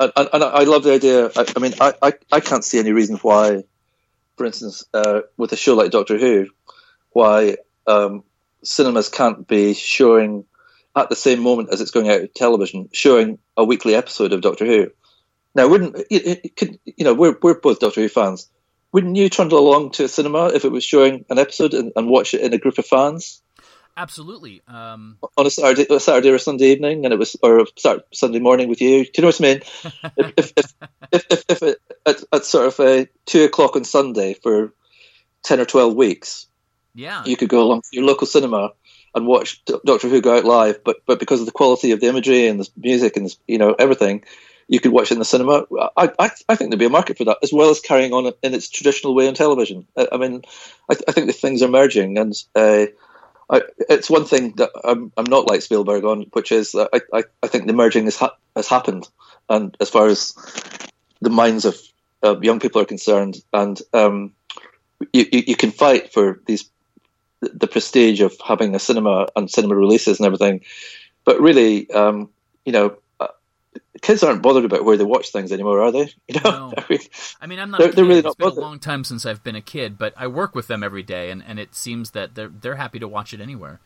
and, 0.00 0.12
and, 0.16 0.44
I 0.44 0.64
love 0.64 0.84
the 0.84 0.92
idea. 0.92 1.26
I, 1.34 1.52
I 1.56 1.58
mean, 1.58 1.74
I, 1.80 1.94
I, 2.02 2.12
I, 2.30 2.40
can't 2.40 2.62
see 2.62 2.78
any 2.78 2.92
reason 2.92 3.16
why, 3.16 3.64
for 4.36 4.46
instance, 4.46 4.84
uh, 4.94 5.22
with 5.36 5.52
a 5.52 5.56
show 5.56 5.74
like 5.74 5.90
Doctor 5.90 6.18
Who, 6.18 6.48
why 7.10 7.56
um, 7.86 8.22
cinemas 8.62 9.08
can't 9.08 9.48
be 9.48 9.74
showing 9.74 10.44
at 11.02 11.10
the 11.10 11.16
same 11.16 11.40
moment 11.40 11.70
as 11.72 11.80
it's 11.80 11.90
going 11.90 12.08
out 12.08 12.22
of 12.22 12.34
television, 12.34 12.88
showing 12.92 13.38
a 13.56 13.64
weekly 13.64 13.94
episode 13.94 14.32
of 14.32 14.40
Doctor 14.40 14.66
Who. 14.66 14.90
Now, 15.54 15.68
wouldn't 15.68 15.96
it, 16.10 16.40
it 16.44 16.56
could, 16.56 16.78
you 16.84 17.04
know 17.04 17.14
we're 17.14 17.36
we're 17.42 17.58
both 17.58 17.80
Doctor 17.80 18.00
Who 18.00 18.08
fans. 18.08 18.48
Wouldn't 18.92 19.16
you 19.16 19.28
trundle 19.28 19.58
along 19.58 19.90
to 19.92 20.04
a 20.04 20.08
cinema 20.08 20.46
if 20.48 20.64
it 20.64 20.72
was 20.72 20.82
showing 20.82 21.24
an 21.28 21.38
episode 21.38 21.74
and, 21.74 21.92
and 21.94 22.08
watch 22.08 22.32
it 22.32 22.40
in 22.40 22.54
a 22.54 22.58
group 22.58 22.78
of 22.78 22.86
fans? 22.86 23.42
Absolutely. 23.98 24.62
Um... 24.68 25.18
On 25.36 25.44
a 25.44 25.50
Saturday, 25.50 25.86
a 25.92 25.98
Saturday 26.00 26.30
or 26.30 26.38
Sunday 26.38 26.72
evening, 26.72 27.04
and 27.04 27.12
it 27.12 27.18
was 27.18 27.36
or 27.42 27.66
Sunday 28.12 28.38
morning 28.38 28.68
with 28.68 28.80
you. 28.80 29.04
Do 29.04 29.10
you 29.16 29.22
know 29.22 29.28
what 29.28 29.40
I 29.40 29.44
mean? 29.44 29.60
if, 30.36 30.52
if, 30.56 30.74
if, 31.12 31.26
if, 31.30 31.44
if 31.48 31.62
it, 31.62 31.78
at, 32.06 32.22
at 32.32 32.44
sort 32.44 32.66
of 32.66 32.80
a 32.80 33.08
two 33.26 33.44
o'clock 33.44 33.74
on 33.74 33.84
Sunday 33.84 34.34
for 34.34 34.72
ten 35.42 35.58
or 35.58 35.64
twelve 35.64 35.94
weeks, 35.94 36.46
yeah, 36.94 37.24
you 37.26 37.36
could 37.36 37.48
go 37.48 37.62
along 37.62 37.82
to 37.82 37.88
your 37.92 38.04
local 38.04 38.26
cinema 38.26 38.70
and 39.18 39.26
watch 39.26 39.62
Doctor 39.84 40.08
Who 40.08 40.20
go 40.20 40.38
out 40.38 40.44
live. 40.44 40.82
But 40.82 40.96
but 41.06 41.20
because 41.20 41.40
of 41.40 41.46
the 41.46 41.52
quality 41.52 41.92
of 41.92 42.00
the 42.00 42.06
imagery 42.06 42.46
and 42.46 42.60
the 42.60 42.68
music 42.76 43.16
and 43.16 43.26
the, 43.26 43.36
you 43.46 43.58
know 43.58 43.74
everything, 43.78 44.24
you 44.68 44.80
could 44.80 44.92
watch 44.92 45.10
it 45.10 45.14
in 45.14 45.18
the 45.18 45.24
cinema. 45.24 45.66
I, 45.96 46.10
I, 46.18 46.30
I 46.48 46.56
think 46.56 46.70
there'd 46.70 46.78
be 46.78 46.86
a 46.86 46.90
market 46.90 47.18
for 47.18 47.24
that, 47.24 47.38
as 47.42 47.52
well 47.52 47.70
as 47.70 47.80
carrying 47.80 48.12
on 48.12 48.32
in 48.42 48.54
its 48.54 48.70
traditional 48.70 49.14
way 49.14 49.28
on 49.28 49.34
television. 49.34 49.86
I, 49.96 50.08
I 50.12 50.16
mean, 50.16 50.42
I, 50.90 50.96
I 51.06 51.12
think 51.12 51.26
the 51.26 51.32
things 51.32 51.62
are 51.62 51.68
merging, 51.68 52.16
and 52.16 52.34
uh, 52.54 52.86
I, 53.50 53.62
it's 53.88 54.10
one 54.10 54.26
thing 54.26 54.52
that 54.56 54.70
I'm, 54.84 55.12
I'm 55.16 55.24
not 55.24 55.48
like 55.48 55.62
Spielberg 55.62 56.04
on, 56.04 56.26
which 56.32 56.52
is 56.52 56.72
that 56.72 56.90
I, 57.12 57.24
I, 57.42 57.46
think 57.48 57.66
the 57.66 57.72
merging 57.72 58.04
has, 58.04 58.16
ha- 58.16 58.36
has 58.54 58.68
happened. 58.68 59.08
And 59.48 59.74
as 59.80 59.88
far 59.88 60.06
as 60.06 60.34
the 61.22 61.30
minds 61.30 61.64
of 61.64 61.76
uh, 62.22 62.38
young 62.40 62.60
people 62.60 62.82
are 62.82 62.86
concerned, 62.86 63.42
and 63.52 63.80
um, 63.94 64.34
you, 65.12 65.26
you, 65.32 65.42
you, 65.48 65.56
can 65.56 65.70
fight 65.70 66.12
for 66.12 66.40
these 66.46 66.68
the 67.40 67.66
prestige 67.66 68.20
of 68.20 68.34
having 68.44 68.74
a 68.74 68.78
cinema 68.78 69.28
and 69.36 69.50
cinema 69.50 69.76
releases 69.76 70.18
and 70.18 70.26
everything, 70.26 70.62
but 71.24 71.40
really, 71.40 71.90
um, 71.90 72.30
you 72.64 72.72
know, 72.72 72.98
kids 74.00 74.22
aren't 74.22 74.42
bothered 74.42 74.64
about 74.64 74.84
where 74.84 74.96
they 74.96 75.04
watch 75.04 75.30
things 75.30 75.52
anymore, 75.52 75.82
are 75.82 75.92
they? 75.92 76.12
You 76.28 76.40
know, 76.40 76.50
no. 76.50 76.72
I, 76.78 76.84
mean, 76.88 77.00
I 77.40 77.46
mean, 77.46 77.58
I'm 77.58 77.70
not. 77.70 77.80
They're, 77.80 77.92
they're 77.92 78.04
really 78.04 78.22
not 78.22 78.30
it's 78.30 78.36
bothered. 78.36 78.54
been 78.56 78.62
a 78.62 78.66
long 78.66 78.78
time 78.78 79.04
since 79.04 79.26
I've 79.26 79.42
been 79.42 79.56
a 79.56 79.60
kid, 79.60 79.98
but 79.98 80.14
I 80.16 80.26
work 80.26 80.54
with 80.54 80.68
them 80.68 80.82
every 80.82 81.02
day, 81.02 81.30
and, 81.30 81.42
and 81.46 81.58
it 81.58 81.74
seems 81.74 82.12
that 82.12 82.34
they're 82.34 82.48
they're 82.48 82.76
happy 82.76 82.98
to 82.98 83.08
watch 83.08 83.32
it 83.32 83.40
anywhere. 83.40 83.80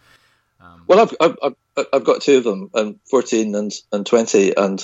Um, 0.60 0.84
well, 0.86 1.00
I've, 1.00 1.34
I've 1.42 1.54
I've 1.92 2.04
got 2.04 2.22
two 2.22 2.38
of 2.38 2.44
them, 2.44 2.70
and 2.74 2.98
fourteen 3.08 3.54
and 3.54 3.72
and 3.92 4.06
twenty, 4.06 4.56
and 4.56 4.82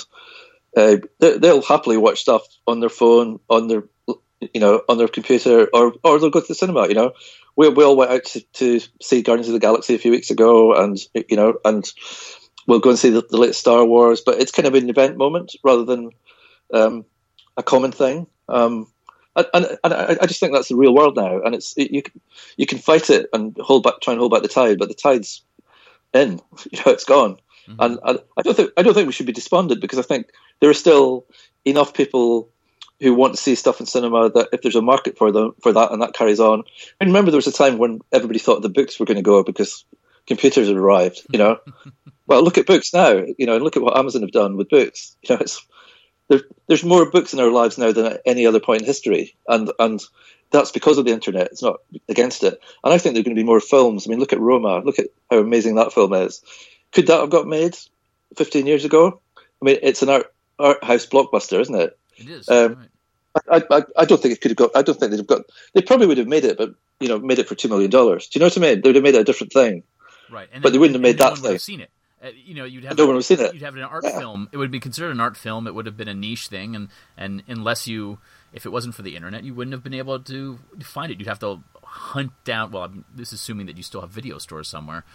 uh, 0.75 0.97
they'll 1.19 1.61
happily 1.61 1.97
watch 1.97 2.21
stuff 2.21 2.43
on 2.67 2.79
their 2.79 2.89
phone, 2.89 3.39
on 3.49 3.67
their 3.67 3.83
you 4.53 4.61
know, 4.61 4.81
on 4.87 4.97
their 4.97 5.07
computer, 5.07 5.67
or 5.73 5.93
or 6.03 6.19
they'll 6.19 6.29
go 6.29 6.41
to 6.41 6.47
the 6.47 6.55
cinema. 6.55 6.87
You 6.87 6.95
know, 6.95 7.13
we 7.59 7.67
we 7.67 7.83
all 7.83 7.97
went 7.97 8.09
out 8.09 8.23
to, 8.23 8.39
to 8.53 8.79
see 9.01 9.21
Guardians 9.21 9.49
of 9.49 9.53
the 9.53 9.59
Galaxy 9.59 9.93
a 9.93 9.99
few 9.99 10.11
weeks 10.11 10.31
ago, 10.31 10.73
and 10.81 10.97
you 11.13 11.35
know, 11.35 11.57
and 11.65 11.91
we'll 12.65 12.79
go 12.79 12.91
and 12.91 12.97
see 12.97 13.09
the, 13.09 13.21
the 13.29 13.35
latest 13.35 13.59
Star 13.59 13.83
Wars, 13.83 14.21
but 14.25 14.39
it's 14.39 14.53
kind 14.53 14.65
of 14.65 14.75
an 14.75 14.89
event 14.89 15.17
moment 15.17 15.57
rather 15.61 15.83
than 15.83 16.11
um, 16.73 17.03
a 17.57 17.63
common 17.63 17.91
thing. 17.91 18.27
Um, 18.47 18.87
and, 19.35 19.47
and, 19.53 19.77
and, 19.83 19.93
I 20.21 20.25
just 20.25 20.39
think 20.39 20.53
that's 20.53 20.69
the 20.69 20.77
real 20.77 20.95
world 20.95 21.17
now, 21.17 21.41
and 21.41 21.53
it's 21.53 21.77
it, 21.77 21.91
you 21.91 22.01
you 22.55 22.65
can 22.65 22.77
fight 22.77 23.09
it 23.09 23.27
and 23.33 23.57
hold 23.59 23.83
back, 23.83 23.99
try 23.99 24.13
and 24.13 24.21
hold 24.21 24.31
back 24.31 24.41
the 24.41 24.47
tide, 24.47 24.79
but 24.79 24.87
the 24.87 24.95
tide's 24.95 25.43
in, 26.13 26.39
you 26.71 26.79
know, 26.79 26.93
it's 26.93 27.03
gone. 27.03 27.39
Mm-hmm. 27.67 27.75
And, 27.79 27.99
and 28.05 28.19
I 28.37 28.41
don't 28.41 28.55
think 28.55 28.71
I 28.77 28.83
don't 28.83 28.93
think 28.93 29.07
we 29.07 29.13
should 29.13 29.25
be 29.25 29.33
despondent 29.33 29.81
because 29.81 29.99
I 29.99 30.03
think 30.03 30.31
there 30.61 30.69
are 30.69 30.73
still 30.73 31.25
enough 31.65 31.93
people 31.93 32.47
who 32.99 33.13
want 33.13 33.35
to 33.35 33.41
see 33.41 33.55
stuff 33.55 33.79
in 33.79 33.85
cinema 33.85 34.29
that 34.29 34.49
if 34.51 34.61
there's 34.61 34.75
a 34.75 34.81
market 34.81 35.17
for 35.17 35.31
them 35.31 35.53
for 35.61 35.71
that 35.73 35.91
and 35.91 36.01
that 36.01 36.13
carries 36.13 36.39
on. 36.39 36.63
I 36.99 37.05
remember 37.05 37.31
there 37.31 37.37
was 37.37 37.47
a 37.47 37.51
time 37.51 37.77
when 37.77 38.01
everybody 38.11 38.39
thought 38.39 38.61
the 38.61 38.69
books 38.69 38.99
were 38.99 39.05
going 39.05 39.17
to 39.17 39.23
go 39.23 39.43
because 39.43 39.85
computers 40.27 40.67
had 40.67 40.77
arrived, 40.77 41.25
you 41.31 41.39
know. 41.39 41.59
well, 42.27 42.43
look 42.43 42.57
at 42.57 42.67
books 42.67 42.93
now, 42.93 43.23
you 43.37 43.45
know, 43.45 43.55
and 43.55 43.63
look 43.63 43.77
at 43.77 43.83
what 43.83 43.97
Amazon 43.97 44.21
have 44.21 44.31
done 44.31 44.57
with 44.57 44.69
books. 44.69 45.15
You 45.23 45.35
know, 45.35 45.41
it's 45.41 45.65
there, 46.27 46.41
there's 46.67 46.83
more 46.83 47.09
books 47.09 47.33
in 47.33 47.39
our 47.39 47.51
lives 47.51 47.77
now 47.77 47.91
than 47.91 48.05
at 48.05 48.21
any 48.25 48.45
other 48.45 48.59
point 48.59 48.81
in 48.81 48.87
history, 48.87 49.35
and 49.47 49.71
and 49.79 50.01
that's 50.51 50.71
because 50.71 50.97
of 50.97 51.05
the 51.05 51.11
internet. 51.11 51.47
It's 51.47 51.63
not 51.63 51.77
against 52.07 52.43
it. 52.43 52.61
And 52.83 52.93
I 52.93 52.97
think 52.97 53.13
there 53.13 53.21
are 53.21 53.23
going 53.23 53.35
to 53.35 53.41
be 53.41 53.45
more 53.45 53.59
films. 53.59 54.05
I 54.05 54.09
mean, 54.09 54.19
look 54.19 54.33
at 54.33 54.39
Roma. 54.39 54.79
Look 54.79 54.99
at 54.99 55.07
how 55.29 55.37
amazing 55.37 55.75
that 55.75 55.93
film 55.93 56.13
is. 56.13 56.41
Could 56.91 57.07
that 57.07 57.19
have 57.19 57.29
got 57.29 57.47
made 57.47 57.77
15 58.35 58.65
years 58.65 58.85
ago? 58.85 59.21
I 59.37 59.65
mean, 59.65 59.77
it's 59.81 60.01
an 60.01 60.09
art 60.09 60.33
art 60.57 60.83
house 60.83 61.05
blockbuster, 61.05 61.59
isn't 61.59 61.75
it? 61.75 61.98
It 62.19 62.29
is. 62.29 62.49
Um, 62.49 62.75
right. 62.75 62.89
I, 63.51 63.77
I, 63.77 63.83
I 63.97 64.05
don't 64.05 64.21
think 64.21 64.33
it 64.33 64.41
could 64.41 64.51
have 64.51 64.57
got. 64.57 64.71
I 64.75 64.81
don't 64.81 64.99
think 64.99 65.11
they'd 65.11 65.17
have 65.17 65.27
got. 65.27 65.41
They 65.73 65.81
probably 65.81 66.07
would 66.07 66.17
have 66.17 66.27
made 66.27 66.45
it, 66.45 66.57
but 66.57 66.73
you 66.99 67.07
know, 67.07 67.19
made 67.19 67.39
it 67.39 67.47
for 67.47 67.55
two 67.55 67.69
million 67.69 67.89
dollars. 67.89 68.27
Do 68.27 68.37
you 68.37 68.41
know 68.41 68.47
what 68.47 68.57
I 68.57 68.61
mean? 68.61 68.81
They 68.81 68.89
would 68.89 68.95
have 68.95 69.03
made 69.03 69.15
it 69.15 69.21
a 69.21 69.23
different 69.23 69.53
thing. 69.53 69.83
Right. 70.29 70.49
And 70.51 70.63
but 70.63 70.71
they 70.71 70.79
wouldn't 70.79 70.95
have 70.95 71.01
made 71.01 71.17
that 71.19 71.37
thing. 71.37 71.57
Seen 71.57 71.81
it. 71.81 71.91
Uh, 72.21 72.29
you 72.45 72.53
know, 72.53 72.65
you'd 72.65 72.83
have 72.83 72.97
no 72.97 73.05
one 73.05 73.15
would 73.15 73.23
seen 73.23 73.39
it. 73.39 73.53
You'd 73.53 73.63
have 73.63 73.75
an 73.75 73.83
art 73.83 74.03
yeah. 74.03 74.19
film. 74.19 74.49
It 74.51 74.57
would 74.57 74.71
be 74.71 74.79
considered 74.79 75.11
an 75.11 75.21
art 75.21 75.37
film. 75.37 75.67
It 75.67 75.73
would 75.73 75.85
have 75.85 75.95
been 75.95 76.09
a 76.09 76.13
niche 76.13 76.47
thing, 76.47 76.75
and 76.75 76.89
and 77.17 77.43
unless 77.47 77.87
you, 77.87 78.19
if 78.51 78.65
it 78.65 78.69
wasn't 78.69 78.95
for 78.95 79.03
the 79.03 79.15
internet, 79.15 79.43
you 79.43 79.53
wouldn't 79.53 79.73
have 79.73 79.83
been 79.83 79.93
able 79.93 80.19
to 80.19 80.59
find 80.83 81.11
it. 81.11 81.19
You'd 81.19 81.29
have 81.29 81.39
to 81.39 81.63
hunt 81.83 82.31
down. 82.43 82.71
Well, 82.71 82.83
I'm, 82.83 83.05
this 83.15 83.29
is 83.29 83.35
assuming 83.35 83.67
that 83.67 83.77
you 83.77 83.83
still 83.83 84.01
have 84.01 84.09
video 84.09 84.37
stores 84.37 84.67
somewhere. 84.67 85.05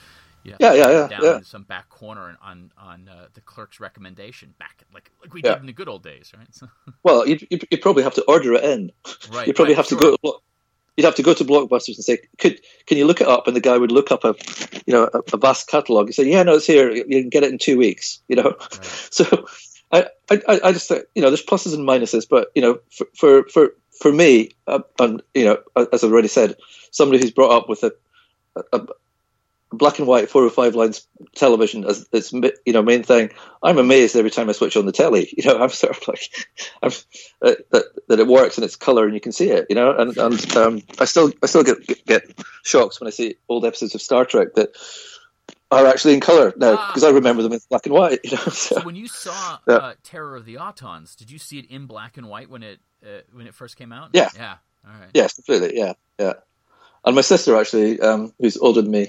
Yeah, 0.45 0.57
yeah, 0.61 0.75
yeah, 0.75 0.91
yeah. 0.91 1.07
Down 1.09 1.23
yeah. 1.23 1.41
some 1.43 1.63
back 1.63 1.89
corner 1.89 2.37
on 2.43 2.71
on 2.79 3.09
uh, 3.09 3.27
the 3.35 3.41
clerk's 3.41 3.81
recommendation, 3.81 4.55
back 4.59 4.85
like 4.93 5.11
like 5.23 5.33
we 5.33 5.41
yeah. 5.43 5.55
did 5.55 5.61
in 5.61 5.67
the 5.67 5.73
good 5.73 5.89
old 5.89 6.03
days, 6.03 6.33
right? 6.37 6.71
well, 7.03 7.27
you 7.27 7.39
you 7.51 7.79
probably 7.79 8.03
have 8.03 8.15
to 8.15 8.25
order 8.25 8.55
it 8.55 8.65
in. 8.65 8.93
Right. 9.33 9.47
You 9.47 9.55
probably 9.55 9.75
right, 9.75 9.79
have 9.79 9.87
sure. 9.87 9.99
to 9.99 10.19
go 10.23 10.41
you'd 10.97 11.05
have 11.05 11.15
to 11.17 11.23
go 11.23 11.35
to 11.35 11.45
Blockbusters 11.45 11.97
and 11.97 12.05
say, 12.05 12.19
"Could 12.39 12.61
can 12.87 12.99
you 12.99 13.07
look 13.07 13.21
it 13.21 13.27
up?" 13.27 13.47
And 13.47 13.57
the 13.57 13.61
guy 13.61 13.77
would 13.77 13.93
look 13.93 14.13
up 14.13 14.25
a, 14.25 14.35
you 14.87 14.93
know, 14.93 15.09
a, 15.13 15.21
a 15.33 15.37
vast 15.37 15.69
catalog 15.69 16.07
and 16.07 16.15
say, 16.15 16.29
"Yeah, 16.29 16.43
no, 16.43 16.55
it's 16.55 16.67
here. 16.67 16.91
You 16.91 17.05
can 17.05 17.29
get 17.29 17.43
it 17.43 17.53
in 17.53 17.59
two 17.59 17.77
weeks." 17.77 18.21
You 18.29 18.37
know, 18.37 18.57
right. 18.61 18.85
so 19.11 19.47
I, 19.93 20.07
I, 20.31 20.61
I 20.65 20.73
just 20.73 20.89
think 20.89 21.05
you 21.15 21.23
know, 21.23 21.31
there's 21.31 21.45
pluses 21.45 21.75
and 21.75 21.89
minuses, 21.89 22.27
but 22.29 22.51
you 22.55 22.63
know, 22.63 22.79
for 22.91 23.07
for 23.15 23.49
for, 23.49 23.75
for 24.01 24.13
me, 24.13 24.51
uh, 24.67 24.81
and 24.99 25.23
you 25.35 25.45
know, 25.45 25.59
as 25.93 26.05
I've 26.05 26.13
already 26.13 26.29
said, 26.29 26.57
somebody 26.91 27.21
who's 27.21 27.33
brought 27.33 27.57
up 27.57 27.69
with 27.69 27.83
a, 27.83 27.93
a, 28.73 28.87
black 29.77 29.99
and 29.99 30.09
white 30.09 30.29
405 30.29 30.75
lines 30.75 31.07
television 31.35 31.85
as 31.85 32.07
its 32.13 32.33
you 32.33 32.73
know 32.73 32.83
main 32.83 33.03
thing 33.03 33.31
i'm 33.63 33.79
amazed 33.79 34.17
every 34.17 34.31
time 34.31 34.49
i 34.49 34.53
switch 34.53 34.77
on 34.77 34.87
the 34.87 34.93
telly 34.93 35.33
you 35.37 35.45
know 35.45 35.59
i'm 35.59 35.71
sort 35.71 35.97
of 35.97 36.09
like 36.09 36.31
I'm, 36.83 36.91
uh, 37.43 37.55
that, 37.71 37.85
that 38.09 38.21
it 38.21 38.27
works 38.27 38.57
and 38.57 38.65
it's 38.65 38.77
color 38.77 39.05
and 39.05 39.15
you 39.15 39.21
can 39.21 39.33
see 39.33 39.51
it 39.51 39.67
you 39.69 39.77
know 39.77 39.97
and 39.97 40.17
and 40.17 40.57
um, 40.57 40.83
i 40.99 41.05
still 41.05 41.33
i 41.43 41.47
still 41.47 41.65
get 41.65 42.07
get 42.07 42.23
shocks 42.63 43.01
when 43.01 43.09
i 43.09 43.11
see 43.11 43.37
old 43.49 43.65
episodes 43.65 43.95
of 43.95 44.03
star 44.03 44.25
trek 44.25 44.55
that 44.55 44.75
are 45.71 45.87
actually 45.87 46.15
in 46.15 46.21
color 46.21 46.53
now 46.57 46.87
because 46.89 47.05
ah. 47.05 47.09
I 47.09 47.11
remember 47.11 47.43
them 47.43 47.53
in 47.53 47.61
black 47.69 47.87
and 47.87 47.95
white. 47.95 48.21
You 48.25 48.33
know, 48.33 48.37
so. 48.45 48.77
so 48.77 48.83
when 48.83 48.95
you 48.95 49.09
saw 49.09 49.59
yeah. 49.67 49.75
uh, 49.75 49.95
Terror 50.03 50.37
of 50.37 50.45
the 50.45 50.55
Autons, 50.55 51.17
did 51.17 51.31
you 51.31 51.39
see 51.39 51.59
it 51.59 51.71
in 51.71 51.87
black 51.87 52.17
and 52.17 52.29
white 52.29 52.49
when 52.49 52.63
it 52.63 52.81
uh, 53.05 53.21
when 53.33 53.47
it 53.47 53.55
first 53.55 53.77
came 53.77 53.93
out? 53.93 54.11
Yeah, 54.13 54.29
yeah, 54.35 54.57
All 54.87 54.99
right. 54.99 55.11
Yes, 55.15 55.35
completely. 55.35 55.77
Yeah, 55.77 55.95
yeah. 56.19 56.35
And 57.05 57.15
my 57.15 57.23
sister 57.23 57.57
actually, 57.57 58.01
um, 58.01 58.33
who's 58.39 58.57
older 58.57 58.81
than 58.81 58.91
me, 58.91 59.09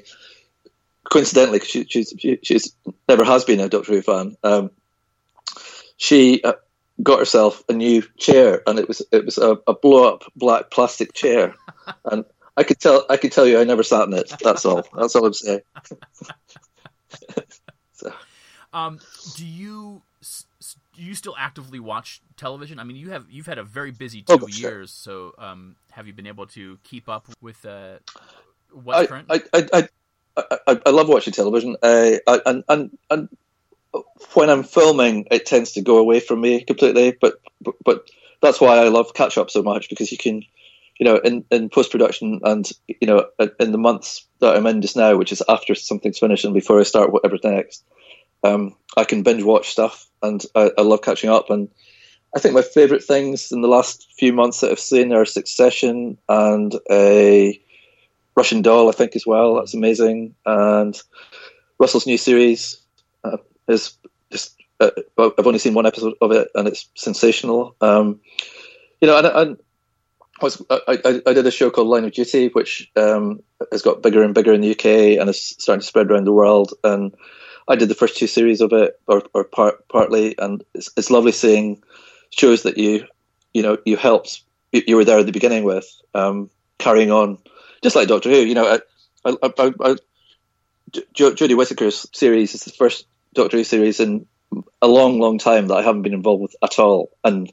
coincidentally, 1.12 1.60
'cause 1.60 1.70
she, 1.70 1.86
she's 1.86 2.14
she, 2.18 2.39
she's 2.43 2.76
never 3.08 3.24
has 3.24 3.43
been 3.45 3.60
a 3.60 3.70
Doctor 3.70 3.93
Who 3.93 4.01
fan. 4.01 4.36
Um, 4.43 4.72
she 5.97 6.43
uh, 6.43 6.53
got 7.01 7.20
herself 7.20 7.64
a 7.70 7.74
new 7.74 8.03
chair, 8.18 8.62
and 8.68 8.80
it 8.80 8.88
was 8.88 9.01
it 9.12 9.26
was 9.26 9.38
a, 9.38 9.58
a 9.68 9.74
blow 9.74 10.14
up 10.14 10.24
black 10.36 10.72
plastic 10.72 11.14
chair, 11.14 11.56
and 12.06 12.26
I 12.58 12.64
could 12.64 12.80
tell 12.80 13.06
I 13.10 13.18
could 13.18 13.32
tell 13.32 13.45
you 13.47 13.60
I 13.60 13.64
never 13.64 13.84
sat 13.84 14.08
in 14.08 14.14
it. 14.14 14.32
That's 14.41 14.66
all. 14.66 14.88
That's 14.95 15.16
all 15.16 15.26
I'm 15.26 15.34
saying. 15.34 15.62
so 17.93 18.14
Um, 18.74 18.99
do 19.36 19.45
you 19.45 20.01
do 20.95 21.03
you 21.03 21.14
still 21.14 21.36
actively 21.38 21.80
watch 21.80 22.22
television? 22.38 22.80
I 22.80 22.84
mean, 22.84 22.97
you 22.97 23.12
have 23.12 23.26
you've 23.30 23.45
had 23.45 23.58
a 23.58 23.64
very 23.64 23.91
busy 23.91 24.22
two 24.22 24.34
Oh, 24.34 24.38
for 24.39 24.49
sure. 24.49 24.72
years. 24.72 24.91
So, 24.91 25.34
um, 25.38 25.76
have 25.91 26.08
you 26.08 26.14
been 26.14 26.28
able 26.28 26.47
to 26.47 26.78
keep 26.84 27.08
up 27.10 27.28
with 27.41 27.66
uh, 27.66 27.97
what's 28.72 28.99
I, 28.99 29.06
current? 29.06 29.28
I, 29.30 29.41
I, 29.53 29.68
I, 29.74 29.88
I, 30.38 30.80
I 30.86 30.90
love 30.90 31.08
watching 31.08 31.34
television. 31.34 31.76
Uh, 31.82 32.18
and, 32.46 32.64
and, 32.68 32.98
and 33.10 33.30
when 34.34 34.50
I'm 34.50 34.64
filming, 34.64 35.28
it 35.32 35.46
tends 35.46 35.74
to 35.74 35.82
go 35.82 35.98
away 35.98 36.20
from 36.20 36.42
me 36.42 36.64
completely. 36.64 37.18
But, 37.20 37.42
but, 37.62 37.76
but 37.84 38.10
that's 38.42 38.60
why 38.60 38.78
I 38.78 38.90
love 38.90 39.14
catch 39.14 39.38
up 39.38 39.50
so 39.50 39.64
much 39.64 39.90
because 39.90 40.12
you 40.12 40.18
can, 40.18 40.44
you 41.00 41.06
know, 41.06 41.18
in, 41.18 41.46
in 41.52 41.70
post 41.70 41.92
production 41.92 42.42
and, 42.44 42.70
you 42.88 43.08
know, 43.08 43.28
in 43.60 43.72
the 43.72 43.78
months 43.78 44.26
that 44.40 44.56
I'm 44.56 44.68
in 44.68 44.82
just 44.82 44.98
now, 44.98 45.16
which 45.16 45.32
is 45.32 45.44
after 45.48 45.76
something's 45.76 46.20
finished 46.20 46.46
and 46.46 46.54
before 46.54 46.80
I 46.80 46.84
start 46.84 47.14
whatever's 47.14 47.44
next, 47.44 47.84
um, 48.44 48.76
I 48.96 49.04
can 49.04 49.24
binge 49.24 49.44
watch 49.44 49.70
stuff 49.70 50.08
and 50.22 50.44
I, 50.56 50.72
I 50.78 50.82
love 50.82 51.02
catching 51.02 51.30
up. 51.30 51.50
And 51.50 51.70
I 52.36 52.40
think 52.40 52.54
my 52.54 52.62
favorite 52.62 53.04
things 53.04 53.52
in 53.52 53.62
the 53.62 53.68
last 53.68 54.14
few 54.18 54.34
months 54.34 54.62
that 54.62 54.72
I've 54.72 54.80
seen 54.80 55.14
are 55.14 55.26
Succession 55.26 56.18
and 56.28 56.76
a 56.92 57.62
Russian 58.36 58.62
Doll, 58.62 58.90
I 58.90 58.92
think, 58.92 59.16
as 59.16 59.26
well. 59.26 59.56
That's 59.56 59.74
amazing. 59.74 60.36
And 60.46 61.00
Russell's 61.80 62.08
new 62.08 62.18
series 62.18 62.82
uh, 63.24 63.38
is 63.68 63.98
just. 64.32 64.56
Uh, 64.80 64.92
I've 65.18 65.48
only 65.48 65.60
seen 65.60 65.74
one 65.74 65.86
episode 65.86 66.16
of 66.22 66.32
it 66.32 66.50
and 66.54 66.68
it's 66.68 66.90
sensational. 66.96 67.78
Um, 67.80 68.20
you 69.00 69.08
know, 69.08 69.18
and, 69.18 69.28
and 69.28 69.58
I, 70.42 70.44
was, 70.44 70.62
I, 70.70 71.22
I, 71.26 71.34
did 71.34 71.48
a 71.48 71.52
show 71.52 71.70
called 71.70 71.88
Line 71.88 72.04
of 72.04 72.12
Duty, 72.12 72.50
which 72.50 72.92
um, 72.98 73.42
has 73.72 73.82
got 73.82 74.04
bigger 74.04 74.22
and 74.22 74.34
bigger 74.34 74.54
in 74.54 74.60
the 74.60 74.72
UK 74.72 75.20
and 75.20 75.30
is 75.30 75.42
starting 75.42 75.80
to 75.80 75.88
spread 75.88 76.12
around 76.12 76.26
the 76.26 76.34
world. 76.34 76.74
And 76.84 77.16
I 77.70 77.78
did 77.78 77.88
the 77.88 77.96
first 77.96 78.18
two 78.18 78.28
series 78.28 78.60
of 78.60 78.74
it, 78.74 79.00
or, 79.08 79.24
or 79.34 79.46
part, 79.46 79.88
partly, 79.88 80.38
and 80.38 80.64
it's, 80.74 80.90
it's 80.98 81.10
lovely 81.10 81.32
seeing 81.32 81.82
shows 82.32 82.64
that 82.64 82.78
you, 82.78 83.06
you 83.54 83.64
know, 83.64 83.78
you 83.86 83.96
helped, 83.96 84.42
you, 84.74 84.84
you 84.88 84.96
were 84.98 85.06
there 85.06 85.20
at 85.20 85.26
the 85.26 85.32
beginning 85.32 85.64
with, 85.64 85.88
um, 86.14 86.50
carrying 86.80 87.12
on, 87.12 87.38
just 87.86 87.96
like 87.96 88.08
Doctor 88.08 88.32
Who. 88.32 88.38
You 88.38 88.56
know, 88.56 88.66
I, 89.24 89.30
I, 89.30 89.38
I, 89.44 89.74
I, 89.80 89.96
Jo- 91.14 91.34
Jodie 91.34 91.56
Whittaker's 91.56 92.08
series 92.14 92.56
is 92.56 92.64
the 92.64 92.72
first 92.72 93.06
Doctor 93.36 93.58
Who 93.58 93.64
series 93.64 94.00
in 94.00 94.26
a 94.82 94.88
long, 94.88 95.20
long 95.20 95.38
time 95.38 95.68
that 95.68 95.76
I 95.76 95.84
haven't 95.84 96.02
been 96.02 96.16
involved 96.16 96.42
with 96.42 96.56
at 96.64 96.80
all, 96.80 97.12
and 97.24 97.52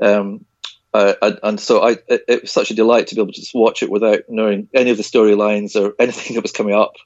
um, 0.00 0.44
uh, 0.92 1.14
and, 1.22 1.38
and 1.42 1.60
so 1.60 1.82
I, 1.82 1.92
it, 2.08 2.24
it 2.28 2.42
was 2.42 2.52
such 2.52 2.70
a 2.70 2.74
delight 2.74 3.06
to 3.06 3.14
be 3.14 3.22
able 3.22 3.32
to 3.32 3.40
just 3.40 3.54
watch 3.54 3.82
it 3.82 3.90
without 3.90 4.20
knowing 4.28 4.68
any 4.74 4.90
of 4.90 4.98
the 4.98 5.02
storylines 5.02 5.80
or 5.80 5.94
anything 6.00 6.34
that 6.34 6.42
was 6.42 6.52
coming 6.52 6.74
up, 6.74 6.96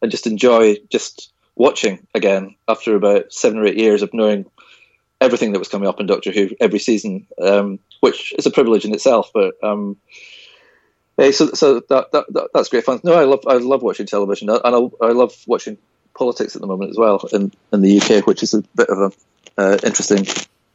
and 0.00 0.10
just 0.10 0.26
enjoy 0.26 0.76
just 0.88 1.34
watching 1.54 2.06
again 2.14 2.54
after 2.66 2.96
about 2.96 3.30
seven 3.30 3.58
or 3.58 3.66
eight 3.66 3.78
years 3.78 4.00
of 4.00 4.14
knowing 4.14 4.46
everything 5.20 5.52
that 5.52 5.58
was 5.58 5.68
coming 5.68 5.88
up 5.88 6.00
in 6.00 6.06
Doctor 6.06 6.32
Who 6.32 6.48
every 6.60 6.78
season, 6.78 7.26
um, 7.42 7.78
which 8.00 8.32
is 8.38 8.46
a 8.46 8.50
privilege 8.50 8.86
in 8.86 8.94
itself. 8.94 9.30
But 9.34 9.54
um, 9.62 9.98
eh, 11.18 11.32
so 11.32 11.48
so 11.52 11.80
that, 11.88 12.12
that, 12.12 12.24
that 12.32 12.48
that's 12.54 12.68
great 12.68 12.84
fun. 12.84 13.00
No, 13.04 13.14
I 13.14 13.24
love 13.24 13.40
I 13.46 13.54
love 13.54 13.82
watching 13.82 14.06
television, 14.06 14.48
and 14.50 14.60
I, 14.64 14.78
I 15.06 15.12
love 15.12 15.34
watching 15.46 15.78
politics 16.18 16.54
at 16.56 16.60
the 16.62 16.66
moment 16.66 16.90
as 16.90 16.96
well 16.98 17.22
in 17.32 17.52
in 17.72 17.80
the 17.82 18.00
UK, 18.00 18.26
which 18.26 18.42
is 18.42 18.54
a 18.54 18.62
bit 18.74 18.88
of 18.88 18.98
a 18.98 19.60
uh, 19.60 19.78
interesting 19.84 20.26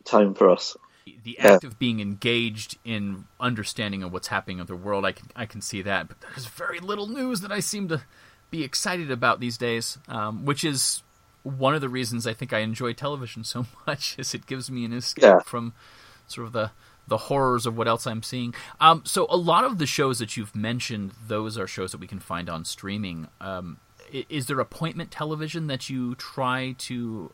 time 0.06 0.34
for 0.34 0.50
us. 0.50 0.76
the 1.24 1.38
Yeah. 1.40 1.54
act 1.54 1.64
of 1.64 1.78
being 1.80 2.00
engaged 2.00 2.78
in 2.84 3.26
understanding 3.40 4.04
of 4.04 4.12
what's 4.12 4.28
happening 4.28 4.60
in 4.60 4.66
the 4.68 4.76
world, 4.76 5.06
I 5.06 5.12
can 5.12 5.30
I 5.36 5.46
can 5.46 5.62
see 5.62 5.82
that. 5.84 6.08
But 6.08 6.18
there's 6.22 6.46
very 6.46 6.80
little 6.80 7.08
news 7.08 7.42
that 7.42 7.52
I 7.52 7.60
seem 7.60 7.88
to 7.90 8.02
be 8.50 8.64
excited 8.64 9.10
about 9.12 9.40
these 9.40 9.58
days, 9.58 9.98
um, 10.08 10.46
which 10.46 10.64
is 10.64 11.04
one 11.44 11.74
of 11.74 11.82
the 11.82 11.90
reasons 11.90 12.28
I 12.28 12.34
think 12.34 12.54
I 12.54 12.60
enjoy 12.60 12.94
television 12.94 13.44
so 13.44 13.66
much, 13.88 14.16
is 14.20 14.34
it 14.34 14.46
gives 14.46 14.70
me 14.70 14.86
an 14.86 14.94
escape 14.94 15.24
Yeah. 15.24 15.40
from 15.40 15.74
sort 16.28 16.48
of 16.48 16.54
the 16.54 16.72
the 17.08 17.18
horrors 17.18 17.66
of 17.66 17.78
what 17.78 17.88
else 17.88 18.08
I'm 18.08 18.24
seeing. 18.24 18.54
Um, 18.80 19.04
so 19.06 19.28
a 19.30 19.38
lot 19.38 19.64
of 19.64 19.78
the 19.78 19.86
shows 19.86 20.20
that 20.20 20.38
you've 20.38 20.56
mentioned, 20.56 21.12
those 21.28 21.58
are 21.58 21.68
shows 21.68 21.92
that 21.92 22.00
we 22.00 22.08
can 22.08 22.20
find 22.20 22.50
on 22.50 22.66
streaming. 22.66 23.28
Um, 23.40 23.78
is 24.30 24.48
there 24.48 24.60
appointment 24.60 25.12
television 25.12 25.68
that 25.68 25.90
you 25.90 26.16
try 26.16 26.76
to 26.80 27.32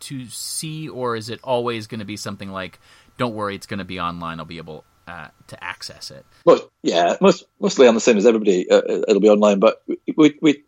to 0.00 0.26
see, 0.26 0.88
or 0.88 1.16
is 1.16 1.30
it 1.30 1.40
always 1.42 1.86
going 1.86 2.00
to 2.00 2.04
be 2.04 2.16
something 2.16 2.50
like, 2.50 2.78
"Don't 3.16 3.34
worry, 3.34 3.54
it's 3.54 3.66
going 3.66 3.78
to 3.78 3.84
be 3.84 3.98
online. 3.98 4.38
I'll 4.38 4.46
be 4.46 4.58
able 4.58 4.84
uh, 5.08 5.28
to 5.46 5.64
access 5.64 6.10
it." 6.10 6.26
Most, 6.44 6.64
yeah, 6.82 7.16
most, 7.20 7.44
mostly 7.60 7.86
I'm 7.86 7.94
the 7.94 8.00
same 8.00 8.18
as 8.18 8.26
everybody. 8.26 8.70
Uh, 8.70 8.82
it'll 9.08 9.20
be 9.20 9.30
online, 9.30 9.60
but 9.60 9.82
we, 9.86 9.98
we 10.16 10.64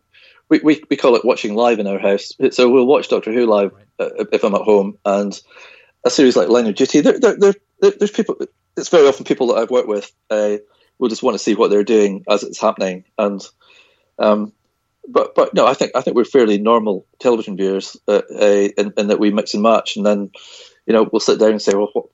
we 0.49 0.59
we 0.63 0.83
we 0.89 0.95
call 0.95 1.15
it 1.15 1.25
watching 1.25 1.55
live 1.55 1.79
in 1.79 1.87
our 1.87 1.99
house. 1.99 2.33
So 2.51 2.69
we'll 2.69 2.87
watch 2.87 3.09
Doctor 3.09 3.31
Who 3.31 3.45
live 3.45 3.73
uh, 3.99 4.25
if 4.31 4.43
I'm 4.43 4.55
at 4.55 4.61
home, 4.61 4.97
and 5.05 5.39
a 6.05 6.09
series 6.09 6.35
like 6.35 6.49
Line 6.49 6.67
of 6.67 6.75
Duty. 6.75 7.01
There, 7.01 7.19
there, 7.19 7.35
there- 7.37 7.53
there's 7.79 8.11
people. 8.11 8.37
It's 8.75 8.89
very 8.89 9.07
often 9.07 9.23
people 9.23 9.47
that 9.47 9.57
I've 9.57 9.69
worked 9.69 9.87
with 9.87 10.11
uh, 10.31 10.57
will 10.97 11.09
just 11.09 11.21
want 11.21 11.35
to 11.35 11.39
see 11.43 11.53
what 11.53 11.69
they're 11.69 11.83
doing 11.83 12.23
as 12.27 12.41
it's 12.43 12.59
happening, 12.59 13.03
and 13.19 13.39
um, 14.17 14.51
but 15.07 15.35
but 15.35 15.53
no, 15.53 15.65
I 15.67 15.73
think 15.75 15.91
I 15.95 16.01
think 16.01 16.15
we're 16.15 16.25
fairly 16.25 16.57
normal 16.57 17.05
television 17.19 17.55
viewers, 17.55 17.97
uh, 18.07 18.21
uh, 18.33 18.69
in, 18.77 18.93
in 18.97 19.07
that 19.07 19.19
we 19.19 19.31
mix 19.31 19.53
and 19.53 19.63
match, 19.63 19.95
and 19.95 20.05
then 20.05 20.31
you 20.85 20.93
know 20.93 21.07
we'll 21.11 21.19
sit 21.19 21.39
down 21.39 21.51
and 21.51 21.61
say, 21.61 21.73
well, 21.75 21.89
what, 21.93 22.05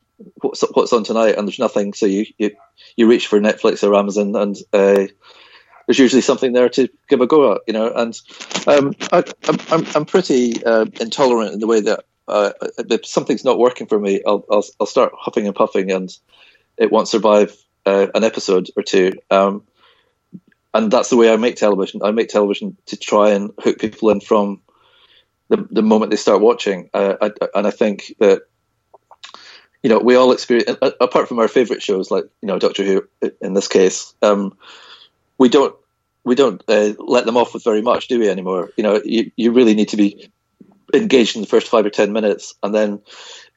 what's 0.41 0.61
what's 0.73 0.93
on 0.93 1.03
tonight, 1.03 1.37
and 1.37 1.47
there's 1.47 1.59
nothing, 1.59 1.93
so 1.93 2.05
you 2.05 2.25
you, 2.37 2.51
you 2.97 3.07
reach 3.07 3.27
for 3.27 3.39
Netflix 3.39 3.87
or 3.87 3.95
Amazon, 3.95 4.35
and 4.35 4.57
uh, 4.73 5.07
there's 5.87 5.99
usually 5.99 6.21
something 6.21 6.53
there 6.53 6.69
to 6.69 6.87
give 7.09 7.21
a 7.21 7.27
go 7.27 7.53
at, 7.53 7.61
you 7.67 7.73
know. 7.73 7.91
And 7.93 8.17
um, 8.67 8.93
I, 9.11 9.23
I'm 9.47 9.57
I'm 9.69 9.87
I'm 9.95 10.05
pretty 10.05 10.63
uh, 10.63 10.85
intolerant 10.99 11.53
in 11.53 11.59
the 11.59 11.67
way 11.67 11.81
that 11.81 12.05
uh, 12.27 12.51
if 12.77 13.05
something's 13.05 13.45
not 13.45 13.59
working 13.59 13.87
for 13.87 13.99
me, 13.99 14.21
I'll 14.25 14.45
I'll, 14.49 14.65
I'll 14.79 14.87
start 14.87 15.13
huffing 15.17 15.47
and 15.47 15.55
puffing, 15.55 15.91
and 15.91 16.15
it 16.77 16.91
won't 16.91 17.07
survive 17.07 17.55
uh, 17.85 18.07
an 18.15 18.23
episode 18.23 18.69
or 18.75 18.83
two. 18.83 19.13
Um, 19.29 19.63
and 20.73 20.91
that's 20.91 21.09
the 21.09 21.17
way 21.17 21.31
I 21.31 21.37
make 21.37 21.55
television. 21.55 22.01
I 22.03 22.11
make 22.11 22.29
television 22.29 22.77
to 22.87 22.97
try 22.97 23.29
and 23.29 23.51
hook 23.59 23.79
people 23.79 24.09
in 24.09 24.21
from 24.21 24.61
the, 25.49 25.67
the 25.69 25.83
moment 25.83 26.09
they 26.09 26.17
start 26.17 26.41
watching. 26.41 26.89
Uh, 26.93 27.15
I, 27.21 27.31
and 27.53 27.67
I 27.67 27.71
think 27.71 28.15
that 28.19 28.43
you 29.83 29.89
know 29.89 29.99
we 29.99 30.15
all 30.15 30.31
experience, 30.31 30.77
apart 30.81 31.27
from 31.27 31.39
our 31.39 31.47
favorite 31.47 31.83
shows 31.83 32.09
like 32.09 32.25
you 32.41 32.47
know 32.47 32.57
Doctor 32.57 32.83
Who 32.83 33.07
in 33.41 33.53
this 33.53 33.67
case, 33.67 34.13
um, 34.21 34.57
we 35.37 35.49
don't 35.49 35.75
we 36.23 36.35
don't 36.35 36.63
uh, 36.67 36.93
let 36.99 37.25
them 37.25 37.37
off 37.37 37.53
with 37.53 37.63
very 37.63 37.81
much, 37.81 38.07
do 38.07 38.19
we 38.19 38.29
anymore? 38.29 38.71
You 38.77 38.83
know, 38.83 39.01
you, 39.03 39.31
you 39.35 39.51
really 39.51 39.75
need 39.75 39.89
to 39.89 39.97
be 39.97 40.31
engaged 40.93 41.35
in 41.35 41.41
the 41.41 41.47
first 41.47 41.67
five 41.67 41.85
or 41.85 41.89
ten 41.89 42.11
minutes, 42.13 42.53
and 42.63 42.73
then 42.73 43.01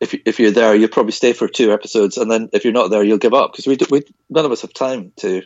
if 0.01 0.15
if 0.27 0.39
you're 0.39 0.51
there, 0.51 0.75
you'll 0.75 0.89
probably 0.89 1.13
stay 1.13 1.33
for 1.33 1.49
two 1.49 1.73
episodes, 1.73 2.17
and 2.19 2.31
then 2.31 2.49
if 2.53 2.65
you're 2.65 2.73
not 2.73 2.89
there, 2.91 3.03
you'll 3.03 3.19
give 3.19 3.35
up 3.35 3.53
because 3.53 3.67
we, 3.67 3.77
do- 3.77 3.87
we 3.91 4.03
none 4.31 4.45
of 4.45 4.53
us 4.53 4.63
have 4.63 4.73
time 4.75 5.13
to 5.17 5.43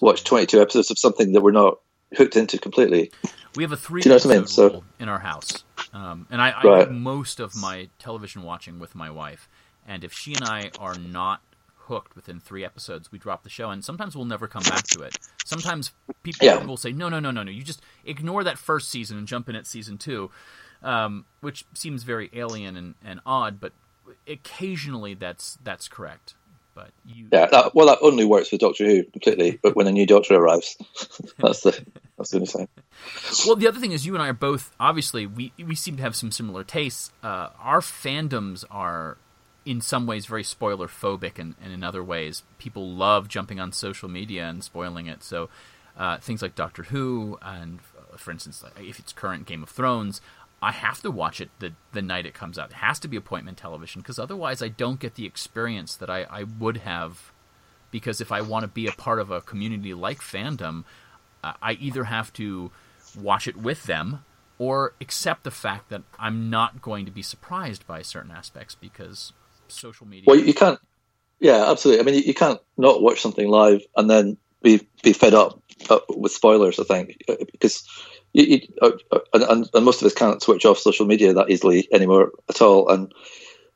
watch 0.00 0.22
22 0.24 0.60
episodes 0.60 0.90
of 0.92 0.98
something 0.98 1.32
that 1.32 1.40
we're 1.40 1.50
not 1.50 1.78
hooked 2.16 2.36
into 2.36 2.58
completely. 2.58 3.10
We 3.56 3.64
have 3.64 3.72
a 3.72 3.76
three 3.76 4.00
Do 4.02 4.08
you 4.08 4.14
know 4.14 4.16
what 4.16 4.26
I 4.26 4.38
mean? 4.38 4.46
So- 4.46 4.84
in 5.00 5.08
our 5.08 5.18
house, 5.18 5.64
um, 5.92 6.26
and 6.30 6.40
I, 6.40 6.50
I 6.50 6.62
Right. 6.62 6.88
do 6.88 6.94
most 6.94 7.40
of 7.40 7.56
my 7.56 7.88
television 7.98 8.42
watching 8.42 8.78
with 8.78 8.94
my 8.94 9.10
wife. 9.10 9.48
And 9.86 10.04
if 10.04 10.12
she 10.12 10.34
and 10.34 10.44
I 10.44 10.70
are 10.78 10.94
not 10.94 11.40
hooked 11.86 12.14
within 12.14 12.38
three 12.40 12.62
episodes, 12.64 13.10
we 13.10 13.18
drop 13.18 13.42
the 13.42 13.48
show, 13.48 13.70
and 13.70 13.82
sometimes 13.82 14.14
we'll 14.14 14.26
never 14.26 14.46
come 14.46 14.62
back 14.64 14.86
to 14.88 15.00
it. 15.02 15.18
Sometimes 15.46 15.92
people 16.22 16.44
Yeah. 16.46 16.62
will 16.62 16.76
say, 16.76 16.92
"No, 16.92 17.08
no, 17.08 17.18
no, 17.20 17.30
no, 17.30 17.42
no! 17.42 17.50
You 17.50 17.62
just 17.62 17.80
ignore 18.04 18.44
that 18.44 18.58
first 18.58 18.90
season 18.90 19.16
and 19.16 19.26
jump 19.26 19.48
in 19.48 19.56
at 19.56 19.66
season 19.66 19.96
two, 19.96 20.30
um, 20.82 21.24
which 21.40 21.64
seems 21.74 22.02
very 22.02 22.30
alien 22.32 22.76
and, 22.76 22.94
and 23.04 23.20
odd, 23.26 23.60
but 23.60 23.72
occasionally 24.26 25.14
that's 25.14 25.58
that's 25.62 25.88
correct. 25.88 26.34
But 26.74 26.90
you, 27.04 27.26
Yeah, 27.32 27.46
that, 27.46 27.74
well, 27.74 27.88
that 27.88 27.98
only 28.02 28.24
works 28.24 28.50
for 28.50 28.56
Doctor 28.56 28.86
Who 28.86 29.02
completely, 29.02 29.58
but 29.60 29.74
when 29.74 29.88
a 29.88 29.92
new 29.92 30.06
Doctor 30.06 30.36
arrives, 30.36 30.76
that's 31.38 31.62
the 31.62 31.84
that's 32.16 32.30
the 32.30 32.36
only 32.36 32.46
thing. 32.46 32.68
Well, 33.46 33.56
the 33.56 33.66
other 33.66 33.80
thing 33.80 33.92
is, 33.92 34.06
you 34.06 34.14
and 34.14 34.22
I 34.22 34.28
are 34.28 34.32
both 34.32 34.72
obviously 34.78 35.26
we 35.26 35.52
we 35.58 35.74
seem 35.74 35.96
to 35.96 36.02
have 36.02 36.14
some 36.14 36.30
similar 36.30 36.62
tastes. 36.62 37.10
Uh, 37.22 37.48
our 37.58 37.80
fandoms 37.80 38.64
are 38.70 39.18
in 39.64 39.80
some 39.80 40.06
ways 40.06 40.26
very 40.26 40.44
spoiler 40.44 40.86
phobic, 40.86 41.38
and, 41.38 41.56
and 41.60 41.72
in 41.72 41.82
other 41.82 42.02
ways, 42.02 42.44
people 42.58 42.88
love 42.88 43.28
jumping 43.28 43.58
on 43.58 43.72
social 43.72 44.08
media 44.08 44.48
and 44.48 44.62
spoiling 44.62 45.06
it. 45.06 45.22
So 45.24 45.48
uh, 45.96 46.18
things 46.18 46.42
like 46.42 46.54
Doctor 46.54 46.84
Who, 46.84 47.38
and 47.42 47.80
uh, 47.98 48.16
for 48.16 48.30
instance, 48.30 48.62
if 48.78 49.00
it's 49.00 49.12
current 49.12 49.46
Game 49.46 49.64
of 49.64 49.68
Thrones. 49.68 50.20
I 50.60 50.72
have 50.72 51.00
to 51.02 51.10
watch 51.10 51.40
it 51.40 51.50
the 51.60 51.72
the 51.92 52.02
night 52.02 52.26
it 52.26 52.34
comes 52.34 52.58
out. 52.58 52.70
It 52.70 52.76
has 52.76 52.98
to 53.00 53.08
be 53.08 53.16
appointment 53.16 53.58
television 53.58 54.00
because 54.00 54.18
otherwise 54.18 54.62
I 54.62 54.68
don't 54.68 54.98
get 54.98 55.14
the 55.14 55.26
experience 55.26 55.94
that 55.96 56.10
I, 56.10 56.22
I 56.24 56.44
would 56.44 56.78
have 56.78 57.32
because 57.90 58.20
if 58.20 58.32
I 58.32 58.40
want 58.40 58.64
to 58.64 58.68
be 58.68 58.86
a 58.86 58.92
part 58.92 59.20
of 59.20 59.30
a 59.30 59.40
community 59.40 59.94
like 59.94 60.18
fandom, 60.18 60.84
uh, 61.42 61.54
I 61.62 61.72
either 61.72 62.04
have 62.04 62.32
to 62.34 62.70
watch 63.18 63.46
it 63.46 63.56
with 63.56 63.84
them 63.84 64.24
or 64.58 64.94
accept 65.00 65.44
the 65.44 65.50
fact 65.50 65.88
that 65.90 66.02
I'm 66.18 66.50
not 66.50 66.82
going 66.82 67.06
to 67.06 67.12
be 67.12 67.22
surprised 67.22 67.86
by 67.86 68.02
certain 68.02 68.32
aspects 68.32 68.74
because 68.74 69.32
social 69.68 70.06
media. 70.06 70.24
Well, 70.26 70.38
you 70.38 70.54
can't. 70.54 70.78
Yeah, 71.38 71.70
absolutely. 71.70 72.02
I 72.02 72.04
mean, 72.04 72.22
you 72.24 72.34
can't 72.34 72.60
not 72.76 73.00
watch 73.00 73.20
something 73.20 73.48
live 73.48 73.82
and 73.96 74.10
then 74.10 74.36
be 74.62 74.86
be 75.02 75.12
fed 75.12 75.34
up 75.34 75.62
uh, 75.88 76.00
with 76.08 76.32
spoilers. 76.32 76.80
I 76.80 76.84
think 76.84 77.22
because 77.52 77.88
you, 78.32 78.44
you, 78.44 78.60
uh, 78.82 78.90
uh, 79.10 79.20
and, 79.32 79.68
and, 79.72 79.84
most 79.84 80.02
of 80.02 80.06
us 80.06 80.14
can't 80.14 80.42
switch 80.42 80.64
off 80.64 80.78
social 80.78 81.06
media 81.06 81.32
that 81.34 81.50
easily 81.50 81.88
anymore 81.92 82.32
at 82.48 82.60
all. 82.60 82.88
And 82.88 83.12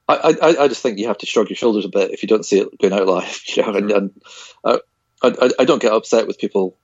I, 0.08 0.36
I, 0.42 0.64
I 0.64 0.68
just 0.68 0.82
think 0.82 0.98
you 0.98 1.08
have 1.08 1.18
to 1.18 1.26
shrug 1.26 1.48
your 1.48 1.56
shoulders 1.56 1.84
a 1.84 1.88
bit 1.88 2.10
if 2.10 2.22
you 2.22 2.28
don't 2.28 2.44
see 2.44 2.60
it 2.60 2.78
going 2.78 2.92
out 2.92 3.06
live. 3.06 3.42
You 3.56 3.62
know, 3.62 3.74
and, 3.74 3.90
and 3.90 4.22
uh, 4.64 4.78
I, 5.22 5.50
I 5.60 5.64
don't 5.64 5.82
get 5.82 5.92
upset 5.92 6.26
with 6.26 6.38
people. 6.38 6.76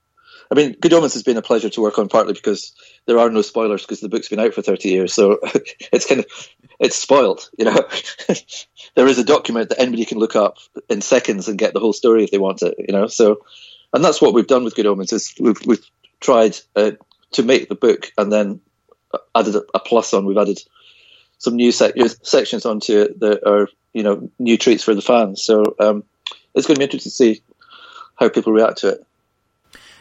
I 0.51 0.55
mean, 0.55 0.75
Good 0.79 0.93
Omens 0.93 1.13
has 1.13 1.23
been 1.23 1.37
a 1.37 1.43
pleasure 1.43 1.69
to 1.69 1.81
work 1.81 1.99
on, 1.99 2.09
partly 2.09 2.33
because 2.33 2.73
there 3.05 3.19
are 3.19 3.29
no 3.29 3.43
spoilers 3.43 3.83
because 3.83 3.99
the 3.99 4.09
book's 4.09 4.29
been 4.29 4.39
out 4.39 4.53
for 4.53 4.63
thirty 4.63 4.89
years, 4.89 5.13
so 5.13 5.39
it's 5.93 6.07
kind 6.07 6.21
of 6.21 6.25
it's 6.79 6.95
spoiled. 6.95 7.49
You 7.57 7.65
know, 7.65 7.87
there 8.95 9.07
is 9.07 9.19
a 9.19 9.23
document 9.23 9.69
that 9.69 9.79
anybody 9.79 10.05
can 10.05 10.17
look 10.17 10.35
up 10.35 10.57
in 10.89 11.01
seconds 11.01 11.47
and 11.47 11.59
get 11.59 11.73
the 11.73 11.79
whole 11.79 11.93
story 11.93 12.23
if 12.23 12.31
they 12.31 12.39
want 12.39 12.63
it. 12.63 12.73
You 12.79 12.93
know, 12.93 13.05
so 13.05 13.41
and 13.93 14.03
that's 14.03 14.21
what 14.21 14.33
we've 14.33 14.47
done 14.47 14.63
with 14.63 14.75
Good 14.75 14.87
Omens 14.87 15.13
is 15.13 15.33
we've 15.39 15.63
we've 15.65 15.85
tried 16.19 16.57
uh, 16.75 16.91
to 17.31 17.43
make 17.43 17.69
the 17.69 17.75
book 17.75 18.11
and 18.17 18.31
then 18.31 18.61
added 19.35 19.55
a 19.73 19.79
plus 19.79 20.13
on. 20.13 20.25
We've 20.25 20.37
added 20.37 20.59
some 21.37 21.55
new 21.55 21.71
sec- 21.71 21.95
sections 22.23 22.65
onto 22.65 23.01
it 23.01 23.19
that 23.19 23.47
are 23.47 23.69
you 23.93 24.03
know 24.03 24.29
new 24.39 24.57
treats 24.57 24.83
for 24.83 24.93
the 24.93 25.01
fans. 25.01 25.43
So 25.43 25.75
um, 25.79 26.03
it's 26.53 26.67
going 26.67 26.75
to 26.75 26.79
be 26.79 26.85
interesting 26.85 27.09
to 27.09 27.15
see 27.15 27.41
how 28.15 28.29
people 28.29 28.53
react 28.53 28.79
to 28.79 28.89
it. 28.89 29.05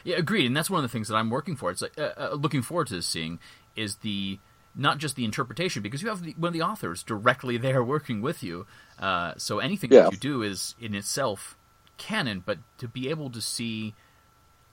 Yeah, 0.04 0.16
agreed. 0.16 0.46
And 0.46 0.56
that's 0.56 0.70
one 0.70 0.82
of 0.82 0.90
the 0.90 0.92
things 0.92 1.08
that 1.08 1.16
I'm 1.16 1.30
working 1.30 1.56
for. 1.56 1.70
It's 1.70 1.82
like 1.82 1.98
uh, 1.98 2.12
uh, 2.16 2.34
looking 2.34 2.62
forward 2.62 2.88
to 2.88 3.02
seeing 3.02 3.38
is 3.76 3.96
the 3.96 4.38
not 4.74 4.98
just 4.98 5.16
the 5.16 5.24
interpretation 5.24 5.82
because 5.82 6.02
you 6.02 6.08
have 6.08 6.22
the, 6.22 6.32
one 6.32 6.48
of 6.48 6.52
the 6.54 6.62
authors 6.62 7.02
directly 7.02 7.56
there 7.58 7.82
working 7.82 8.20
with 8.22 8.42
you. 8.42 8.66
Uh, 8.98 9.34
so 9.36 9.58
anything 9.58 9.92
yeah. 9.92 10.02
that 10.02 10.12
you 10.12 10.18
do 10.18 10.42
is 10.42 10.74
in 10.80 10.94
itself 10.94 11.56
canon, 11.96 12.42
but 12.44 12.58
to 12.78 12.88
be 12.88 13.10
able 13.10 13.30
to 13.30 13.40
see 13.40 13.94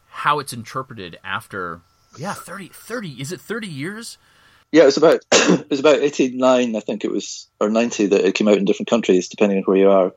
how 0.07 0.39
it's 0.39 0.53
interpreted 0.53 1.19
after 1.23 1.81
yeah 2.17 2.33
30 2.33 2.69
30 2.69 3.21
is 3.21 3.31
it 3.31 3.41
30 3.41 3.67
years 3.67 4.17
yeah, 4.71 4.83
it 4.83 4.87
was 4.87 4.97
about 4.97 5.21
it 5.31 5.69
was 5.69 5.79
about 5.79 5.99
eighty 5.99 6.35
nine, 6.35 6.75
I 6.75 6.81
think 6.81 7.05
it 7.05 7.11
was, 7.11 7.47
or 7.61 7.69
ninety 7.69 8.07
that 8.07 8.25
it 8.25 8.35
came 8.35 8.49
out 8.49 8.57
in 8.57 8.65
different 8.65 8.89
countries, 8.89 9.29
depending 9.29 9.59
on 9.59 9.63
where 9.63 9.77
you 9.77 9.89
are. 9.89 10.13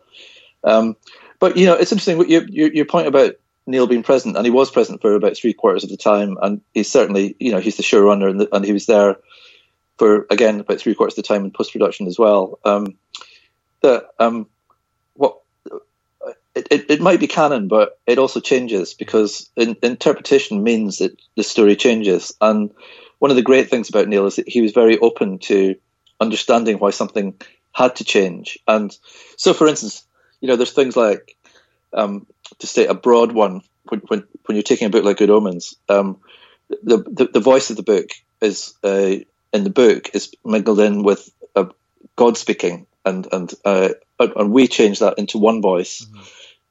Um, 0.65 0.97
but 1.39 1.57
you 1.57 1.67
know, 1.67 1.75
it's 1.75 1.93
interesting. 1.93 2.29
Your, 2.29 2.43
your, 2.49 2.73
your 2.73 2.85
point 2.85 3.07
about 3.07 3.35
Neil 3.67 3.87
being 3.87 4.03
present, 4.03 4.37
and 4.37 4.45
he 4.45 4.51
was 4.51 4.71
present 4.71 5.01
for 5.01 5.15
about 5.15 5.37
three 5.37 5.53
quarters 5.53 5.85
of 5.85 5.91
the 5.91 5.97
time, 5.97 6.37
and 6.43 6.61
he's 6.75 6.91
certainly, 6.91 7.37
you 7.39 7.53
know, 7.53 7.61
he's 7.61 7.77
the 7.77 7.83
showrunner, 7.83 8.29
and, 8.29 8.41
the, 8.41 8.55
and 8.55 8.65
he 8.65 8.73
was 8.73 8.87
there 8.87 9.19
for 9.97 10.27
again 10.31 10.59
about 10.61 10.81
three 10.81 10.95
quarters 10.95 11.17
of 11.17 11.23
the 11.23 11.29
time 11.29 11.45
in 11.45 11.51
post 11.53 11.73
production 11.73 12.07
as 12.07 12.19
well. 12.19 12.59
Um, 12.65 12.97
that 13.83 14.09
um, 14.19 14.49
it, 16.59 16.69
it, 16.71 16.91
it, 16.91 17.01
might 17.01 17.21
be 17.21 17.27
canon, 17.29 17.69
but 17.69 17.99
it 18.07 18.19
also 18.19 18.41
changes 18.41 18.95
because 18.95 19.49
in, 19.57 19.77
interpretation 19.83 20.63
means 20.63 20.99
that 20.99 21.17
the 21.37 21.45
story 21.45 21.77
changes, 21.77 22.35
and 22.41 22.71
one 23.19 23.31
of 23.31 23.37
the 23.37 23.43
great 23.43 23.71
things 23.71 23.89
about 23.89 24.09
Neil 24.09 24.27
is 24.27 24.37
that 24.37 24.49
he 24.49 24.61
was 24.61 24.73
very 24.73 24.99
open 24.99 25.39
to 25.41 25.77
understanding 26.21 26.79
why 26.79 26.91
something 26.91 27.35
had 27.73 27.97
to 27.97 28.05
change. 28.05 28.59
And 28.67 28.97
so, 29.37 29.55
for 29.55 29.69
instance, 29.69 30.05
you 30.41 30.49
know, 30.49 30.57
there's 30.57 30.73
things 30.73 30.97
like, 30.97 31.37
um, 31.93 32.27
to 32.59 32.67
state 32.67 32.91
a 32.91 32.95
broad 32.95 33.33
one, 33.33 33.63
when, 33.85 34.01
when, 34.09 34.25
when, 34.47 34.57
you're 34.57 34.63
taking 34.63 34.87
a 34.87 34.91
book 34.91 35.05
like 35.05 35.17
Good 35.17 35.31
Omens, 35.31 35.77
um, 35.89 36.19
the, 36.69 36.99
the, 36.99 37.29
the 37.33 37.41
voice 37.41 37.71
of 37.71 37.77
the 37.77 37.83
book 37.83 38.11
is 38.41 38.75
uh, 38.85 39.17
in 39.53 39.65
the 39.65 39.71
book 39.71 40.11
is 40.15 40.33
mingled 40.45 40.81
in 40.81 41.03
with 41.03 41.31
uh, 41.57 41.67
God 42.17 42.37
speaking, 42.37 42.87
and 43.05 43.27
and 43.33 43.53
uh, 43.65 43.89
and 44.21 44.53
we 44.53 44.69
change 44.69 44.99
that 44.99 45.19
into 45.19 45.39
one 45.39 45.63
voice. 45.63 46.05
Mm-hmm 46.05 46.23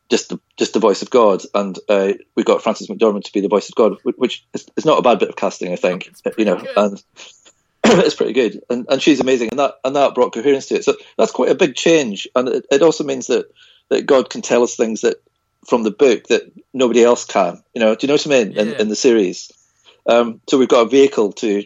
just 0.10 0.30
the, 0.30 0.39
just 0.55 0.74
the 0.74 0.80
voice 0.80 1.01
of 1.01 1.10
God, 1.10 1.43
and 1.53 1.78
uh, 1.89 2.14
we 2.36 2.43
got 2.43 2.64
Frances 2.64 2.88
McDormand 2.88 3.26
to 3.26 3.34
be 3.34 3.41
the 3.41 3.47
voice 3.47 3.70
of 3.70 3.76
God, 3.76 3.97
which 4.03 4.45
is, 4.53 4.68
is 4.78 4.86
not 4.86 4.99
a 4.99 5.01
bad 5.01 5.20
bit 5.20 5.30
of 5.30 5.36
casting, 5.36 5.74
I 5.74 5.76
think. 5.76 6.10
You 6.38 6.45
know, 6.45 6.58
good. 6.58 6.78
and 6.78 7.03
it's 7.84 8.16
pretty 8.16 8.34
good, 8.34 8.62
and 8.70 8.86
and 8.89 9.01
she's 9.01 9.20
amazing, 9.20 9.49
and 9.51 9.60
that 9.60 9.76
and 9.84 9.95
that 9.95 10.16
brought 10.16 10.34
coherence 10.34 10.68
to 10.68 10.76
it. 10.76 10.86
So 10.86 10.95
that's 11.18 11.32
quite 11.32 11.51
a 11.51 11.55
big 11.55 11.76
change, 11.76 12.28
and 12.36 12.47
it, 12.47 12.66
it 12.72 12.82
also 12.82 13.03
means 13.03 13.28
that 13.28 13.51
that 13.89 14.05
God 14.05 14.30
can 14.30 14.41
tell 14.41 14.64
us 14.64 14.76
things 14.76 15.01
that 15.01 15.22
from 15.68 15.84
the 15.84 15.91
book 15.91 16.28
that 16.28 16.51
nobody 16.74 17.03
else 17.03 17.26
can. 17.26 17.62
You 17.74 17.82
know, 17.82 17.95
do 17.95 18.05
you 18.05 18.08
know 18.08 18.16
what 18.16 18.28
I 18.28 18.30
mean? 18.30 18.51
Yeah. 18.51 18.62
In, 18.62 18.74
in 18.74 18.89
the 18.89 18.95
series, 18.95 19.51
um, 20.05 20.41
so 20.47 20.58
we've 20.58 20.70
got 20.70 20.88
a 20.88 20.89
vehicle 20.89 21.34
to, 21.34 21.66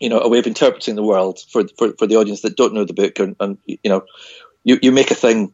you 0.00 0.08
know, 0.08 0.20
a 0.20 0.28
way 0.28 0.38
of 0.38 0.46
interpreting 0.46 0.96
the 0.96 1.04
world 1.04 1.38
for 1.50 1.64
for, 1.78 1.92
for 1.92 2.06
the 2.06 2.16
audience 2.16 2.40
that 2.42 2.56
don't 2.56 2.74
know 2.74 2.84
the 2.84 2.94
book, 2.94 3.20
and, 3.20 3.36
and 3.38 3.58
you 3.66 3.78
know, 3.84 4.04
you 4.64 4.78
you 4.82 4.90
make 4.90 5.12
a 5.12 5.16
thing 5.16 5.52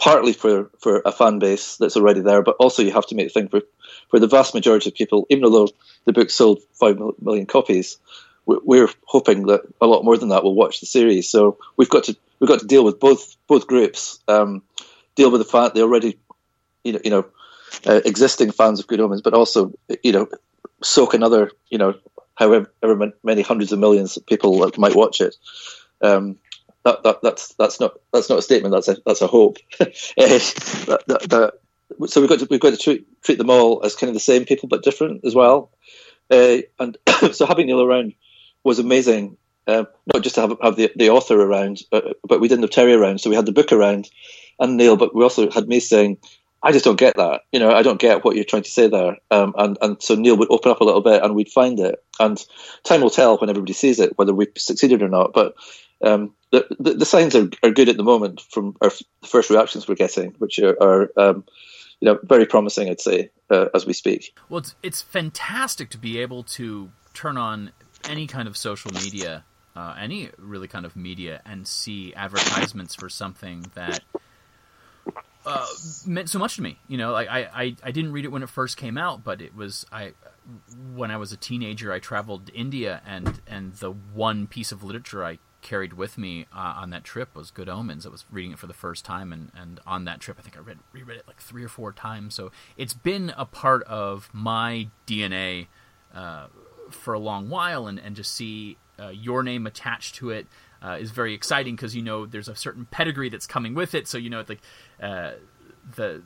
partly 0.00 0.32
for, 0.32 0.70
for 0.80 1.02
a 1.04 1.12
fan 1.12 1.38
base 1.38 1.76
that's 1.76 1.96
already 1.96 2.20
there, 2.20 2.42
but 2.42 2.56
also 2.58 2.82
you 2.82 2.90
have 2.90 3.06
to 3.06 3.14
make 3.14 3.26
a 3.26 3.30
thing 3.30 3.48
for, 3.48 3.60
for 4.08 4.18
the 4.18 4.26
vast 4.26 4.54
majority 4.54 4.88
of 4.88 4.94
people, 4.94 5.26
even 5.28 5.52
though 5.52 5.68
the 6.06 6.12
book 6.12 6.30
sold 6.30 6.62
5 6.80 6.98
million 7.20 7.44
copies, 7.44 7.98
we're 8.46 8.88
hoping 9.04 9.46
that 9.46 9.60
a 9.80 9.86
lot 9.86 10.02
more 10.02 10.16
than 10.16 10.30
that 10.30 10.42
will 10.42 10.54
watch 10.54 10.80
the 10.80 10.86
series. 10.86 11.28
So 11.28 11.58
we've 11.76 11.90
got 11.90 12.04
to 12.04 12.16
we've 12.40 12.48
got 12.48 12.60
to 12.60 12.66
deal 12.66 12.82
with 12.82 12.98
both 12.98 13.36
both 13.46 13.66
groups, 13.66 14.18
um, 14.26 14.62
deal 15.14 15.30
with 15.30 15.42
the 15.42 15.44
fact 15.44 15.74
they 15.74 15.82
already, 15.82 16.18
you 16.82 16.94
know, 16.94 17.00
you 17.04 17.10
know, 17.10 17.26
uh, 17.86 18.00
existing 18.04 18.50
fans 18.50 18.80
of 18.80 18.86
Good 18.86 18.98
Omens, 18.98 19.22
but 19.22 19.34
also 19.34 19.72
you 20.02 20.12
know, 20.12 20.26
soak 20.82 21.14
another 21.14 21.52
you 21.68 21.78
know, 21.78 21.94
however 22.34 22.72
many 23.22 23.42
hundreds 23.42 23.70
of 23.70 23.78
millions 23.78 24.16
of 24.16 24.26
people 24.26 24.58
that 24.60 24.78
might 24.78 24.96
watch 24.96 25.20
it. 25.20 25.36
Um, 26.00 26.38
that, 26.84 27.02
that, 27.02 27.22
that's 27.22 27.54
that's 27.54 27.80
not 27.80 27.94
that's 28.12 28.28
not 28.30 28.38
a 28.38 28.42
statement. 28.42 28.72
That's 28.72 28.88
a 28.88 28.96
that's 29.04 29.22
a 29.22 29.26
hope. 29.26 29.58
Eh, 29.80 30.38
that, 30.86 31.02
that, 31.06 31.52
so 32.08 32.20
we've 32.20 32.30
got 32.30 32.38
to 32.40 32.46
we've 32.50 32.60
got 32.60 32.70
to 32.70 32.76
treat, 32.76 33.22
treat 33.22 33.38
them 33.38 33.50
all 33.50 33.84
as 33.84 33.96
kind 33.96 34.08
of 34.08 34.14
the 34.14 34.20
same 34.20 34.44
people 34.44 34.68
but 34.68 34.82
different 34.82 35.24
as 35.24 35.34
well. 35.34 35.70
Uh, 36.30 36.58
and 36.78 36.96
so 37.32 37.46
having 37.46 37.66
Neil 37.66 37.82
around 37.82 38.14
was 38.64 38.78
amazing. 38.78 39.36
Um, 39.66 39.86
not 40.12 40.22
just 40.22 40.36
to 40.36 40.40
have 40.40 40.56
have 40.62 40.76
the, 40.76 40.90
the 40.96 41.10
author 41.10 41.40
around, 41.40 41.82
but, 41.90 42.18
but 42.26 42.40
we 42.40 42.48
didn't 42.48 42.62
have 42.62 42.70
Terry 42.70 42.94
around, 42.94 43.20
so 43.20 43.30
we 43.30 43.36
had 43.36 43.46
the 43.46 43.52
book 43.52 43.72
around 43.72 44.10
and 44.60 44.76
Neil, 44.76 44.96
but 44.96 45.14
we 45.14 45.22
also 45.22 45.50
had 45.50 45.66
me 45.66 45.80
saying, 45.80 46.18
I 46.62 46.72
just 46.72 46.84
don't 46.84 46.98
get 46.98 47.16
that. 47.16 47.42
You 47.50 47.58
know, 47.58 47.72
I 47.72 47.82
don't 47.82 47.98
get 47.98 48.24
what 48.24 48.36
you're 48.36 48.44
trying 48.44 48.62
to 48.62 48.70
say 48.70 48.86
there. 48.86 49.16
Um, 49.30 49.54
and, 49.56 49.78
and 49.80 50.02
so 50.02 50.14
Neil 50.14 50.36
would 50.36 50.50
open 50.50 50.70
up 50.70 50.82
a 50.82 50.84
little 50.84 51.00
bit 51.00 51.22
and 51.22 51.34
we'd 51.34 51.48
find 51.48 51.80
it. 51.80 52.04
And 52.20 52.38
time 52.84 53.00
will 53.00 53.10
tell 53.10 53.38
when 53.38 53.48
everybody 53.48 53.72
sees 53.72 53.98
it, 53.98 54.16
whether 54.18 54.34
we've 54.34 54.52
succeeded 54.58 55.02
or 55.02 55.08
not. 55.08 55.32
But 55.32 55.54
um, 56.04 56.34
the, 56.50 56.66
the, 56.78 56.94
the, 56.94 57.04
signs 57.04 57.34
are, 57.34 57.48
are 57.62 57.70
good 57.70 57.88
at 57.88 57.96
the 57.96 58.02
moment 58.02 58.40
from 58.40 58.76
our 58.80 58.88
f- 58.88 59.02
first 59.24 59.50
reactions 59.50 59.86
we're 59.86 59.94
getting, 59.94 60.34
which 60.38 60.58
are, 60.58 60.76
are 60.82 61.10
um, 61.16 61.44
you 62.00 62.06
know, 62.06 62.18
very 62.24 62.46
promising, 62.46 62.88
I'd 62.88 63.00
say, 63.00 63.30
uh, 63.50 63.66
as 63.74 63.86
we 63.86 63.92
speak. 63.92 64.34
Well, 64.48 64.58
it's, 64.58 64.74
it's 64.82 65.02
fantastic 65.02 65.90
to 65.90 65.98
be 65.98 66.18
able 66.18 66.42
to 66.44 66.90
turn 67.12 67.36
on 67.36 67.72
any 68.08 68.26
kind 68.26 68.48
of 68.48 68.56
social 68.56 68.90
media, 68.92 69.44
uh, 69.76 69.94
any 69.98 70.30
really 70.38 70.68
kind 70.68 70.86
of 70.86 70.96
media, 70.96 71.42
and 71.44 71.66
see 71.66 72.14
advertisements 72.14 72.94
for 72.94 73.08
something 73.08 73.66
that 73.74 74.00
uh, 75.44 75.66
meant 76.06 76.30
so 76.30 76.38
much 76.38 76.56
to 76.56 76.62
me. 76.62 76.78
You 76.88 76.96
know, 76.96 77.12
like 77.12 77.28
I, 77.28 77.40
I, 77.52 77.76
I 77.84 77.90
didn't 77.90 78.12
read 78.12 78.24
it 78.24 78.28
when 78.28 78.42
it 78.42 78.48
first 78.48 78.76
came 78.76 78.96
out, 78.96 79.22
but 79.22 79.40
it 79.40 79.54
was 79.54 79.86
I 79.92 80.12
when 80.94 81.10
I 81.10 81.18
was 81.18 81.32
a 81.32 81.36
teenager. 81.36 81.92
I 81.92 81.98
traveled 81.98 82.46
to 82.46 82.54
India, 82.54 83.02
and 83.06 83.40
and 83.46 83.74
the 83.74 83.90
one 83.90 84.46
piece 84.46 84.72
of 84.72 84.82
literature 84.82 85.24
I 85.24 85.38
carried 85.62 85.92
with 85.94 86.18
me 86.18 86.46
uh, 86.54 86.74
on 86.76 86.90
that 86.90 87.04
trip 87.04 87.34
was 87.34 87.50
Good 87.50 87.68
Omens. 87.68 88.06
I 88.06 88.08
was 88.08 88.24
reading 88.30 88.52
it 88.52 88.58
for 88.58 88.66
the 88.66 88.74
first 88.74 89.04
time, 89.04 89.32
and, 89.32 89.50
and 89.54 89.80
on 89.86 90.04
that 90.04 90.20
trip, 90.20 90.36
I 90.38 90.42
think 90.42 90.56
I 90.56 90.60
read 90.60 90.78
reread 90.92 91.18
it 91.18 91.26
like 91.26 91.40
three 91.40 91.64
or 91.64 91.68
four 91.68 91.92
times. 91.92 92.34
So 92.34 92.50
it's 92.76 92.94
been 92.94 93.32
a 93.36 93.44
part 93.44 93.82
of 93.84 94.30
my 94.32 94.88
DNA 95.06 95.68
uh, 96.14 96.46
for 96.90 97.14
a 97.14 97.18
long 97.18 97.48
while, 97.48 97.86
and, 97.86 97.98
and 97.98 98.16
just 98.16 98.34
see 98.34 98.76
uh, 98.98 99.08
your 99.08 99.42
name 99.42 99.66
attached 99.66 100.16
to 100.16 100.30
it 100.30 100.46
uh, 100.82 100.98
is 101.00 101.10
very 101.10 101.34
exciting 101.34 101.76
because 101.76 101.94
you 101.94 102.02
know 102.02 102.26
there's 102.26 102.48
a 102.48 102.56
certain 102.56 102.86
pedigree 102.86 103.28
that's 103.28 103.46
coming 103.46 103.74
with 103.74 103.94
it. 103.94 104.08
So 104.08 104.18
you 104.18 104.30
know, 104.30 104.44
like 104.48 104.60
uh, 105.02 105.32
the 105.96 106.22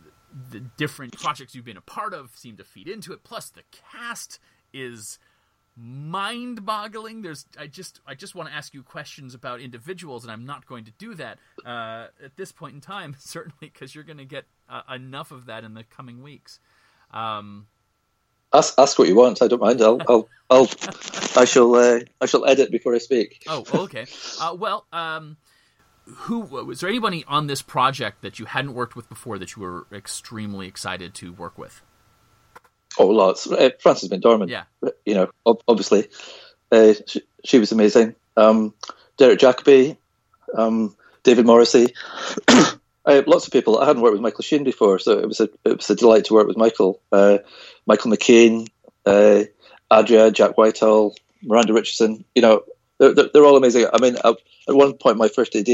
the 0.51 0.61
different 0.61 1.19
projects 1.19 1.55
you've 1.55 1.65
been 1.65 1.77
a 1.77 1.83
part 1.83 2.13
of 2.13 2.31
seem 2.35 2.57
to 2.57 2.65
feed 2.65 2.89
into 2.89 3.13
it. 3.13 3.25
Plus, 3.25 3.51
the 3.51 3.63
cast 3.93 4.39
is 4.73 5.19
mind-boggling. 5.77 7.23
There's 7.23 7.47
I 7.59 7.67
just 7.67 8.01
I 8.07 8.15
just 8.15 8.35
want 8.35 8.49
to 8.49 8.55
ask 8.55 8.75
you 8.75 8.83
questions 8.83 9.35
about 9.35 9.61
individuals, 9.61 10.25
and 10.25 10.33
I'm 10.33 10.45
not 10.45 10.67
going 10.67 10.85
to 10.85 10.93
do 10.93 11.15
that 11.15 11.39
uh, 11.65 12.09
at 12.23 12.37
this 12.37 12.53
point 12.53 12.75
in 12.75 12.81
time, 12.81 13.17
certainly 13.19 13.57
because 13.61 13.95
you're 13.95 14.05
going 14.05 14.19
to 14.19 14.25
get 14.25 14.45
uh, 14.69 14.83
enough 14.95 15.31
of 15.31 15.47
that 15.47 15.65
in 15.65 15.75
the 15.75 15.85
coming 15.85 16.23
weeks. 16.23 16.61
Um, 17.13 17.67
ask 18.53 18.75
ask 18.79 18.99
what 18.99 19.09
you 19.09 19.17
want. 19.17 19.43
I 19.43 19.49
don't 19.49 19.61
mind. 19.61 19.83
I'll 19.83 20.01
I'll, 20.09 20.29
I'll 20.51 20.69
I 21.37 21.45
shall 21.45 21.75
uh, 21.75 22.01
I 22.21 22.27
shall 22.27 22.47
edit 22.47 22.71
before 22.71 22.95
I 22.95 22.99
speak. 22.99 23.43
Oh, 23.49 23.65
okay. 23.75 24.07
Uh, 24.41 24.57
well, 24.59 24.87
um, 24.93 25.37
who 26.07 26.41
was 26.41 26.81
there 26.81 26.89
anybody 26.89 27.25
on 27.27 27.47
this 27.47 27.63
project 27.63 28.23
that 28.23 28.39
you 28.39 28.47
hadn't 28.47 28.75
worked 28.75 28.95
with 28.95 29.09
before 29.09 29.39
that 29.39 29.57
you 29.57 29.63
were 29.63 29.87
extremely 29.93 30.67
excited 30.67 31.15
to 31.15 31.33
work 31.33 31.59
with? 31.59 31.83
Oh, 32.99 33.07
lots. 33.09 33.51
Uh, 33.51 33.71
Frances 33.81 34.09
McDormand. 34.09 34.49
Yeah. 34.49 34.65
You 35.05 35.15
know, 35.15 35.31
ob- 35.47 35.63
obviously, 35.67 36.09
uh, 36.71 36.95
she, 37.07 37.23
she, 37.45 37.59
was 37.59 37.73
amazing. 37.73 38.15
Um, 38.37 38.75
Derek 39.17 39.39
Jacobi, 39.39 39.97
um, 40.57 40.95
David 41.23 41.47
Morrissey. 41.47 41.95
uh, 42.49 43.23
lots 43.27 43.47
of 43.47 43.53
people. 43.53 43.79
I 43.79 43.87
hadn't 43.87 44.03
worked 44.03 44.13
with 44.13 44.23
Michael 44.23 44.43
Sheen 44.43 44.65
before, 44.65 44.99
so 44.99 45.19
it 45.19 45.27
was 45.27 45.41
a 45.41 45.49
it 45.65 45.77
was 45.77 45.91
a 45.91 45.97
delight 45.97 46.27
to 46.27 46.35
work 46.35 46.47
with 46.47 46.57
Michael. 46.57 47.01
Uh, 47.11 47.39
Michael 47.87 48.13
McKean, 48.13 48.69
uh, 49.07 49.45
Adria, 49.91 50.31
Jack 50.31 50.57
Whitehall, 50.57 51.15
Miranda 51.43 51.73
Richardson. 51.73 52.25
You 52.35 52.43
know, 52.43 52.65
they're, 52.99 53.13
they're 53.13 53.45
all 53.45 53.57
amazing. 53.57 53.87
I 53.93 54.01
mean, 54.01 54.17
at 54.25 54.37
one 54.69 54.95
point, 54.95 55.19
my 55.19 55.29
first 55.29 55.55
AD. 55.57 55.69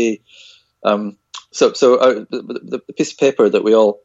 Um, 0.82 1.16
so, 1.52 1.72
so 1.72 1.96
uh, 1.96 2.24
the, 2.30 2.80
the, 2.86 2.92
piece 2.94 3.12
of 3.12 3.18
paper 3.18 3.48
that 3.48 3.64
we 3.64 3.74
all 3.74 4.00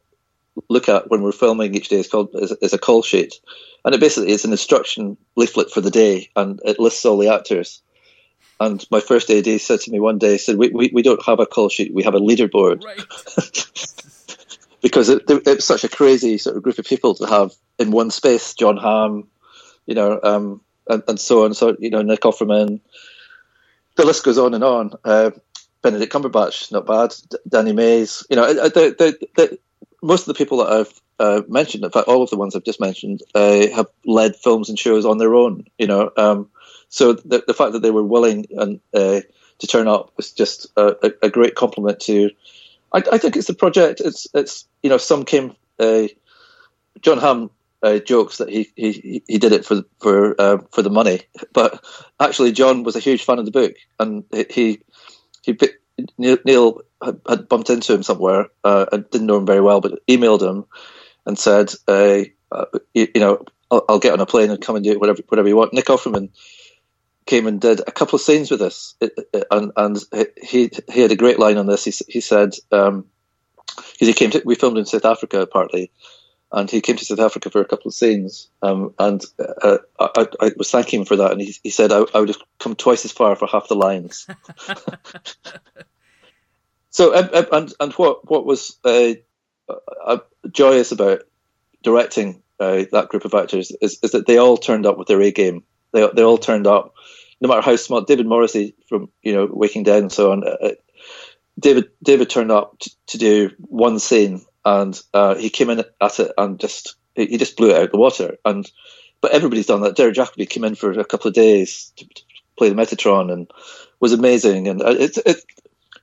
look 0.68 0.88
at 0.88 1.10
when 1.10 1.22
we're 1.22 1.32
filming 1.32 1.74
each 1.74 1.88
day 1.88 1.96
is 1.96 2.08
called 2.08 2.30
is, 2.34 2.52
is, 2.62 2.72
a 2.72 2.78
call 2.78 3.02
sheet, 3.02 3.40
and 3.84 3.94
it 3.94 4.00
basically 4.00 4.30
is 4.30 4.44
an 4.44 4.52
instruction 4.52 5.16
leaflet 5.36 5.70
for 5.70 5.80
the 5.80 5.90
day, 5.90 6.30
and 6.36 6.60
it 6.64 6.80
lists 6.80 7.04
all 7.04 7.18
the 7.18 7.32
actors. 7.32 7.82
And 8.58 8.84
my 8.90 9.00
first 9.00 9.30
AD 9.30 9.60
said 9.60 9.80
to 9.80 9.90
me 9.90 10.00
one 10.00 10.18
day, 10.18 10.38
said, 10.38 10.56
"We 10.56 10.70
we, 10.70 10.90
we 10.92 11.02
don't 11.02 11.24
have 11.24 11.40
a 11.40 11.46
call 11.46 11.68
sheet, 11.68 11.94
we 11.94 12.02
have 12.02 12.14
a 12.14 12.20
leaderboard." 12.20 12.82
Right. 12.84 13.66
because 14.82 15.08
it, 15.08 15.22
it's 15.28 15.64
such 15.64 15.84
a 15.84 15.88
crazy 15.88 16.38
sort 16.38 16.56
of 16.56 16.62
group 16.62 16.78
of 16.78 16.84
people 16.84 17.14
to 17.16 17.26
have 17.26 17.52
in 17.78 17.90
one 17.90 18.10
space. 18.10 18.54
Jon 18.54 18.76
Hamm, 18.76 19.28
you 19.86 19.94
know, 19.94 20.20
um, 20.22 20.60
and, 20.88 21.02
and 21.08 21.20
so 21.20 21.44
on. 21.44 21.54
So 21.54 21.76
you 21.78 21.90
know, 21.90 22.02
Nick 22.02 22.20
Offerman, 22.20 22.80
the 23.96 24.06
list 24.06 24.24
goes 24.24 24.38
on 24.38 24.54
and 24.54 24.64
on. 24.64 24.92
Uh, 25.04 25.30
Benedict 25.82 26.12
Cumberbatch, 26.12 26.72
not 26.72 26.86
bad. 26.86 27.14
D- 27.30 27.38
Danny 27.48 27.72
Mays, 27.72 28.26
you 28.28 28.34
know, 28.34 28.52
the, 28.52 28.94
the, 28.98 29.28
the, 29.36 29.58
most 30.02 30.22
of 30.22 30.26
the 30.26 30.38
people 30.38 30.58
that 30.58 30.72
I've 30.72 31.00
uh, 31.18 31.42
mentioned, 31.48 31.84
in 31.84 31.90
fact, 31.90 32.08
all 32.08 32.22
of 32.22 32.30
the 32.30 32.36
ones 32.36 32.54
I've 32.54 32.64
just 32.64 32.80
mentioned, 32.80 33.22
uh, 33.34 33.68
have 33.74 33.86
led 34.04 34.36
films 34.36 34.68
and 34.68 34.78
shows 34.78 35.06
on 35.06 35.18
their 35.18 35.34
own. 35.34 35.66
You 35.78 35.86
know, 35.86 36.10
um, 36.16 36.48
so 36.88 37.14
the, 37.14 37.44
the 37.46 37.54
fact 37.54 37.72
that 37.72 37.80
they 37.82 37.90
were 37.90 38.02
willing 38.02 38.46
and 38.50 38.80
uh, 38.94 39.20
to 39.58 39.66
turn 39.66 39.88
up 39.88 40.12
was 40.16 40.32
just 40.32 40.66
a, 40.76 41.12
a 41.22 41.30
great 41.30 41.54
compliment 41.54 42.00
to. 42.00 42.30
I, 42.92 43.02
I, 43.12 43.18
think 43.18 43.36
it's 43.36 43.48
the 43.48 43.54
project. 43.54 44.00
It's 44.00 44.26
it's 44.34 44.66
you 44.82 44.90
know 44.90 44.98
some 44.98 45.24
came. 45.24 45.54
Uh, 45.78 46.04
Jon 47.00 47.18
Hamm 47.18 47.50
uh, 47.82 47.98
jokes 47.98 48.38
that 48.38 48.48
he, 48.48 48.70
he 48.76 49.22
he 49.26 49.38
did 49.38 49.52
it 49.52 49.64
for 49.64 49.82
for 50.00 50.40
uh, 50.40 50.58
for 50.72 50.82
the 50.82 50.90
money, 50.90 51.22
but 51.52 51.84
actually 52.20 52.52
Jon 52.52 52.82
was 52.82 52.96
a 52.96 53.00
huge 53.00 53.24
fan 53.24 53.38
of 53.38 53.44
the 53.44 53.50
book, 53.50 53.74
and 53.98 54.24
he 54.50 54.80
he 55.42 55.52
Neil 56.18 56.82
had, 57.02 57.20
had 57.28 57.48
bumped 57.48 57.70
into 57.70 57.94
him 57.94 58.02
somewhere. 58.02 58.48
Uh, 58.62 58.86
I 58.92 58.96
didn't 58.98 59.26
know 59.26 59.38
him 59.38 59.46
very 59.46 59.60
well, 59.60 59.80
but 59.80 60.06
emailed 60.06 60.42
him 60.42 60.64
and 61.24 61.38
said, 61.38 61.72
uh, 61.88 62.24
you, 62.94 63.08
you, 63.14 63.20
know, 63.20 63.44
I'll, 63.70 63.84
I'll, 63.88 63.98
get 63.98 64.12
on 64.12 64.20
a 64.20 64.26
plane 64.26 64.50
and 64.50 64.62
come 64.62 64.76
and 64.76 64.84
do 64.84 64.98
whatever 64.98 65.22
whatever 65.28 65.48
you 65.48 65.56
want. 65.56 65.72
Nick 65.72 65.86
Offerman 65.86 66.30
came 67.24 67.46
and 67.46 67.60
did 67.60 67.80
a 67.80 67.92
couple 67.92 68.16
of 68.16 68.22
scenes 68.22 68.50
with 68.50 68.62
us, 68.62 68.94
and 69.50 69.72
and 69.76 69.98
he 70.40 70.70
he 70.90 71.00
had 71.00 71.12
a 71.12 71.16
great 71.16 71.38
line 71.38 71.56
on 71.56 71.66
this. 71.66 71.84
He 71.84 71.92
he 72.08 72.20
said. 72.20 72.54
Um, 72.70 73.06
because 73.76 74.08
he 74.08 74.14
came 74.14 74.30
to, 74.30 74.42
we 74.44 74.54
filmed 74.54 74.78
in 74.78 74.86
South 74.86 75.04
Africa 75.04 75.46
partly, 75.46 75.90
and 76.52 76.70
he 76.70 76.80
came 76.80 76.96
to 76.96 77.04
South 77.04 77.18
Africa 77.18 77.50
for 77.50 77.60
a 77.60 77.64
couple 77.64 77.88
of 77.88 77.94
scenes. 77.94 78.48
Um, 78.62 78.94
and 78.98 79.24
uh, 79.62 79.78
I, 79.98 80.26
I, 80.40 80.52
was 80.56 80.70
thanking 80.70 81.00
him 81.00 81.06
for 81.06 81.16
that, 81.16 81.32
and 81.32 81.40
he, 81.40 81.54
he 81.62 81.70
said 81.70 81.92
I, 81.92 82.04
I, 82.14 82.20
would 82.20 82.28
have 82.28 82.38
come 82.58 82.74
twice 82.74 83.04
as 83.04 83.12
far 83.12 83.34
for 83.36 83.46
half 83.46 83.68
the 83.68 83.74
lines. 83.74 84.26
so, 86.90 87.14
and, 87.14 87.46
and, 87.52 87.72
and 87.80 87.92
what 87.94 88.28
what 88.30 88.46
was 88.46 88.78
uh, 88.84 89.14
uh, 90.04 90.18
joyous 90.50 90.92
about 90.92 91.22
directing 91.82 92.42
uh, 92.60 92.84
that 92.92 93.08
group 93.08 93.24
of 93.24 93.34
actors 93.34 93.72
is, 93.80 93.98
is 94.02 94.12
that 94.12 94.26
they 94.26 94.38
all 94.38 94.56
turned 94.56 94.86
up 94.86 94.98
with 94.98 95.08
their 95.08 95.22
A 95.22 95.32
game. 95.32 95.64
They 95.92 96.08
they 96.14 96.22
all 96.22 96.38
turned 96.38 96.66
up, 96.66 96.94
no 97.40 97.48
matter 97.48 97.62
how 97.62 97.76
smart. 97.76 98.06
David 98.06 98.26
Morrissey 98.26 98.74
from 98.88 99.10
you 99.22 99.34
know 99.34 99.48
Walking 99.50 99.82
Dead 99.82 100.02
and 100.02 100.12
so 100.12 100.32
on. 100.32 100.46
Uh, 100.46 100.70
David 101.58 101.90
David 102.02 102.30
turned 102.30 102.52
up 102.52 102.78
to, 102.80 102.90
to 103.08 103.18
do 103.18 103.50
one 103.58 103.98
scene 103.98 104.44
and 104.66 105.00
uh, 105.14 105.36
he 105.36 105.48
came 105.48 105.70
in 105.70 105.84
at 106.00 106.20
it 106.20 106.32
and 106.36 106.58
just 106.58 106.96
he 107.14 107.38
just 107.38 107.56
blew 107.56 107.70
it 107.70 107.80
out 107.80 107.92
the 107.92 107.98
water. 107.98 108.36
And 108.44 108.70
but 109.20 109.30
everybody's 109.30 109.66
done 109.66 109.80
that. 109.82 109.96
Derek 109.96 110.16
Jacobi 110.16 110.48
came 110.48 110.64
in 110.64 110.74
for 110.74 110.90
a 110.90 111.04
couple 111.04 111.28
of 111.28 111.34
days 111.34 111.92
to, 111.96 112.04
to 112.04 112.22
play 112.58 112.68
the 112.68 112.74
Metatron 112.74 113.32
and 113.32 113.50
was 114.00 114.12
amazing. 114.12 114.68
And 114.68 114.82
uh, 114.82 114.96
it, 114.98 115.16
it 115.24 115.36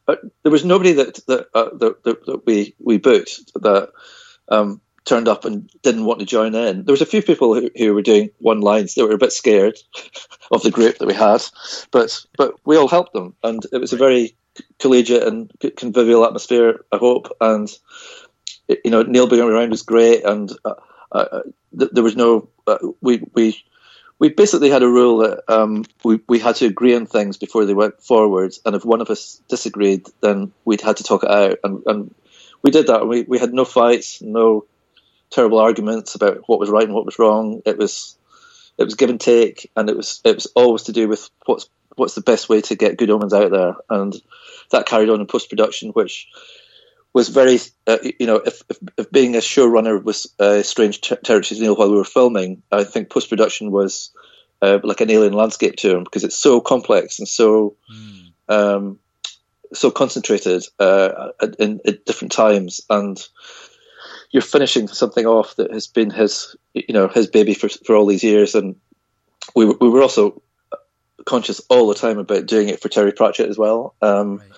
uh, 0.07 0.15
there 0.41 0.51
was 0.51 0.63
nobody 0.65 0.93
that 0.93 1.15
that, 1.27 1.47
uh, 1.53 1.69
that, 1.77 2.03
that 2.03 2.45
we 2.45 2.73
we 2.79 2.97
booked 2.97 3.41
that 3.61 3.91
um, 4.47 4.79
turned 5.03 5.27
up 5.27 5.43
and 5.43 5.69
didn't 5.81 6.05
want 6.05 6.21
to 6.21 6.25
join 6.25 6.55
in. 6.55 6.85
There 6.85 6.93
was 6.93 7.01
a 7.01 7.05
few 7.05 7.21
people 7.21 7.53
who, 7.53 7.69
who 7.75 7.93
were 7.93 8.01
doing 8.01 8.29
one 8.39 8.61
lines. 8.61 8.95
They 8.95 9.03
were 9.03 9.11
a 9.11 9.17
bit 9.17 9.33
scared 9.33 9.77
of 10.51 10.63
the 10.63 10.71
group 10.71 10.99
that 10.99 11.07
we 11.07 11.13
had, 11.13 11.43
but 11.91 12.25
but 12.37 12.55
we 12.65 12.77
all 12.77 12.87
helped 12.87 13.11
them, 13.11 13.35
and 13.43 13.61
it 13.73 13.79
was 13.79 13.91
a 13.91 13.97
very 13.97 14.37
collegiate 14.79 15.23
and 15.23 15.51
convivial 15.75 16.23
atmosphere. 16.23 16.85
I 16.93 16.97
hope, 16.97 17.35
and 17.41 17.69
you 18.67 18.91
know, 18.91 19.03
Neil 19.03 19.27
being 19.27 19.41
around 19.41 19.71
was 19.71 19.83
great, 19.83 20.23
and 20.23 20.51
uh, 20.63 20.73
uh, 21.11 21.41
th- 21.77 21.91
there 21.91 22.03
was 22.03 22.15
no 22.15 22.49
uh, 22.67 22.77
we 23.01 23.21
we 23.33 23.63
we 24.19 24.29
basically 24.29 24.69
had 24.69 24.83
a 24.83 24.87
rule 24.87 25.17
that 25.19 25.43
um, 25.51 25.85
we 26.03 26.19
we 26.27 26.39
had 26.39 26.55
to 26.57 26.65
agree 26.65 26.95
on 26.95 27.05
things 27.05 27.37
before 27.37 27.65
they 27.65 27.73
went 27.73 28.01
forwards, 28.01 28.61
and 28.65 28.75
if 28.75 28.85
one 28.85 29.01
of 29.01 29.09
us 29.09 29.41
disagreed, 29.49 30.07
then 30.21 30.51
we'd 30.65 30.81
had 30.81 30.97
to 30.97 31.03
talk 31.03 31.23
it 31.23 31.31
out, 31.31 31.59
and, 31.63 31.83
and 31.85 32.15
we 32.61 32.71
did 32.71 32.87
that. 32.87 33.07
We 33.07 33.23
we 33.23 33.39
had 33.39 33.53
no 33.53 33.65
fights, 33.65 34.21
no 34.21 34.65
terrible 35.29 35.59
arguments 35.59 36.15
about 36.15 36.43
what 36.47 36.59
was 36.59 36.69
right 36.69 36.85
and 36.85 36.93
what 36.93 37.05
was 37.05 37.19
wrong. 37.19 37.61
It 37.65 37.77
was 37.77 38.17
it 38.77 38.85
was 38.85 38.95
give 38.95 39.09
and 39.09 39.19
take, 39.19 39.69
and 39.75 39.89
it 39.89 39.97
was 39.97 40.21
it 40.23 40.35
was 40.35 40.47
always 40.55 40.83
to 40.83 40.93
do 40.93 41.07
with 41.07 41.29
what's 41.45 41.69
what's 41.95 42.15
the 42.15 42.21
best 42.21 42.49
way 42.49 42.61
to 42.61 42.75
get 42.75 42.97
good 42.97 43.09
omens 43.09 43.33
out 43.33 43.51
there, 43.51 43.75
and 43.89 44.15
that 44.71 44.85
carried 44.85 45.09
on 45.09 45.19
in 45.19 45.27
post 45.27 45.49
production, 45.49 45.89
which 45.89 46.27
was 47.13 47.29
very, 47.29 47.59
uh, 47.85 47.99
you 48.19 48.25
know, 48.25 48.37
if, 48.37 48.63
if, 48.69 48.77
if, 48.97 49.11
being 49.11 49.35
a 49.35 49.39
showrunner 49.39 50.03
was 50.03 50.33
uh, 50.39 50.63
strange 50.63 51.01
ter- 51.01 51.15
territory 51.17 51.57
to 51.57 51.61
Neil 51.61 51.75
while 51.75 51.91
we 51.91 51.97
were 51.97 52.03
filming, 52.03 52.63
I 52.71 52.83
think 52.83 53.11
post 53.11 53.29
production 53.29 53.71
was 53.71 54.11
uh, 54.61 54.79
like 54.83 55.01
an 55.01 55.11
alien 55.11 55.33
landscape 55.33 55.75
to 55.77 55.95
him 55.95 56.03
because 56.03 56.23
it's 56.23 56.37
so 56.37 56.59
complex 56.59 57.19
and 57.19 57.27
so 57.27 57.75
mm. 57.93 58.31
um, 58.49 58.99
so 59.73 59.91
concentrated 59.91 60.63
uh, 60.79 61.29
at, 61.41 61.55
in, 61.55 61.81
at 61.85 62.05
different 62.05 62.31
times, 62.31 62.81
and 62.89 63.19
you're 64.31 64.41
finishing 64.41 64.87
something 64.87 65.25
off 65.25 65.55
that 65.57 65.71
has 65.71 65.87
been 65.87 66.09
his, 66.09 66.55
you 66.73 66.93
know, 66.93 67.07
his 67.07 67.27
baby 67.27 67.53
for 67.53 67.69
for 67.69 67.95
all 67.95 68.07
these 68.07 68.23
years, 68.23 68.55
and 68.55 68.75
we 69.55 69.65
we 69.65 69.89
were 69.89 70.01
also 70.01 70.41
conscious 71.25 71.61
all 71.69 71.87
the 71.87 71.95
time 71.95 72.17
about 72.17 72.47
doing 72.47 72.69
it 72.69 72.81
for 72.81 72.89
Terry 72.89 73.11
Pratchett 73.11 73.49
as 73.49 73.57
well. 73.57 73.95
Um, 74.01 74.37
right 74.37 74.49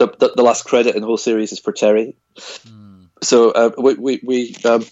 the, 0.00 0.08
the, 0.18 0.32
the 0.36 0.42
last 0.42 0.64
credit 0.64 0.96
in 0.96 1.02
the 1.02 1.06
whole 1.06 1.18
series 1.18 1.52
is 1.52 1.60
for 1.60 1.72
Terry. 1.72 2.16
Mm. 2.38 3.08
So 3.22 3.50
uh, 3.50 3.70
we 3.78 3.94
we, 3.94 4.20
we 4.24 4.56
um, 4.64 4.84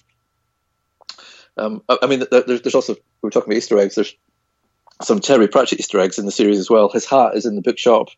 um, 1.56 1.82
I 1.88 2.06
mean, 2.06 2.24
there's, 2.30 2.60
there's 2.62 2.74
also 2.74 2.94
we 2.94 3.00
were 3.22 3.30
talking 3.30 3.50
about 3.50 3.56
Easter 3.56 3.78
eggs. 3.78 3.94
There's 3.94 4.14
some 5.02 5.20
Terry 5.20 5.48
Pratchett 5.48 5.80
Easter 5.80 5.98
eggs 5.98 6.18
in 6.18 6.26
the 6.26 6.30
series 6.30 6.58
as 6.58 6.70
well. 6.70 6.90
His 6.90 7.06
hat 7.06 7.34
is 7.34 7.46
in 7.46 7.56
the 7.56 7.62
bookshop, 7.62 8.08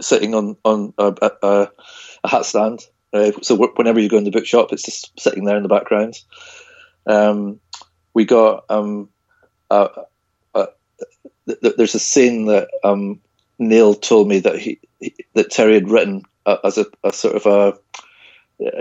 sitting 0.00 0.34
on 0.34 0.56
on 0.64 0.92
a, 0.98 1.14
a, 1.22 1.68
a 2.24 2.28
hat 2.28 2.44
stand. 2.44 2.80
Uh, 3.12 3.30
so 3.42 3.54
whenever 3.76 4.00
you 4.00 4.08
go 4.08 4.16
in 4.18 4.24
the 4.24 4.30
bookshop, 4.30 4.72
it's 4.72 4.82
just 4.82 5.18
sitting 5.20 5.44
there 5.44 5.56
in 5.56 5.62
the 5.62 5.68
background. 5.68 6.18
Um, 7.06 7.60
we 8.14 8.24
got 8.24 8.64
um, 8.68 9.10
uh, 9.70 9.88
uh, 10.54 10.66
th- 11.46 11.76
there's 11.76 11.94
a 11.94 12.00
scene 12.00 12.46
that 12.46 12.68
um, 12.82 13.20
Neil 13.58 13.94
told 13.94 14.28
me 14.28 14.40
that 14.40 14.58
he, 14.58 14.80
he, 14.98 15.14
that 15.34 15.50
Terry 15.50 15.74
had 15.74 15.90
written 15.90 16.24
uh, 16.46 16.56
as 16.64 16.78
a, 16.78 16.86
a, 17.04 17.12
sort 17.12 17.36
of 17.36 17.46
a 17.46 17.78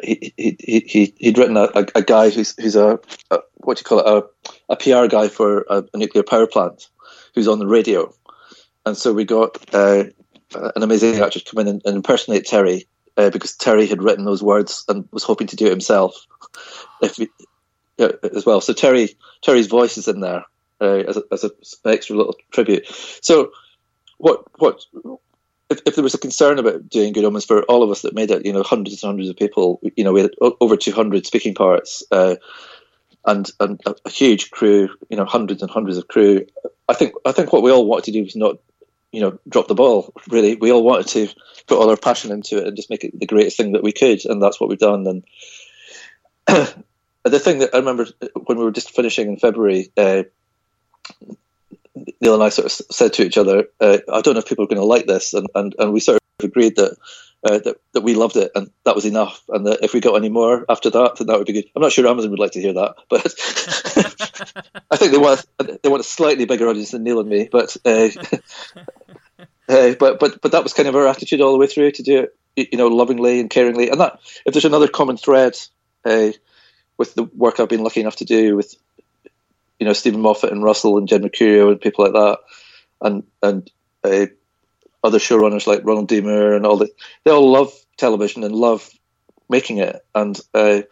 he, 0.04 0.34
he, 0.38 0.84
he, 0.88 1.14
he'd 1.18 1.38
written 1.38 1.58
a, 1.58 1.70
a, 1.76 1.86
a 1.96 2.02
guy 2.02 2.30
who's, 2.30 2.54
who's 2.60 2.76
a, 2.76 3.00
a, 3.32 3.40
what 3.56 3.78
do 3.78 3.82
you 3.82 3.84
call 3.84 4.00
it, 4.00 4.26
a, 4.70 4.74
a 4.74 4.76
PR 4.76 5.08
guy 5.08 5.28
for 5.28 5.66
a, 5.70 5.84
a, 5.94 5.98
nuclear 5.98 6.24
power 6.24 6.48
plant 6.48 6.90
who's 7.34 7.48
on 7.48 7.60
the 7.60 7.68
radio. 7.68 8.14
And 8.86 8.98
so 8.98 9.14
we 9.14 9.26
got 9.26 9.58
uh, 9.74 10.06
an 10.54 10.84
amazing 10.84 11.16
actor 11.16 11.40
to 11.40 11.46
come 11.46 11.62
in 11.62 11.68
and, 11.68 11.82
and 11.86 11.96
impersonate 11.96 12.46
Terry 12.46 12.88
uh, 13.18 13.30
because 13.30 13.56
Terry 13.56 13.88
had 13.88 14.02
written 14.02 14.26
those 14.26 14.44
words 14.44 14.86
and 14.88 15.08
was 15.12 15.24
hoping 15.24 15.48
to 15.48 15.56
do 15.56 15.68
it 15.68 15.72
himself 15.72 16.26
he, 17.16 17.30
uh, 18.00 18.12
as 18.36 18.46
well. 18.46 18.62
So 18.62 18.74
Terry 18.74 19.16
Terry's 19.42 19.68
voice 19.68 19.98
is 19.98 20.08
in 20.08 20.22
there 20.22 20.46
uh, 20.80 21.04
as, 21.08 21.18
a, 21.18 21.24
as 21.32 21.44
an 21.44 21.52
extra 21.86 22.16
little 22.16 22.36
tribute. 22.52 22.88
So 23.22 23.52
what 24.18 24.44
what 24.60 24.86
if, 25.72 25.82
if 25.86 25.96
there 25.96 26.04
was 26.04 26.14
a 26.14 26.20
concern 26.20 26.60
about 26.60 26.90
doing 26.90 27.14
good 27.14 27.26
omens 27.26 27.46
for 27.46 27.64
all 27.64 27.84
of 27.84 27.90
us 27.90 28.02
that 28.02 28.14
made 28.14 28.30
it, 28.30 28.46
you 28.46 28.54
know, 28.54 28.64
hundreds 28.64 29.02
and 29.02 29.10
hundreds 29.10 29.30
of 29.30 29.38
people, 29.38 29.80
you 29.96 30.04
know, 30.04 30.12
we 30.12 30.22
had 30.22 30.32
over 30.40 30.78
200 30.78 31.26
speaking 31.26 31.56
parts, 31.56 32.04
uh, 32.12 32.36
and 33.26 33.50
and 33.60 33.80
a, 33.86 33.96
a, 34.06 34.10
huge 34.10 34.52
crew, 34.52 34.90
you 35.10 35.18
know, 35.18 35.26
hundreds 35.26 35.62
and 35.62 35.72
hundreds 35.72 35.98
of 35.98 36.08
crew. 36.08 36.46
I 36.90 36.94
think 36.94 37.14
I 37.26 37.32
think 37.32 37.54
what 37.54 37.64
we 37.64 37.72
all 37.72 37.86
wanted 37.86 38.06
to 38.06 38.12
do 38.12 38.24
was 38.24 38.36
not 38.36 38.58
you 39.12 39.20
know, 39.20 39.38
drop 39.48 39.68
the 39.68 39.76
ball. 39.76 40.14
Really, 40.30 40.56
we 40.56 40.72
all 40.72 40.84
wanted 40.84 41.08
to 41.10 41.28
put 41.68 41.78
all 41.78 41.90
our 41.90 41.98
passion 41.98 42.32
into 42.32 42.58
it 42.58 42.68
and 42.68 42.76
just 42.76 42.90
make 42.90 43.04
it 43.04 43.20
the 43.20 43.26
greatest 43.26 43.58
thing 43.58 43.74
that 43.74 43.84
we 43.84 43.92
could, 43.92 44.26
and 44.26 44.42
that's 44.42 44.60
what 44.60 44.70
we've 44.70 44.80
done. 44.80 45.06
And 45.06 45.24
the 47.24 47.40
thing 47.40 47.60
that 47.60 47.72
I 47.74 47.80
remember 47.80 48.08
when 48.46 48.58
we 48.58 48.64
were 48.64 48.72
just 48.72 48.96
finishing 48.96 49.28
in 49.28 49.38
February, 49.38 49.92
uh, 49.98 50.24
Neil 51.96 52.34
and 52.34 52.44
I 52.44 52.50
sort 52.50 52.66
of 52.68 52.72
said 52.72 53.14
to 53.14 53.26
each 53.26 53.38
other, 53.38 53.68
uh, 53.80 54.00
"I 54.12 54.22
don't 54.22 54.34
know 54.34 54.40
if 54.40 54.48
people 54.48 54.64
are 54.64 54.68
going 54.68 54.82
to 54.82 54.86
like 54.86 55.08
this," 55.08 55.34
and, 55.34 55.48
and, 55.56 55.76
and 55.78 55.94
we 55.94 56.00
sort 56.00 56.18
of 56.18 56.46
agreed 56.46 56.78
that, 56.78 56.98
uh, 57.44 57.60
that 57.60 57.78
that 57.94 58.02
we 58.02 58.16
loved 58.16 58.38
it 58.38 58.52
and 58.56 58.72
that 58.86 58.96
was 58.96 59.06
enough, 59.06 59.44
and 59.50 59.66
that 59.68 59.84
if 59.84 59.94
we 59.94 60.00
got 60.00 60.16
any 60.16 60.30
more 60.30 60.66
after 60.70 60.90
that, 60.90 61.18
then 61.18 61.28
that 61.28 61.38
would 61.38 61.48
be 61.48 61.54
good. 61.54 61.66
I'm 61.76 61.82
not 61.82 61.92
sure 61.92 62.08
Amazon 62.08 62.32
would 62.32 62.40
like 62.40 62.52
to 62.52 62.62
hear 62.62 62.74
that, 62.74 62.96
but 63.10 63.26
I 64.92 64.98
think 64.98 65.12
they 65.12 65.18
want 65.18 65.46
they 65.84 65.90
want 65.90 66.02
a 66.02 66.06
slightly 66.06 66.46
bigger 66.46 66.68
audience 66.68 66.92
than 66.92 67.04
Neil 67.04 67.20
and 67.20 67.30
me, 67.30 67.50
but. 67.52 67.76
Uh, 67.86 68.10
uh, 69.70 69.96
but 70.00 70.20
but 70.20 70.42
but 70.42 70.52
that 70.52 70.64
was 70.64 70.74
kind 70.74 70.88
of 70.88 70.96
our 70.96 71.08
attitude 71.08 71.42
all 71.42 71.54
the 71.54 71.58
way 71.58 71.68
through 71.68 71.92
to 71.92 72.04
do 72.04 72.28
it, 72.56 72.70
you 72.72 72.78
know, 72.78 72.88
lovingly 72.88 73.40
and 73.40 73.50
caringly. 73.50 73.92
And 73.92 74.02
that 74.02 74.20
if 74.46 74.54
there's 74.54 74.66
another 74.66 74.88
common 74.88 75.18
thread 75.18 75.58
uh, 76.06 76.32
with 76.98 77.16
the 77.16 77.24
work 77.24 77.60
I've 77.60 77.70
been 77.70 77.84
lucky 77.84 78.02
enough 78.02 78.18
to 78.18 78.26
do 78.26 78.56
with 78.56 78.76
you 79.82 79.88
know 79.88 79.94
Steven 79.94 80.22
Moffat 80.22 80.52
and 80.52 80.64
Russell 80.64 81.00
and 81.00 81.08
Jed 81.08 81.24
Mercurio 81.24 81.72
and 81.72 81.82
people 81.82 82.06
like 82.06 82.14
that, 82.14 82.38
and 83.02 83.24
and 83.42 83.70
uh, 84.04 84.28
other 85.04 85.18
showrunners 85.18 85.66
like 85.66 85.82
Ronald 85.84 86.08
D. 86.08 86.22
Moore 86.22 86.54
and 86.54 86.68
all 86.68 86.78
the 86.78 86.88
they 87.26 87.32
all 87.32 87.52
love 87.52 87.74
television 87.98 88.44
and 88.44 88.54
love 88.54 88.88
making 89.50 89.80
it, 89.80 90.06
and 90.14 90.40
uh, 90.54 90.84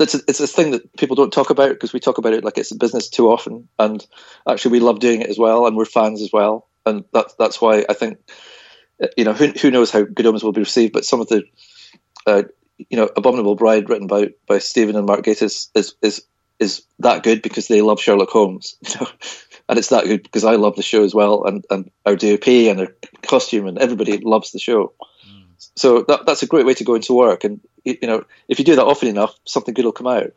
it's 0.00 0.16
a, 0.16 0.20
it's 0.26 0.40
a 0.40 0.48
thing 0.48 0.72
that 0.72 0.96
people 0.96 1.14
don't 1.14 1.32
talk 1.32 1.50
about 1.50 1.70
because 1.70 1.92
we 1.92 2.00
talk 2.00 2.18
about 2.18 2.32
it 2.32 2.42
like 2.42 2.58
it's 2.58 2.72
a 2.72 2.76
business 2.76 3.08
too 3.08 3.30
often, 3.30 3.68
and 3.78 4.04
actually 4.48 4.72
we 4.72 4.80
love 4.80 4.98
doing 4.98 5.20
it 5.20 5.30
as 5.30 5.38
well, 5.38 5.68
and 5.68 5.76
we're 5.76 5.84
fans 5.84 6.20
as 6.20 6.32
well, 6.32 6.66
and 6.84 7.04
that's 7.12 7.34
that's 7.34 7.60
why 7.60 7.86
I 7.88 7.94
think 7.94 8.18
you 9.16 9.24
know 9.24 9.34
who 9.34 9.50
who 9.50 9.70
knows 9.70 9.92
how 9.92 10.02
Good 10.02 10.26
Omens 10.26 10.42
will 10.42 10.50
be 10.50 10.62
received, 10.62 10.94
but 10.94 11.04
some 11.04 11.20
of 11.20 11.28
the 11.28 11.44
uh, 12.26 12.42
you 12.76 12.96
know 12.96 13.08
Abominable 13.16 13.54
Bride 13.54 13.88
written 13.88 14.08
by 14.08 14.30
by 14.48 14.58
Steven 14.58 14.96
and 14.96 15.06
Mark 15.06 15.22
Gatiss 15.22 15.68
is 15.76 15.94
is 16.02 16.24
is 16.60 16.82
that 16.98 17.22
good 17.22 17.42
because 17.42 17.68
they 17.68 17.80
love 17.80 18.00
Sherlock 18.00 18.28
Holmes, 18.28 18.76
you 18.88 18.94
know, 19.00 19.08
and 19.68 19.78
it's 19.78 19.88
that 19.88 20.04
good 20.04 20.22
because 20.22 20.44
I 20.44 20.54
love 20.56 20.76
the 20.76 20.82
show 20.82 21.02
as 21.02 21.14
well, 21.14 21.44
and, 21.44 21.64
and 21.70 21.90
our 22.06 22.14
DOP 22.14 22.46
and 22.46 22.80
our 22.80 22.94
costume 23.22 23.66
and 23.66 23.78
everybody 23.78 24.18
loves 24.18 24.52
the 24.52 24.58
show. 24.58 24.92
Mm. 25.26 25.44
So 25.74 26.02
that 26.02 26.26
that's 26.26 26.42
a 26.42 26.46
great 26.46 26.66
way 26.66 26.74
to 26.74 26.84
go 26.84 26.94
into 26.94 27.14
work, 27.14 27.44
and 27.44 27.60
you 27.84 27.98
know, 28.02 28.24
if 28.48 28.58
you 28.58 28.64
do 28.64 28.76
that 28.76 28.84
often 28.84 29.08
enough, 29.08 29.34
something 29.44 29.74
good 29.74 29.86
will 29.86 29.92
come 29.92 30.06
out. 30.06 30.32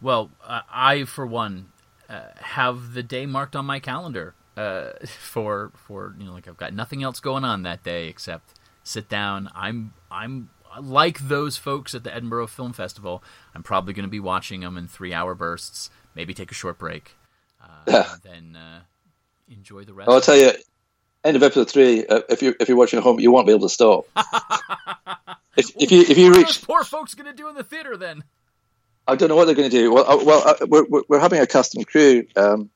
Well, 0.00 0.30
uh, 0.44 0.60
I 0.70 1.04
for 1.04 1.26
one 1.26 1.72
uh, 2.08 2.28
have 2.36 2.94
the 2.94 3.02
day 3.02 3.26
marked 3.26 3.56
on 3.56 3.66
my 3.66 3.80
calendar 3.80 4.34
uh, 4.56 4.90
for 5.06 5.72
for 5.74 6.14
you 6.18 6.26
know 6.26 6.32
like 6.32 6.46
I've 6.46 6.56
got 6.56 6.72
nothing 6.72 7.02
else 7.02 7.20
going 7.20 7.44
on 7.44 7.62
that 7.62 7.82
day 7.82 8.08
except 8.08 8.58
sit 8.84 9.08
down. 9.08 9.50
I'm 9.54 9.94
I'm 10.10 10.50
like 10.80 11.20
those 11.20 11.56
folks 11.56 11.94
at 11.94 12.04
the 12.04 12.14
Edinburgh 12.14 12.48
Film 12.48 12.72
Festival, 12.72 13.22
I'm 13.54 13.62
probably 13.62 13.94
going 13.94 14.06
to 14.06 14.10
be 14.10 14.20
watching 14.20 14.60
them 14.60 14.76
in 14.76 14.88
three 14.88 15.12
hour 15.12 15.34
bursts, 15.34 15.90
maybe 16.14 16.34
take 16.34 16.50
a 16.50 16.54
short 16.54 16.78
break, 16.78 17.16
uh, 17.86 18.16
then 18.22 18.56
uh, 18.56 18.80
enjoy 19.48 19.84
the 19.84 19.94
rest. 19.94 20.10
I'll 20.10 20.20
tell 20.20 20.36
you, 20.36 20.52
end 21.24 21.36
of 21.36 21.42
episode 21.42 21.70
three, 21.70 22.06
uh, 22.06 22.20
if, 22.28 22.42
you're, 22.42 22.54
if 22.60 22.68
you're 22.68 22.76
watching 22.76 22.98
at 22.98 23.02
home, 23.02 23.20
you 23.20 23.30
won't 23.30 23.46
be 23.46 23.52
able 23.52 23.68
to 23.68 23.74
stop. 23.74 24.06
if, 25.56 25.70
if, 25.76 25.90
you, 25.90 26.00
if 26.02 26.18
you 26.18 26.32
reach. 26.32 26.62
poor 26.62 26.84
folks 26.84 27.14
going 27.14 27.30
to 27.30 27.36
do 27.36 27.48
in 27.48 27.54
the 27.54 27.64
theater 27.64 27.96
then? 27.96 28.24
I 29.06 29.16
don't 29.16 29.28
know 29.28 29.36
what 29.36 29.46
they're 29.46 29.54
going 29.54 29.70
to 29.70 29.76
do. 29.76 29.92
Well, 29.92 30.04
uh, 30.08 30.24
well, 30.24 30.48
uh, 30.48 30.66
we're, 30.66 31.02
we're 31.08 31.20
having 31.20 31.40
a 31.40 31.46
custom 31.46 31.84
crew 31.84 32.26
um, 32.36 32.70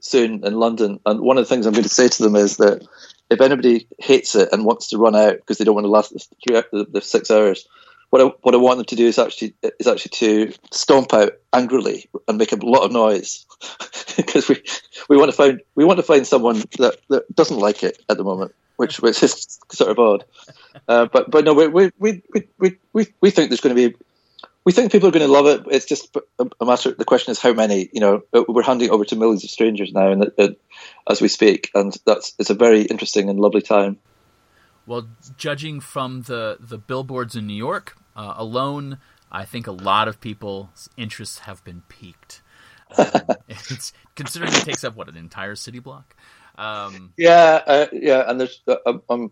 soon 0.00 0.44
in 0.44 0.54
London, 0.54 1.00
and 1.06 1.20
one 1.20 1.38
of 1.38 1.44
the 1.44 1.48
things 1.48 1.66
I'm 1.66 1.72
going 1.72 1.84
to 1.84 1.88
say 1.88 2.08
to 2.08 2.22
them 2.22 2.36
is 2.36 2.58
that 2.58 2.86
if 3.30 3.40
anybody 3.40 3.86
hates 3.98 4.34
it 4.34 4.48
and 4.52 4.64
wants 4.64 4.88
to 4.88 4.98
run 4.98 5.14
out 5.14 5.36
because 5.36 5.58
they 5.58 5.64
don't 5.64 5.74
want 5.74 5.84
to 5.84 5.90
last 5.90 6.12
the, 6.12 6.66
the, 6.72 6.86
the 6.90 7.00
six 7.00 7.30
hours, 7.30 7.66
what 8.10 8.20
I 8.20 8.24
what 8.42 8.54
I 8.54 8.58
want 8.58 8.78
them 8.78 8.86
to 8.86 8.96
do 8.96 9.06
is 9.06 9.18
actually 9.18 9.54
is 9.78 9.86
actually 9.86 10.10
to 10.10 10.52
stomp 10.72 11.14
out 11.14 11.32
angrily 11.52 12.08
and 12.26 12.38
make 12.38 12.52
a 12.52 12.56
lot 12.56 12.84
of 12.84 12.92
noise 12.92 13.46
because 14.16 14.48
we 14.48 14.62
we 15.08 15.16
want 15.16 15.30
to 15.30 15.36
find 15.36 15.60
we 15.76 15.84
want 15.84 15.98
to 15.98 16.02
find 16.02 16.26
someone 16.26 16.62
that, 16.78 16.98
that 17.08 17.34
doesn't 17.34 17.58
like 17.58 17.84
it 17.84 18.02
at 18.08 18.16
the 18.16 18.24
moment, 18.24 18.52
which 18.76 19.00
which 19.00 19.22
is 19.22 19.60
sort 19.70 19.92
of 19.92 19.98
odd. 19.98 20.24
Uh, 20.88 21.06
but 21.06 21.30
but 21.30 21.44
no, 21.44 21.54
we 21.54 21.68
we 21.68 21.92
we 21.98 22.22
we 22.58 22.78
we 22.92 23.06
we 23.20 23.30
think 23.30 23.50
there's 23.50 23.60
going 23.60 23.76
to 23.76 23.90
be 23.90 23.96
we 24.64 24.72
think 24.72 24.92
people 24.92 25.08
are 25.08 25.12
going 25.12 25.26
to 25.26 25.32
love 25.32 25.46
it. 25.46 25.62
It's 25.70 25.86
just 25.86 26.16
a 26.38 26.64
matter. 26.64 26.92
The 26.92 27.04
question 27.04 27.32
is 27.32 27.38
how 27.38 27.52
many. 27.52 27.88
You 27.92 28.00
know, 28.00 28.22
uh, 28.32 28.44
we're 28.48 28.62
handing 28.62 28.88
it 28.88 28.92
over 28.92 29.04
to 29.06 29.16
millions 29.16 29.44
of 29.44 29.50
strangers 29.50 29.92
now, 29.92 30.10
and 30.10 30.30
uh, 30.38 30.48
as 31.08 31.20
we 31.20 31.28
speak, 31.28 31.70
and 31.74 31.96
that's 32.04 32.34
it's 32.38 32.50
a 32.50 32.54
very 32.54 32.82
interesting 32.82 33.30
and 33.30 33.40
lovely 33.40 33.62
time. 33.62 33.98
Well, 34.86 35.08
judging 35.36 35.80
from 35.80 36.22
the 36.22 36.58
the 36.60 36.78
billboards 36.78 37.36
in 37.36 37.46
New 37.46 37.54
York 37.54 37.96
uh, 38.14 38.34
alone, 38.36 38.98
I 39.32 39.44
think 39.44 39.66
a 39.66 39.72
lot 39.72 40.08
of 40.08 40.20
people's 40.20 40.88
interests 40.96 41.40
have 41.40 41.64
been 41.64 41.82
piqued. 41.88 42.42
Um, 42.98 43.06
it's 43.48 43.92
considering 44.14 44.52
it 44.52 44.64
takes 44.64 44.84
up 44.84 44.94
what 44.94 45.08
an 45.08 45.16
entire 45.16 45.54
city 45.54 45.78
block. 45.78 46.14
Um, 46.58 47.14
yeah, 47.16 47.62
uh, 47.66 47.86
yeah, 47.92 48.24
and 48.28 48.40
there's 48.40 48.60
uh, 48.66 48.76
I'm, 48.84 49.00
I'm 49.08 49.30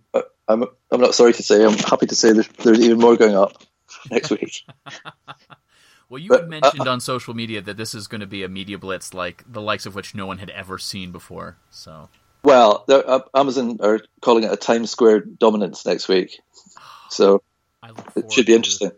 I'm 0.48 0.64
I'm 0.90 1.00
not 1.00 1.14
sorry 1.14 1.34
to 1.34 1.42
say 1.42 1.64
I'm 1.64 1.76
happy 1.76 2.06
to 2.06 2.14
say 2.14 2.32
there's 2.32 2.48
there's 2.48 2.80
even 2.80 2.98
more 2.98 3.16
going 3.16 3.36
up. 3.36 3.62
next 4.11 4.30
week. 4.30 4.64
well, 6.09 6.18
you 6.18 6.28
but, 6.28 6.40
had 6.40 6.49
mentioned 6.49 6.88
uh, 6.88 6.92
on 6.92 7.01
social 7.01 7.34
media 7.34 7.61
that 7.61 7.76
this 7.76 7.94
is 7.94 8.07
going 8.07 8.20
to 8.20 8.26
be 8.26 8.42
a 8.42 8.49
media 8.49 8.78
blitz 8.78 9.14
like 9.14 9.44
the 9.51 9.62
likes 9.62 9.86
of 9.86 9.94
which 9.94 10.14
no 10.14 10.26
one 10.26 10.38
had 10.38 10.51
ever 10.51 10.78
seen 10.78 11.12
before. 11.12 11.57
So, 11.70 12.09
well, 12.42 12.84
uh, 12.88 13.20
Amazon 13.34 13.78
are 13.82 14.01
calling 14.20 14.44
it 14.44 14.53
a 14.53 14.57
Times 14.57 14.90
Square 14.90 15.20
dominance 15.20 15.84
next 15.86 16.09
week, 16.09 16.40
so 17.11 17.42
it 18.16 18.32
should 18.32 18.46
be 18.46 18.55
interesting. 18.55 18.92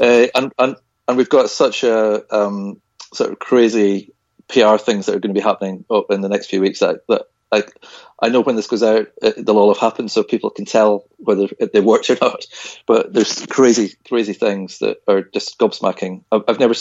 Uh, 0.00 0.26
and 0.34 0.52
and 0.58 0.76
and 1.08 1.16
we've 1.16 1.28
got 1.28 1.50
such 1.50 1.84
a 1.84 2.22
um, 2.34 2.80
sort 3.12 3.32
of 3.32 3.38
crazy 3.38 4.12
PR 4.48 4.76
things 4.76 5.06
that 5.06 5.14
are 5.14 5.20
going 5.20 5.34
to 5.34 5.38
be 5.38 5.44
happening 5.44 5.84
in 6.10 6.20
the 6.20 6.28
next 6.28 6.46
few 6.46 6.60
weeks 6.60 6.80
that, 6.80 7.06
that 7.08 7.22
like 7.50 7.72
I 8.20 8.28
know 8.28 8.40
when 8.40 8.56
this 8.56 8.66
goes 8.66 8.82
out, 8.82 9.08
it, 9.22 9.44
they'll 9.44 9.58
all 9.58 9.72
have 9.72 9.80
happened, 9.80 10.10
so 10.10 10.22
people 10.22 10.50
can 10.50 10.64
tell 10.64 11.04
whether 11.16 11.48
they 11.72 11.80
worked 11.80 12.10
or 12.10 12.18
not. 12.22 12.46
But 12.86 13.12
there's 13.12 13.46
crazy, 13.46 13.94
crazy 14.06 14.32
things 14.32 14.78
that 14.78 14.98
are 15.08 15.22
just 15.22 15.58
gobsmacking. 15.58 16.24
I've, 16.30 16.42
I've 16.48 16.58
never, 16.60 16.74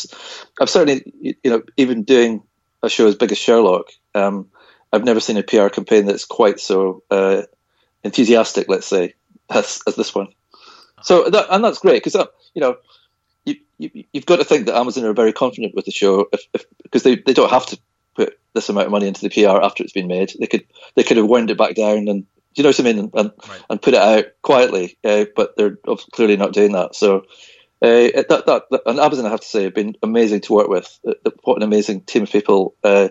I've 0.60 0.70
certainly, 0.70 1.12
you 1.22 1.52
know, 1.52 1.64
even 1.78 2.04
doing 2.04 2.44
a 2.84 2.90
show 2.90 3.08
as 3.08 3.16
big 3.16 3.32
as 3.32 3.38
Sherlock, 3.38 3.88
um, 4.14 4.50
I've 4.92 5.04
never 5.04 5.20
seen 5.20 5.38
a 5.38 5.44
PR 5.44 5.68
campaign 5.68 6.06
that's 6.06 6.26
quite 6.26 6.60
so 6.60 7.04
uh, 7.12 7.44
enthusiastic, 8.04 8.68
let's 8.70 8.88
say, 8.88 9.16
as, 9.50 9.82
as 9.88 9.96
this 9.96 10.14
one. 10.14 10.28
So 11.04 11.30
that, 11.30 11.48
and 11.50 11.64
that's 11.64 11.80
great 11.80 12.04
because 12.04 12.16
uh, 12.16 12.26
you 12.54 12.62
know 12.62 12.78
you, 13.46 13.56
you 13.94 14.06
have 14.16 14.26
got 14.26 14.38
to 14.38 14.44
think 14.44 14.66
that 14.66 14.76
Amazon 14.76 15.06
are 15.06 15.14
very 15.14 15.34
confident 15.34 15.76
with 15.76 15.86
the 15.86 15.92
show 15.92 16.28
if, 16.34 16.42
if 16.54 16.66
because 16.84 17.04
they, 17.04 17.16
they 17.16 17.34
don't 17.34 17.52
have 17.52 17.66
to 17.68 17.80
put 18.18 18.40
this 18.54 18.70
amount 18.70 18.88
of 18.88 18.92
money 18.92 19.08
into 19.08 19.22
the 19.22 19.30
PR 19.30 19.64
after 19.64 19.84
it's 19.84 19.94
been 19.94 20.08
made. 20.08 20.34
They 20.38 20.48
could 20.48 20.66
they 20.96 21.04
could 21.04 21.18
have 21.18 21.28
wound 21.28 21.52
it 21.52 21.58
back 21.58 21.76
down 21.76 22.08
and 22.08 22.26
you 22.56 22.64
know 22.64 22.70
what 22.70 22.80
I 22.80 22.84
mean 22.84 23.00
and 23.00 23.12
and, 23.14 23.32
right. 23.48 23.64
and 23.70 23.82
put 23.82 23.94
it 23.94 24.02
out 24.02 24.26
quietly, 24.42 24.98
uh, 25.04 25.26
but 25.36 25.56
they're 25.56 25.78
clearly 26.12 26.38
not 26.38 26.54
doing 26.54 26.74
that. 26.74 26.96
So. 26.96 27.26
Uh, 27.80 28.10
that, 28.28 28.44
that, 28.48 28.64
that, 28.72 28.82
and 28.88 29.00
Amazon, 29.00 29.28
I 29.28 29.30
have 29.30 29.42
to 29.42 29.48
say, 29.48 29.66
have 29.66 29.76
been 29.76 29.96
amazing 30.02 30.42
to 30.42 30.54
work 30.54 30.68
with. 30.68 31.00
What 31.44 31.58
an 31.58 31.62
amazing 31.62 32.02
team 32.02 32.24
of 32.24 32.32
people, 32.32 32.74
uh, 32.84 33.10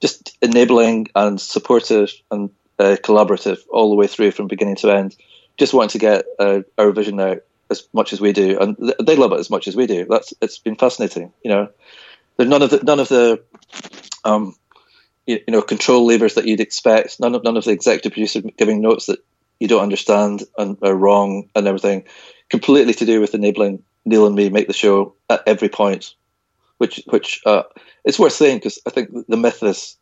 just 0.00 0.36
enabling 0.42 1.06
and 1.14 1.40
supportive 1.40 2.10
and 2.28 2.50
uh, 2.80 2.96
collaborative 3.00 3.58
all 3.70 3.90
the 3.90 3.94
way 3.94 4.08
through 4.08 4.32
from 4.32 4.48
beginning 4.48 4.74
to 4.76 4.90
end. 4.90 5.14
Just 5.56 5.72
wanting 5.72 5.90
to 5.90 5.98
get 5.98 6.24
uh, 6.40 6.62
our 6.76 6.90
vision 6.90 7.20
out 7.20 7.44
as 7.70 7.88
much 7.92 8.12
as 8.12 8.20
we 8.20 8.32
do, 8.32 8.58
and 8.58 8.76
they 9.00 9.14
love 9.14 9.32
it 9.32 9.38
as 9.40 9.50
much 9.50 9.68
as 9.68 9.76
we 9.76 9.86
do. 9.86 10.04
That's 10.08 10.34
it's 10.40 10.58
been 10.58 10.76
fascinating. 10.76 11.32
You 11.44 11.50
know, 11.50 11.68
there's 12.36 12.48
none 12.48 12.62
of 12.62 12.70
the 12.70 12.82
none 12.82 13.00
of 13.00 13.08
the 13.08 13.42
um, 14.24 14.54
you, 15.26 15.40
you, 15.46 15.52
know, 15.52 15.62
control 15.62 16.06
levers 16.06 16.34
that 16.34 16.46
you'd 16.46 16.60
expect. 16.60 17.20
None 17.20 17.34
of 17.34 17.44
none 17.44 17.56
of 17.56 17.64
the 17.64 17.70
executive 17.70 18.12
producers 18.12 18.44
giving 18.56 18.80
notes 18.80 19.06
that 19.06 19.24
you 19.60 19.68
don't 19.68 19.82
understand 19.82 20.42
and 20.58 20.76
are 20.82 20.94
wrong 20.94 21.48
and 21.54 21.66
everything. 21.66 22.04
Completely 22.50 22.94
to 22.94 23.06
do 23.06 23.20
with 23.20 23.34
enabling 23.34 23.82
Neil 24.04 24.26
and 24.26 24.34
me 24.34 24.50
make 24.50 24.66
the 24.66 24.72
show 24.72 25.14
at 25.30 25.42
every 25.46 25.68
point, 25.68 26.14
which 26.78 27.00
which 27.06 27.40
uh, 27.46 27.62
it's 28.04 28.18
worth 28.18 28.32
saying 28.32 28.58
because 28.58 28.78
I 28.86 28.90
think 28.90 29.10
the 29.28 29.36
myth 29.36 29.62
is 29.62 29.96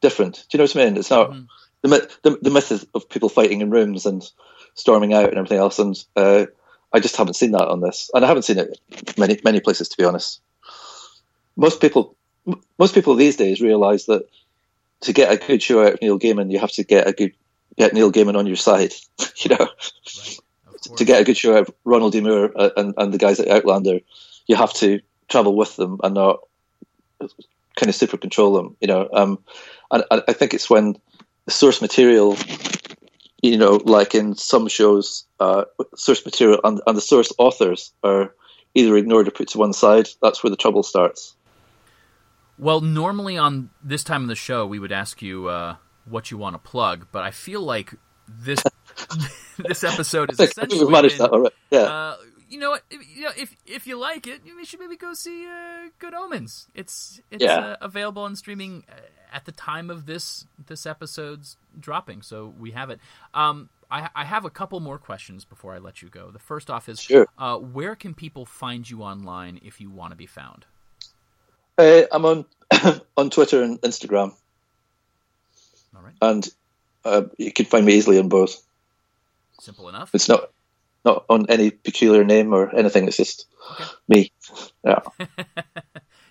different. 0.00 0.44
Do 0.48 0.56
you 0.56 0.58
know 0.58 0.64
what 0.64 0.76
I 0.76 0.84
mean? 0.84 0.96
It's 0.96 1.10
not 1.10 1.30
mm-hmm. 1.30 1.44
the 1.82 1.88
myth. 1.88 2.18
The, 2.22 2.38
the 2.42 2.50
myth 2.50 2.70
is 2.70 2.86
of 2.94 3.08
people 3.08 3.28
fighting 3.28 3.60
in 3.60 3.70
rooms 3.70 4.06
and 4.06 4.28
storming 4.74 5.14
out 5.14 5.30
and 5.30 5.38
everything 5.38 5.58
else. 5.58 5.78
And 5.78 5.96
uh, 6.14 6.46
I 6.92 7.00
just 7.00 7.16
haven't 7.16 7.34
seen 7.34 7.52
that 7.52 7.68
on 7.68 7.80
this, 7.80 8.10
and 8.14 8.24
I 8.24 8.28
haven't 8.28 8.44
seen 8.44 8.58
it 8.58 8.78
many 9.18 9.40
many 9.42 9.60
places 9.60 9.88
to 9.88 9.96
be 9.96 10.04
honest. 10.04 10.40
Most 11.56 11.80
people 11.80 12.14
most 12.78 12.94
people 12.94 13.14
these 13.14 13.36
days 13.36 13.60
realise 13.60 14.06
that 14.06 14.28
to 15.00 15.12
get 15.12 15.32
a 15.32 15.36
good 15.36 15.62
show 15.62 15.84
out 15.84 15.94
of 15.94 16.02
Neil 16.02 16.18
Gaiman, 16.18 16.50
you 16.50 16.58
have 16.58 16.72
to 16.72 16.84
get 16.84 17.06
a 17.06 17.12
good 17.12 17.32
get 17.76 17.92
Neil 17.92 18.12
Gaiman 18.12 18.36
on 18.36 18.46
your 18.46 18.56
side. 18.56 18.92
you 19.36 19.50
know, 19.50 19.68
right. 19.68 20.96
to 20.96 21.04
get 21.04 21.20
a 21.20 21.24
good 21.24 21.36
show 21.36 21.56
out 21.56 21.68
of 21.68 21.74
Ronald 21.84 22.12
D. 22.12 22.20
Moore 22.20 22.52
uh, 22.56 22.70
and, 22.76 22.94
and 22.96 23.12
the 23.12 23.18
guys 23.18 23.40
at 23.40 23.48
Outlander, 23.48 24.00
you 24.46 24.56
have 24.56 24.72
to 24.74 25.00
travel 25.28 25.54
with 25.54 25.76
them 25.76 26.00
and 26.02 26.14
not 26.14 26.40
kind 27.76 27.88
of 27.88 27.94
super 27.94 28.16
control 28.16 28.54
them. 28.54 28.76
You 28.80 28.88
know, 28.88 29.08
um, 29.12 29.38
and, 29.90 30.04
and 30.10 30.22
I 30.28 30.32
think 30.32 30.54
it's 30.54 30.70
when 30.70 30.96
the 31.44 31.52
source 31.52 31.80
material, 31.80 32.36
you 33.42 33.56
know, 33.56 33.80
like 33.84 34.14
in 34.14 34.34
some 34.34 34.68
shows, 34.68 35.24
uh, 35.40 35.64
source 35.94 36.24
material 36.24 36.60
and, 36.64 36.80
and 36.86 36.96
the 36.96 37.02
source 37.02 37.32
authors 37.38 37.92
are 38.02 38.34
either 38.74 38.96
ignored 38.96 39.28
or 39.28 39.30
put 39.30 39.48
to 39.48 39.58
one 39.58 39.72
side. 39.72 40.08
That's 40.22 40.42
where 40.42 40.50
the 40.50 40.56
trouble 40.56 40.82
starts. 40.82 41.35
Well, 42.58 42.80
normally 42.80 43.36
on 43.38 43.70
this 43.82 44.02
time 44.04 44.22
of 44.22 44.28
the 44.28 44.34
show, 44.34 44.66
we 44.66 44.78
would 44.78 44.92
ask 44.92 45.20
you 45.22 45.48
uh, 45.48 45.76
what 46.06 46.30
you 46.30 46.38
want 46.38 46.54
to 46.54 46.58
plug, 46.58 47.06
but 47.12 47.22
I 47.22 47.30
feel 47.30 47.60
like 47.60 47.94
this 48.28 48.62
this 49.58 49.84
episode 49.84 50.32
is 50.32 50.40
essentially 50.40 50.80
we've 50.80 50.90
managed 50.90 51.18
that 51.18 51.30
already. 51.30 51.54
Yeah. 51.70 51.80
uh, 51.80 52.16
you 52.48 52.58
know? 52.58 52.78
If, 52.90 53.16
you 53.16 53.24
know, 53.24 53.30
if 53.36 53.54
if 53.66 53.86
you 53.86 53.98
like 53.98 54.26
it, 54.26 54.40
you 54.44 54.64
should 54.64 54.80
maybe 54.80 54.96
go 54.96 55.12
see 55.14 55.46
uh, 55.46 55.88
Good 55.98 56.14
Omens. 56.14 56.68
It's 56.74 57.20
it's 57.30 57.42
Yeah. 57.44 57.58
uh, 57.58 57.76
available 57.80 58.22
on 58.22 58.36
streaming 58.36 58.84
uh, 58.90 58.94
at 59.32 59.44
the 59.44 59.52
time 59.52 59.90
of 59.90 60.06
this 60.06 60.46
this 60.66 60.86
episode's 60.86 61.56
dropping, 61.78 62.22
so 62.22 62.54
we 62.58 62.70
have 62.70 62.88
it. 62.90 63.00
Um, 63.34 63.68
I, 63.90 64.08
I 64.16 64.24
have 64.24 64.44
a 64.44 64.50
couple 64.50 64.80
more 64.80 64.98
questions 64.98 65.44
before 65.44 65.72
I 65.74 65.78
let 65.78 66.02
you 66.02 66.08
go. 66.08 66.30
The 66.32 66.40
first 66.40 66.70
off 66.70 66.88
is, 66.88 67.00
Sure. 67.00 67.28
uh, 67.38 67.56
where 67.58 67.94
can 67.94 68.14
people 68.14 68.44
find 68.44 68.88
you 68.88 69.02
online 69.02 69.60
if 69.62 69.80
you 69.80 69.90
want 69.90 70.10
to 70.10 70.16
be 70.16 70.26
found? 70.26 70.66
Uh, 71.78 72.02
I'm 72.10 72.24
on 72.24 72.44
on 73.16 73.30
Twitter 73.30 73.62
and 73.62 73.80
Instagram, 73.82 74.32
All 75.94 76.02
right, 76.02 76.14
and 76.22 76.48
uh, 77.04 77.22
you 77.36 77.52
can 77.52 77.66
find 77.66 77.84
me 77.84 77.94
easily 77.94 78.18
on 78.18 78.28
both. 78.28 78.62
simple 79.60 79.88
enough. 79.88 80.10
It's 80.14 80.28
not 80.28 80.50
not 81.04 81.24
on 81.28 81.46
any 81.48 81.70
peculiar 81.70 82.24
name 82.24 82.52
or 82.52 82.74
anything. 82.74 83.06
It's 83.06 83.16
just 83.18 83.46
me. 84.08 84.32
Yeah. 84.84 85.00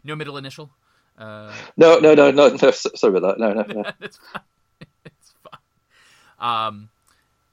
No 0.07 0.15
middle 0.15 0.37
initial. 0.37 0.69
Uh, 1.17 1.51
No, 1.77 1.97
no, 1.97 2.13
no, 2.13 2.29
no, 2.29 2.49
no. 2.49 2.69
Sorry 2.69 3.17
about 3.17 3.39
that. 3.39 3.39
No, 3.39 3.53
no, 3.53 3.63
no. 3.63 3.83
That's 3.99 4.17
fine. 4.17 4.43
It's 5.03 5.33
fine. 5.43 5.57
Um, 6.67 6.89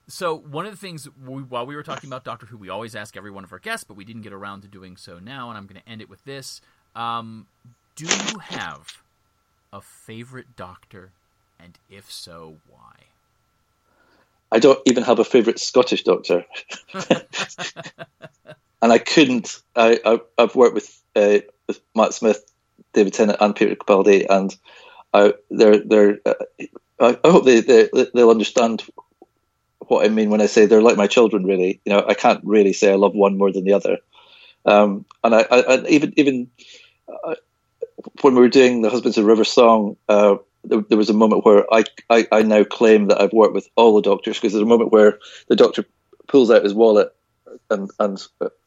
so 0.07 0.37
one 0.37 0.67
of 0.67 0.71
the 0.73 0.77
things 0.77 1.09
we, 1.27 1.43
while 1.45 1.65
we 1.65 1.75
were 1.75 1.83
talking 1.83 2.11
about 2.11 2.25
Doctor 2.25 2.45
Who, 2.45 2.59
we 2.59 2.69
always 2.69 2.95
ask 2.95 3.17
every 3.17 3.31
one 3.31 3.43
of 3.43 3.53
our 3.55 3.59
guests, 3.59 3.85
but 3.85 3.95
we 3.97 4.05
didn't 4.05 4.21
get 4.21 4.35
around 4.35 4.61
to 4.63 4.69
doing 4.69 4.99
so 4.99 5.19
now, 5.19 5.49
and 5.49 5.57
I'm 5.57 5.65
going 5.67 5.81
to 5.81 5.89
end 5.89 6.03
it 6.03 6.11
with 6.11 6.23
this: 6.27 6.61
um, 6.95 7.47
Do 7.95 8.05
you 8.05 8.39
have 8.39 9.03
a 9.73 9.81
favorite 9.81 10.57
Doctor, 10.57 11.11
and 11.61 11.79
if 11.91 12.11
so, 12.11 12.57
why? 12.69 12.95
I 14.53 14.59
don't 14.59 14.81
even 14.87 15.03
have 15.05 15.19
a 15.19 15.25
favourite 15.25 15.59
Scottish 15.59 16.05
doctor, 16.05 16.45
and 18.83 18.93
I 18.93 18.99
couldn't. 18.99 19.63
I, 19.75 19.99
I 20.05 20.21
I've 20.37 20.55
worked 20.55 20.75
with 20.75 21.03
uh, 21.17 21.39
with 21.67 21.81
Matt 21.95 22.13
Smith, 22.13 22.45
David 22.93 23.15
Tennant, 23.15 23.39
and 23.41 23.57
Peter 23.57 23.75
Capaldi, 23.75 24.27
and 24.29 24.55
I 25.15 25.33
they're 25.51 25.79
they're. 25.79 26.19
Uh, 26.27 26.35
I, 27.01 27.19
I 27.25 27.31
hope 27.31 27.47
they, 27.47 27.61
they 27.61 27.89
they'll 28.15 28.31
understand 28.31 28.85
what 29.89 30.05
I 30.05 30.11
mean 30.11 30.29
when 30.29 30.43
I 30.43 30.47
say 30.47 30.67
they're 30.67 30.83
like 30.83 30.99
my 30.99 31.07
children. 31.07 31.45
Really, 31.45 31.81
you 31.87 31.93
know, 31.93 32.05
I 32.07 32.13
can't 32.13 32.45
really 32.45 32.75
say 32.75 32.93
I 32.93 32.97
love 32.97 33.15
one 33.15 33.39
more 33.39 33.53
than 33.53 33.65
the 33.65 33.73
other. 33.73 33.99
Um, 34.67 35.07
and 35.25 35.35
I, 35.35 35.47
I, 35.51 35.61
I 35.61 35.87
even 35.89 36.13
even 36.19 36.51
uh, 37.09 37.37
when 38.23 38.35
we 38.35 38.41
were 38.41 38.49
doing 38.49 38.83
the 38.83 38.91
Husbands 38.91 39.19
of 39.19 39.25
River 39.25 39.45
Song, 39.45 39.97
uh, 40.09 40.37
there, 40.65 40.81
there 40.89 40.99
was 40.99 41.11
a 41.11 41.15
moment 41.15 41.45
where 41.45 41.65
I, 41.73 41.85
I 42.11 42.27
I 42.31 42.43
now 42.43 42.65
claim 42.65 43.09
that 43.09 43.21
I've 43.21 43.33
worked 43.33 43.55
with 43.55 43.69
all 43.77 43.95
the 43.95 44.03
doctors 44.03 44.37
because 44.37 44.53
there's 44.53 44.63
a 44.63 44.67
moment 44.67 44.93
where 44.93 45.19
the 45.49 45.57
doctor 45.57 45.85
pulls 46.29 46.51
out 46.51 46.65
his 46.65 46.75
wallet 46.75 47.13
and 47.71 47.91
and 47.99 48.23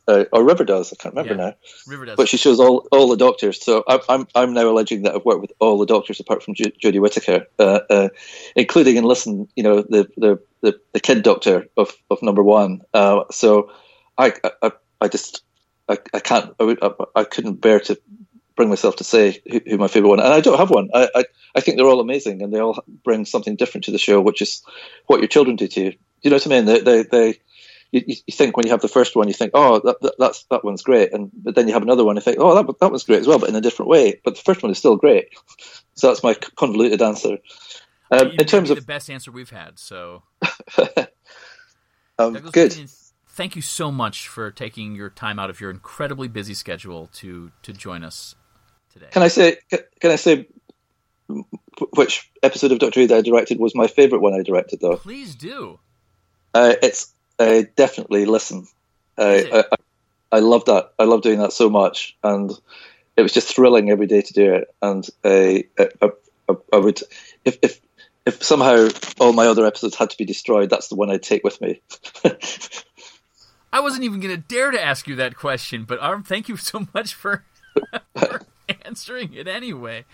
uh, 0.08 0.26
or 0.32 0.44
River 0.44 0.66
does 0.66 0.92
I 0.94 0.98
can't 1.02 1.16
remember 1.16 1.42
Yeah. 1.42 1.50
now, 1.50 1.56
River 1.88 2.06
does. 2.06 2.18
but 2.18 2.28
she 2.28 2.38
shows 2.38 2.60
all 2.60 2.88
all 2.92 3.08
the 3.08 3.18
doctors. 3.18 3.64
So 3.64 3.84
I, 3.88 4.00
I'm 4.10 4.28
I'm 4.36 4.54
now 4.54 4.70
alleging 4.70 5.04
that 5.04 5.16
I've 5.16 5.26
worked 5.26 5.42
with 5.42 5.52
all 5.60 5.78
the 5.78 5.86
doctors 5.86 6.20
apart 6.20 6.44
from 6.44 6.54
Jodie 6.56 7.00
Whittaker, 7.00 7.46
uh, 7.60 7.80
uh, 7.90 8.10
including 8.56 8.98
and 8.98 9.08
listen, 9.08 9.48
you 9.56 9.64
know, 9.64 9.82
the 9.82 10.08
the 10.18 10.40
the, 10.62 10.80
the 10.94 11.00
kid 11.00 11.24
doctor 11.24 11.66
of, 11.78 11.94
of 12.10 12.22
number 12.22 12.42
one. 12.44 12.82
Uh, 12.94 13.24
so 13.32 13.72
I, 14.18 14.34
I 14.62 14.72
I 15.02 15.08
just 15.08 15.44
I, 15.88 15.98
I 16.14 16.20
can't 16.20 16.54
I, 16.60 16.76
I, 16.82 16.92
I 17.16 17.24
couldn't 17.24 17.62
bear 17.62 17.80
to 17.82 18.00
bring 18.56 18.70
myself 18.70 18.98
to 18.98 19.04
say 19.04 19.42
who, 19.52 19.62
who 19.66 19.78
my 19.78 19.88
favorite 19.88 20.10
one, 20.10 20.20
and 20.20 20.34
I 20.34 20.42
don't 20.42 20.58
have 20.58 20.70
one. 20.70 20.90
I, 20.94 21.10
I 21.16 21.26
I 21.56 21.62
think 21.62 21.78
they're 21.78 21.88
all 21.88 22.00
amazing, 22.00 22.42
and 22.42 22.54
they 22.54 22.60
all 22.60 22.84
bring 23.04 23.26
something 23.26 23.56
different 23.56 23.86
to 23.86 23.92
the 23.92 23.98
show, 23.98 24.22
which 24.22 24.42
is 24.42 24.64
what 25.08 25.20
your 25.20 25.28
children 25.28 25.56
do 25.56 25.68
to 25.68 25.82
you. 25.82 25.94
You 26.22 26.30
know 26.30 26.38
what 26.38 26.48
I 26.48 26.50
mean? 26.50 26.66
They 26.66 26.80
they, 26.82 27.04
they 27.04 27.40
you, 27.92 28.04
you 28.08 28.34
think 28.34 28.58
when 28.58 28.66
you 28.66 28.72
have 28.72 28.82
the 28.82 28.88
first 28.88 29.16
one, 29.16 29.28
you 29.28 29.34
think, 29.34 29.52
oh, 29.54 29.80
that, 29.80 30.02
that 30.02 30.16
that's 30.20 30.44
that 30.52 30.64
one's 30.64 30.84
great, 30.84 31.14
and 31.14 31.32
but 31.34 31.56
then 31.56 31.68
you 31.68 31.74
have 31.74 31.84
another 31.84 32.04
one, 32.04 32.18
and 32.18 32.24
think, 32.24 32.38
oh, 32.40 32.56
that 32.56 32.80
that 32.80 32.90
one's 32.90 33.04
great 33.04 33.20
as 33.20 33.28
well, 33.28 33.40
but 33.40 33.50
in 33.50 33.56
a 33.56 33.62
different 33.62 33.90
way. 33.90 34.20
But 34.24 34.36
the 34.36 34.42
first 34.42 34.64
one 34.64 34.72
is 34.72 34.78
still 34.78 34.98
great. 34.98 35.30
So 35.98 36.08
that's 36.08 36.24
my 36.24 36.34
convoluted 36.34 37.02
answer. 37.02 37.38
Um, 38.12 38.32
in 38.32 38.46
terms 38.48 38.70
of 38.70 38.76
the 38.76 38.84
best 38.84 39.10
answer 39.10 39.32
we've 39.32 39.50
had, 39.50 39.80
so 39.80 40.24
um, 42.20 42.34
good, 42.52 42.76
thank 43.30 43.56
you 43.56 43.62
so 43.62 43.94
much 43.94 44.28
for 44.28 44.52
taking 44.52 44.94
your 44.94 45.10
time 45.10 45.40
out 45.40 45.50
of 45.50 45.62
your 45.62 45.72
incredibly 45.72 46.28
busy 46.28 46.54
schedule 46.54 47.08
to 47.14 47.54
to 47.62 47.72
join 47.72 48.04
us 48.04 48.36
today. 48.96 49.08
can 49.12 49.24
I 49.24 49.28
say 49.28 49.58
can, 49.70 50.12
I 50.12 50.16
say 50.16 50.48
which 51.94 52.32
episode 52.42 52.72
of 52.72 52.80
Doctor 52.80 53.02
Who 53.02 53.08
that 53.08 53.18
I 53.18 53.22
directed 53.22 53.60
was 53.60 53.76
my 53.76 53.88
favorite 53.88 54.22
one 54.22 54.34
I 54.34 54.42
directed 54.42 54.80
though? 54.82 54.98
Please 54.98 55.36
do. 55.36 55.80
Uh, 56.54 56.74
it's 56.82 57.14
uh, 57.38 57.64
definitely 57.76 58.26
listen. 58.26 58.68
Uh, 59.18 59.42
I, 59.52 59.60
I, 59.72 59.76
I 60.34 60.40
love 60.40 60.66
that. 60.66 60.94
I 60.98 61.04
love 61.04 61.22
doing 61.22 61.40
that 61.40 61.54
so 61.54 61.70
much, 61.70 62.18
and 62.24 62.52
it 63.16 63.22
was 63.22 63.34
just 63.34 63.54
thrilling 63.54 63.90
every 63.90 64.08
day 64.08 64.22
to 64.22 64.34
do 64.34 64.54
it. 64.56 64.74
And 64.82 65.08
uh, 65.24 65.64
I, 65.78 66.10
I, 66.50 66.56
I 66.74 66.78
would, 66.78 67.02
if, 67.44 67.58
if 67.62 67.82
if 68.26 68.44
somehow 68.44 68.90
all 69.20 69.34
my 69.34 69.48
other 69.48 69.66
episodes 69.66 69.96
had 69.96 70.10
to 70.10 70.18
be 70.18 70.26
destroyed, 70.26 70.70
that's 70.70 70.88
the 70.88 70.96
one 70.96 71.12
I'd 71.12 71.24
take 71.24 71.44
with 71.44 71.62
me. 71.62 71.82
I 73.72 73.82
wasn't 73.82 74.04
even 74.04 74.20
going 74.20 74.36
to 74.36 74.42
dare 74.42 74.72
to 74.72 74.82
ask 74.82 75.08
you 75.08 75.16
that 75.18 75.36
question, 75.36 75.84
but 75.84 76.00
Arm, 76.00 76.24
thank 76.24 76.50
you 76.50 76.58
so 76.58 76.88
much 76.94 77.14
for, 77.14 77.44
for 78.18 78.42
answering 78.86 79.34
it 79.34 79.48
anyway. 79.48 80.06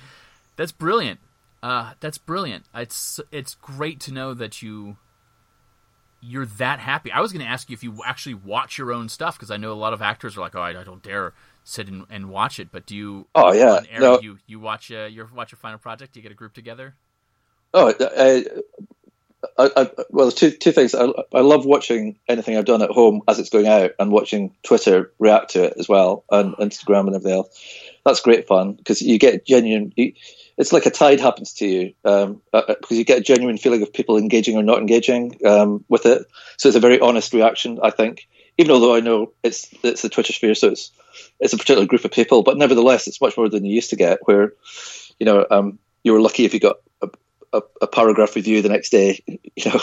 That's 0.55 0.71
brilliant. 0.71 1.19
Uh, 1.63 1.93
that's 1.99 2.17
brilliant. 2.17 2.65
It's 2.73 3.19
it's 3.31 3.55
great 3.55 3.99
to 4.01 4.13
know 4.13 4.33
that 4.33 4.61
you 4.61 4.97
you're 6.21 6.45
that 6.45 6.79
happy. 6.79 7.11
I 7.11 7.19
was 7.19 7.31
going 7.31 7.43
to 7.43 7.51
ask 7.51 7.69
you 7.69 7.73
if 7.73 7.83
you 7.83 7.97
actually 8.05 8.35
watch 8.35 8.77
your 8.77 8.91
own 8.91 9.09
stuff 9.09 9.37
because 9.37 9.51
I 9.51 9.57
know 9.57 9.71
a 9.71 9.75
lot 9.75 9.93
of 9.93 10.01
actors 10.01 10.37
are 10.37 10.41
like, 10.41 10.55
oh, 10.55 10.61
I, 10.61 10.79
I 10.79 10.83
don't 10.83 11.01
dare 11.01 11.33
sit 11.63 11.87
and, 11.87 12.05
and 12.09 12.29
watch 12.29 12.59
it. 12.59 12.71
But 12.71 12.85
do 12.85 12.95
you? 12.95 13.27
Oh, 13.35 13.51
yeah. 13.53 13.81
air, 13.91 13.99
No. 13.99 14.19
you 14.21 14.37
you 14.47 14.59
watch 14.59 14.91
uh, 14.91 15.05
your 15.05 15.29
watch 15.33 15.51
your 15.51 15.59
final 15.59 15.79
project? 15.79 16.13
Do 16.13 16.19
you 16.19 16.23
get 16.23 16.31
a 16.31 16.35
group 16.35 16.53
together. 16.53 16.95
Oh, 17.73 17.93
I, 17.99 18.45
I, 19.57 19.71
I, 19.75 19.89
well, 20.09 20.31
two 20.31 20.51
two 20.51 20.71
things. 20.71 20.93
I, 20.93 21.07
I 21.33 21.39
love 21.39 21.65
watching 21.65 22.17
anything 22.27 22.57
I've 22.57 22.65
done 22.65 22.81
at 22.81 22.89
home 22.89 23.21
as 23.27 23.39
it's 23.39 23.49
going 23.49 23.67
out, 23.67 23.91
and 23.99 24.11
watching 24.11 24.55
Twitter 24.63 25.13
react 25.19 25.51
to 25.51 25.65
it 25.65 25.73
as 25.77 25.87
well, 25.87 26.23
and 26.29 26.55
Instagram 26.55 27.07
and 27.07 27.15
everything 27.15 27.37
else. 27.39 27.59
That's 28.05 28.21
great 28.21 28.47
fun 28.47 28.73
because 28.73 29.01
you 29.01 29.19
get 29.19 29.45
genuine. 29.45 29.93
You, 29.95 30.13
it's 30.57 30.73
like 30.73 30.85
a 30.85 30.91
tide 30.91 31.19
happens 31.19 31.53
to 31.53 31.67
you 31.67 31.93
um, 32.03 32.41
uh, 32.53 32.61
uh, 32.67 32.75
because 32.79 32.97
you 32.97 33.05
get 33.05 33.19
a 33.19 33.23
genuine 33.23 33.57
feeling 33.57 33.81
of 33.81 33.93
people 33.93 34.17
engaging 34.17 34.57
or 34.57 34.63
not 34.63 34.79
engaging 34.79 35.35
um, 35.45 35.83
with 35.87 36.05
it. 36.05 36.25
So 36.57 36.67
it's 36.67 36.77
a 36.77 36.81
very 36.81 36.99
honest 36.99 37.33
reaction, 37.33 37.79
I 37.81 37.91
think. 37.91 38.27
Even 38.57 38.71
although 38.71 38.95
I 38.95 38.99
know 38.99 39.33
it's 39.43 39.69
it's 39.83 40.01
the 40.01 40.09
Twitter 40.09 40.33
sphere, 40.33 40.55
so 40.55 40.69
it's 40.69 40.91
it's 41.39 41.53
a 41.53 41.57
particular 41.57 41.85
group 41.85 42.05
of 42.05 42.11
people, 42.11 42.43
but 42.43 42.57
nevertheless, 42.57 43.07
it's 43.07 43.21
much 43.21 43.37
more 43.37 43.49
than 43.49 43.65
you 43.65 43.73
used 43.73 43.91
to 43.91 43.95
get. 43.95 44.19
Where 44.25 44.53
you 45.19 45.25
know 45.25 45.45
um, 45.49 45.79
you 46.03 46.13
were 46.13 46.21
lucky 46.21 46.45
if 46.45 46.53
you 46.53 46.59
got 46.59 46.77
a, 47.01 47.09
a, 47.53 47.61
a 47.83 47.87
paragraph 47.87 48.35
review 48.35 48.61
the 48.61 48.69
next 48.69 48.89
day, 48.89 49.23
you 49.27 49.65
know, 49.65 49.79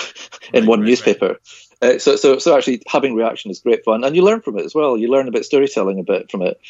in 0.53 0.67
Right, 0.67 0.67
one 0.67 0.81
right, 0.81 0.87
newspaper. 0.87 1.39
Uh, 1.81 1.99
so, 1.99 2.17
so, 2.17 2.39
so 2.39 2.57
actually 2.57 2.83
having 2.89 3.15
reaction 3.15 3.51
is 3.51 3.61
great 3.61 3.85
fun, 3.85 4.05
and 4.05 4.17
you 4.17 4.23
learn 4.23 4.41
from 4.41 4.59
it 4.59 4.65
as 4.65 4.75
well. 4.75 4.97
You 4.99 5.09
learn 5.09 5.29
about 5.29 5.45
storytelling 5.45 6.01
a 6.01 6.05
bit 6.05 6.31
from 6.31 6.43
it. 6.43 6.61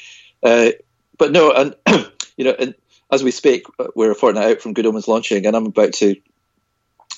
Uh, 0.43 0.71
but 1.19 1.33
no, 1.33 1.53
and 1.53 1.77
you 2.37 2.45
know, 2.45 2.55
and 2.59 2.75
as 3.11 3.23
we 3.23 3.31
speak, 3.31 3.65
uh, 3.79 3.89
we're 3.95 4.13
a 4.13 4.15
fortnight 4.15 4.51
out 4.51 4.61
from 4.61 4.73
Good 4.73 4.87
Omens 4.87 5.09
launching, 5.09 5.47
and 5.47 5.57
I'm 5.57 5.67
about 5.67 5.95
to 5.95 6.17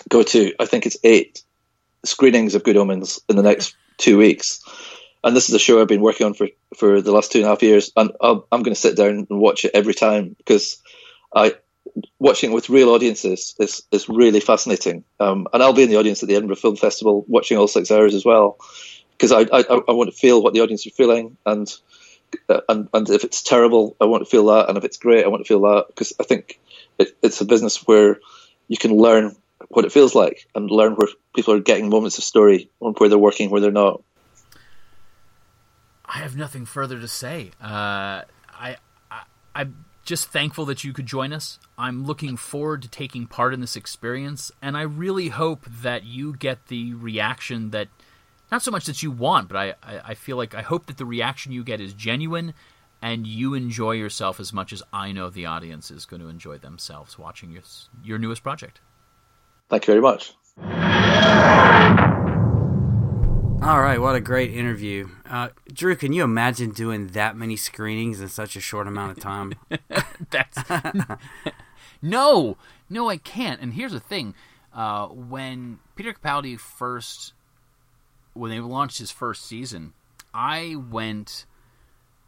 go 0.08 0.22
to, 0.22 0.54
I 0.58 0.66
think 0.66 0.86
it's 0.86 0.96
eight 1.04 1.42
screenings 2.04 2.54
of 2.54 2.64
Good 2.64 2.76
Omens 2.76 3.20
in 3.28 3.36
the 3.36 3.42
next 3.42 3.76
two 3.98 4.16
weeks. 4.16 4.62
And 5.22 5.36
this 5.36 5.50
is 5.50 5.54
a 5.54 5.58
show 5.58 5.80
I've 5.80 5.88
been 5.88 6.00
working 6.00 6.26
on 6.26 6.34
for, 6.34 6.48
for 6.74 7.02
the 7.02 7.12
last 7.12 7.30
two 7.30 7.40
and 7.40 7.46
a 7.46 7.50
half 7.50 7.62
years, 7.62 7.92
and 7.96 8.10
I'll, 8.20 8.46
I'm 8.50 8.62
going 8.62 8.74
to 8.74 8.80
sit 8.80 8.96
down 8.96 9.26
and 9.28 9.40
watch 9.40 9.64
it 9.64 9.72
every 9.74 9.94
time 9.94 10.34
because 10.38 10.80
I 11.34 11.56
watching 12.18 12.52
it 12.52 12.54
with 12.54 12.70
real 12.70 12.90
audiences 12.90 13.54
is 13.58 13.82
is 13.90 14.08
really 14.08 14.40
fascinating. 14.40 15.04
Um, 15.18 15.46
and 15.52 15.62
I'll 15.62 15.74
be 15.74 15.82
in 15.82 15.90
the 15.90 15.98
audience 15.98 16.22
at 16.22 16.28
the 16.28 16.36
Edinburgh 16.36 16.56
Film 16.56 16.76
Festival 16.76 17.24
watching 17.28 17.58
all 17.58 17.68
six 17.68 17.90
hours 17.90 18.14
as 18.14 18.24
well 18.24 18.58
because 19.12 19.32
I, 19.32 19.40
I 19.52 19.64
I 19.88 19.92
want 19.92 20.10
to 20.10 20.16
feel 20.16 20.42
what 20.42 20.54
the 20.54 20.60
audience 20.60 20.86
are 20.86 20.90
feeling 20.90 21.36
and 21.44 21.70
and 22.68 22.88
and 22.92 23.10
if 23.10 23.24
it's 23.24 23.42
terrible, 23.42 23.96
I 24.00 24.04
want 24.06 24.22
to 24.24 24.30
feel 24.30 24.46
that, 24.46 24.68
and 24.68 24.78
if 24.78 24.84
it's 24.84 24.98
great, 24.98 25.24
I 25.24 25.28
want 25.28 25.44
to 25.44 25.48
feel 25.48 25.60
that 25.62 25.86
because 25.88 26.12
I 26.20 26.24
think 26.24 26.60
it, 26.98 27.16
it's 27.22 27.40
a 27.40 27.44
business 27.44 27.86
where 27.86 28.18
you 28.68 28.76
can 28.76 28.96
learn 28.96 29.36
what 29.68 29.84
it 29.84 29.92
feels 29.92 30.14
like 30.14 30.46
and 30.54 30.70
learn 30.70 30.94
where 30.94 31.08
people 31.34 31.54
are 31.54 31.60
getting 31.60 31.88
moments 31.88 32.18
of 32.18 32.24
story 32.24 32.70
and 32.80 32.96
where 32.98 33.08
they're 33.08 33.18
working, 33.18 33.50
where 33.50 33.60
they're 33.60 33.70
not. 33.70 34.02
I 36.04 36.18
have 36.18 36.36
nothing 36.36 36.66
further 36.66 36.98
to 36.98 37.06
say. 37.06 37.52
Uh, 37.62 38.22
I, 38.52 38.76
I, 39.10 39.22
I 39.54 39.66
just 40.04 40.28
thankful 40.28 40.64
that 40.66 40.82
you 40.82 40.92
could 40.92 41.06
join 41.06 41.32
us. 41.32 41.60
I'm 41.78 42.04
looking 42.04 42.36
forward 42.36 42.82
to 42.82 42.88
taking 42.88 43.26
part 43.28 43.54
in 43.54 43.60
this 43.60 43.76
experience, 43.76 44.50
and 44.60 44.76
I 44.76 44.82
really 44.82 45.28
hope 45.28 45.66
that 45.66 46.04
you 46.04 46.34
get 46.34 46.66
the 46.66 46.94
reaction 46.94 47.70
that 47.70 47.88
not 48.50 48.62
so 48.62 48.70
much 48.70 48.86
that 48.86 49.02
you 49.02 49.10
want, 49.10 49.48
but 49.48 49.56
I, 49.56 49.74
I, 49.82 50.00
I 50.10 50.14
feel 50.14 50.36
like 50.36 50.54
I 50.54 50.62
hope 50.62 50.86
that 50.86 50.96
the 50.96 51.04
reaction 51.04 51.52
you 51.52 51.64
get 51.64 51.80
is 51.80 51.92
genuine 51.94 52.54
and 53.02 53.26
you 53.26 53.54
enjoy 53.54 53.92
yourself 53.92 54.40
as 54.40 54.52
much 54.52 54.72
as 54.72 54.82
I 54.92 55.12
know 55.12 55.30
the 55.30 55.46
audience 55.46 55.90
is 55.90 56.04
going 56.04 56.20
to 56.20 56.28
enjoy 56.28 56.58
themselves 56.58 57.18
watching 57.18 57.50
your, 57.50 57.62
your 58.04 58.18
newest 58.18 58.42
project. 58.42 58.80
Thank 59.68 59.86
you 59.86 59.94
very 59.94 60.02
much. 60.02 60.34
All 63.62 63.80
right, 63.82 64.00
what 64.00 64.16
a 64.16 64.20
great 64.20 64.52
interview. 64.52 65.08
Uh, 65.28 65.50
Drew, 65.70 65.94
can 65.94 66.14
you 66.14 66.24
imagine 66.24 66.70
doing 66.70 67.08
that 67.08 67.36
many 67.36 67.56
screenings 67.56 68.20
in 68.20 68.28
such 68.28 68.56
a 68.56 68.60
short 68.60 68.86
amount 68.86 69.12
of 69.12 69.22
time? 69.22 69.54
That's 70.30 70.58
no, 72.02 72.56
no, 72.88 73.10
I 73.10 73.18
can't. 73.18 73.60
And 73.60 73.74
here's 73.74 73.92
the 73.92 74.00
thing: 74.00 74.34
uh, 74.72 75.08
when 75.08 75.78
Peter 75.94 76.14
Capaldi 76.14 76.58
first, 76.58 77.34
when 78.34 78.50
they 78.50 78.60
launched 78.60 78.98
his 78.98 79.10
first 79.10 79.44
season, 79.44 79.92
I 80.32 80.76
went 80.76 81.46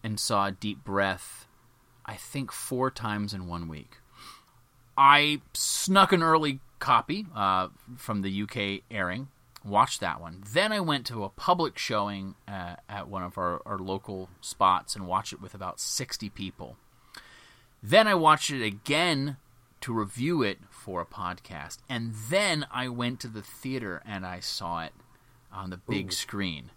and 0.02 0.18
saw 0.18 0.50
Deep 0.50 0.84
Breath, 0.84 1.46
I 2.04 2.14
think 2.14 2.50
four 2.52 2.90
times 2.90 3.32
in 3.32 3.46
one 3.46 3.68
week. 3.68 3.98
I 4.96 5.40
snuck 5.54 6.12
an 6.12 6.22
early 6.22 6.60
copy 6.78 7.26
uh, 7.34 7.68
from 7.96 8.22
the 8.22 8.42
UK 8.42 8.82
airing 8.90 9.28
watched 9.64 10.00
that 10.00 10.20
one. 10.20 10.42
Then 10.52 10.72
I 10.72 10.80
went 10.80 11.06
to 11.06 11.24
a 11.24 11.28
public 11.28 11.78
showing 11.78 12.34
uh, 12.48 12.76
at 12.88 13.08
one 13.08 13.22
of 13.22 13.38
our, 13.38 13.62
our 13.66 13.78
local 13.78 14.28
spots 14.40 14.94
and 14.94 15.06
watched 15.06 15.32
it 15.32 15.40
with 15.40 15.54
about 15.54 15.80
60 15.80 16.28
people. 16.30 16.76
Then 17.82 18.06
I 18.06 18.14
watched 18.14 18.50
it 18.50 18.64
again 18.64 19.36
to 19.82 19.92
review 19.92 20.42
it 20.42 20.58
for 20.70 21.00
a 21.00 21.06
podcast. 21.06 21.78
And 21.88 22.14
then 22.28 22.66
I 22.70 22.88
went 22.88 23.20
to 23.20 23.28
the 23.28 23.42
theater 23.42 24.02
and 24.06 24.24
I 24.24 24.40
saw 24.40 24.84
it 24.84 24.92
on 25.52 25.70
the 25.70 25.76
big 25.76 26.08
Ooh. 26.08 26.10
screen. 26.12 26.70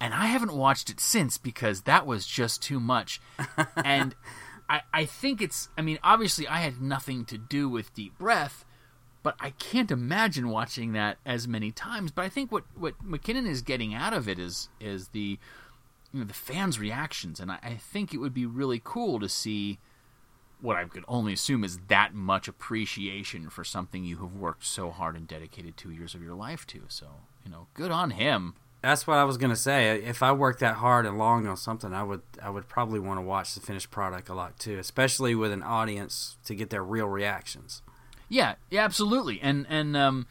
And 0.00 0.12
I 0.12 0.26
haven't 0.26 0.52
watched 0.52 0.90
it 0.90 0.98
since 0.98 1.38
because 1.38 1.82
that 1.82 2.06
was 2.06 2.26
just 2.26 2.62
too 2.62 2.80
much. 2.80 3.20
and 3.84 4.14
I, 4.68 4.82
I 4.92 5.04
think 5.04 5.40
it's, 5.40 5.68
I 5.78 5.82
mean, 5.82 5.98
obviously 6.02 6.48
I 6.48 6.58
had 6.58 6.80
nothing 6.80 7.24
to 7.26 7.38
do 7.38 7.68
with 7.68 7.94
Deep 7.94 8.18
Breath 8.18 8.64
but 9.22 9.36
I 9.38 9.50
can't 9.50 9.90
imagine 9.90 10.48
watching 10.48 10.92
that 10.92 11.18
as 11.24 11.46
many 11.46 11.70
times. 11.70 12.10
But 12.10 12.24
I 12.24 12.28
think 12.28 12.50
what, 12.50 12.64
what 12.74 12.94
Mackinnon 13.02 13.46
is 13.46 13.62
getting 13.62 13.94
out 13.94 14.12
of 14.12 14.28
it 14.28 14.38
is 14.38 14.68
is 14.80 15.08
the 15.08 15.38
you 16.12 16.20
know 16.20 16.24
the 16.24 16.34
fans' 16.34 16.78
reactions, 16.78 17.40
and 17.40 17.50
I, 17.50 17.58
I 17.62 17.74
think 17.74 18.12
it 18.12 18.18
would 18.18 18.34
be 18.34 18.46
really 18.46 18.80
cool 18.82 19.20
to 19.20 19.28
see 19.28 19.78
what 20.60 20.76
I 20.76 20.84
could 20.84 21.04
only 21.08 21.32
assume 21.32 21.64
is 21.64 21.78
that 21.88 22.14
much 22.14 22.46
appreciation 22.46 23.50
for 23.50 23.64
something 23.64 24.04
you 24.04 24.18
have 24.18 24.34
worked 24.34 24.64
so 24.64 24.90
hard 24.90 25.16
and 25.16 25.26
dedicated 25.26 25.76
two 25.76 25.90
years 25.90 26.14
of 26.14 26.22
your 26.22 26.34
life 26.34 26.66
to. 26.68 26.82
So 26.88 27.06
you 27.44 27.50
know, 27.50 27.66
good 27.74 27.90
on 27.90 28.10
him. 28.10 28.54
That's 28.82 29.06
what 29.06 29.18
I 29.18 29.24
was 29.24 29.36
gonna 29.36 29.56
say. 29.56 30.02
If 30.02 30.22
I 30.22 30.32
worked 30.32 30.60
that 30.60 30.76
hard 30.76 31.06
and 31.06 31.16
long 31.16 31.46
on 31.46 31.56
something, 31.56 31.92
I 31.92 32.02
would 32.02 32.22
I 32.42 32.50
would 32.50 32.68
probably 32.68 32.98
want 32.98 33.18
to 33.18 33.22
watch 33.22 33.54
the 33.54 33.60
finished 33.60 33.90
product 33.90 34.28
a 34.28 34.34
lot 34.34 34.58
too, 34.58 34.78
especially 34.78 35.34
with 35.34 35.52
an 35.52 35.62
audience 35.62 36.36
to 36.44 36.54
get 36.54 36.70
their 36.70 36.82
real 36.82 37.06
reactions. 37.06 37.82
Yeah, 38.28 38.54
yeah, 38.70 38.84
absolutely. 38.84 39.40
And 39.40 39.66
and 39.68 39.96
um, 39.96 40.26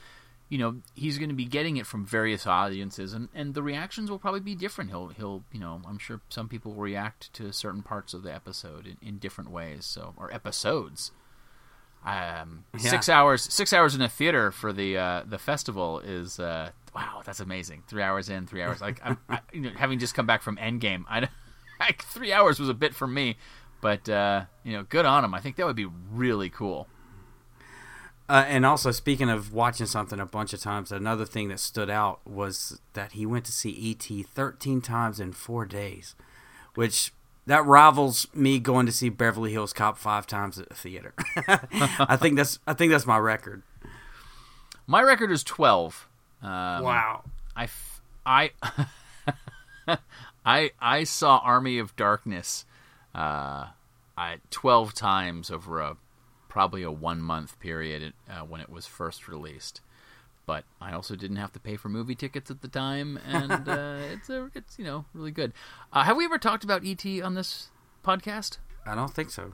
you 0.50 0.58
know, 0.58 0.82
he's 0.96 1.18
going 1.18 1.30
to 1.30 1.36
be 1.36 1.46
getting 1.46 1.78
it 1.78 1.86
from 1.86 2.06
various 2.06 2.46
audiences, 2.46 3.14
and, 3.14 3.30
and 3.34 3.54
the 3.54 3.64
reactions 3.64 4.12
will 4.12 4.20
probably 4.20 4.42
be 4.42 4.54
different. 4.54 4.90
He'll 4.90 5.08
he'll 5.10 5.44
you 5.54 5.62
know, 5.62 5.82
I'm 5.88 5.98
sure 5.98 6.20
some 6.28 6.50
people 6.50 6.74
will 6.74 6.82
react 6.82 7.32
to 7.36 7.54
certain 7.54 7.84
parts 7.84 8.14
of 8.14 8.24
the 8.24 8.34
episode 8.34 8.86
in, 8.86 8.98
in 9.02 9.18
different 9.18 9.50
ways. 9.50 9.86
So 9.86 10.14
or 10.18 10.34
episodes. 10.34 11.12
Um, 12.04 12.66
yeah. 12.74 12.90
six 12.90 13.10
hours 13.10 13.44
six 13.44 13.74
hours 13.74 13.94
in 13.94 14.02
a 14.02 14.10
theater 14.10 14.52
for 14.52 14.74
the 14.74 14.98
uh, 14.98 15.24
the 15.24 15.38
festival 15.38 16.00
is 16.00 16.40
uh, 16.40 16.72
wow, 16.96 17.22
that's 17.24 17.40
amazing. 17.40 17.84
Three 17.88 18.02
hours 18.02 18.30
in, 18.30 18.48
three 18.48 18.64
hours. 18.64 18.82
Like 18.82 19.00
I, 19.06 19.18
I, 19.30 19.40
you 19.54 19.62
know, 19.62 19.72
having 19.76 20.00
just 20.00 20.16
come 20.16 20.26
back 20.26 20.42
from 20.42 20.58
Endgame, 20.58 21.04
I 21.10 21.28
like 21.80 22.04
three 22.04 22.34
hours 22.34 22.60
was 22.60 22.70
a 22.70 22.74
bit 22.74 22.96
for 22.96 23.08
me, 23.08 23.38
but 23.82 24.10
uh, 24.10 24.46
you 24.64 24.74
know, 24.74 24.84
good 24.84 25.06
on 25.06 25.24
him. 25.24 25.34
I 25.34 25.40
think 25.42 25.56
that 25.58 25.66
would 25.66 25.76
be 25.76 25.90
really 26.12 26.50
cool. 26.50 26.88
Uh, 28.30 28.46
and 28.48 28.66
also, 28.66 28.92
speaking 28.92 29.30
of 29.30 29.52
watching 29.52 29.86
something 29.86 30.18
a 30.18 30.26
bunch 30.26 30.54
of 30.54 30.62
times, 30.62 30.90
another 30.92 31.26
thing 31.26 31.50
that 31.50 31.60
stood 31.60 31.90
out 31.90 32.26
was 32.26 32.80
that 32.94 33.12
he 33.12 33.26
went 33.26 33.44
to 33.44 33.52
see 33.52 33.72
E.T. 33.72 34.24
13 34.24 34.80
times 34.80 35.20
in 35.20 35.34
four 35.34 35.66
days, 35.66 36.16
which 36.74 37.12
that 37.52 37.66
rivals 37.66 38.28
me 38.34 38.62
going 38.62 38.86
to 38.86 38.94
see 38.94 39.10
Beverly 39.10 39.52
Hills 39.52 39.74
Cop 39.74 39.98
five 39.98 40.26
times 40.26 40.58
at 40.58 40.70
the 40.70 40.74
theater. 40.74 41.14
I 42.00 42.16
think 42.16 42.38
that's 42.38 42.60
I 42.66 42.74
think 42.74 42.94
that's 42.94 43.06
my 43.06 43.18
record. 43.18 43.62
My 44.88 45.02
record 45.02 45.34
is 45.34 45.44
12. 45.44 46.08
Um, 46.42 46.50
wow. 46.50 47.24
I, 47.54 47.68
I, 48.26 48.52
I, 50.46 50.72
I 50.80 51.04
saw 51.04 51.42
Army 51.44 51.78
of 51.78 51.94
Darkness 51.98 52.64
uh, 53.14 53.68
I, 54.18 54.38
12 54.52 54.94
times 54.94 55.52
over 55.52 55.82
a 55.82 55.98
probably 56.48 56.84
a 56.84 56.92
one 56.92 57.22
month 57.22 57.60
period 57.60 58.14
uh, 58.30 58.46
when 58.46 58.62
it 58.62 58.70
was 58.70 58.88
first 58.88 59.28
released. 59.28 59.82
But 60.52 60.66
I 60.82 60.92
also 60.92 61.16
didn't 61.16 61.38
have 61.38 61.54
to 61.54 61.62
pay 61.62 61.78
for 61.78 61.88
movie 61.88 62.14
tickets 62.14 62.52
at 62.52 62.62
the 62.62 62.68
time, 62.68 63.18
and 63.26 63.54
uh, 63.70 64.00
it's 64.12 64.30
a, 64.30 64.52
it's 64.54 64.78
you 64.78 64.84
know 64.84 65.06
really 65.14 65.32
good. 65.32 65.54
Uh, 65.94 66.04
have 66.04 66.18
we 66.18 66.26
ever 66.26 66.38
talked 66.38 66.66
about 66.66 66.86
ET 66.86 67.06
on 67.22 67.36
this 67.36 67.70
podcast? 68.04 68.58
I 68.86 68.94
don't 68.94 69.14
think 69.14 69.30
so. 69.30 69.54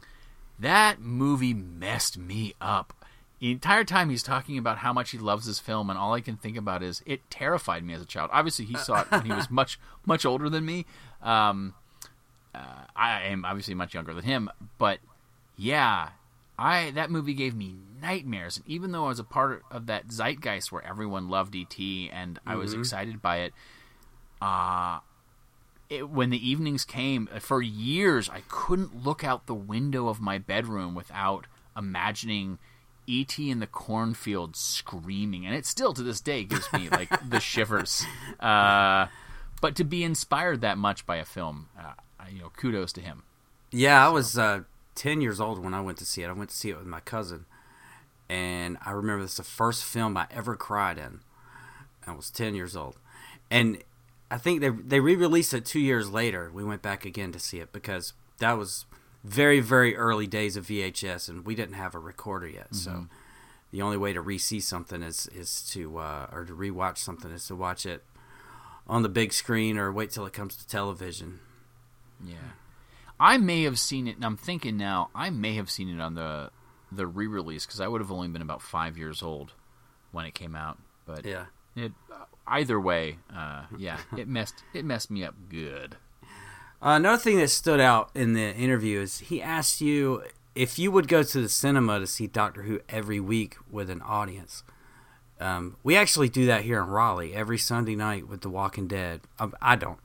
That 0.57 0.99
movie 0.99 1.53
messed 1.53 2.17
me 2.17 2.55
up. 2.59 3.05
The 3.37 3.51
entire 3.51 3.83
time 3.83 4.09
he's 4.09 4.23
talking 4.23 4.57
about 4.57 4.79
how 4.79 4.91
much 4.91 5.11
he 5.11 5.19
loves 5.19 5.45
this 5.45 5.59
film, 5.59 5.91
and 5.91 5.99
all 5.99 6.15
I 6.15 6.21
can 6.21 6.35
think 6.35 6.57
about 6.57 6.81
is 6.81 7.03
it 7.05 7.29
terrified 7.29 7.83
me 7.83 7.93
as 7.93 8.01
a 8.01 8.05
child. 8.05 8.31
Obviously, 8.33 8.65
he 8.65 8.75
saw 8.75 9.01
it 9.01 9.11
when 9.11 9.25
he 9.25 9.31
was 9.31 9.47
much 9.51 9.79
much 10.03 10.25
older 10.25 10.49
than 10.49 10.65
me. 10.65 10.87
Um, 11.21 11.75
uh, 12.55 12.85
I 12.95 13.21
am 13.25 13.45
obviously 13.45 13.75
much 13.75 13.93
younger 13.93 14.15
than 14.15 14.23
him, 14.23 14.49
but 14.79 14.97
yeah, 15.55 16.09
I 16.57 16.89
that 16.89 17.11
movie 17.11 17.35
gave 17.35 17.55
me 17.55 17.75
nightmares. 18.01 18.57
And 18.57 18.67
even 18.67 18.91
though 18.91 19.05
I 19.05 19.09
was 19.09 19.19
a 19.19 19.23
part 19.23 19.63
of 19.71 19.87
that 19.87 20.11
zeitgeist 20.11 20.71
where 20.71 20.85
everyone 20.85 21.29
loved 21.29 21.55
ET 21.55 21.79
and 22.11 22.39
I 22.45 22.55
was 22.55 22.71
mm-hmm. 22.71 22.81
excited 22.81 23.21
by 23.21 23.37
it, 23.37 23.53
uh, 24.41 24.99
it, 25.89 26.09
when 26.09 26.29
the 26.29 26.49
evenings 26.49 26.85
came, 26.85 27.29
uh, 27.33 27.39
for 27.39 27.61
years 27.61 28.29
I 28.29 28.41
couldn't 28.49 29.03
look 29.03 29.23
out 29.23 29.47
the 29.47 29.55
window 29.55 30.07
of 30.07 30.19
my 30.19 30.37
bedroom 30.37 30.95
without 30.95 31.45
imagining 31.75 32.59
E.T. 33.07 33.49
in 33.49 33.59
the 33.59 33.67
cornfield 33.67 34.57
screaming, 34.57 35.45
and 35.45 35.55
it 35.55 35.65
still 35.65 35.93
to 35.93 36.03
this 36.03 36.19
day 36.19 36.43
gives 36.43 36.71
me 36.73 36.89
like 36.89 37.09
the 37.29 37.39
shivers. 37.39 38.05
Uh, 38.37 39.07
but 39.61 39.75
to 39.77 39.85
be 39.85 40.03
inspired 40.03 40.61
that 40.61 40.77
much 40.77 41.05
by 41.05 41.15
a 41.15 41.25
film, 41.25 41.69
uh, 41.79 41.93
you 42.29 42.41
know, 42.41 42.51
kudos 42.57 42.91
to 42.93 43.01
him. 43.01 43.23
Yeah, 43.71 44.05
I 44.05 44.09
was 44.09 44.37
uh, 44.37 44.63
10 44.95 45.21
years 45.21 45.39
old 45.39 45.63
when 45.63 45.73
I 45.73 45.81
went 45.81 45.97
to 45.99 46.05
see 46.05 46.21
it. 46.21 46.27
I 46.27 46.33
went 46.33 46.49
to 46.49 46.55
see 46.55 46.69
it 46.69 46.77
with 46.77 46.85
my 46.85 46.99
cousin. 46.99 47.45
And 48.29 48.77
I 48.85 48.91
remember 48.91 49.23
this 49.23 49.31
is 49.31 49.37
the 49.37 49.43
first 49.43 49.83
film 49.83 50.17
I 50.17 50.27
ever 50.31 50.55
cried 50.55 50.97
in. 50.97 51.21
I 52.05 52.13
was 52.13 52.29
10 52.29 52.55
years 52.55 52.75
old. 52.75 52.97
And 53.49 53.83
I 54.29 54.37
think 54.37 54.59
they 54.59 54.69
they 54.69 54.99
re-released 54.99 55.53
it 55.53 55.65
2 55.65 55.79
years 55.79 56.09
later. 56.09 56.51
We 56.53 56.63
went 56.63 56.81
back 56.81 57.05
again 57.05 57.31
to 57.31 57.39
see 57.39 57.59
it 57.59 57.71
because 57.71 58.13
that 58.39 58.57
was 58.57 58.85
very 59.23 59.59
very 59.59 59.95
early 59.95 60.27
days 60.27 60.55
of 60.55 60.67
VHS 60.67 61.29
and 61.29 61.45
we 61.45 61.55
didn't 61.55 61.75
have 61.75 61.95
a 61.95 61.99
recorder 61.99 62.47
yet. 62.47 62.71
Mm-hmm. 62.71 62.75
So 62.75 63.07
the 63.71 63.81
only 63.81 63.97
way 63.97 64.13
to 64.13 64.21
re-see 64.21 64.59
something 64.59 65.01
is 65.01 65.27
is 65.27 65.61
to 65.71 65.97
uh, 65.99 66.27
or 66.31 66.45
to 66.45 66.53
rewatch 66.53 66.97
something 66.97 67.31
is 67.31 67.47
to 67.47 67.55
watch 67.55 67.85
it 67.85 68.03
on 68.87 69.03
the 69.03 69.09
big 69.09 69.33
screen 69.33 69.77
or 69.77 69.91
wait 69.91 70.11
till 70.11 70.25
it 70.25 70.33
comes 70.33 70.55
to 70.57 70.67
television. 70.67 71.39
Yeah. 72.25 72.35
I 73.19 73.37
may 73.37 73.63
have 73.63 73.79
seen 73.79 74.07
it, 74.07 74.15
and 74.15 74.25
I'm 74.25 74.37
thinking 74.37 74.77
now, 74.77 75.09
I 75.15 75.29
may 75.29 75.55
have 75.55 75.69
seen 75.69 75.89
it 75.89 75.99
on 76.01 76.13
the 76.13 76.51
the 76.91 77.07
re-release 77.07 77.65
because 77.65 77.81
I 77.81 77.87
would 77.87 78.01
have 78.01 78.11
only 78.11 78.27
been 78.27 78.41
about 78.41 78.61
five 78.61 78.97
years 78.97 79.21
old 79.21 79.53
when 80.11 80.25
it 80.25 80.33
came 80.33 80.55
out. 80.55 80.77
But 81.05 81.25
yeah, 81.25 81.45
it 81.75 81.91
either 82.47 82.79
way, 82.79 83.17
uh, 83.35 83.63
yeah, 83.77 83.97
it 84.17 84.27
messed 84.27 84.63
it 84.73 84.85
messed 84.85 85.11
me 85.11 85.23
up 85.23 85.35
good. 85.49 85.97
Uh, 86.81 86.91
another 86.91 87.17
thing 87.17 87.37
that 87.37 87.49
stood 87.49 87.79
out 87.79 88.11
in 88.13 88.33
the 88.33 88.53
interview 88.53 89.01
is 89.01 89.19
he 89.19 89.41
asked 89.41 89.81
you 89.81 90.23
if 90.53 90.77
you 90.77 90.91
would 90.91 91.07
go 91.07 91.23
to 91.23 91.41
the 91.41 91.49
cinema 91.49 91.99
to 91.99 92.07
see 92.07 92.27
Doctor 92.27 92.63
Who 92.63 92.79
every 92.89 93.19
week 93.19 93.57
with 93.69 93.89
an 93.89 94.01
audience. 94.01 94.63
Um, 95.39 95.77
we 95.83 95.95
actually 95.95 96.29
do 96.29 96.47
that 96.47 96.63
here 96.63 96.79
in 96.79 96.87
Raleigh 96.87 97.35
every 97.35 97.59
Sunday 97.59 97.95
night 97.95 98.27
with 98.27 98.41
The 98.41 98.49
Walking 98.49 98.87
Dead. 98.87 99.21
Um, 99.39 99.53
I 99.61 99.75
don't, 99.75 99.99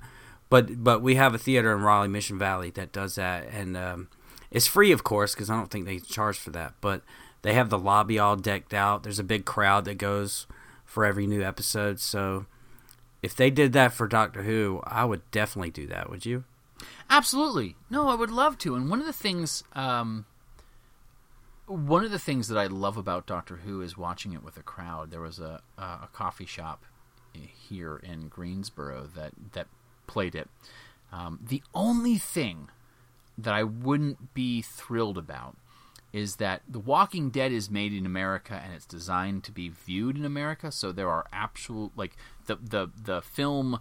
but 0.51 0.85
but 0.85 1.01
we 1.01 1.15
have 1.15 1.35
a 1.35 1.39
theater 1.39 1.75
in 1.75 1.83
Raleigh, 1.83 2.09
Mission 2.09 2.39
Valley 2.39 2.71
that 2.71 2.93
does 2.93 3.15
that, 3.15 3.49
and 3.51 3.77
um, 3.77 4.09
it's 4.53 4.67
free, 4.67 4.93
of 4.93 5.03
course, 5.03 5.35
because 5.35 5.51
I 5.51 5.57
don't 5.57 5.71
think 5.71 5.87
they 5.87 5.99
charge 5.99 6.39
for 6.39 6.51
that. 6.51 6.75
But 6.81 7.03
they 7.43 7.55
have 7.55 7.71
the 7.71 7.79
lobby 7.79 8.19
all 8.19 8.37
decked 8.37 8.73
out. 8.73 9.03
There's 9.03 9.19
a 9.19 9.25
big 9.25 9.45
crowd 9.45 9.85
that 9.87 9.99
goes 9.99 10.47
for 10.85 11.05
every 11.05 11.27
new 11.27 11.43
episode. 11.43 11.99
So 11.99 12.47
if 13.23 13.35
they 13.35 13.51
did 13.51 13.73
that 13.73 13.93
for 13.93 14.07
Doctor 14.07 14.43
Who, 14.43 14.81
I 14.85 15.05
would 15.05 15.29
definitely 15.31 15.71
do 15.71 15.87
that. 15.89 16.11
Would 16.11 16.27
you? 16.27 16.45
Absolutely. 17.11 17.77
No, 17.91 18.09
I 18.09 18.15
would 18.15 18.31
love 18.31 18.59
to. 18.59 18.75
And 18.75 18.89
one 18.89 19.01
of 19.01 19.07
the 19.07 19.13
things 19.13 19.65
um, 19.75 20.27
one 21.67 22.05
of 22.05 22.11
the 22.11 22.19
things 22.19 22.49
that 22.49 22.59
I 22.59 22.67
love 22.67 22.97
about 22.97 23.27
Doctor 23.27 23.57
Who 23.57 23.81
is 23.81 23.97
watching 23.97 24.33
it 24.33 24.43
with 24.43 24.57
a 24.57 24.63
crowd. 24.63 25.11
There 25.11 25.21
was 25.21 25.39
a 25.39 25.63
a 25.79 26.09
coffee 26.13 26.47
shop 26.47 26.85
here 27.33 27.97
in 27.97 28.29
Greensboro 28.29 29.09
that 29.15 29.33
that 29.53 29.69
played 30.07 30.35
it. 30.35 30.49
Um, 31.11 31.39
the 31.43 31.63
only 31.75 32.19
thing 32.19 32.69
that 33.43 33.55
I 33.55 33.63
wouldn't 33.63 34.35
be 34.35 34.63
thrilled 34.63 35.19
about 35.19 35.57
is 36.13 36.37
that 36.37 36.63
The 36.69 36.79
Walking 36.79 37.31
Dead 37.31 37.53
is 37.53 37.71
made 37.71 37.93
in 37.93 38.05
America 38.05 38.61
and 38.63 38.75
it's 38.75 38.85
designed 38.85 39.45
to 39.45 39.53
be 39.53 39.71
viewed 39.71 40.17
in 40.17 40.25
America. 40.25 40.71
So 40.71 40.93
there 40.93 41.09
are 41.09 41.27
absolute 41.33 41.93
like 41.97 42.17
the 42.47 42.57
the 42.57 42.91
the 43.03 43.23
film 43.23 43.81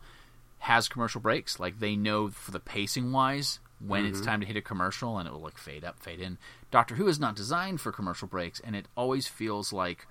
has 0.59 0.87
commercial 0.87 1.19
breaks. 1.19 1.59
Like 1.59 1.79
they 1.79 1.95
know 1.95 2.29
for 2.29 2.51
the 2.51 2.59
pacing 2.59 3.11
wise 3.11 3.59
when 3.85 4.03
mm-hmm. 4.03 4.13
it's 4.13 4.25
time 4.25 4.39
to 4.41 4.47
hit 4.47 4.55
a 4.55 4.61
commercial 4.61 5.17
and 5.17 5.27
it 5.27 5.31
will 5.31 5.41
like 5.41 5.57
fade 5.57 5.83
up, 5.83 5.99
fade 5.99 6.19
in. 6.19 6.37
Doctor 6.69 6.95
Who 6.95 7.07
is 7.07 7.19
not 7.19 7.35
designed 7.35 7.81
for 7.81 7.91
commercial 7.91 8.27
breaks, 8.27 8.61
and 8.61 8.75
it 8.75 8.87
always 8.95 9.27
feels 9.27 9.73
like 9.73 10.07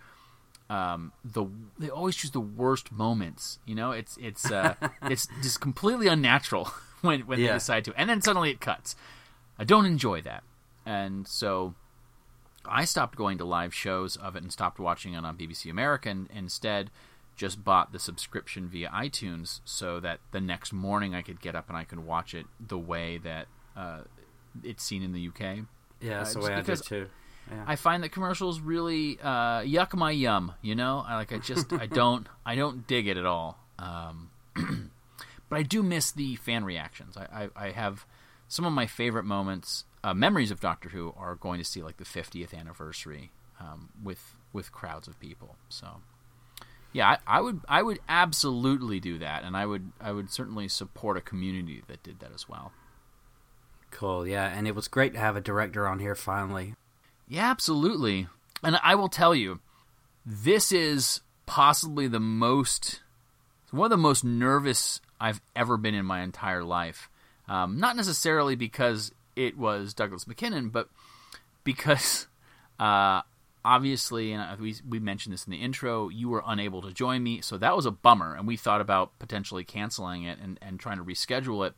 um, 0.69 1.13
the 1.25 1.47
they 1.79 1.89
always 1.89 2.17
choose 2.17 2.33
the 2.33 2.41
worst 2.41 2.93
moments. 2.93 3.59
You 3.65 3.75
know, 3.75 3.93
it's 3.93 4.19
it's 4.21 4.51
uh, 4.51 4.75
it's 5.03 5.27
just 5.43 5.61
completely 5.61 6.07
unnatural 6.07 6.71
when 7.01 7.21
when 7.23 7.41
yeah. 7.41 7.49
they 7.49 7.53
decide 7.55 7.85
to, 7.87 7.95
and 7.97 8.11
then 8.11 8.21
suddenly 8.21 8.51
it 8.51 8.61
cuts. 8.61 8.95
I 9.61 9.65
don't 9.65 9.85
enjoy 9.85 10.23
that, 10.23 10.43
and 10.87 11.29
so 11.29 11.75
I 12.65 12.87
stopped 12.87 13.17
going 13.17 13.37
to 13.39 13.45
live 13.45 13.75
shows 13.75 14.17
of 14.17 14.35
it 14.35 14.43
and 14.43 14.51
stopped 14.51 14.79
watching 14.79 15.13
it 15.13 15.23
on 15.25 15.37
BBC 15.37 15.71
America, 15.71 16.09
and 16.09 16.31
instead 16.35 16.91
just 17.37 17.63
bought 17.63 17.93
the 17.93 17.99
subscription 17.99 18.69
via 18.69 18.89
iTunes 18.89 19.61
so 19.67 20.01
that 20.01 20.21
the 20.31 20.41
next 20.41 20.73
morning 20.73 21.15
I 21.15 21.21
could 21.21 21.43
get 21.43 21.55
up 21.55 21.69
and 21.69 21.77
I 21.77 21.85
could 21.85 22.01
watch 22.01 22.35
it 22.35 22.47
the 22.59 22.79
way 22.79 23.19
that 23.19 23.49
uh, 23.77 24.01
it's 24.63 24.83
seen 24.83 25.03
in 25.03 25.13
the 25.13 25.29
UK. 25.29 25.65
Yeah, 26.01 26.19
that's 26.19 26.37
uh, 26.37 26.41
the 26.41 26.47
way 26.47 26.55
I 26.55 26.63
do 26.63 26.77
too. 26.77 27.09
Yeah. 27.51 27.65
I 27.67 27.77
find 27.77 28.03
that 28.03 28.13
commercials 28.13 28.61
really 28.61 29.19
uh, 29.23 29.61
yuck 29.61 29.95
my 29.95 30.11
yum. 30.11 30.55
You 30.63 30.75
know, 30.75 31.05
I, 31.07 31.17
like 31.17 31.33
I 31.33 31.39
just 31.39 31.71
I 31.73 31.87
don't 32.01 32.27
I 32.47 32.55
don't 32.55 32.87
dig 32.87 33.09
it 33.09 33.17
at 33.19 33.27
all. 33.27 33.59
Um, 33.79 34.31
but 35.49 35.59
I 35.59 35.63
do 35.63 35.83
miss 35.83 36.13
the 36.13 36.37
fan 36.37 36.65
reactions. 36.65 37.17
I, 37.17 37.45
I, 37.45 37.69
I 37.69 37.71
have 37.73 38.07
some 38.51 38.65
of 38.65 38.73
my 38.73 38.87
favorite 38.87 39.25
moments, 39.25 39.85
uh, 40.03 40.13
memories 40.13 40.51
of 40.51 40.61
Doctor 40.61 40.89
Who, 40.89 41.15
are 41.17 41.37
going 41.37 41.61
to 41.61 41.65
see 41.65 41.83
like 41.83 41.97
the 41.97 42.05
50th 42.05 42.53
anniversary 42.53 43.31
um, 43.61 43.91
with 44.03 44.35
with 44.53 44.73
crowds 44.73 45.07
of 45.07 45.19
people. 45.21 45.57
So 45.69 46.03
yeah, 46.93 47.17
I, 47.27 47.39
I, 47.39 47.41
would 47.41 47.61
I 47.69 47.83
would 47.83 48.01
absolutely 48.09 48.99
do 48.99 49.19
that, 49.19 49.45
and 49.45 49.57
I 49.57 49.67
would 49.67 49.93
I 50.01 50.11
would 50.11 50.31
certainly 50.31 50.67
support 50.67 51.17
a 51.17 51.21
community 51.21 51.83
that 51.87 52.03
did 52.03 52.19
that 52.19 52.33
as 52.35 52.49
well. 52.49 52.73
Cool, 53.93 54.27
yeah, 54.27 54.47
and 54.47 54.67
it 54.67 54.75
was 54.75 54.89
great 54.89 55.13
to 55.15 55.21
have 55.21 55.37
a 55.37 55.41
director 55.41 55.87
on 55.87 56.01
here 56.01 56.17
finally. 56.17 56.75
Yeah, 57.29 57.49
absolutely. 57.49 58.27
And 58.63 58.79
I 58.83 58.97
will 58.97 59.09
tell 59.09 59.35
you, 59.35 59.61
this 60.27 60.73
is 60.73 61.21
possibly 61.47 62.09
the 62.09 62.21
most, 62.21 63.01
one 63.71 63.87
of 63.87 63.91
the 63.91 63.97
most 63.97 64.25
nervous 64.25 65.01
I've 65.21 65.41
ever 65.55 65.77
been 65.77 65.95
in 65.95 66.05
my 66.05 66.23
entire 66.23 66.65
life. 66.65 67.10
Um, 67.51 67.79
not 67.81 67.97
necessarily 67.97 68.55
because 68.55 69.13
it 69.37 69.59
was 69.59 69.93
Douglas 69.93 70.27
Mackinnon, 70.27 70.71
but 70.71 70.89
because 71.65 72.27
uh, 72.81 73.23
obviously, 73.65 74.33
and 74.33 74.59
we 74.61 74.77
we 74.89 75.01
mentioned 75.01 75.33
this 75.33 75.45
in 75.45 75.51
the 75.51 75.61
intro, 75.61 76.09
you 76.09 76.29
were 76.29 76.43
unable 76.47 76.81
to 76.83 76.93
join 76.93 77.23
me, 77.23 77.41
so 77.41 77.59
that 77.59 77.77
was 77.77 77.87
a 77.87 77.91
bummer, 77.91 78.35
and 78.35 78.47
we 78.47 78.57
thought 78.57 78.81
about 78.81 79.19
potentially 79.19 79.65
canceling 79.65 80.23
it 80.23 80.39
and, 80.41 80.59
and 80.63 80.81
trying 80.81 80.99
to 80.99 81.05
reschedule 81.05 81.67
it. 81.67 81.75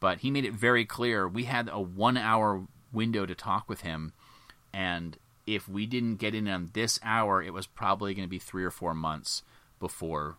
But 0.00 0.18
he 0.18 0.30
made 0.30 0.44
it 0.44 0.52
very 0.52 0.84
clear 0.84 1.26
we 1.26 1.44
had 1.44 1.70
a 1.72 1.80
one 1.80 2.16
hour 2.16 2.66
window 2.92 3.24
to 3.24 3.34
talk 3.34 3.68
with 3.68 3.82
him 3.82 4.12
and 4.72 5.16
if 5.46 5.68
we 5.68 5.86
didn't 5.86 6.16
get 6.16 6.34
in 6.34 6.46
on 6.46 6.70
this 6.74 7.00
hour, 7.02 7.42
it 7.42 7.52
was 7.52 7.66
probably 7.66 8.14
going 8.14 8.26
to 8.26 8.30
be 8.30 8.38
three 8.38 8.64
or 8.64 8.70
four 8.70 8.94
months 8.94 9.42
before, 9.80 10.36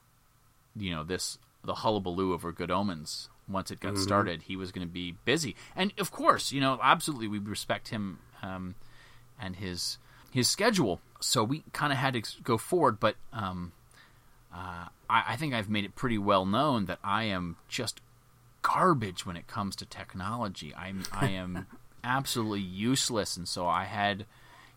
you 0.76 0.92
know, 0.92 1.04
this 1.04 1.38
the 1.64 1.76
hullabaloo 1.76 2.34
over 2.34 2.52
Good 2.52 2.72
Omens. 2.72 3.30
Once 3.50 3.72
it 3.72 3.80
got 3.80 3.94
mm-hmm. 3.94 4.04
started, 4.04 4.44
he 4.44 4.56
was 4.56 4.72
going 4.72 4.88
to 4.88 4.92
be 4.92 5.16
busy, 5.26 5.56
and 5.76 5.94
of 5.98 6.12
course, 6.12 6.52
you 6.52 6.62
know, 6.62 6.80
absolutely, 6.82 7.28
we 7.28 7.40
respect 7.40 7.90
him 7.90 8.20
um, 8.42 8.76
and 9.40 9.56
his 9.56 9.98
his 10.32 10.48
schedule. 10.48 11.02
So 11.20 11.44
we 11.44 11.64
kind 11.74 11.92
of 11.92 12.00
had 12.00 12.14
to 12.14 12.22
go 12.44 12.58
forward, 12.58 13.00
but 13.00 13.16
um, 13.34 13.72
uh, 14.54 14.88
I, 15.10 15.24
I 15.30 15.36
think 15.36 15.54
I've 15.54 15.70
made 15.70 15.86
it 15.86 15.96
pretty 15.96 16.18
well 16.18 16.46
known 16.46 16.86
that 16.86 17.00
I 17.04 17.24
am 17.24 17.58
just 17.68 18.02
garbage 18.62 19.26
when 19.26 19.36
it 19.36 19.48
comes 19.48 19.76
to 19.78 19.86
technology. 19.86 20.74
I'm 20.76 21.04
I 21.12 21.30
am 21.30 21.66
absolutely 22.04 22.62
useless. 22.62 23.38
And 23.38 23.48
so 23.48 23.68
I 23.68 23.86
had, 23.86 24.26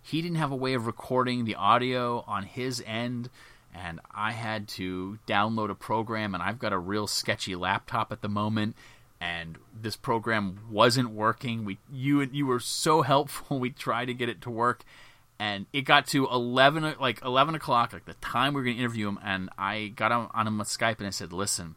he 0.02 0.22
didn't 0.22 0.36
have 0.36 0.52
a 0.52 0.56
way 0.56 0.74
of 0.74 0.86
recording 0.86 1.44
the 1.44 1.54
audio 1.54 2.24
on 2.26 2.44
his 2.44 2.82
end. 2.86 3.30
And 3.74 4.00
I 4.14 4.32
had 4.32 4.68
to 4.68 5.18
download 5.26 5.70
a 5.70 5.74
program, 5.74 6.34
and 6.34 6.42
I've 6.42 6.58
got 6.58 6.72
a 6.72 6.78
real 6.78 7.06
sketchy 7.06 7.56
laptop 7.56 8.12
at 8.12 8.20
the 8.20 8.28
moment. 8.28 8.76
And 9.20 9.56
this 9.80 9.96
program 9.96 10.58
wasn't 10.70 11.10
working. 11.10 11.64
We, 11.64 11.78
you, 11.90 12.20
you 12.20 12.46
were 12.46 12.60
so 12.60 13.02
helpful. 13.02 13.58
We 13.60 13.70
tried 13.70 14.06
to 14.06 14.14
get 14.14 14.28
it 14.28 14.42
to 14.42 14.50
work, 14.50 14.84
and 15.42 15.66
it 15.72 15.82
got 15.82 16.06
to 16.06 16.28
11 16.28 16.94
like 17.00 17.20
11 17.24 17.56
o'clock 17.56 17.92
like 17.92 18.04
the 18.04 18.14
time 18.14 18.54
we 18.54 18.60
were 18.60 18.64
going 18.64 18.76
to 18.76 18.80
interview 18.80 19.08
him 19.08 19.18
and 19.24 19.50
i 19.58 19.88
got 19.88 20.12
on, 20.12 20.30
on 20.32 20.46
him 20.46 20.56
with 20.56 20.68
skype 20.68 20.98
and 20.98 21.06
i 21.06 21.10
said 21.10 21.32
listen 21.32 21.74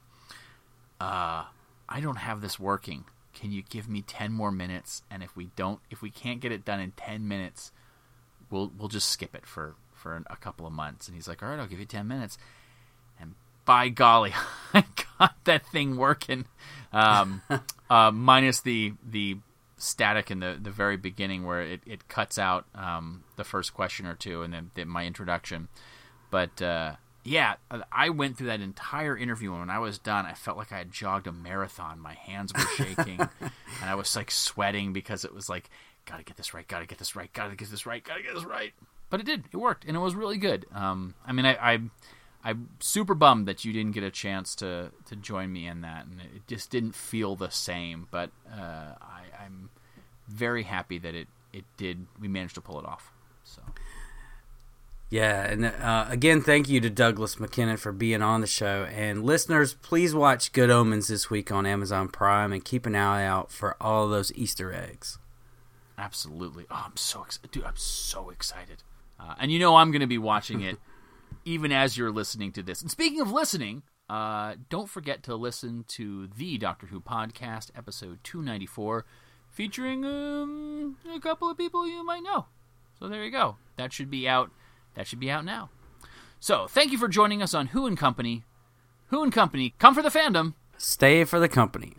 uh, 1.01 1.45
i 1.89 1.99
don't 1.99 2.17
have 2.17 2.41
this 2.41 2.59
working 2.59 3.05
can 3.34 3.51
you 3.51 3.63
give 3.63 3.89
me 3.89 4.03
10 4.03 4.31
more 4.31 4.51
minutes 4.51 5.01
and 5.09 5.23
if 5.23 5.35
we 5.35 5.49
don't 5.55 5.80
if 5.89 6.03
we 6.03 6.11
can't 6.11 6.41
get 6.41 6.51
it 6.51 6.63
done 6.63 6.80
in 6.80 6.91
10 6.91 7.27
minutes 7.27 7.72
we'll 8.51 8.72
we'll 8.77 8.88
just 8.88 9.09
skip 9.09 9.34
it 9.34 9.47
for 9.47 9.76
for 10.06 10.23
a 10.30 10.36
couple 10.36 10.68
of 10.68 10.72
months. 10.72 11.07
And 11.07 11.15
he's 11.15 11.27
like 11.27 11.41
all 11.41 11.49
right 11.49 11.60
i'll 11.60 11.65
give 11.65 11.80
you 11.80 11.86
10 11.86 12.07
minutes. 12.07 12.38
And 13.19 13.34
by 13.65 13.90
golly 13.90 14.34
i 14.73 14.84
got 15.19 15.44
that 15.45 15.65
thing 15.65 15.98
working. 15.98 16.45
Um, 16.94 17.41
uh, 17.90 18.11
minus 18.11 18.61
the 18.61 18.94
the 19.03 19.38
static 19.77 20.30
in 20.30 20.41
the 20.41 20.60
the 20.61 20.69
very 20.69 20.95
beginning 20.95 21.44
where 21.44 21.61
it, 21.61 21.82
it 21.88 22.07
cuts 22.07 22.38
out 22.38 22.65
um, 22.76 23.23
the 23.36 23.44
first 23.44 23.73
question 23.73 24.06
or 24.06 24.14
two 24.14 24.44
and 24.44 24.53
then, 24.53 24.69
then 24.76 24.88
my 24.88 25.06
introduction. 25.06 25.69
But 26.30 26.61
uh, 26.61 26.95
yeah, 27.23 27.56
I 27.91 28.10
went 28.10 28.38
through 28.38 28.48
that 28.48 28.61
entire 28.61 29.18
interview, 29.18 29.52
and 29.52 29.61
when 29.61 29.69
I 29.72 29.80
was 29.80 29.98
done, 29.98 30.27
I 30.27 30.34
felt 30.34 30.57
like 30.57 30.72
I 30.72 30.77
had 30.77 30.91
jogged 30.91 31.26
a 31.26 31.32
marathon. 31.32 31.99
My 31.99 32.14
hands 32.14 32.53
were 32.53 32.68
shaking, 32.76 33.19
and 33.41 33.84
I 33.84 33.95
was 33.95 34.15
like 34.15 34.30
sweating 34.30 34.94
because 34.94 35.26
it 35.26 35.34
was 35.34 35.49
like, 35.49 35.72
gotta 36.06 36.23
get 36.23 36.38
this 36.38 36.53
right, 36.53 36.68
gotta 36.68 36.86
get 36.86 36.99
this 36.99 37.15
right, 37.15 37.34
gotta 37.34 37.56
get 37.56 37.72
this 37.72 37.88
right, 37.88 38.03
gotta 38.03 38.22
get 38.22 38.36
this 38.36 38.45
right. 38.45 38.73
But 39.10 39.19
it 39.19 39.26
did, 39.26 39.45
it 39.52 39.57
worked, 39.57 39.86
and 39.86 39.95
it 39.95 39.99
was 39.99 40.15
really 40.15 40.38
good. 40.38 40.65
Um, 40.73 41.14
I 41.26 41.32
mean, 41.32 41.45
I, 41.45 41.73
I, 41.73 41.80
I'm 42.44 42.69
super 42.80 43.14
bummed 43.14 43.48
that 43.48 43.64
you 43.64 43.72
didn't 43.72 43.94
get 43.94 44.03
a 44.03 44.11
chance 44.11 44.56
to 44.56 44.91
to 45.06 45.15
join 45.15 45.52
me 45.53 45.68
in 45.68 45.82
that, 45.82 46.06
and 46.06 46.22
it 46.22 46.48
just 46.48 46.69
didn't 46.69 46.95
feel 46.95 47.36
the 47.36 47.49
same. 47.49 48.07
But 48.11 48.32
uh, 48.52 48.95
I, 49.02 49.23
I'm 49.44 49.69
very 50.27 50.64
happy 50.64 50.98
that 50.99 51.15
it 51.15 51.27
it 51.53 51.65
did. 51.77 52.07
We 52.19 52.27
managed 52.27 52.56
to 52.56 52.61
pull 52.61 52.80
it 52.80 52.86
off. 52.86 53.11
So. 53.44 53.61
Yeah, 55.10 55.44
and 55.44 55.65
uh, 55.65 56.07
again, 56.10 56.41
thank 56.41 56.68
you 56.68 56.82
to 56.82 56.90
Douglas 56.90 57.40
Mackinnon 57.40 57.77
for 57.77 57.91
being 57.91 58.23
on 58.23 58.41
the 58.41 58.48
show. 58.48 58.88
And 58.91 59.23
listeners, 59.23 59.76
please 59.76 60.15
watch 60.15 60.52
Good 60.52 60.72
Omens 60.72 61.07
this 61.07 61.30
week 61.30 61.52
on 61.52 61.65
Amazon 61.65 62.10
Prime 62.10 62.52
and 62.52 62.65
keep 62.65 62.86
an 62.88 62.95
eye 62.95 63.23
out 63.23 63.52
for 63.52 63.77
all 63.80 64.07
those 64.07 64.34
Easter 64.34 64.73
eggs. 64.73 65.19
Absolutely. 65.98 66.65
Oh, 66.72 66.86
I'm 66.88 66.98
so 66.98 67.23
excited. 67.23 67.52
Dude, 67.52 67.64
I'm 67.64 67.77
so 67.77 68.30
excited. 68.30 68.84
Uh, 69.19 69.35
and 69.39 69.51
you 69.51 69.59
know 69.59 69.75
I'm 69.77 69.91
going 69.91 70.01
to 70.01 70.07
be 70.07 70.17
watching 70.17 70.61
it 70.61 70.77
even 71.45 71.71
as 71.71 71.97
you're 71.97 72.11
listening 72.11 72.51
to 72.53 72.63
this. 72.63 72.81
And 72.81 72.91
speaking 72.91 73.21
of 73.21 73.31
listening, 73.31 73.83
uh, 74.09 74.55
don't 74.69 74.89
forget 74.89 75.23
to 75.23 75.35
listen 75.35 75.85
to 75.89 76.27
the 76.27 76.57
Doctor 76.57 76.87
Who 76.87 76.99
podcast, 76.99 77.71
episode 77.75 78.19
294, 78.23 79.05
featuring 79.49 80.05
um, 80.05 80.97
a 81.13 81.19
couple 81.19 81.49
of 81.49 81.57
people 81.57 81.87
you 81.87 82.05
might 82.05 82.23
know. 82.23 82.45
So 82.99 83.07
there 83.07 83.23
you 83.23 83.31
go. 83.31 83.57
That 83.77 83.93
should 83.93 84.09
be 84.09 84.27
out 84.27 84.51
that 84.95 85.07
should 85.07 85.19
be 85.19 85.29
out 85.29 85.45
now. 85.45 85.69
So, 86.39 86.67
thank 86.67 86.91
you 86.91 86.97
for 86.97 87.07
joining 87.07 87.41
us 87.41 87.53
on 87.53 87.67
Who 87.67 87.85
and 87.85 87.97
Company. 87.97 88.43
Who 89.07 89.23
and 89.23 89.31
Company, 89.31 89.73
come 89.77 89.93
for 89.93 90.01
the 90.01 90.09
fandom. 90.09 90.53
Stay 90.77 91.23
for 91.23 91.39
the 91.39 91.47
company. 91.47 91.95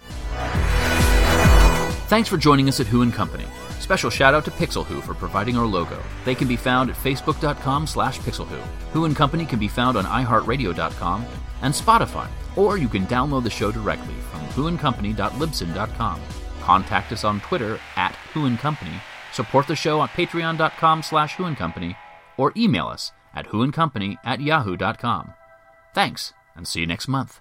Thanks 2.08 2.28
for 2.28 2.36
joining 2.36 2.68
us 2.68 2.80
at 2.80 2.86
Who 2.86 3.02
and 3.02 3.12
Company. 3.12 3.46
Special 3.86 4.10
shout 4.10 4.34
out 4.34 4.44
to 4.44 4.50
Pixel 4.50 4.84
Who 4.84 5.00
for 5.00 5.14
providing 5.14 5.56
our 5.56 5.64
logo. 5.64 6.02
They 6.24 6.34
can 6.34 6.48
be 6.48 6.56
found 6.56 6.90
at 6.90 6.96
facebook.com 6.96 7.86
slash 7.86 8.18
pixelwho. 8.18 8.60
Who 8.92 9.04
and 9.04 9.14
Company 9.14 9.46
can 9.46 9.60
be 9.60 9.68
found 9.68 9.96
on 9.96 10.04
iheartradio.com 10.04 11.24
and 11.62 11.72
Spotify, 11.72 12.28
or 12.56 12.78
you 12.78 12.88
can 12.88 13.06
download 13.06 13.44
the 13.44 13.50
show 13.50 13.70
directly 13.70 14.16
from 14.32 14.40
whoandcompany.libsyn.com. 14.56 16.20
Contact 16.62 17.12
us 17.12 17.22
on 17.22 17.40
Twitter 17.42 17.78
at 17.94 18.16
Who 18.34 18.46
and 18.46 18.58
Company. 18.58 19.00
Support 19.32 19.68
the 19.68 19.76
show 19.76 20.02
at 20.02 20.10
patreon.com 20.10 21.04
slash 21.04 21.36
Who 21.36 21.44
and 21.44 21.56
Company 21.56 21.94
or 22.36 22.52
email 22.56 22.88
us 22.88 23.12
at 23.36 23.46
whoandcompany 23.46 24.16
at 24.24 24.40
yahoo.com. 24.40 25.32
Thanks, 25.94 26.32
and 26.56 26.66
see 26.66 26.80
you 26.80 26.88
next 26.88 27.06
month. 27.06 27.38